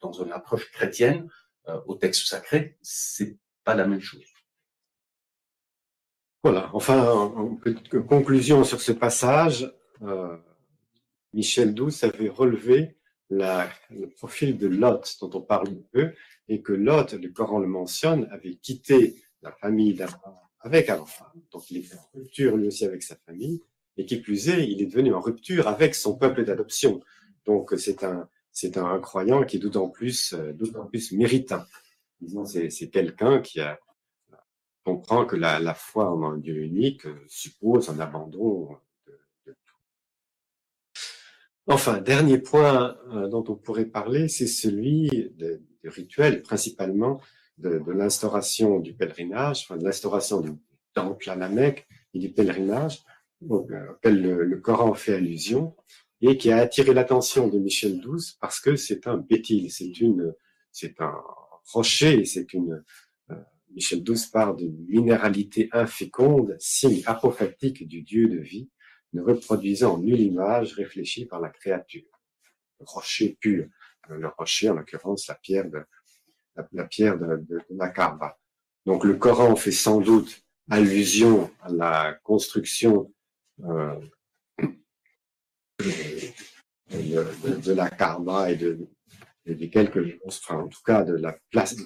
dans 0.00 0.12
une 0.12 0.32
approche 0.32 0.70
chrétienne, 0.70 1.28
euh, 1.68 1.80
au 1.86 1.94
texte 1.94 2.26
sacré, 2.26 2.78
c'est 2.82 3.38
pas 3.64 3.74
la 3.74 3.86
même 3.86 4.00
chose. 4.00 4.24
Voilà. 6.42 6.70
Enfin, 6.74 7.10
en 7.10 7.58
conclusion 8.06 8.64
sur 8.64 8.80
ce 8.80 8.92
passage, 8.92 9.72
euh, 10.02 10.36
Michel 11.32 11.74
Douce 11.74 12.04
avait 12.04 12.28
relevé 12.28 12.96
le 13.30 14.06
profil 14.06 14.58
de 14.58 14.66
Lot 14.66 15.16
dont 15.20 15.30
on 15.34 15.40
parle 15.40 15.68
un 15.68 15.82
peu, 15.90 16.12
et 16.48 16.62
que 16.62 16.72
Lot, 16.72 17.14
le 17.14 17.30
Coran 17.30 17.58
le 17.58 17.66
mentionne, 17.66 18.28
avait 18.30 18.56
quitté 18.56 19.24
la 19.42 19.50
famille 19.52 19.94
d'Abraham 19.94 20.43
avec 20.64 20.90
Abraham. 20.90 21.42
Donc 21.52 21.70
il 21.70 21.78
était 21.78 21.94
en 21.96 22.08
rupture 22.14 22.56
lui 22.56 22.66
aussi 22.66 22.84
avec 22.84 23.02
sa 23.02 23.16
famille, 23.26 23.60
et 23.96 24.04
qui 24.06 24.16
plus 24.16 24.48
est, 24.48 24.68
il 24.68 24.82
est 24.82 24.86
devenu 24.86 25.14
en 25.14 25.20
rupture 25.20 25.68
avec 25.68 25.94
son 25.94 26.16
peuple 26.16 26.44
d'adoption. 26.44 27.00
Donc 27.46 27.74
c'est 27.78 28.02
un, 28.02 28.28
c'est 28.50 28.76
un 28.76 28.98
croyant 28.98 29.44
qui 29.44 29.56
est 29.58 29.60
d'autant 29.60 29.88
plus, 29.88 30.34
d'autant 30.34 30.86
plus 30.86 31.12
méritant. 31.12 31.64
C'est, 32.46 32.70
c'est 32.70 32.88
quelqu'un 32.88 33.40
qui 33.40 33.60
comprend 34.84 35.26
que 35.26 35.36
la, 35.36 35.60
la 35.60 35.74
foi 35.74 36.10
en 36.10 36.22
un 36.24 36.38
Dieu 36.38 36.56
unique 36.56 37.06
suppose 37.28 37.88
un 37.90 38.00
abandon 38.00 38.76
Enfin, 41.66 42.00
dernier 42.02 42.38
point 42.38 42.94
euh, 43.08 43.26
dont 43.26 43.44
on 43.48 43.54
pourrait 43.54 43.86
parler, 43.86 44.28
c'est 44.28 44.46
celui 44.46 45.08
de, 45.34 45.62
du 45.82 45.88
rituel, 45.88 46.42
principalement 46.42 47.22
de, 47.58 47.78
de 47.78 47.92
l'instauration 47.92 48.80
du 48.80 48.94
pèlerinage, 48.94 49.62
enfin 49.62 49.76
de 49.76 49.84
l'instauration 49.84 50.40
du 50.40 50.52
temple 50.92 51.30
à 51.30 51.36
la 51.36 51.48
Mecque 51.48 51.86
et 52.12 52.18
du 52.18 52.32
pèlerinage, 52.32 53.02
euh, 53.50 53.92
auquel 53.92 54.22
le, 54.22 54.44
le, 54.44 54.60
Coran 54.60 54.94
fait 54.94 55.14
allusion, 55.14 55.76
et 56.20 56.38
qui 56.38 56.50
a 56.50 56.58
attiré 56.58 56.94
l'attention 56.94 57.48
de 57.48 57.58
Michel 57.58 58.00
XII 58.00 58.36
parce 58.40 58.60
que 58.60 58.76
c'est 58.76 59.06
un 59.06 59.18
bétil, 59.18 59.70
c'est 59.70 60.00
une, 60.00 60.34
c'est 60.72 61.00
un 61.00 61.14
rocher, 61.72 62.24
c'est 62.24 62.52
une, 62.54 62.82
euh, 63.30 63.34
Michel 63.74 64.02
XII 64.02 64.30
parle 64.32 64.56
d'une 64.56 64.84
minéralité 64.86 65.68
inféconde, 65.72 66.56
signe 66.58 67.02
apophatique 67.06 67.86
du 67.86 68.02
Dieu 68.02 68.28
de 68.28 68.38
vie, 68.38 68.70
ne 69.12 69.22
reproduisant 69.22 69.98
nulle 69.98 70.20
image 70.20 70.74
réfléchie 70.74 71.26
par 71.26 71.40
la 71.40 71.50
créature. 71.50 72.08
Le 72.80 72.86
rocher 72.86 73.36
pur, 73.40 73.66
le 74.08 74.28
rocher 74.28 74.70
en 74.70 74.74
l'occurrence 74.74 75.28
la 75.28 75.34
pierre 75.34 75.70
de 75.70 75.80
la, 76.72 76.84
pierre 76.84 77.18
de, 77.18 77.60
la 77.70 77.88
Kaaba. 77.88 78.38
Donc 78.86 79.04
le 79.04 79.14
Coran 79.14 79.56
fait 79.56 79.72
sans 79.72 80.00
doute 80.00 80.42
allusion 80.70 81.50
à 81.60 81.70
la 81.70 82.18
construction 82.22 83.12
euh, 83.64 84.00
de, 86.90 87.72
la 87.72 87.90
Kaaba 87.90 88.50
et 88.50 88.56
de, 88.56 88.86
quelques, 89.66 90.18
enfin 90.26 90.60
en 90.60 90.68
tout 90.68 90.82
cas 90.84 91.02
de 91.02 91.14
la 91.14 91.36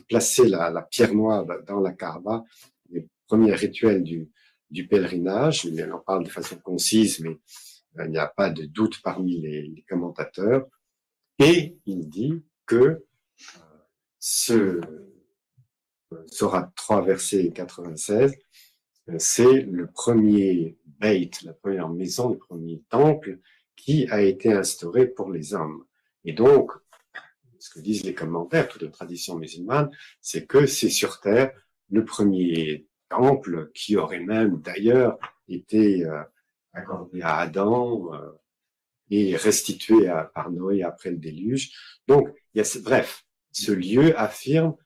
placer 0.08 0.48
la, 0.48 0.82
pierre 0.82 1.14
noire 1.14 1.46
dans 1.66 1.80
la 1.80 1.92
Kaaba, 1.92 2.44
les 2.90 3.06
premiers 3.26 3.54
rituels 3.54 4.02
du, 4.02 4.30
pèlerinage. 4.88 5.64
Il 5.64 5.82
en 5.92 6.00
parle 6.00 6.24
de 6.24 6.30
façon 6.30 6.56
concise, 6.58 7.20
mais 7.20 7.38
euh, 7.98 8.04
il 8.04 8.10
n'y 8.10 8.18
a 8.18 8.26
pas 8.28 8.50
de 8.50 8.64
doute 8.64 9.00
parmi 9.02 9.40
les, 9.40 9.62
les 9.62 9.82
commentateurs. 9.88 10.68
Et 11.38 11.78
il 11.86 12.08
dit 12.08 12.44
que 12.66 12.76
euh, 12.76 13.67
ce 14.18 14.80
Sorat 16.26 16.72
3, 16.76 17.02
verset 17.02 17.50
96, 17.50 18.34
euh, 19.08 19.16
c'est 19.18 19.62
le 19.62 19.86
premier 19.86 20.76
bait, 20.86 21.30
la 21.44 21.52
première 21.52 21.88
maison, 21.88 22.30
le 22.30 22.38
premier 22.38 22.82
temple 22.88 23.38
qui 23.76 24.08
a 24.10 24.22
été 24.22 24.52
instauré 24.52 25.06
pour 25.06 25.30
les 25.30 25.54
hommes. 25.54 25.84
Et 26.24 26.32
donc, 26.32 26.72
ce 27.58 27.70
que 27.70 27.80
disent 27.80 28.04
les 28.04 28.14
commentaires, 28.14 28.68
toute 28.68 28.82
la 28.82 28.90
tradition 28.90 29.36
musulmane, 29.36 29.90
c'est 30.20 30.46
que 30.46 30.66
c'est 30.66 30.90
sur 30.90 31.20
terre 31.20 31.52
le 31.90 32.04
premier 32.04 32.86
temple 33.08 33.70
qui 33.74 33.96
aurait 33.96 34.20
même 34.20 34.60
d'ailleurs 34.60 35.18
été 35.48 36.04
euh, 36.04 36.22
accordé 36.72 37.22
à 37.22 37.38
Adam 37.38 38.14
euh, 38.14 38.30
et 39.10 39.36
restitué 39.36 40.08
à, 40.08 40.24
par 40.24 40.50
Noé 40.50 40.82
après 40.82 41.10
le 41.10 41.16
déluge. 41.16 41.70
Donc, 42.06 42.28
il 42.52 42.58
y 42.58 42.60
a, 42.60 42.80
bref, 42.82 43.24
ce 43.62 43.72
lieu 43.72 44.18
affirme 44.18 44.76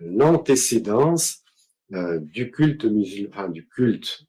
l'antécédence 0.00 1.42
euh, 1.92 2.18
du 2.20 2.50
culte 2.50 2.84
musulman, 2.84 3.48
du 3.48 3.66
culte 3.68 4.24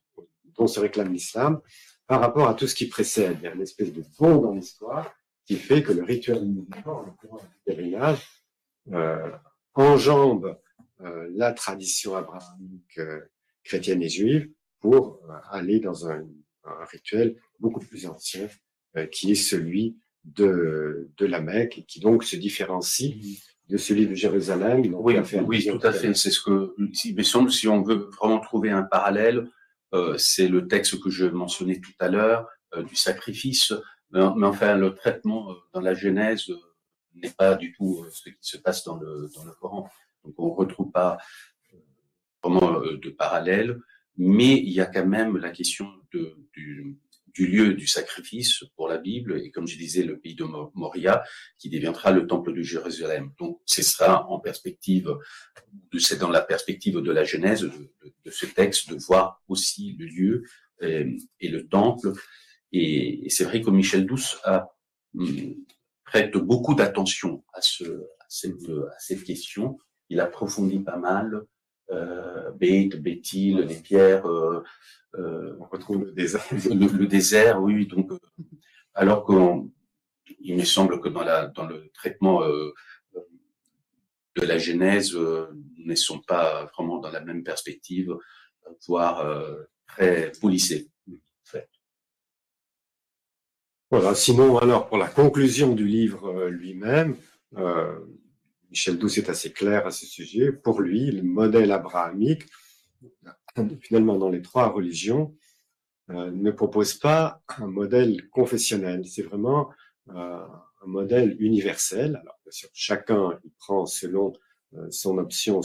dont 0.56 0.66
se 0.66 0.80
réclame 0.80 1.12
l'islam 1.12 1.60
par 2.06 2.20
rapport 2.20 2.48
à 2.48 2.54
tout 2.54 2.66
ce 2.66 2.74
qui 2.74 2.88
précède. 2.88 3.38
Il 3.40 3.44
y 3.44 3.46
a 3.46 3.54
une 3.54 3.62
espèce 3.62 3.92
de 3.92 4.02
fond 4.02 4.38
dans 4.38 4.52
l'histoire 4.52 5.14
qui 5.46 5.56
fait 5.56 5.82
que 5.82 5.92
le 5.92 6.02
rituel 6.02 6.44
musulman, 6.44 7.04
le 7.06 7.38
pèlerinage, 7.64 8.26
euh, 8.92 9.30
enjambe 9.74 10.58
euh, 11.00 11.28
la 11.34 11.52
tradition 11.52 12.16
abrahamique 12.16 13.00
chrétienne 13.64 14.02
et 14.02 14.08
juive 14.08 14.50
pour 14.80 15.20
aller 15.50 15.78
dans 15.78 16.08
un, 16.08 16.26
un 16.64 16.84
rituel 16.86 17.36
beaucoup 17.60 17.80
plus 17.80 18.06
ancien 18.06 18.48
qui 19.10 19.30
est 19.30 19.36
celui 19.36 19.96
de, 20.24 21.10
de 21.16 21.26
la 21.26 21.40
Mecque 21.40 21.78
et 21.78 21.84
qui 21.84 22.00
donc 22.00 22.24
se 22.24 22.36
différencie 22.36 23.14
de 23.72 23.78
celui 23.78 24.06
de 24.06 24.14
Jérusalem. 24.14 24.82
oui, 24.94 25.16
oui, 25.46 25.66
tout 25.66 25.86
à 25.86 25.92
fait. 25.92 26.12
C'est 26.12 26.30
ce 26.30 26.42
que, 26.42 26.74
il 27.04 27.16
me 27.16 27.22
semble, 27.22 27.50
si 27.50 27.66
on 27.68 27.80
veut 27.82 28.10
vraiment 28.20 28.38
trouver 28.38 28.68
un 28.70 28.82
parallèle, 28.82 29.48
euh, 29.94 30.14
c'est 30.18 30.46
le 30.46 30.68
texte 30.68 31.02
que 31.02 31.08
je 31.08 31.24
mentionnais 31.24 31.80
tout 31.80 31.94
à 31.98 32.08
l'heure 32.08 32.46
euh, 32.74 32.82
du 32.82 32.94
sacrifice. 32.94 33.72
Mais, 34.10 34.20
mais, 34.36 34.46
enfin, 34.46 34.76
le 34.76 34.94
traitement 34.94 35.50
euh, 35.50 35.54
dans 35.72 35.80
la 35.80 35.94
Genèse 35.94 36.52
n'est 37.14 37.30
pas 37.30 37.54
du 37.54 37.72
tout 37.72 38.04
ce 38.10 38.28
qui 38.28 38.36
se 38.40 38.58
passe 38.58 38.84
dans 38.84 38.98
le, 38.98 39.30
dans 39.34 39.44
le 39.44 39.52
Coran. 39.52 39.88
Donc, 40.22 40.34
on 40.36 40.52
retrouve 40.52 40.90
pas 40.90 41.16
vraiment 42.44 42.78
de 42.80 43.10
parallèle, 43.10 43.80
mais 44.18 44.58
il 44.58 44.72
y 44.72 44.82
a 44.82 44.86
quand 44.86 45.06
même 45.06 45.38
la 45.38 45.50
question 45.50 45.88
de, 46.12 46.36
du, 46.52 46.98
du 47.34 47.46
lieu 47.46 47.74
du 47.74 47.86
sacrifice 47.86 48.64
pour 48.76 48.88
la 48.88 48.98
Bible, 48.98 49.40
et 49.42 49.50
comme 49.50 49.66
je 49.66 49.76
disais, 49.76 50.02
le 50.02 50.18
pays 50.18 50.34
de 50.34 50.44
Moria, 50.74 51.22
qui 51.58 51.70
deviendra 51.70 52.10
le 52.10 52.26
temple 52.26 52.52
de 52.54 52.62
Jérusalem. 52.62 53.32
Donc, 53.38 53.60
ce 53.66 53.82
sera 53.82 54.28
en 54.28 54.38
perspective, 54.38 55.14
c'est 55.98 56.18
dans 56.18 56.30
la 56.30 56.42
perspective 56.42 56.98
de 56.98 57.12
la 57.12 57.24
Genèse 57.24 57.62
de, 57.62 58.30
ce 58.30 58.46
texte, 58.46 58.90
de 58.90 58.96
voir 58.96 59.42
aussi 59.48 59.96
le 59.98 60.06
lieu 60.06 60.42
et, 60.80 60.86
euh, 60.86 61.16
et 61.40 61.48
le 61.48 61.66
temple. 61.66 62.12
Et, 62.72 63.26
c'est 63.28 63.44
vrai 63.44 63.60
que 63.60 63.70
Michel 63.70 64.06
Douce 64.06 64.38
a, 64.44 64.74
hum, 65.16 65.54
prête 66.04 66.36
beaucoup 66.36 66.74
d'attention 66.74 67.44
à, 67.54 67.60
ce, 67.62 67.84
à, 67.84 68.26
cette, 68.28 68.68
à 68.68 68.98
cette 68.98 69.24
question. 69.24 69.78
Il 70.08 70.20
approfondit 70.20 70.80
pas 70.80 70.98
mal 70.98 71.46
euh, 71.90 72.50
Beth, 72.52 72.96
Béthil, 72.96 73.58
les 73.60 73.76
pierres, 73.76 74.26
euh, 74.26 74.62
euh, 75.16 75.56
on 75.60 75.64
retrouve 75.64 76.04
le 76.04 76.12
désert. 76.12 76.44
Le, 76.52 76.98
le, 76.98 77.06
désert, 77.06 77.60
oui. 77.62 77.86
Donc, 77.86 78.10
euh, 78.12 78.18
alors 78.94 79.24
que 79.26 79.32
il 80.40 80.56
me 80.56 80.64
semble 80.64 81.00
que 81.00 81.08
dans, 81.08 81.22
la, 81.22 81.46
dans 81.48 81.66
le 81.66 81.90
traitement 81.92 82.42
euh, 82.42 82.72
de 84.36 84.46
la 84.46 84.58
Genèse, 84.58 85.14
nous 85.14 85.86
ne 85.86 85.94
sommes 85.94 86.24
pas 86.24 86.64
vraiment 86.74 86.98
dans 86.98 87.10
la 87.10 87.20
même 87.20 87.44
perspective, 87.44 88.16
voire 88.86 89.44
très 89.86 90.32
polissée. 90.40 90.88
Voilà, 93.90 94.14
sinon, 94.14 94.56
alors, 94.56 94.88
pour 94.88 94.96
la 94.96 95.08
conclusion 95.08 95.74
du 95.74 95.86
livre 95.86 96.46
lui-même, 96.48 97.14
Michel 98.72 98.96
Douce 98.96 99.18
est 99.18 99.28
assez 99.28 99.52
clair 99.52 99.86
à 99.86 99.90
ce 99.90 100.06
sujet. 100.06 100.50
Pour 100.50 100.80
lui, 100.80 101.10
le 101.10 101.22
modèle 101.22 101.72
abrahamique, 101.72 102.44
finalement 103.82 104.16
dans 104.16 104.30
les 104.30 104.40
trois 104.40 104.70
religions, 104.70 105.36
euh, 106.08 106.30
ne 106.30 106.50
propose 106.50 106.94
pas 106.94 107.42
un 107.58 107.66
modèle 107.66 108.30
confessionnel. 108.30 109.04
C'est 109.06 109.24
vraiment 109.24 109.68
euh, 110.08 110.14
un 110.14 110.86
modèle 110.86 111.36
universel. 111.38 112.16
Alors, 112.16 112.38
bien 112.44 112.50
sûr, 112.50 112.70
chacun 112.72 113.38
il 113.44 113.50
prend 113.58 113.84
selon 113.84 114.32
euh, 114.72 114.86
son 114.90 115.18
option 115.18 115.60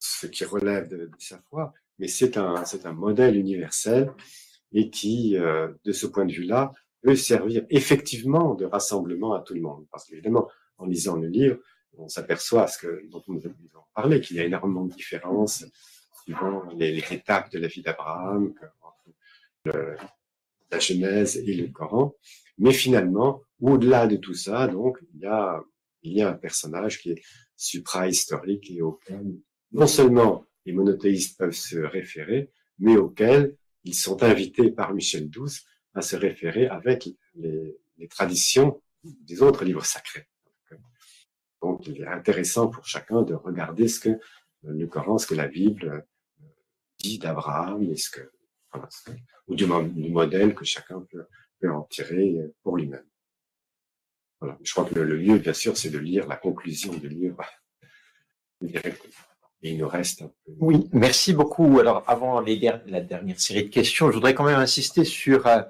ce 0.00 0.26
qui, 0.26 0.44
relève 0.44 0.88
de, 0.88 1.08
sa 1.20 1.40
foi, 1.48 1.72
mais 2.00 2.08
c'est 2.08 2.36
un, 2.36 2.64
un 2.84 2.92
modèle 2.92 3.36
universel 3.36 4.10
et 4.72 4.90
qui, 4.90 5.36
de 5.36 5.92
ce 5.92 6.06
point 6.06 6.24
de 6.24 6.32
vue-là, 6.32 6.72
peut 7.02 7.14
servir 7.14 7.64
effectivement 7.70 8.54
de 8.54 8.64
rassemblement 8.64 9.34
à 9.34 9.40
tout 9.40 9.54
le 9.54 9.60
monde. 9.60 9.86
Parce 9.90 10.04
qu'évidemment, 10.06 10.48
en 10.78 10.86
lisant 10.86 11.16
le 11.16 11.28
livre, 11.28 11.58
on 11.98 12.08
s'aperçoit, 12.08 12.66
ce 12.66 12.78
que, 12.78 13.02
nous 13.28 13.46
avons 13.46 13.84
parlé, 13.94 14.20
qu'il 14.20 14.36
y 14.36 14.40
a 14.40 14.44
énormément 14.44 14.84
de 14.84 14.92
différences 14.92 15.64
suivant 16.22 16.64
les, 16.76 16.98
étapes 17.10 17.50
de 17.52 17.58
la 17.58 17.68
vie 17.68 17.82
d'Abraham, 17.82 18.52
la 19.64 20.78
Genèse 20.78 21.36
et 21.36 21.54
le 21.54 21.68
Coran. 21.68 22.14
Mais 22.58 22.72
finalement, 22.72 23.42
au-delà 23.60 24.06
de 24.06 24.16
tout 24.16 24.34
ça, 24.34 24.66
donc, 24.66 24.98
il 25.14 25.20
y 25.20 26.22
a, 26.22 26.28
un 26.28 26.34
personnage 26.34 27.00
qui 27.00 27.12
est 27.12 27.22
supra-historique 27.56 28.70
et 28.70 28.82
auquel 28.82 29.38
non 29.72 29.86
seulement 29.86 30.44
les 30.64 30.72
monothéistes 30.72 31.38
peuvent 31.38 31.52
se 31.52 31.78
référer, 31.78 32.50
mais 32.78 32.96
auquel 32.96 33.56
ils 33.84 33.94
sont 33.94 34.22
invités 34.22 34.70
par 34.70 34.94
Michel 34.94 35.28
Douce 35.28 35.64
à 35.94 36.02
se 36.02 36.16
référer 36.16 36.68
avec 36.68 37.08
les 37.34 38.08
traditions 38.08 38.80
des 39.02 39.42
autres 39.42 39.64
livres 39.64 39.84
sacrés. 39.84 40.26
Donc, 41.66 41.84
il 41.88 42.00
est 42.00 42.06
intéressant 42.06 42.68
pour 42.68 42.86
chacun 42.86 43.22
de 43.22 43.34
regarder 43.34 43.88
ce 43.88 43.98
que 43.98 44.20
le 44.62 44.86
Coran, 44.86 45.18
ce 45.18 45.26
que 45.26 45.34
la 45.34 45.48
Bible 45.48 45.88
euh, 45.88 46.00
dit 46.98 47.18
d'Abraham, 47.18 47.84
ou 49.48 49.54
du, 49.56 49.66
modèle 49.66 50.54
que 50.54 50.64
chacun 50.64 51.04
peut, 51.10 51.70
en 51.70 51.82
tirer 51.82 52.36
pour 52.62 52.76
lui-même. 52.76 53.04
Je 54.62 54.72
crois 54.72 54.84
que 54.84 54.94
le, 54.94 55.16
lieu, 55.16 55.38
bien 55.38 55.52
sûr, 55.52 55.76
c'est 55.76 55.90
de 55.90 55.98
lire 55.98 56.28
la 56.28 56.36
conclusion 56.36 56.92
du 56.94 57.08
livre. 57.08 57.42
Et 58.62 59.72
il 59.72 59.78
nous 59.78 59.88
reste 59.88 60.22
un 60.22 60.28
peu. 60.28 60.52
Oui, 60.60 60.88
merci 60.92 61.32
beaucoup. 61.32 61.80
Alors, 61.80 62.04
avant 62.06 62.38
les 62.40 62.58
la 62.86 63.00
dernière 63.00 63.40
série 63.40 63.64
de 63.64 63.70
questions, 63.70 64.08
je 64.10 64.14
voudrais 64.14 64.34
quand 64.34 64.44
même 64.44 64.60
insister 64.60 65.04
sur 65.04 65.48
euh, 65.48 65.62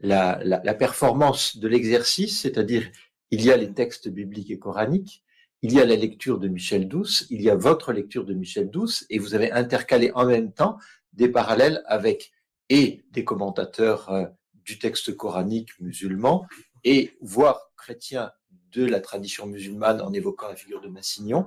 la, 0.00 0.42
la 0.42 0.74
performance 0.74 1.58
de 1.58 1.68
l'exercice, 1.68 2.40
c'est-à-dire 2.40 2.90
il 3.30 3.44
y 3.44 3.52
a 3.52 3.56
les 3.56 3.72
textes 3.72 4.08
bibliques 4.08 4.50
et 4.50 4.58
coraniques, 4.58 5.23
il 5.64 5.72
y 5.72 5.80
a 5.80 5.86
la 5.86 5.96
lecture 5.96 6.38
de 6.38 6.46
Michel 6.46 6.88
Douce, 6.88 7.26
il 7.30 7.40
y 7.40 7.48
a 7.48 7.54
votre 7.54 7.94
lecture 7.94 8.26
de 8.26 8.34
Michel 8.34 8.68
Douce, 8.68 9.06
et 9.08 9.18
vous 9.18 9.34
avez 9.34 9.50
intercalé 9.50 10.12
en 10.14 10.26
même 10.26 10.52
temps 10.52 10.76
des 11.14 11.30
parallèles 11.30 11.82
avec 11.86 12.32
et 12.68 13.02
des 13.12 13.24
commentateurs 13.24 14.10
euh, 14.10 14.26
du 14.52 14.78
texte 14.78 15.16
coranique 15.16 15.70
musulman, 15.80 16.46
et 16.84 17.16
voire 17.22 17.72
chrétiens 17.78 18.30
de 18.72 18.84
la 18.84 19.00
tradition 19.00 19.46
musulmane 19.46 20.02
en 20.02 20.12
évoquant 20.12 20.48
la 20.48 20.54
figure 20.54 20.82
de 20.82 20.88
Massignon, 20.88 21.46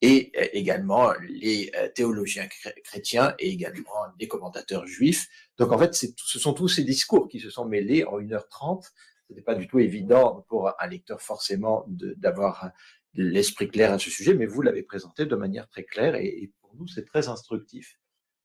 et 0.00 0.30
euh, 0.36 0.46
également 0.52 1.12
les 1.28 1.72
euh, 1.74 1.88
théologiens 1.88 2.46
chrétiens 2.84 3.34
et 3.40 3.48
également 3.48 4.06
des 4.16 4.28
commentateurs 4.28 4.86
juifs. 4.86 5.26
Donc 5.58 5.72
en 5.72 5.78
fait, 5.78 5.92
ce 5.92 6.38
sont 6.38 6.52
tous 6.52 6.68
ces 6.68 6.84
discours 6.84 7.26
qui 7.26 7.40
se 7.40 7.50
sont 7.50 7.64
mêlés 7.64 8.04
en 8.04 8.20
1h30. 8.20 8.84
Ce 8.84 9.32
n'était 9.32 9.42
pas 9.42 9.56
du 9.56 9.66
tout 9.66 9.80
évident 9.80 10.44
pour 10.48 10.72
un 10.78 10.86
lecteur 10.86 11.20
forcément 11.20 11.84
d'avoir 11.88 12.70
l'esprit 13.16 13.68
clair 13.68 13.92
à 13.92 13.98
ce 13.98 14.10
sujet, 14.10 14.34
mais 14.34 14.46
vous 14.46 14.62
l'avez 14.62 14.82
présenté 14.82 15.26
de 15.26 15.36
manière 15.36 15.68
très 15.68 15.84
claire 15.84 16.14
et, 16.16 16.52
pour 16.60 16.74
nous, 16.76 16.86
c'est 16.86 17.04
très 17.04 17.28
instructif. 17.28 17.98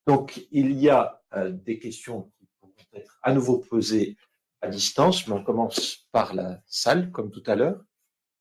Donc, 0.08 0.48
il 0.52 0.72
y 0.74 0.90
a 0.90 1.22
euh, 1.34 1.52
des 1.52 1.80
questions 1.80 2.32
qui 2.38 2.48
pourront 2.60 2.74
être 2.94 3.20
à 3.22 3.34
nouveau 3.34 3.60
posées 3.60 4.18
à 4.62 4.70
distance, 4.70 5.28
mais 5.28 5.34
on 5.34 5.44
commence 5.44 6.08
par 6.12 6.34
la 6.34 6.62
salle, 6.66 7.12
comme 7.12 7.32
tout 7.32 7.44
à 7.46 7.56
l'heure. 7.56 7.84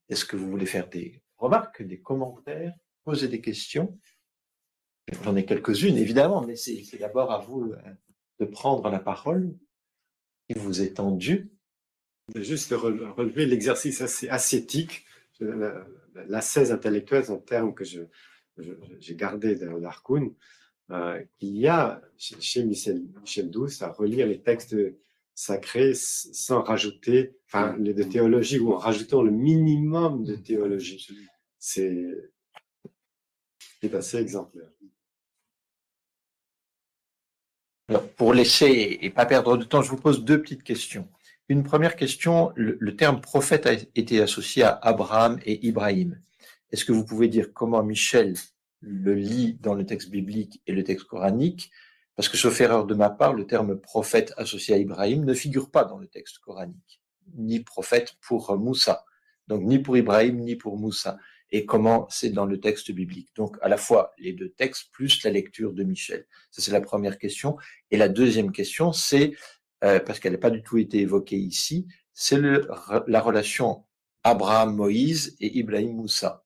Est-ce 0.08 0.24
que 0.24 0.36
vous 0.36 0.50
voulez 0.50 0.66
faire 0.66 0.88
des 0.88 1.22
remarques, 1.36 1.82
des 1.82 2.00
commentaires, 2.00 2.74
poser 3.04 3.28
des 3.28 3.40
questions? 3.40 3.98
J'en 5.24 5.36
ai 5.36 5.44
quelques-unes, 5.44 5.96
évidemment, 5.96 6.42
mais 6.42 6.56
c'est 6.56 6.98
d'abord 6.98 7.32
à 7.32 7.38
vous 7.38 7.72
euh, 7.72 7.94
de 8.38 8.44
prendre 8.44 8.88
la 8.88 9.00
parole. 9.00 9.56
Il 10.48 10.58
vous 10.58 10.82
est 10.82 10.94
tendu. 10.94 11.52
Juste 12.34 12.72
relever 12.72 13.46
l'exercice 13.46 14.00
ascétique 14.30 15.04
l'ascèse 16.28 16.72
intellectuelle, 16.72 17.24
c'est 17.24 17.32
un 17.32 17.38
terme 17.38 17.74
que 17.74 17.84
j'ai 17.84 19.14
gardé 19.14 19.56
dans 19.56 19.78
l'Arkoun, 19.78 20.34
euh, 20.90 21.22
qu'il 21.38 21.56
y 21.56 21.68
a 21.68 22.02
chez 22.18 22.64
Michel, 22.64 23.02
Douce 23.50 23.82
à 23.82 23.90
relire 23.90 24.26
les 24.26 24.40
textes 24.40 24.76
sacrés 25.34 25.94
sans 25.94 26.62
rajouter, 26.62 27.36
enfin, 27.46 27.76
les 27.78 27.94
de 27.94 28.02
théologie 28.02 28.58
ou 28.58 28.72
en 28.72 28.76
rajoutant 28.76 29.22
le 29.22 29.30
minimum 29.30 30.24
de 30.24 30.34
théologie. 30.36 31.08
C'est 31.58 32.30
assez 33.92 34.18
exemplaire. 34.18 34.68
Pour 38.16 38.34
laisser 38.34 38.98
et 39.00 39.10
pas 39.10 39.26
perdre 39.26 39.56
de 39.56 39.64
temps, 39.64 39.82
je 39.82 39.90
vous 39.90 39.96
pose 39.96 40.24
deux 40.24 40.40
petites 40.40 40.62
questions. 40.62 41.08
Une 41.50 41.64
première 41.64 41.96
question, 41.96 42.52
le, 42.54 42.94
terme 42.94 43.20
prophète 43.20 43.66
a 43.66 43.72
été 43.72 44.22
associé 44.22 44.62
à 44.62 44.78
Abraham 44.82 45.40
et 45.44 45.66
Ibrahim. 45.66 46.16
Est-ce 46.70 46.84
que 46.84 46.92
vous 46.92 47.04
pouvez 47.04 47.26
dire 47.26 47.52
comment 47.52 47.82
Michel 47.82 48.36
le 48.80 49.14
lit 49.14 49.58
dans 49.60 49.74
le 49.74 49.84
texte 49.84 50.10
biblique 50.10 50.62
et 50.68 50.72
le 50.72 50.84
texte 50.84 51.06
coranique? 51.06 51.72
Parce 52.14 52.28
que, 52.28 52.36
sauf 52.36 52.60
erreur 52.60 52.86
de 52.86 52.94
ma 52.94 53.10
part, 53.10 53.34
le 53.34 53.48
terme 53.48 53.80
prophète 53.80 54.32
associé 54.36 54.74
à 54.74 54.78
Ibrahim 54.78 55.24
ne 55.24 55.34
figure 55.34 55.72
pas 55.72 55.84
dans 55.84 55.98
le 55.98 56.06
texte 56.06 56.38
coranique, 56.38 57.00
ni 57.34 57.58
prophète 57.58 58.14
pour 58.20 58.56
Moussa, 58.56 59.04
donc 59.48 59.64
ni 59.64 59.80
pour 59.80 59.96
Ibrahim, 59.96 60.36
ni 60.36 60.54
pour 60.54 60.78
Moussa. 60.78 61.18
Et 61.50 61.66
comment 61.66 62.06
c'est 62.10 62.30
dans 62.30 62.46
le 62.46 62.60
texte 62.60 62.92
biblique? 62.92 63.30
Donc, 63.34 63.56
à 63.60 63.68
la 63.68 63.76
fois 63.76 64.12
les 64.18 64.34
deux 64.34 64.50
textes 64.50 64.92
plus 64.92 65.24
la 65.24 65.32
lecture 65.32 65.72
de 65.72 65.82
Michel. 65.82 66.28
Ça, 66.52 66.62
c'est 66.62 66.70
la 66.70 66.80
première 66.80 67.18
question. 67.18 67.56
Et 67.90 67.96
la 67.96 68.08
deuxième 68.08 68.52
question, 68.52 68.92
c'est 68.92 69.32
euh, 69.84 70.00
parce 70.00 70.20
qu'elle 70.20 70.32
n'a 70.32 70.38
pas 70.38 70.50
du 70.50 70.62
tout 70.62 70.78
été 70.78 70.98
évoquée 71.00 71.38
ici, 71.38 71.86
c'est 72.12 72.40
la 72.40 73.20
relation 73.20 73.84
Abraham-Moïse 74.24 75.36
et 75.40 75.58
Ibrahim-Moussa. 75.58 76.44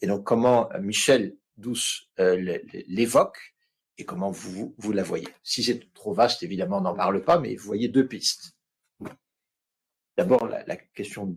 Et 0.00 0.06
donc 0.06 0.24
comment 0.24 0.68
Michel 0.80 1.36
Douce 1.56 2.08
euh, 2.20 2.60
l'évoque 2.86 3.54
et 3.98 4.04
comment 4.04 4.30
vous, 4.30 4.74
vous 4.78 4.92
la 4.92 5.02
voyez. 5.02 5.26
Si 5.42 5.64
c'est 5.64 5.92
trop 5.92 6.12
vaste, 6.12 6.44
évidemment, 6.44 6.78
on 6.78 6.82
n'en 6.82 6.94
parle 6.94 7.24
pas, 7.24 7.40
mais 7.40 7.56
vous 7.56 7.66
voyez 7.66 7.88
deux 7.88 8.06
pistes. 8.06 8.52
D'abord, 10.16 10.46
la, 10.46 10.76
question 10.76 11.36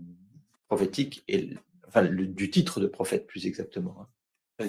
prophétique 0.68 1.24
et 1.28 1.50
enfin, 1.88 2.04
du 2.04 2.52
titre 2.52 2.80
de 2.80 2.86
prophète, 2.86 3.26
plus 3.26 3.48
exactement. 3.48 4.08
Hein. 4.60 4.68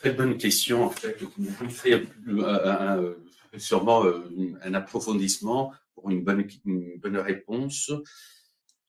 Très 0.00 0.12
bonne 0.12 0.36
question. 0.36 0.84
En 0.84 0.90
fait, 0.90 1.16
euh, 2.28 3.14
sûrement 3.56 4.04
un 4.62 4.74
approfondissement 4.74 5.72
pour 5.98 6.10
une 6.10 6.22
bonne, 6.22 7.16
réponse, 7.16 7.90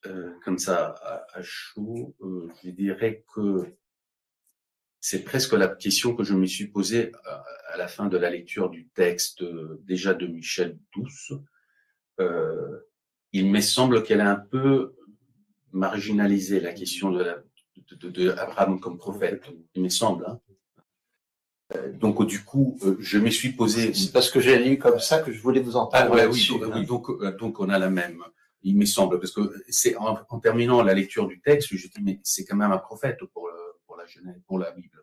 euh, 0.06 0.32
comme 0.44 0.58
ça 0.58 0.94
à, 1.34 1.42
chaud, 1.42 2.14
euh, 2.20 2.48
je 2.62 2.70
dirais 2.70 3.24
que 3.34 3.76
c'est 5.00 5.24
presque 5.24 5.54
la 5.54 5.68
question 5.68 6.14
que 6.14 6.24
je 6.24 6.34
me 6.34 6.46
suis 6.46 6.68
posée 6.68 7.12
à, 7.24 7.76
la 7.76 7.88
fin 7.88 8.06
de 8.08 8.16
la 8.16 8.30
lecture 8.30 8.70
du 8.70 8.88
texte 8.88 9.42
euh, 9.42 9.80
déjà 9.84 10.14
de 10.14 10.26
Michel 10.26 10.78
Douce. 10.94 11.32
il 13.32 13.50
me 13.50 13.60
semble 13.60 14.02
qu'elle 14.02 14.20
a 14.20 14.30
un 14.30 14.42
peu 14.54 14.94
marginalisé 15.72 16.60
la 16.60 16.72
question 16.72 17.10
de, 17.10 17.24
de, 18.02 18.30
Abraham 18.30 18.78
comme 18.80 18.98
prophète, 18.98 19.44
il 19.74 19.82
me 19.82 19.88
semble. 19.88 20.26
Hein. 20.26 20.40
Euh, 21.74 21.92
donc 21.92 22.26
du 22.26 22.44
coup, 22.44 22.78
euh, 22.82 22.96
je 22.98 23.18
me 23.18 23.30
suis 23.30 23.52
posé. 23.52 23.94
C'est 23.94 24.12
parce 24.12 24.30
que 24.30 24.40
j'ai 24.40 24.58
lu 24.58 24.78
comme 24.78 24.98
ça 24.98 25.20
que 25.20 25.32
je 25.32 25.40
voulais 25.40 25.60
vous 25.60 25.76
en 25.76 25.86
parler. 25.86 26.22
Ah, 26.22 26.28
oui, 26.28 26.48
donc, 26.48 26.86
donc, 26.86 27.10
euh, 27.10 27.36
donc, 27.36 27.60
on 27.60 27.68
a 27.68 27.78
la 27.78 27.90
même. 27.90 28.22
Il 28.62 28.76
me 28.76 28.84
semble 28.84 29.18
parce 29.20 29.32
que 29.32 29.40
c'est 29.68 29.96
en, 29.96 30.16
terminant 30.40 30.82
la 30.82 30.92
lecture 30.92 31.26
du 31.26 31.40
texte, 31.40 31.68
je 31.70 31.86
dis 31.88 32.02
mais 32.02 32.20
c'est 32.22 32.44
quand 32.44 32.56
même 32.56 32.72
un 32.72 32.78
prophète 32.78 33.18
pour 33.32 33.48
le, 33.48 33.54
pour 33.86 33.96
la 33.96 34.04
Genèse, 34.06 34.42
pour 34.46 34.58
la 34.58 34.70
Bible. 34.72 35.02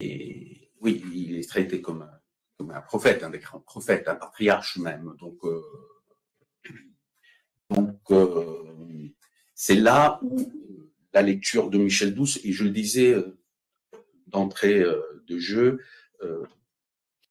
Et 0.00 0.70
oui, 0.80 1.04
il 1.12 1.36
est 1.36 1.46
traité 1.46 1.82
comme 1.82 2.02
un, 2.02 2.20
comme 2.56 2.70
un 2.70 2.80
prophète, 2.80 3.22
un 3.22 3.30
prophètes, 3.60 4.08
un 4.08 4.14
patriarche 4.14 4.78
même. 4.78 5.14
Donc 5.18 5.40
Donc, 7.68 8.00
c'est 9.54 9.74
là 9.74 10.18
où 10.22 10.50
la 11.12 11.20
lecture 11.20 11.68
de 11.68 11.76
Michel 11.76 12.14
Douce, 12.14 12.40
et 12.42 12.52
je 12.52 12.64
le 12.64 12.70
disais 12.70 13.16
d'entrée 14.28 14.82
de 15.30 15.38
jeu, 15.38 15.78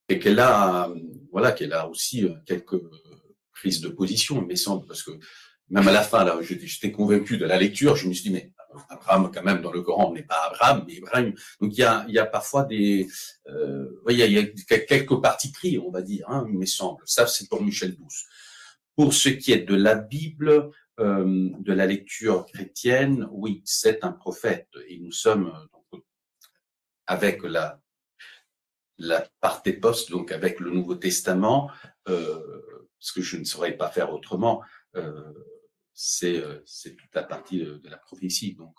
et 0.09 0.17
qu'elle 0.19 0.39
a, 0.39 0.91
voilà, 1.31 1.51
qu'elle 1.51 1.73
a 1.73 1.87
aussi 1.87 2.27
quelques 2.45 2.81
prises 3.53 3.81
de 3.81 3.89
position, 3.89 4.41
il 4.41 4.47
me 4.47 4.55
semble, 4.55 4.87
parce 4.87 5.03
que 5.03 5.11
même 5.69 5.87
à 5.87 5.91
la 5.91 6.01
fin, 6.01 6.23
là, 6.23 6.39
j'étais 6.41 6.91
convaincu 6.91 7.37
de 7.37 7.45
la 7.45 7.57
lecture, 7.57 7.95
je 7.95 8.07
me 8.07 8.13
suis 8.13 8.23
dit, 8.23 8.31
mais 8.31 8.51
Abraham, 8.89 9.31
quand 9.33 9.43
même, 9.43 9.61
dans 9.61 9.71
le 9.71 9.81
Coran, 9.81 10.09
on 10.09 10.13
n'est 10.13 10.23
pas 10.23 10.47
Abraham, 10.47 10.83
mais 10.87 10.95
Ibrahim. 10.95 11.33
Donc, 11.61 11.73
il 11.73 11.79
y 11.79 11.83
a, 11.83 12.05
il 12.07 12.13
y 12.13 12.19
a 12.19 12.25
parfois 12.25 12.63
des, 12.63 13.07
euh, 13.47 13.87
il, 14.09 14.17
y 14.17 14.37
a, 14.37 14.77
quelques 14.79 15.21
parties 15.21 15.51
pris, 15.51 15.77
on 15.77 15.91
va 15.91 16.01
dire, 16.01 16.25
hein, 16.29 16.45
il 16.49 16.57
me 16.57 16.65
semble. 16.65 17.01
Ça, 17.05 17.27
c'est 17.27 17.47
pour 17.49 17.61
Michel 17.63 17.95
Douce. 17.95 18.25
Pour 18.95 19.13
ce 19.13 19.29
qui 19.29 19.51
est 19.51 19.65
de 19.65 19.75
la 19.75 19.95
Bible, 19.95 20.71
euh, 20.99 21.49
de 21.59 21.73
la 21.73 21.85
lecture 21.85 22.45
chrétienne, 22.45 23.27
oui, 23.31 23.61
c'est 23.65 24.03
un 24.03 24.11
prophète. 24.11 24.69
Et 24.87 24.99
nous 24.99 25.11
sommes, 25.11 25.53
avec 27.05 27.43
la, 27.43 27.79
la 28.99 29.25
part 29.39 29.63
des 29.63 29.73
postes, 29.73 30.11
donc 30.11 30.31
avec 30.31 30.59
le 30.59 30.69
Nouveau 30.71 30.95
Testament, 30.95 31.71
euh, 32.09 32.87
ce 32.99 33.13
que 33.13 33.21
je 33.21 33.37
ne 33.37 33.45
saurais 33.45 33.77
pas 33.77 33.89
faire 33.89 34.13
autrement, 34.13 34.61
euh, 34.95 35.33
euh, 36.23 36.61
c'est 36.65 36.95
toute 36.95 37.15
la 37.15 37.23
partie 37.23 37.59
de, 37.59 37.81
la 37.85 37.97
prophétie. 37.97 38.55
Donc, 38.55 38.77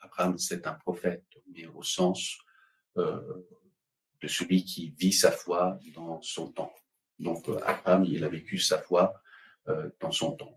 Abraham, 0.00 0.38
c'est 0.38 0.66
un 0.66 0.74
prophète, 0.74 1.24
mais 1.54 1.66
au 1.66 1.82
sens 1.82 2.38
de 2.96 4.28
celui 4.28 4.64
qui 4.64 4.94
vit 4.98 5.12
sa 5.12 5.30
foi 5.30 5.78
dans 5.94 6.20
son 6.22 6.50
temps. 6.52 6.72
Donc, 7.18 7.48
Abraham, 7.64 8.04
il 8.04 8.24
a 8.24 8.28
vécu 8.28 8.58
sa 8.58 8.78
foi 8.78 9.14
dans 10.00 10.10
son 10.10 10.32
temps, 10.32 10.56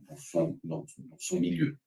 dans, 0.63 0.85
son 1.19 1.39
milieu. 1.39 1.77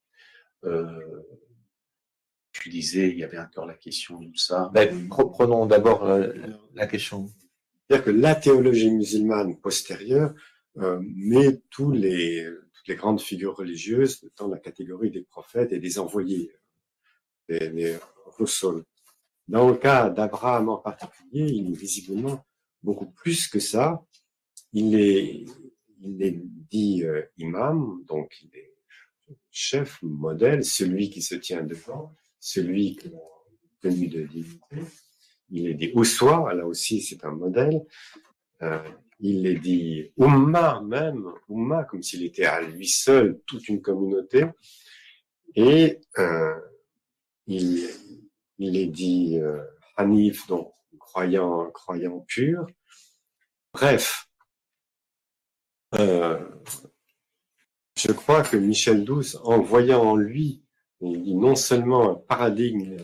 Tu 2.60 2.68
disais, 2.68 3.10
il 3.10 3.18
y 3.18 3.24
avait 3.24 3.38
encore 3.38 3.66
la 3.66 3.74
question 3.74 4.20
de 4.20 4.36
ça. 4.36 4.70
Ben, 4.74 5.08
prenons 5.08 5.66
d'abord 5.66 6.06
la 6.74 6.86
question. 6.86 7.28
C'est-à-dire 7.88 8.04
que 8.04 8.10
la 8.10 8.34
théologie 8.34 8.90
musulmane 8.90 9.56
postérieure 9.60 10.34
met 10.74 11.60
tous 11.70 11.92
les 11.92 12.46
les 12.86 12.94
grandes 12.94 13.20
figures 13.20 13.56
religieuses 13.56 14.28
dans 14.36 14.48
la 14.48 14.58
catégorie 14.58 15.10
des 15.10 15.22
prophètes 15.22 15.72
et 15.72 15.78
des 15.78 15.98
envoyés, 15.98 16.52
des, 17.48 17.70
des 17.70 17.98
Dans 19.48 19.68
le 19.68 19.76
cas 19.76 20.10
d'Abraham 20.10 20.68
en 20.68 20.78
particulier, 20.78 21.46
il 21.50 21.72
est 21.72 21.76
visiblement 21.76 22.44
beaucoup 22.82 23.10
plus 23.10 23.48
que 23.48 23.60
ça. 23.60 24.04
Il 24.72 24.94
est, 24.94 25.44
il 26.00 26.22
est 26.22 26.40
dit 26.70 27.04
euh, 27.04 27.22
imam, 27.38 28.02
donc 28.06 28.36
il 28.42 28.56
est 28.56 28.74
chef, 29.50 30.00
modèle, 30.02 30.64
celui 30.64 31.10
qui 31.10 31.22
se 31.22 31.34
tient 31.34 31.62
devant, 31.62 32.14
celui 32.46 32.94
qui 32.94 33.08
est 33.08 33.12
tenu 33.80 34.06
de 34.06 34.22
dignité. 34.22 34.76
Il 35.50 35.66
est 35.66 35.74
dit 35.74 35.92
soi, 36.04 36.54
là 36.54 36.64
aussi 36.64 37.02
c'est 37.02 37.24
un 37.24 37.32
modèle. 37.32 37.84
Euh, 38.62 38.88
il 39.18 39.48
est 39.48 39.58
dit 39.58 40.12
Umma 40.16 40.80
même, 40.82 41.32
Umma, 41.48 41.82
comme 41.84 42.02
s'il 42.02 42.24
était 42.24 42.44
à 42.44 42.60
lui 42.60 42.86
seul 42.86 43.40
toute 43.46 43.68
une 43.68 43.82
communauté. 43.82 44.44
Et 45.56 45.98
euh, 46.18 46.54
il, 47.48 47.82
est 48.60 48.86
dit 48.86 49.38
euh, 49.38 49.64
Hanif, 49.96 50.46
donc 50.46 50.72
croyant, 51.00 51.68
croyant 51.72 52.20
pur. 52.20 52.64
Bref, 53.72 54.28
je 55.92 56.42
crois 58.12 58.42
que 58.42 58.56
Michel 58.56 59.04
Douce, 59.04 59.36
en 59.42 59.60
voyant 59.60 60.02
en 60.02 60.16
lui, 60.16 60.65
il 61.00 61.22
dit 61.22 61.34
non 61.34 61.54
seulement 61.54 62.10
un 62.10 62.14
paradigme, 62.14 62.96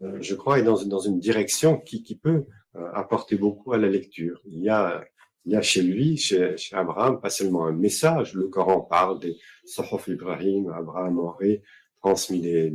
je 0.00 0.34
crois, 0.34 0.58
est 0.58 0.62
dans, 0.62 0.82
dans 0.84 1.00
une 1.00 1.18
direction 1.18 1.78
qui, 1.78 2.02
qui 2.02 2.16
peut 2.16 2.46
euh, 2.76 2.90
apporter 2.92 3.36
beaucoup 3.36 3.72
à 3.72 3.78
la 3.78 3.88
lecture. 3.88 4.40
Il 4.44 4.60
y 4.60 4.68
a, 4.68 5.02
il 5.46 5.52
y 5.52 5.56
a 5.56 5.62
chez 5.62 5.82
lui, 5.82 6.16
chez, 6.18 6.56
chez 6.58 6.76
Abraham, 6.76 7.20
pas 7.20 7.30
seulement 7.30 7.66
un 7.66 7.72
message. 7.72 8.34
Le 8.34 8.48
Coran 8.48 8.80
parle 8.80 9.20
des 9.20 9.36
Sahaf 9.64 10.08
Ibrahim, 10.08 10.68
Abraham 10.70 11.18
aurait 11.18 11.62
transmis 12.00 12.40
des, 12.40 12.70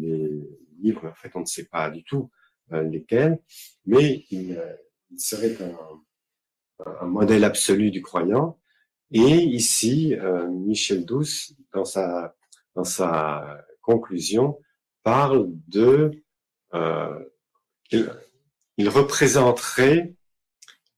livres, 0.80 1.08
en 1.08 1.14
fait, 1.14 1.32
on 1.36 1.42
ne 1.42 1.46
sait 1.46 1.66
pas 1.66 1.92
du 1.92 2.04
tout 2.04 2.32
euh, 2.72 2.82
lesquels, 2.82 3.40
mais 3.86 4.26
il, 4.32 4.58
euh, 4.58 4.74
il 5.12 5.20
serait 5.20 5.56
un, 5.62 6.96
un, 7.02 7.06
modèle 7.06 7.44
absolu 7.44 7.92
du 7.92 8.02
croyant. 8.02 8.58
Et 9.12 9.20
ici, 9.20 10.16
Michel 10.50 11.06
Douce, 11.06 11.54
dans 11.74 11.84
sa, 11.84 12.34
dans 12.76 12.86
sa 12.86 13.62
conclusion, 13.92 14.60
parle 15.04 15.50
de 15.68 16.12
euh, 16.74 17.20
il 18.78 18.90
représenterait 18.90 20.14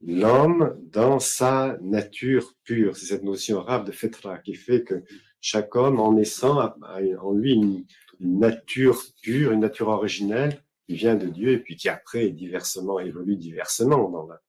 l'homme 0.06 0.80
dans 0.92 1.20
sa 1.20 1.78
nature 1.82 2.54
pure. 2.64 2.96
C'est 2.96 3.08
cette 3.08 3.24
notion 3.24 3.60
arabe 3.60 3.88
de 3.88 3.92
fetra 3.92 4.38
qui 4.38 4.54
fait 4.54 4.84
que 4.84 5.04
chaque 5.42 5.76
homme, 5.76 6.00
en 6.00 6.14
naissant, 6.14 6.60
a 6.60 6.76
en 7.22 7.34
lui 7.34 7.54
une, 7.54 7.86
nature 8.20 9.02
pure, 9.22 9.52
une 9.52 9.62
nature 9.62 9.90
originelle 9.90 10.62
qui 10.86 10.96
vient 10.96 11.16
de 11.16 11.28
Dieu 11.28 11.50
et 11.52 11.58
puis 11.58 11.76
qui 11.76 11.90
après 11.90 12.30
diversement 12.30 13.00
évolue 13.00 13.36
diversement 13.36 14.10
dans 14.10 14.28
la, 14.28 14.42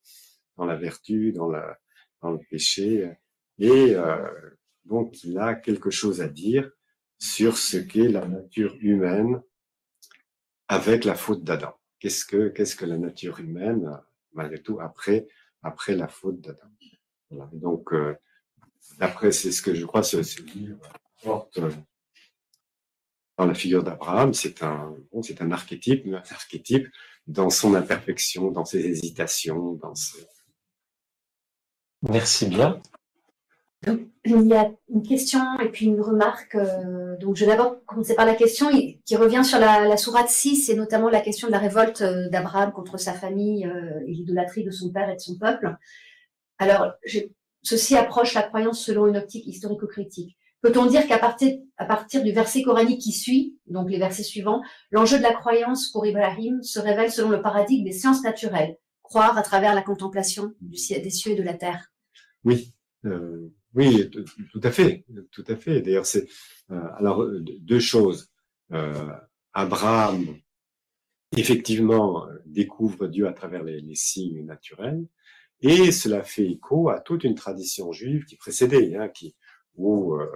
dans 0.56 0.66
la 0.66 0.76
vertu, 0.76 1.32
dans, 1.32 1.48
la, 1.48 1.78
dans 2.22 2.30
le 2.30 2.40
péché. 2.50 3.10
Et 3.58 3.96
euh, 3.96 4.28
donc 4.84 5.24
il 5.24 5.38
a 5.38 5.54
quelque 5.54 5.90
chose 5.90 6.20
à 6.20 6.28
dire 6.28 6.70
sur 7.24 7.56
ce 7.56 7.78
qu'est 7.78 8.08
la 8.08 8.26
nature 8.26 8.76
humaine 8.80 9.42
avec 10.68 11.04
la 11.04 11.14
faute 11.14 11.42
d'Adam. 11.42 11.74
Qu'est-ce 11.98 12.26
que, 12.26 12.48
qu'est-ce 12.48 12.76
que 12.76 12.84
la 12.84 12.98
nature 12.98 13.40
humaine, 13.40 13.98
malgré 14.32 14.62
tout, 14.62 14.78
après, 14.78 15.26
après 15.62 15.94
la 15.94 16.06
faute 16.06 16.40
d'Adam? 16.42 16.70
Donc, 17.52 17.94
euh, 17.94 18.14
d'après, 18.98 19.32
c'est 19.32 19.52
ce 19.52 19.62
que 19.62 19.74
je 19.74 19.86
crois, 19.86 20.02
ce, 20.02 20.22
ce 20.22 20.42
livre 20.42 20.86
porte 21.22 21.58
euh, 21.58 21.72
dans 23.38 23.46
la 23.46 23.54
figure 23.54 23.82
d'Abraham, 23.82 24.34
c'est 24.34 24.62
un, 24.62 24.94
c'est 25.22 25.40
un 25.40 25.50
archétype, 25.50 26.06
un 26.06 26.14
archétype 26.14 26.86
dans 27.26 27.48
son 27.48 27.74
imperfection, 27.74 28.50
dans 28.50 28.66
ses 28.66 28.84
hésitations, 28.84 29.72
dans 29.72 29.94
ses... 29.94 30.26
Merci 32.02 32.46
bien 32.46 32.82
il 34.24 34.46
y 34.46 34.54
a 34.54 34.70
une 34.88 35.02
question 35.02 35.40
et 35.60 35.68
puis 35.68 35.86
une 35.86 36.00
remarque. 36.00 36.54
Euh, 36.54 37.16
donc, 37.18 37.36
je 37.36 37.44
vais 37.44 37.50
d'abord 37.50 37.84
commencer 37.84 38.14
par 38.14 38.24
la 38.24 38.34
question 38.34 38.68
qui 39.04 39.16
revient 39.16 39.44
sur 39.44 39.58
la, 39.58 39.86
la 39.86 39.96
sourate 39.96 40.28
6 40.28 40.70
et 40.70 40.76
notamment 40.76 41.10
la 41.10 41.20
question 41.20 41.48
de 41.48 41.52
la 41.52 41.58
révolte 41.58 42.00
euh, 42.00 42.28
d'Abraham 42.30 42.72
contre 42.72 42.98
sa 42.98 43.12
famille 43.12 43.66
euh, 43.66 44.00
et 44.06 44.12
l'idolâtrie 44.12 44.64
de 44.64 44.70
son 44.70 44.90
père 44.90 45.10
et 45.10 45.16
de 45.16 45.20
son 45.20 45.36
peuple. 45.36 45.76
Alors, 46.58 46.92
ceci 47.62 47.96
approche 47.96 48.34
la 48.34 48.42
croyance 48.42 48.82
selon 48.82 49.06
une 49.06 49.16
optique 49.16 49.46
historico-critique. 49.46 50.38
Peut-on 50.62 50.86
dire 50.86 51.06
qu'à 51.06 51.18
partir, 51.18 52.22
du 52.22 52.32
verset 52.32 52.62
coranique 52.62 53.02
qui 53.02 53.12
suit, 53.12 53.58
donc 53.66 53.90
les 53.90 53.98
versets 53.98 54.22
suivants, 54.22 54.62
l'enjeu 54.90 55.18
de 55.18 55.22
la 55.22 55.34
croyance 55.34 55.90
pour 55.90 56.06
Ibrahim 56.06 56.62
se 56.62 56.78
révèle 56.78 57.12
selon 57.12 57.28
le 57.28 57.42
paradigme 57.42 57.84
des 57.84 57.92
sciences 57.92 58.22
naturelles, 58.22 58.78
croire 59.02 59.36
à 59.36 59.42
travers 59.42 59.74
la 59.74 59.82
contemplation 59.82 60.54
du, 60.62 60.78
des 60.78 61.10
cieux 61.10 61.32
et 61.32 61.36
de 61.36 61.42
la 61.42 61.52
terre? 61.52 61.92
Oui. 62.44 62.72
Oui, 63.74 64.08
tout 64.52 64.60
à 64.62 64.70
fait, 64.70 65.04
tout 65.32 65.44
à 65.48 65.56
fait. 65.56 65.80
D'ailleurs, 65.80 66.06
c'est 66.06 66.28
euh, 66.70 66.80
alors 66.96 67.26
deux 67.60 67.80
choses. 67.80 68.30
Euh, 68.72 69.10
Abraham, 69.52 70.26
effectivement, 71.36 72.26
découvre 72.46 73.08
Dieu 73.08 73.26
à 73.26 73.32
travers 73.32 73.64
les, 73.64 73.94
signes 73.94 74.44
naturels, 74.44 75.06
et 75.60 75.90
cela 75.90 76.22
fait 76.22 76.46
écho 76.46 76.88
à 76.88 77.00
toute 77.00 77.24
une 77.24 77.34
tradition 77.34 77.92
juive 77.92 78.24
qui 78.24 78.36
précédait, 78.36 78.94
hein, 78.96 79.08
qui 79.08 79.34
où 79.76 80.14
euh, 80.14 80.26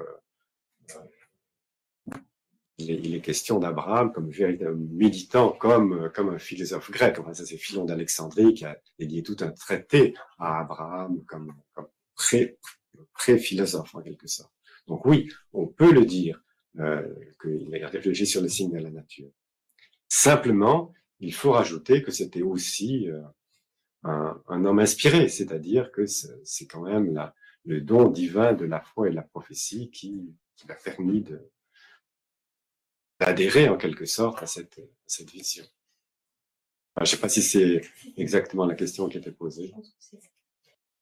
il, 2.78 2.90
est, 2.90 3.01
il, 3.05 3.15
est, 3.15 3.20
question 3.20 3.60
d'Abraham 3.60 4.12
comme 4.12 4.31
véritable 4.31 4.77
méditant, 4.77 5.52
comme 5.52 6.10
comme 6.12 6.31
un 6.31 6.39
philosophe 6.39 6.90
grec. 6.90 7.19
Enfin, 7.20 7.35
ça, 7.35 7.47
c'est 7.47 7.56
Philon 7.56 7.85
d'Alexandrie 7.85 8.55
qui 8.55 8.65
a 8.65 8.77
dédié 8.98 9.23
tout 9.23 9.36
un 9.40 9.51
traité 9.51 10.15
à 10.39 10.60
Abraham 10.60 11.24
comme, 11.24 11.55
comme 11.73 11.89
pré 12.16 12.59
pré-philosophe 13.18 13.94
en 13.94 14.00
quelque 14.00 14.26
sorte. 14.26 14.52
Donc 14.86 15.04
oui, 15.04 15.30
on 15.52 15.66
peut 15.66 15.92
le 15.92 16.06
dire 16.06 16.42
euh, 16.78 17.06
qu'il 17.42 17.74
a 17.82 17.88
réfléchi 17.88 18.26
sur 18.26 18.40
les 18.40 18.48
signes 18.48 18.72
de 18.72 18.78
la 18.78 18.90
nature. 18.90 19.30
Simplement, 20.08 20.94
il 21.20 21.34
faut 21.34 21.52
rajouter 21.52 22.02
que 22.02 22.10
c'était 22.10 22.42
aussi 22.42 23.10
euh, 23.10 23.20
un, 24.04 24.64
homme 24.64 24.78
inspiré, 24.78 25.28
c'est-à-dire 25.28 25.90
que 25.92 26.06
c'est 26.06 26.66
quand 26.66 26.82
même 26.82 27.30
le 27.64 27.80
don 27.80 28.08
divin 28.08 28.54
de 28.54 28.64
la 28.64 28.80
foi 28.80 29.08
et 29.08 29.10
de 29.10 29.16
la 29.16 29.22
prophétie 29.22 29.90
qui, 29.90 30.34
qui 30.56 30.68
l'a 30.68 30.76
permis 30.76 31.24
d'adhérer 33.20 33.68
en 33.68 33.76
quelque 33.76 34.06
sorte 34.06 34.42
à 34.42 34.46
cette, 34.46 34.80
vision. 35.32 35.64
je 36.96 37.02
ne 37.02 37.06
sais 37.06 37.16
pas 37.16 37.28
si 37.28 37.42
c'est 37.42 37.82
exactement 38.16 38.64
la 38.64 38.76
question 38.76 39.08
qui 39.08 39.18
était 39.18 39.32
posée. 39.32 39.74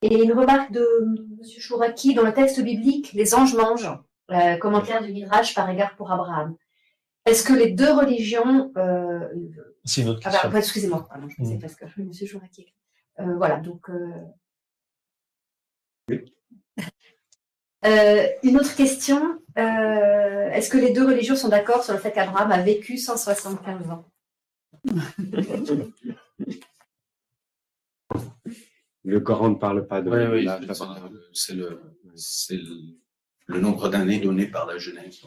Et 0.02 0.22
une 0.22 0.32
remarque 0.32 0.72
de 0.72 0.86
M. 1.02 1.16
Chouraki, 1.58 2.14
dans 2.14 2.22
le 2.24 2.32
texte 2.34 2.60
biblique, 2.62 3.12
les 3.12 3.34
anges 3.34 3.54
mangent. 3.54 3.90
Euh, 4.30 4.56
commentaire 4.56 5.02
du 5.02 5.12
Midrash 5.12 5.54
par 5.54 5.70
égard 5.70 5.94
pour 5.96 6.10
Abraham. 6.10 6.56
Est-ce 7.26 7.44
que 7.44 7.52
les 7.52 7.70
deux 7.70 7.92
religions. 7.92 8.72
Euh, 8.76 9.20
C'est 9.84 10.02
une 10.02 10.08
autre 10.08 10.20
ah 10.24 10.30
question. 10.30 10.50
bah, 10.50 10.58
excusez-moi, 10.58 11.06
pardon, 11.08 11.28
je 11.28 11.36
pensais 11.36 11.54
Mm. 11.54 11.60
parce 11.60 11.74
que 11.76 11.84
Monsieur 11.96 12.26
Jouraki. 12.26 12.74
Euh, 13.20 13.36
voilà, 13.36 13.56
donc. 13.58 13.88
euh, 13.90 14.10
Euh, 17.84 18.26
une 18.42 18.56
autre 18.56 18.74
question. 18.74 19.38
euh, 19.58 20.50
Est-ce 20.50 20.70
que 20.70 20.78
les 20.78 20.92
deux 20.92 21.06
religions 21.06 21.36
sont 21.36 21.48
d'accord 21.48 21.84
sur 21.84 21.92
le 21.92 22.00
fait 22.00 22.10
qu'Abraham 22.10 22.50
a 22.50 22.60
vécu 22.60 22.98
175 22.98 23.90
ans? 23.90 24.04
Le 29.06 29.20
Coran 29.20 29.50
ne 29.50 29.54
parle 29.54 29.86
pas 29.86 30.02
de 30.02 30.10
Oui, 30.10 30.44
oui, 30.44 30.48
c'est 32.16 32.56
le- 32.58 33.60
nombre 33.60 33.88
d'années 33.88 34.18
donné 34.18 34.46
par 34.48 34.66
la 34.66 34.78
Genèse. 34.78 35.20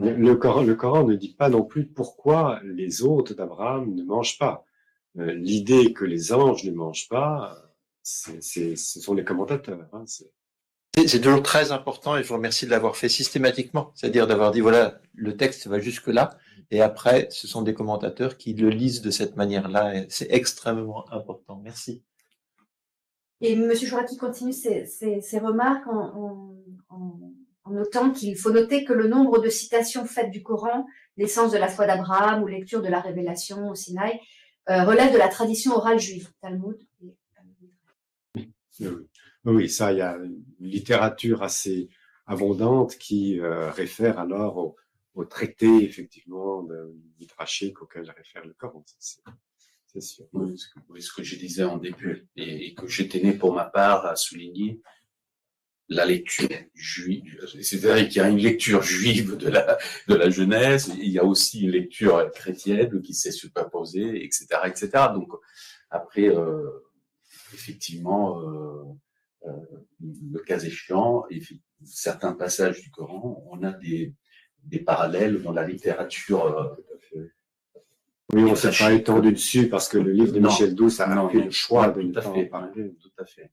Le, 0.00 0.14
le 0.14 0.36
Coran, 0.36 0.62
le 0.62 0.74
Coran 0.76 1.04
ne 1.04 1.16
dit 1.16 1.34
pas 1.34 1.48
non 1.50 1.64
plus 1.64 1.84
pourquoi 1.86 2.60
les 2.64 3.02
hôtes 3.02 3.32
d'Abraham 3.34 3.92
ne 3.92 4.04
mangent 4.04 4.38
pas. 4.38 4.64
Euh, 5.18 5.32
L'idée 5.34 5.92
que 5.92 6.04
les 6.04 6.32
anges 6.32 6.64
ne 6.64 6.70
mangent 6.72 7.08
pas, 7.08 7.58
ce 8.02 8.74
sont 8.76 9.12
les 9.14 9.24
commentateurs. 9.24 9.80
hein, 9.92 10.04
c'est 10.06 11.20
toujours 11.20 11.42
très 11.42 11.72
important 11.72 12.16
et 12.16 12.22
je 12.22 12.28
vous 12.28 12.34
remercie 12.34 12.66
de 12.66 12.70
l'avoir 12.70 12.96
fait 12.96 13.08
systématiquement. 13.08 13.90
C'est-à-dire 13.96 14.26
d'avoir 14.28 14.52
dit, 14.52 14.60
voilà, 14.60 15.00
le 15.14 15.36
texte 15.36 15.66
va 15.66 15.80
jusque-là 15.80 16.38
et 16.70 16.80
après, 16.80 17.28
ce 17.30 17.46
sont 17.46 17.62
des 17.62 17.74
commentateurs 17.74 18.36
qui 18.36 18.54
le 18.54 18.70
lisent 18.70 19.02
de 19.02 19.10
cette 19.10 19.36
manière-là 19.36 20.04
c'est 20.08 20.28
extrêmement 20.30 21.10
important. 21.12 21.60
Merci. 21.62 22.02
Et 23.40 23.52
M. 23.54 23.74
Jouraki 23.74 24.16
continue 24.16 24.52
ses, 24.52 24.86
ses- 24.86 25.20
ses 25.20 25.38
remarques 25.38 25.86
en, 25.88 26.04
en- 26.16 26.56
en- 26.90 27.20
en 27.64 27.70
notant 27.70 28.10
qu'il 28.10 28.36
faut 28.36 28.50
noter 28.50 28.84
que 28.84 28.92
le 28.92 29.08
nombre 29.08 29.38
de 29.40 29.48
citations 29.48 30.04
faites 30.04 30.30
du 30.30 30.42
Coran, 30.42 30.86
l'essence 31.16 31.52
de 31.52 31.58
la 31.58 31.68
foi 31.68 31.86
d'Abraham 31.86 32.42
ou 32.42 32.46
lecture 32.46 32.82
de 32.82 32.88
la 32.88 33.00
révélation 33.00 33.68
au 33.68 33.74
Sinaï, 33.74 34.18
euh, 34.70 34.84
relève 34.84 35.12
de 35.12 35.18
la 35.18 35.28
tradition 35.28 35.72
orale 35.72 35.98
juive, 35.98 36.30
Talmud. 36.40 36.76
oui, 39.44 39.68
ça, 39.68 39.92
il 39.92 39.98
y 39.98 40.02
a 40.02 40.16
une 40.16 40.42
littérature 40.60 41.42
assez 41.42 41.88
abondante 42.26 42.96
qui 42.96 43.40
euh, 43.40 43.70
réfère 43.70 44.18
alors 44.18 44.56
au, 44.56 44.76
au 45.14 45.24
traité, 45.24 45.84
effectivement, 45.84 46.62
de 46.62 46.94
midrashique 47.18 47.82
auquel 47.82 48.10
réfère 48.10 48.44
le 48.44 48.54
Coran. 48.54 48.84
C'est, 48.98 50.00
sûr. 50.00 50.26
Oui, 50.32 50.58
ce 50.58 50.68
que, 50.68 50.80
oui, 50.88 51.02
ce 51.02 51.12
que 51.12 51.22
je 51.22 51.36
disais 51.36 51.64
en 51.64 51.76
début, 51.76 52.26
et, 52.36 52.74
que 52.74 52.86
j'étais 52.86 53.20
né 53.20 53.34
pour 53.34 53.52
ma 53.52 53.64
part 53.64 54.06
à 54.06 54.16
souligner, 54.16 54.80
la 55.88 56.06
lecture 56.06 56.48
juive, 56.74 57.38
c'est-à-dire 57.60 58.08
qu'il 58.08 58.16
y 58.16 58.24
a 58.24 58.28
une 58.28 58.38
lecture 58.38 58.82
juive 58.82 59.36
de 59.36 59.48
la, 59.48 59.76
de 60.08 60.14
la 60.14 60.26
et 60.28 60.78
il 60.98 61.10
y 61.10 61.18
a 61.18 61.24
aussi 61.24 61.62
une 61.62 61.70
lecture 61.70 62.30
chrétienne 62.32 63.02
qui 63.02 63.12
s'est 63.12 63.32
superposée, 63.32 64.24
etc., 64.24 64.46
etc. 64.64 64.88
Donc, 65.12 65.28
après, 65.90 66.28
euh, 66.28 66.70
effectivement, 67.52 68.40
euh, 68.40 68.84
euh, 69.46 69.50
le 70.00 70.38
cas 70.40 70.58
échéant, 70.58 71.24
certains 71.84 72.32
passages 72.32 72.80
du 72.80 72.90
Coran, 72.90 73.44
on 73.50 73.62
a 73.62 73.72
des, 73.72 74.14
des 74.64 74.78
parallèles 74.80 75.42
dans 75.42 75.52
la 75.52 75.66
littérature 75.66 76.44
euh, 77.16 77.24
Oui, 78.32 78.44
on 78.44 78.50
ne 78.50 78.54
s'est 78.54 78.70
pas 78.70 78.92
étendu 78.92 79.32
dessus 79.32 79.68
parce 79.68 79.88
que 79.88 79.98
le 79.98 80.12
livre 80.12 80.32
de 80.32 80.40
Non. 80.40 80.48
Michel 80.48 80.74
Douce 80.74 81.00
a 81.00 81.06
Non, 81.06 81.28
fait 81.28 81.38
non. 81.38 81.44
le 81.46 81.50
choix 81.50 81.88
de 81.88 82.02
ne 82.02 82.12
pas 82.12 82.26
en 82.26 82.44
parler. 82.46 82.94
Tout 83.00 83.10
à 83.18 83.24
fait. 83.24 83.50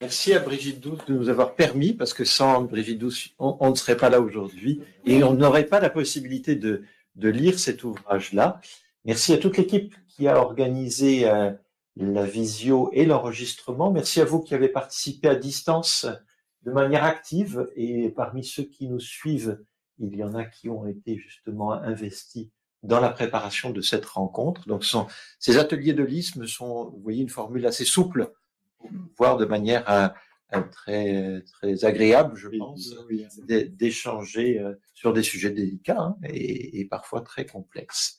Merci 0.00 0.32
à 0.32 0.38
Brigitte 0.38 0.80
Douce 0.80 1.04
de 1.06 1.14
nous 1.14 1.28
avoir 1.28 1.54
permis, 1.54 1.92
parce 1.92 2.14
que 2.14 2.24
sans 2.24 2.62
Brigitte 2.62 2.98
Douce, 2.98 3.30
on, 3.38 3.56
on 3.60 3.70
ne 3.70 3.74
serait 3.74 3.96
pas 3.96 4.10
là 4.10 4.20
aujourd'hui 4.20 4.80
et 5.06 5.24
on 5.24 5.34
n'aurait 5.34 5.66
pas 5.66 5.80
la 5.80 5.90
possibilité 5.90 6.54
de, 6.54 6.84
de 7.16 7.28
lire 7.28 7.58
cet 7.58 7.82
ouvrage-là. 7.82 8.60
Merci 9.04 9.32
à 9.32 9.38
toute 9.38 9.56
l'équipe 9.56 9.94
qui 10.06 10.28
a 10.28 10.38
organisé 10.38 11.28
euh, 11.28 11.50
la 11.96 12.24
visio 12.24 12.90
et 12.92 13.06
l'enregistrement. 13.06 13.90
Merci 13.90 14.20
à 14.20 14.24
vous 14.24 14.40
qui 14.40 14.54
avez 14.54 14.68
participé 14.68 15.28
à 15.28 15.34
distance 15.34 16.06
de 16.62 16.70
manière 16.70 17.04
active 17.04 17.68
et 17.76 18.10
parmi 18.10 18.44
ceux 18.44 18.64
qui 18.64 18.88
nous 18.88 19.00
suivent, 19.00 19.62
il 19.98 20.14
y 20.14 20.24
en 20.24 20.34
a 20.34 20.44
qui 20.44 20.68
ont 20.68 20.86
été 20.86 21.16
justement 21.16 21.72
investis 21.72 22.50
dans 22.82 23.00
la 23.00 23.10
préparation 23.10 23.70
de 23.70 23.80
cette 23.80 24.04
rencontre. 24.04 24.66
Donc, 24.68 24.84
sont, 24.84 25.06
ces 25.38 25.58
ateliers 25.58 25.92
de 25.92 26.04
l'ISM 26.04 26.46
sont, 26.46 26.90
vous 26.90 27.00
voyez, 27.02 27.22
une 27.22 27.28
formule 27.28 27.66
assez 27.66 27.84
souple 27.84 28.32
voire 29.16 29.36
de 29.36 29.44
manière 29.44 29.88
euh, 29.90 30.08
euh, 30.54 30.62
très 30.70 31.42
très 31.52 31.84
agréable, 31.84 32.36
je 32.36 32.48
pense, 32.48 32.94
Oui, 33.08 33.26
d'échanger 33.48 34.58
euh, 34.58 34.74
sur 34.94 35.12
des 35.12 35.22
sujets 35.22 35.50
délicats 35.50 36.00
hein, 36.00 36.16
et, 36.24 36.80
et 36.80 36.84
parfois 36.86 37.20
très 37.20 37.44
complexes. 37.44 38.18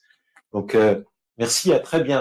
Donc, 0.52 0.74
euh, 0.74 1.02
merci, 1.38 1.72
à 1.72 1.80
très 1.80 2.02
bientôt. 2.04 2.18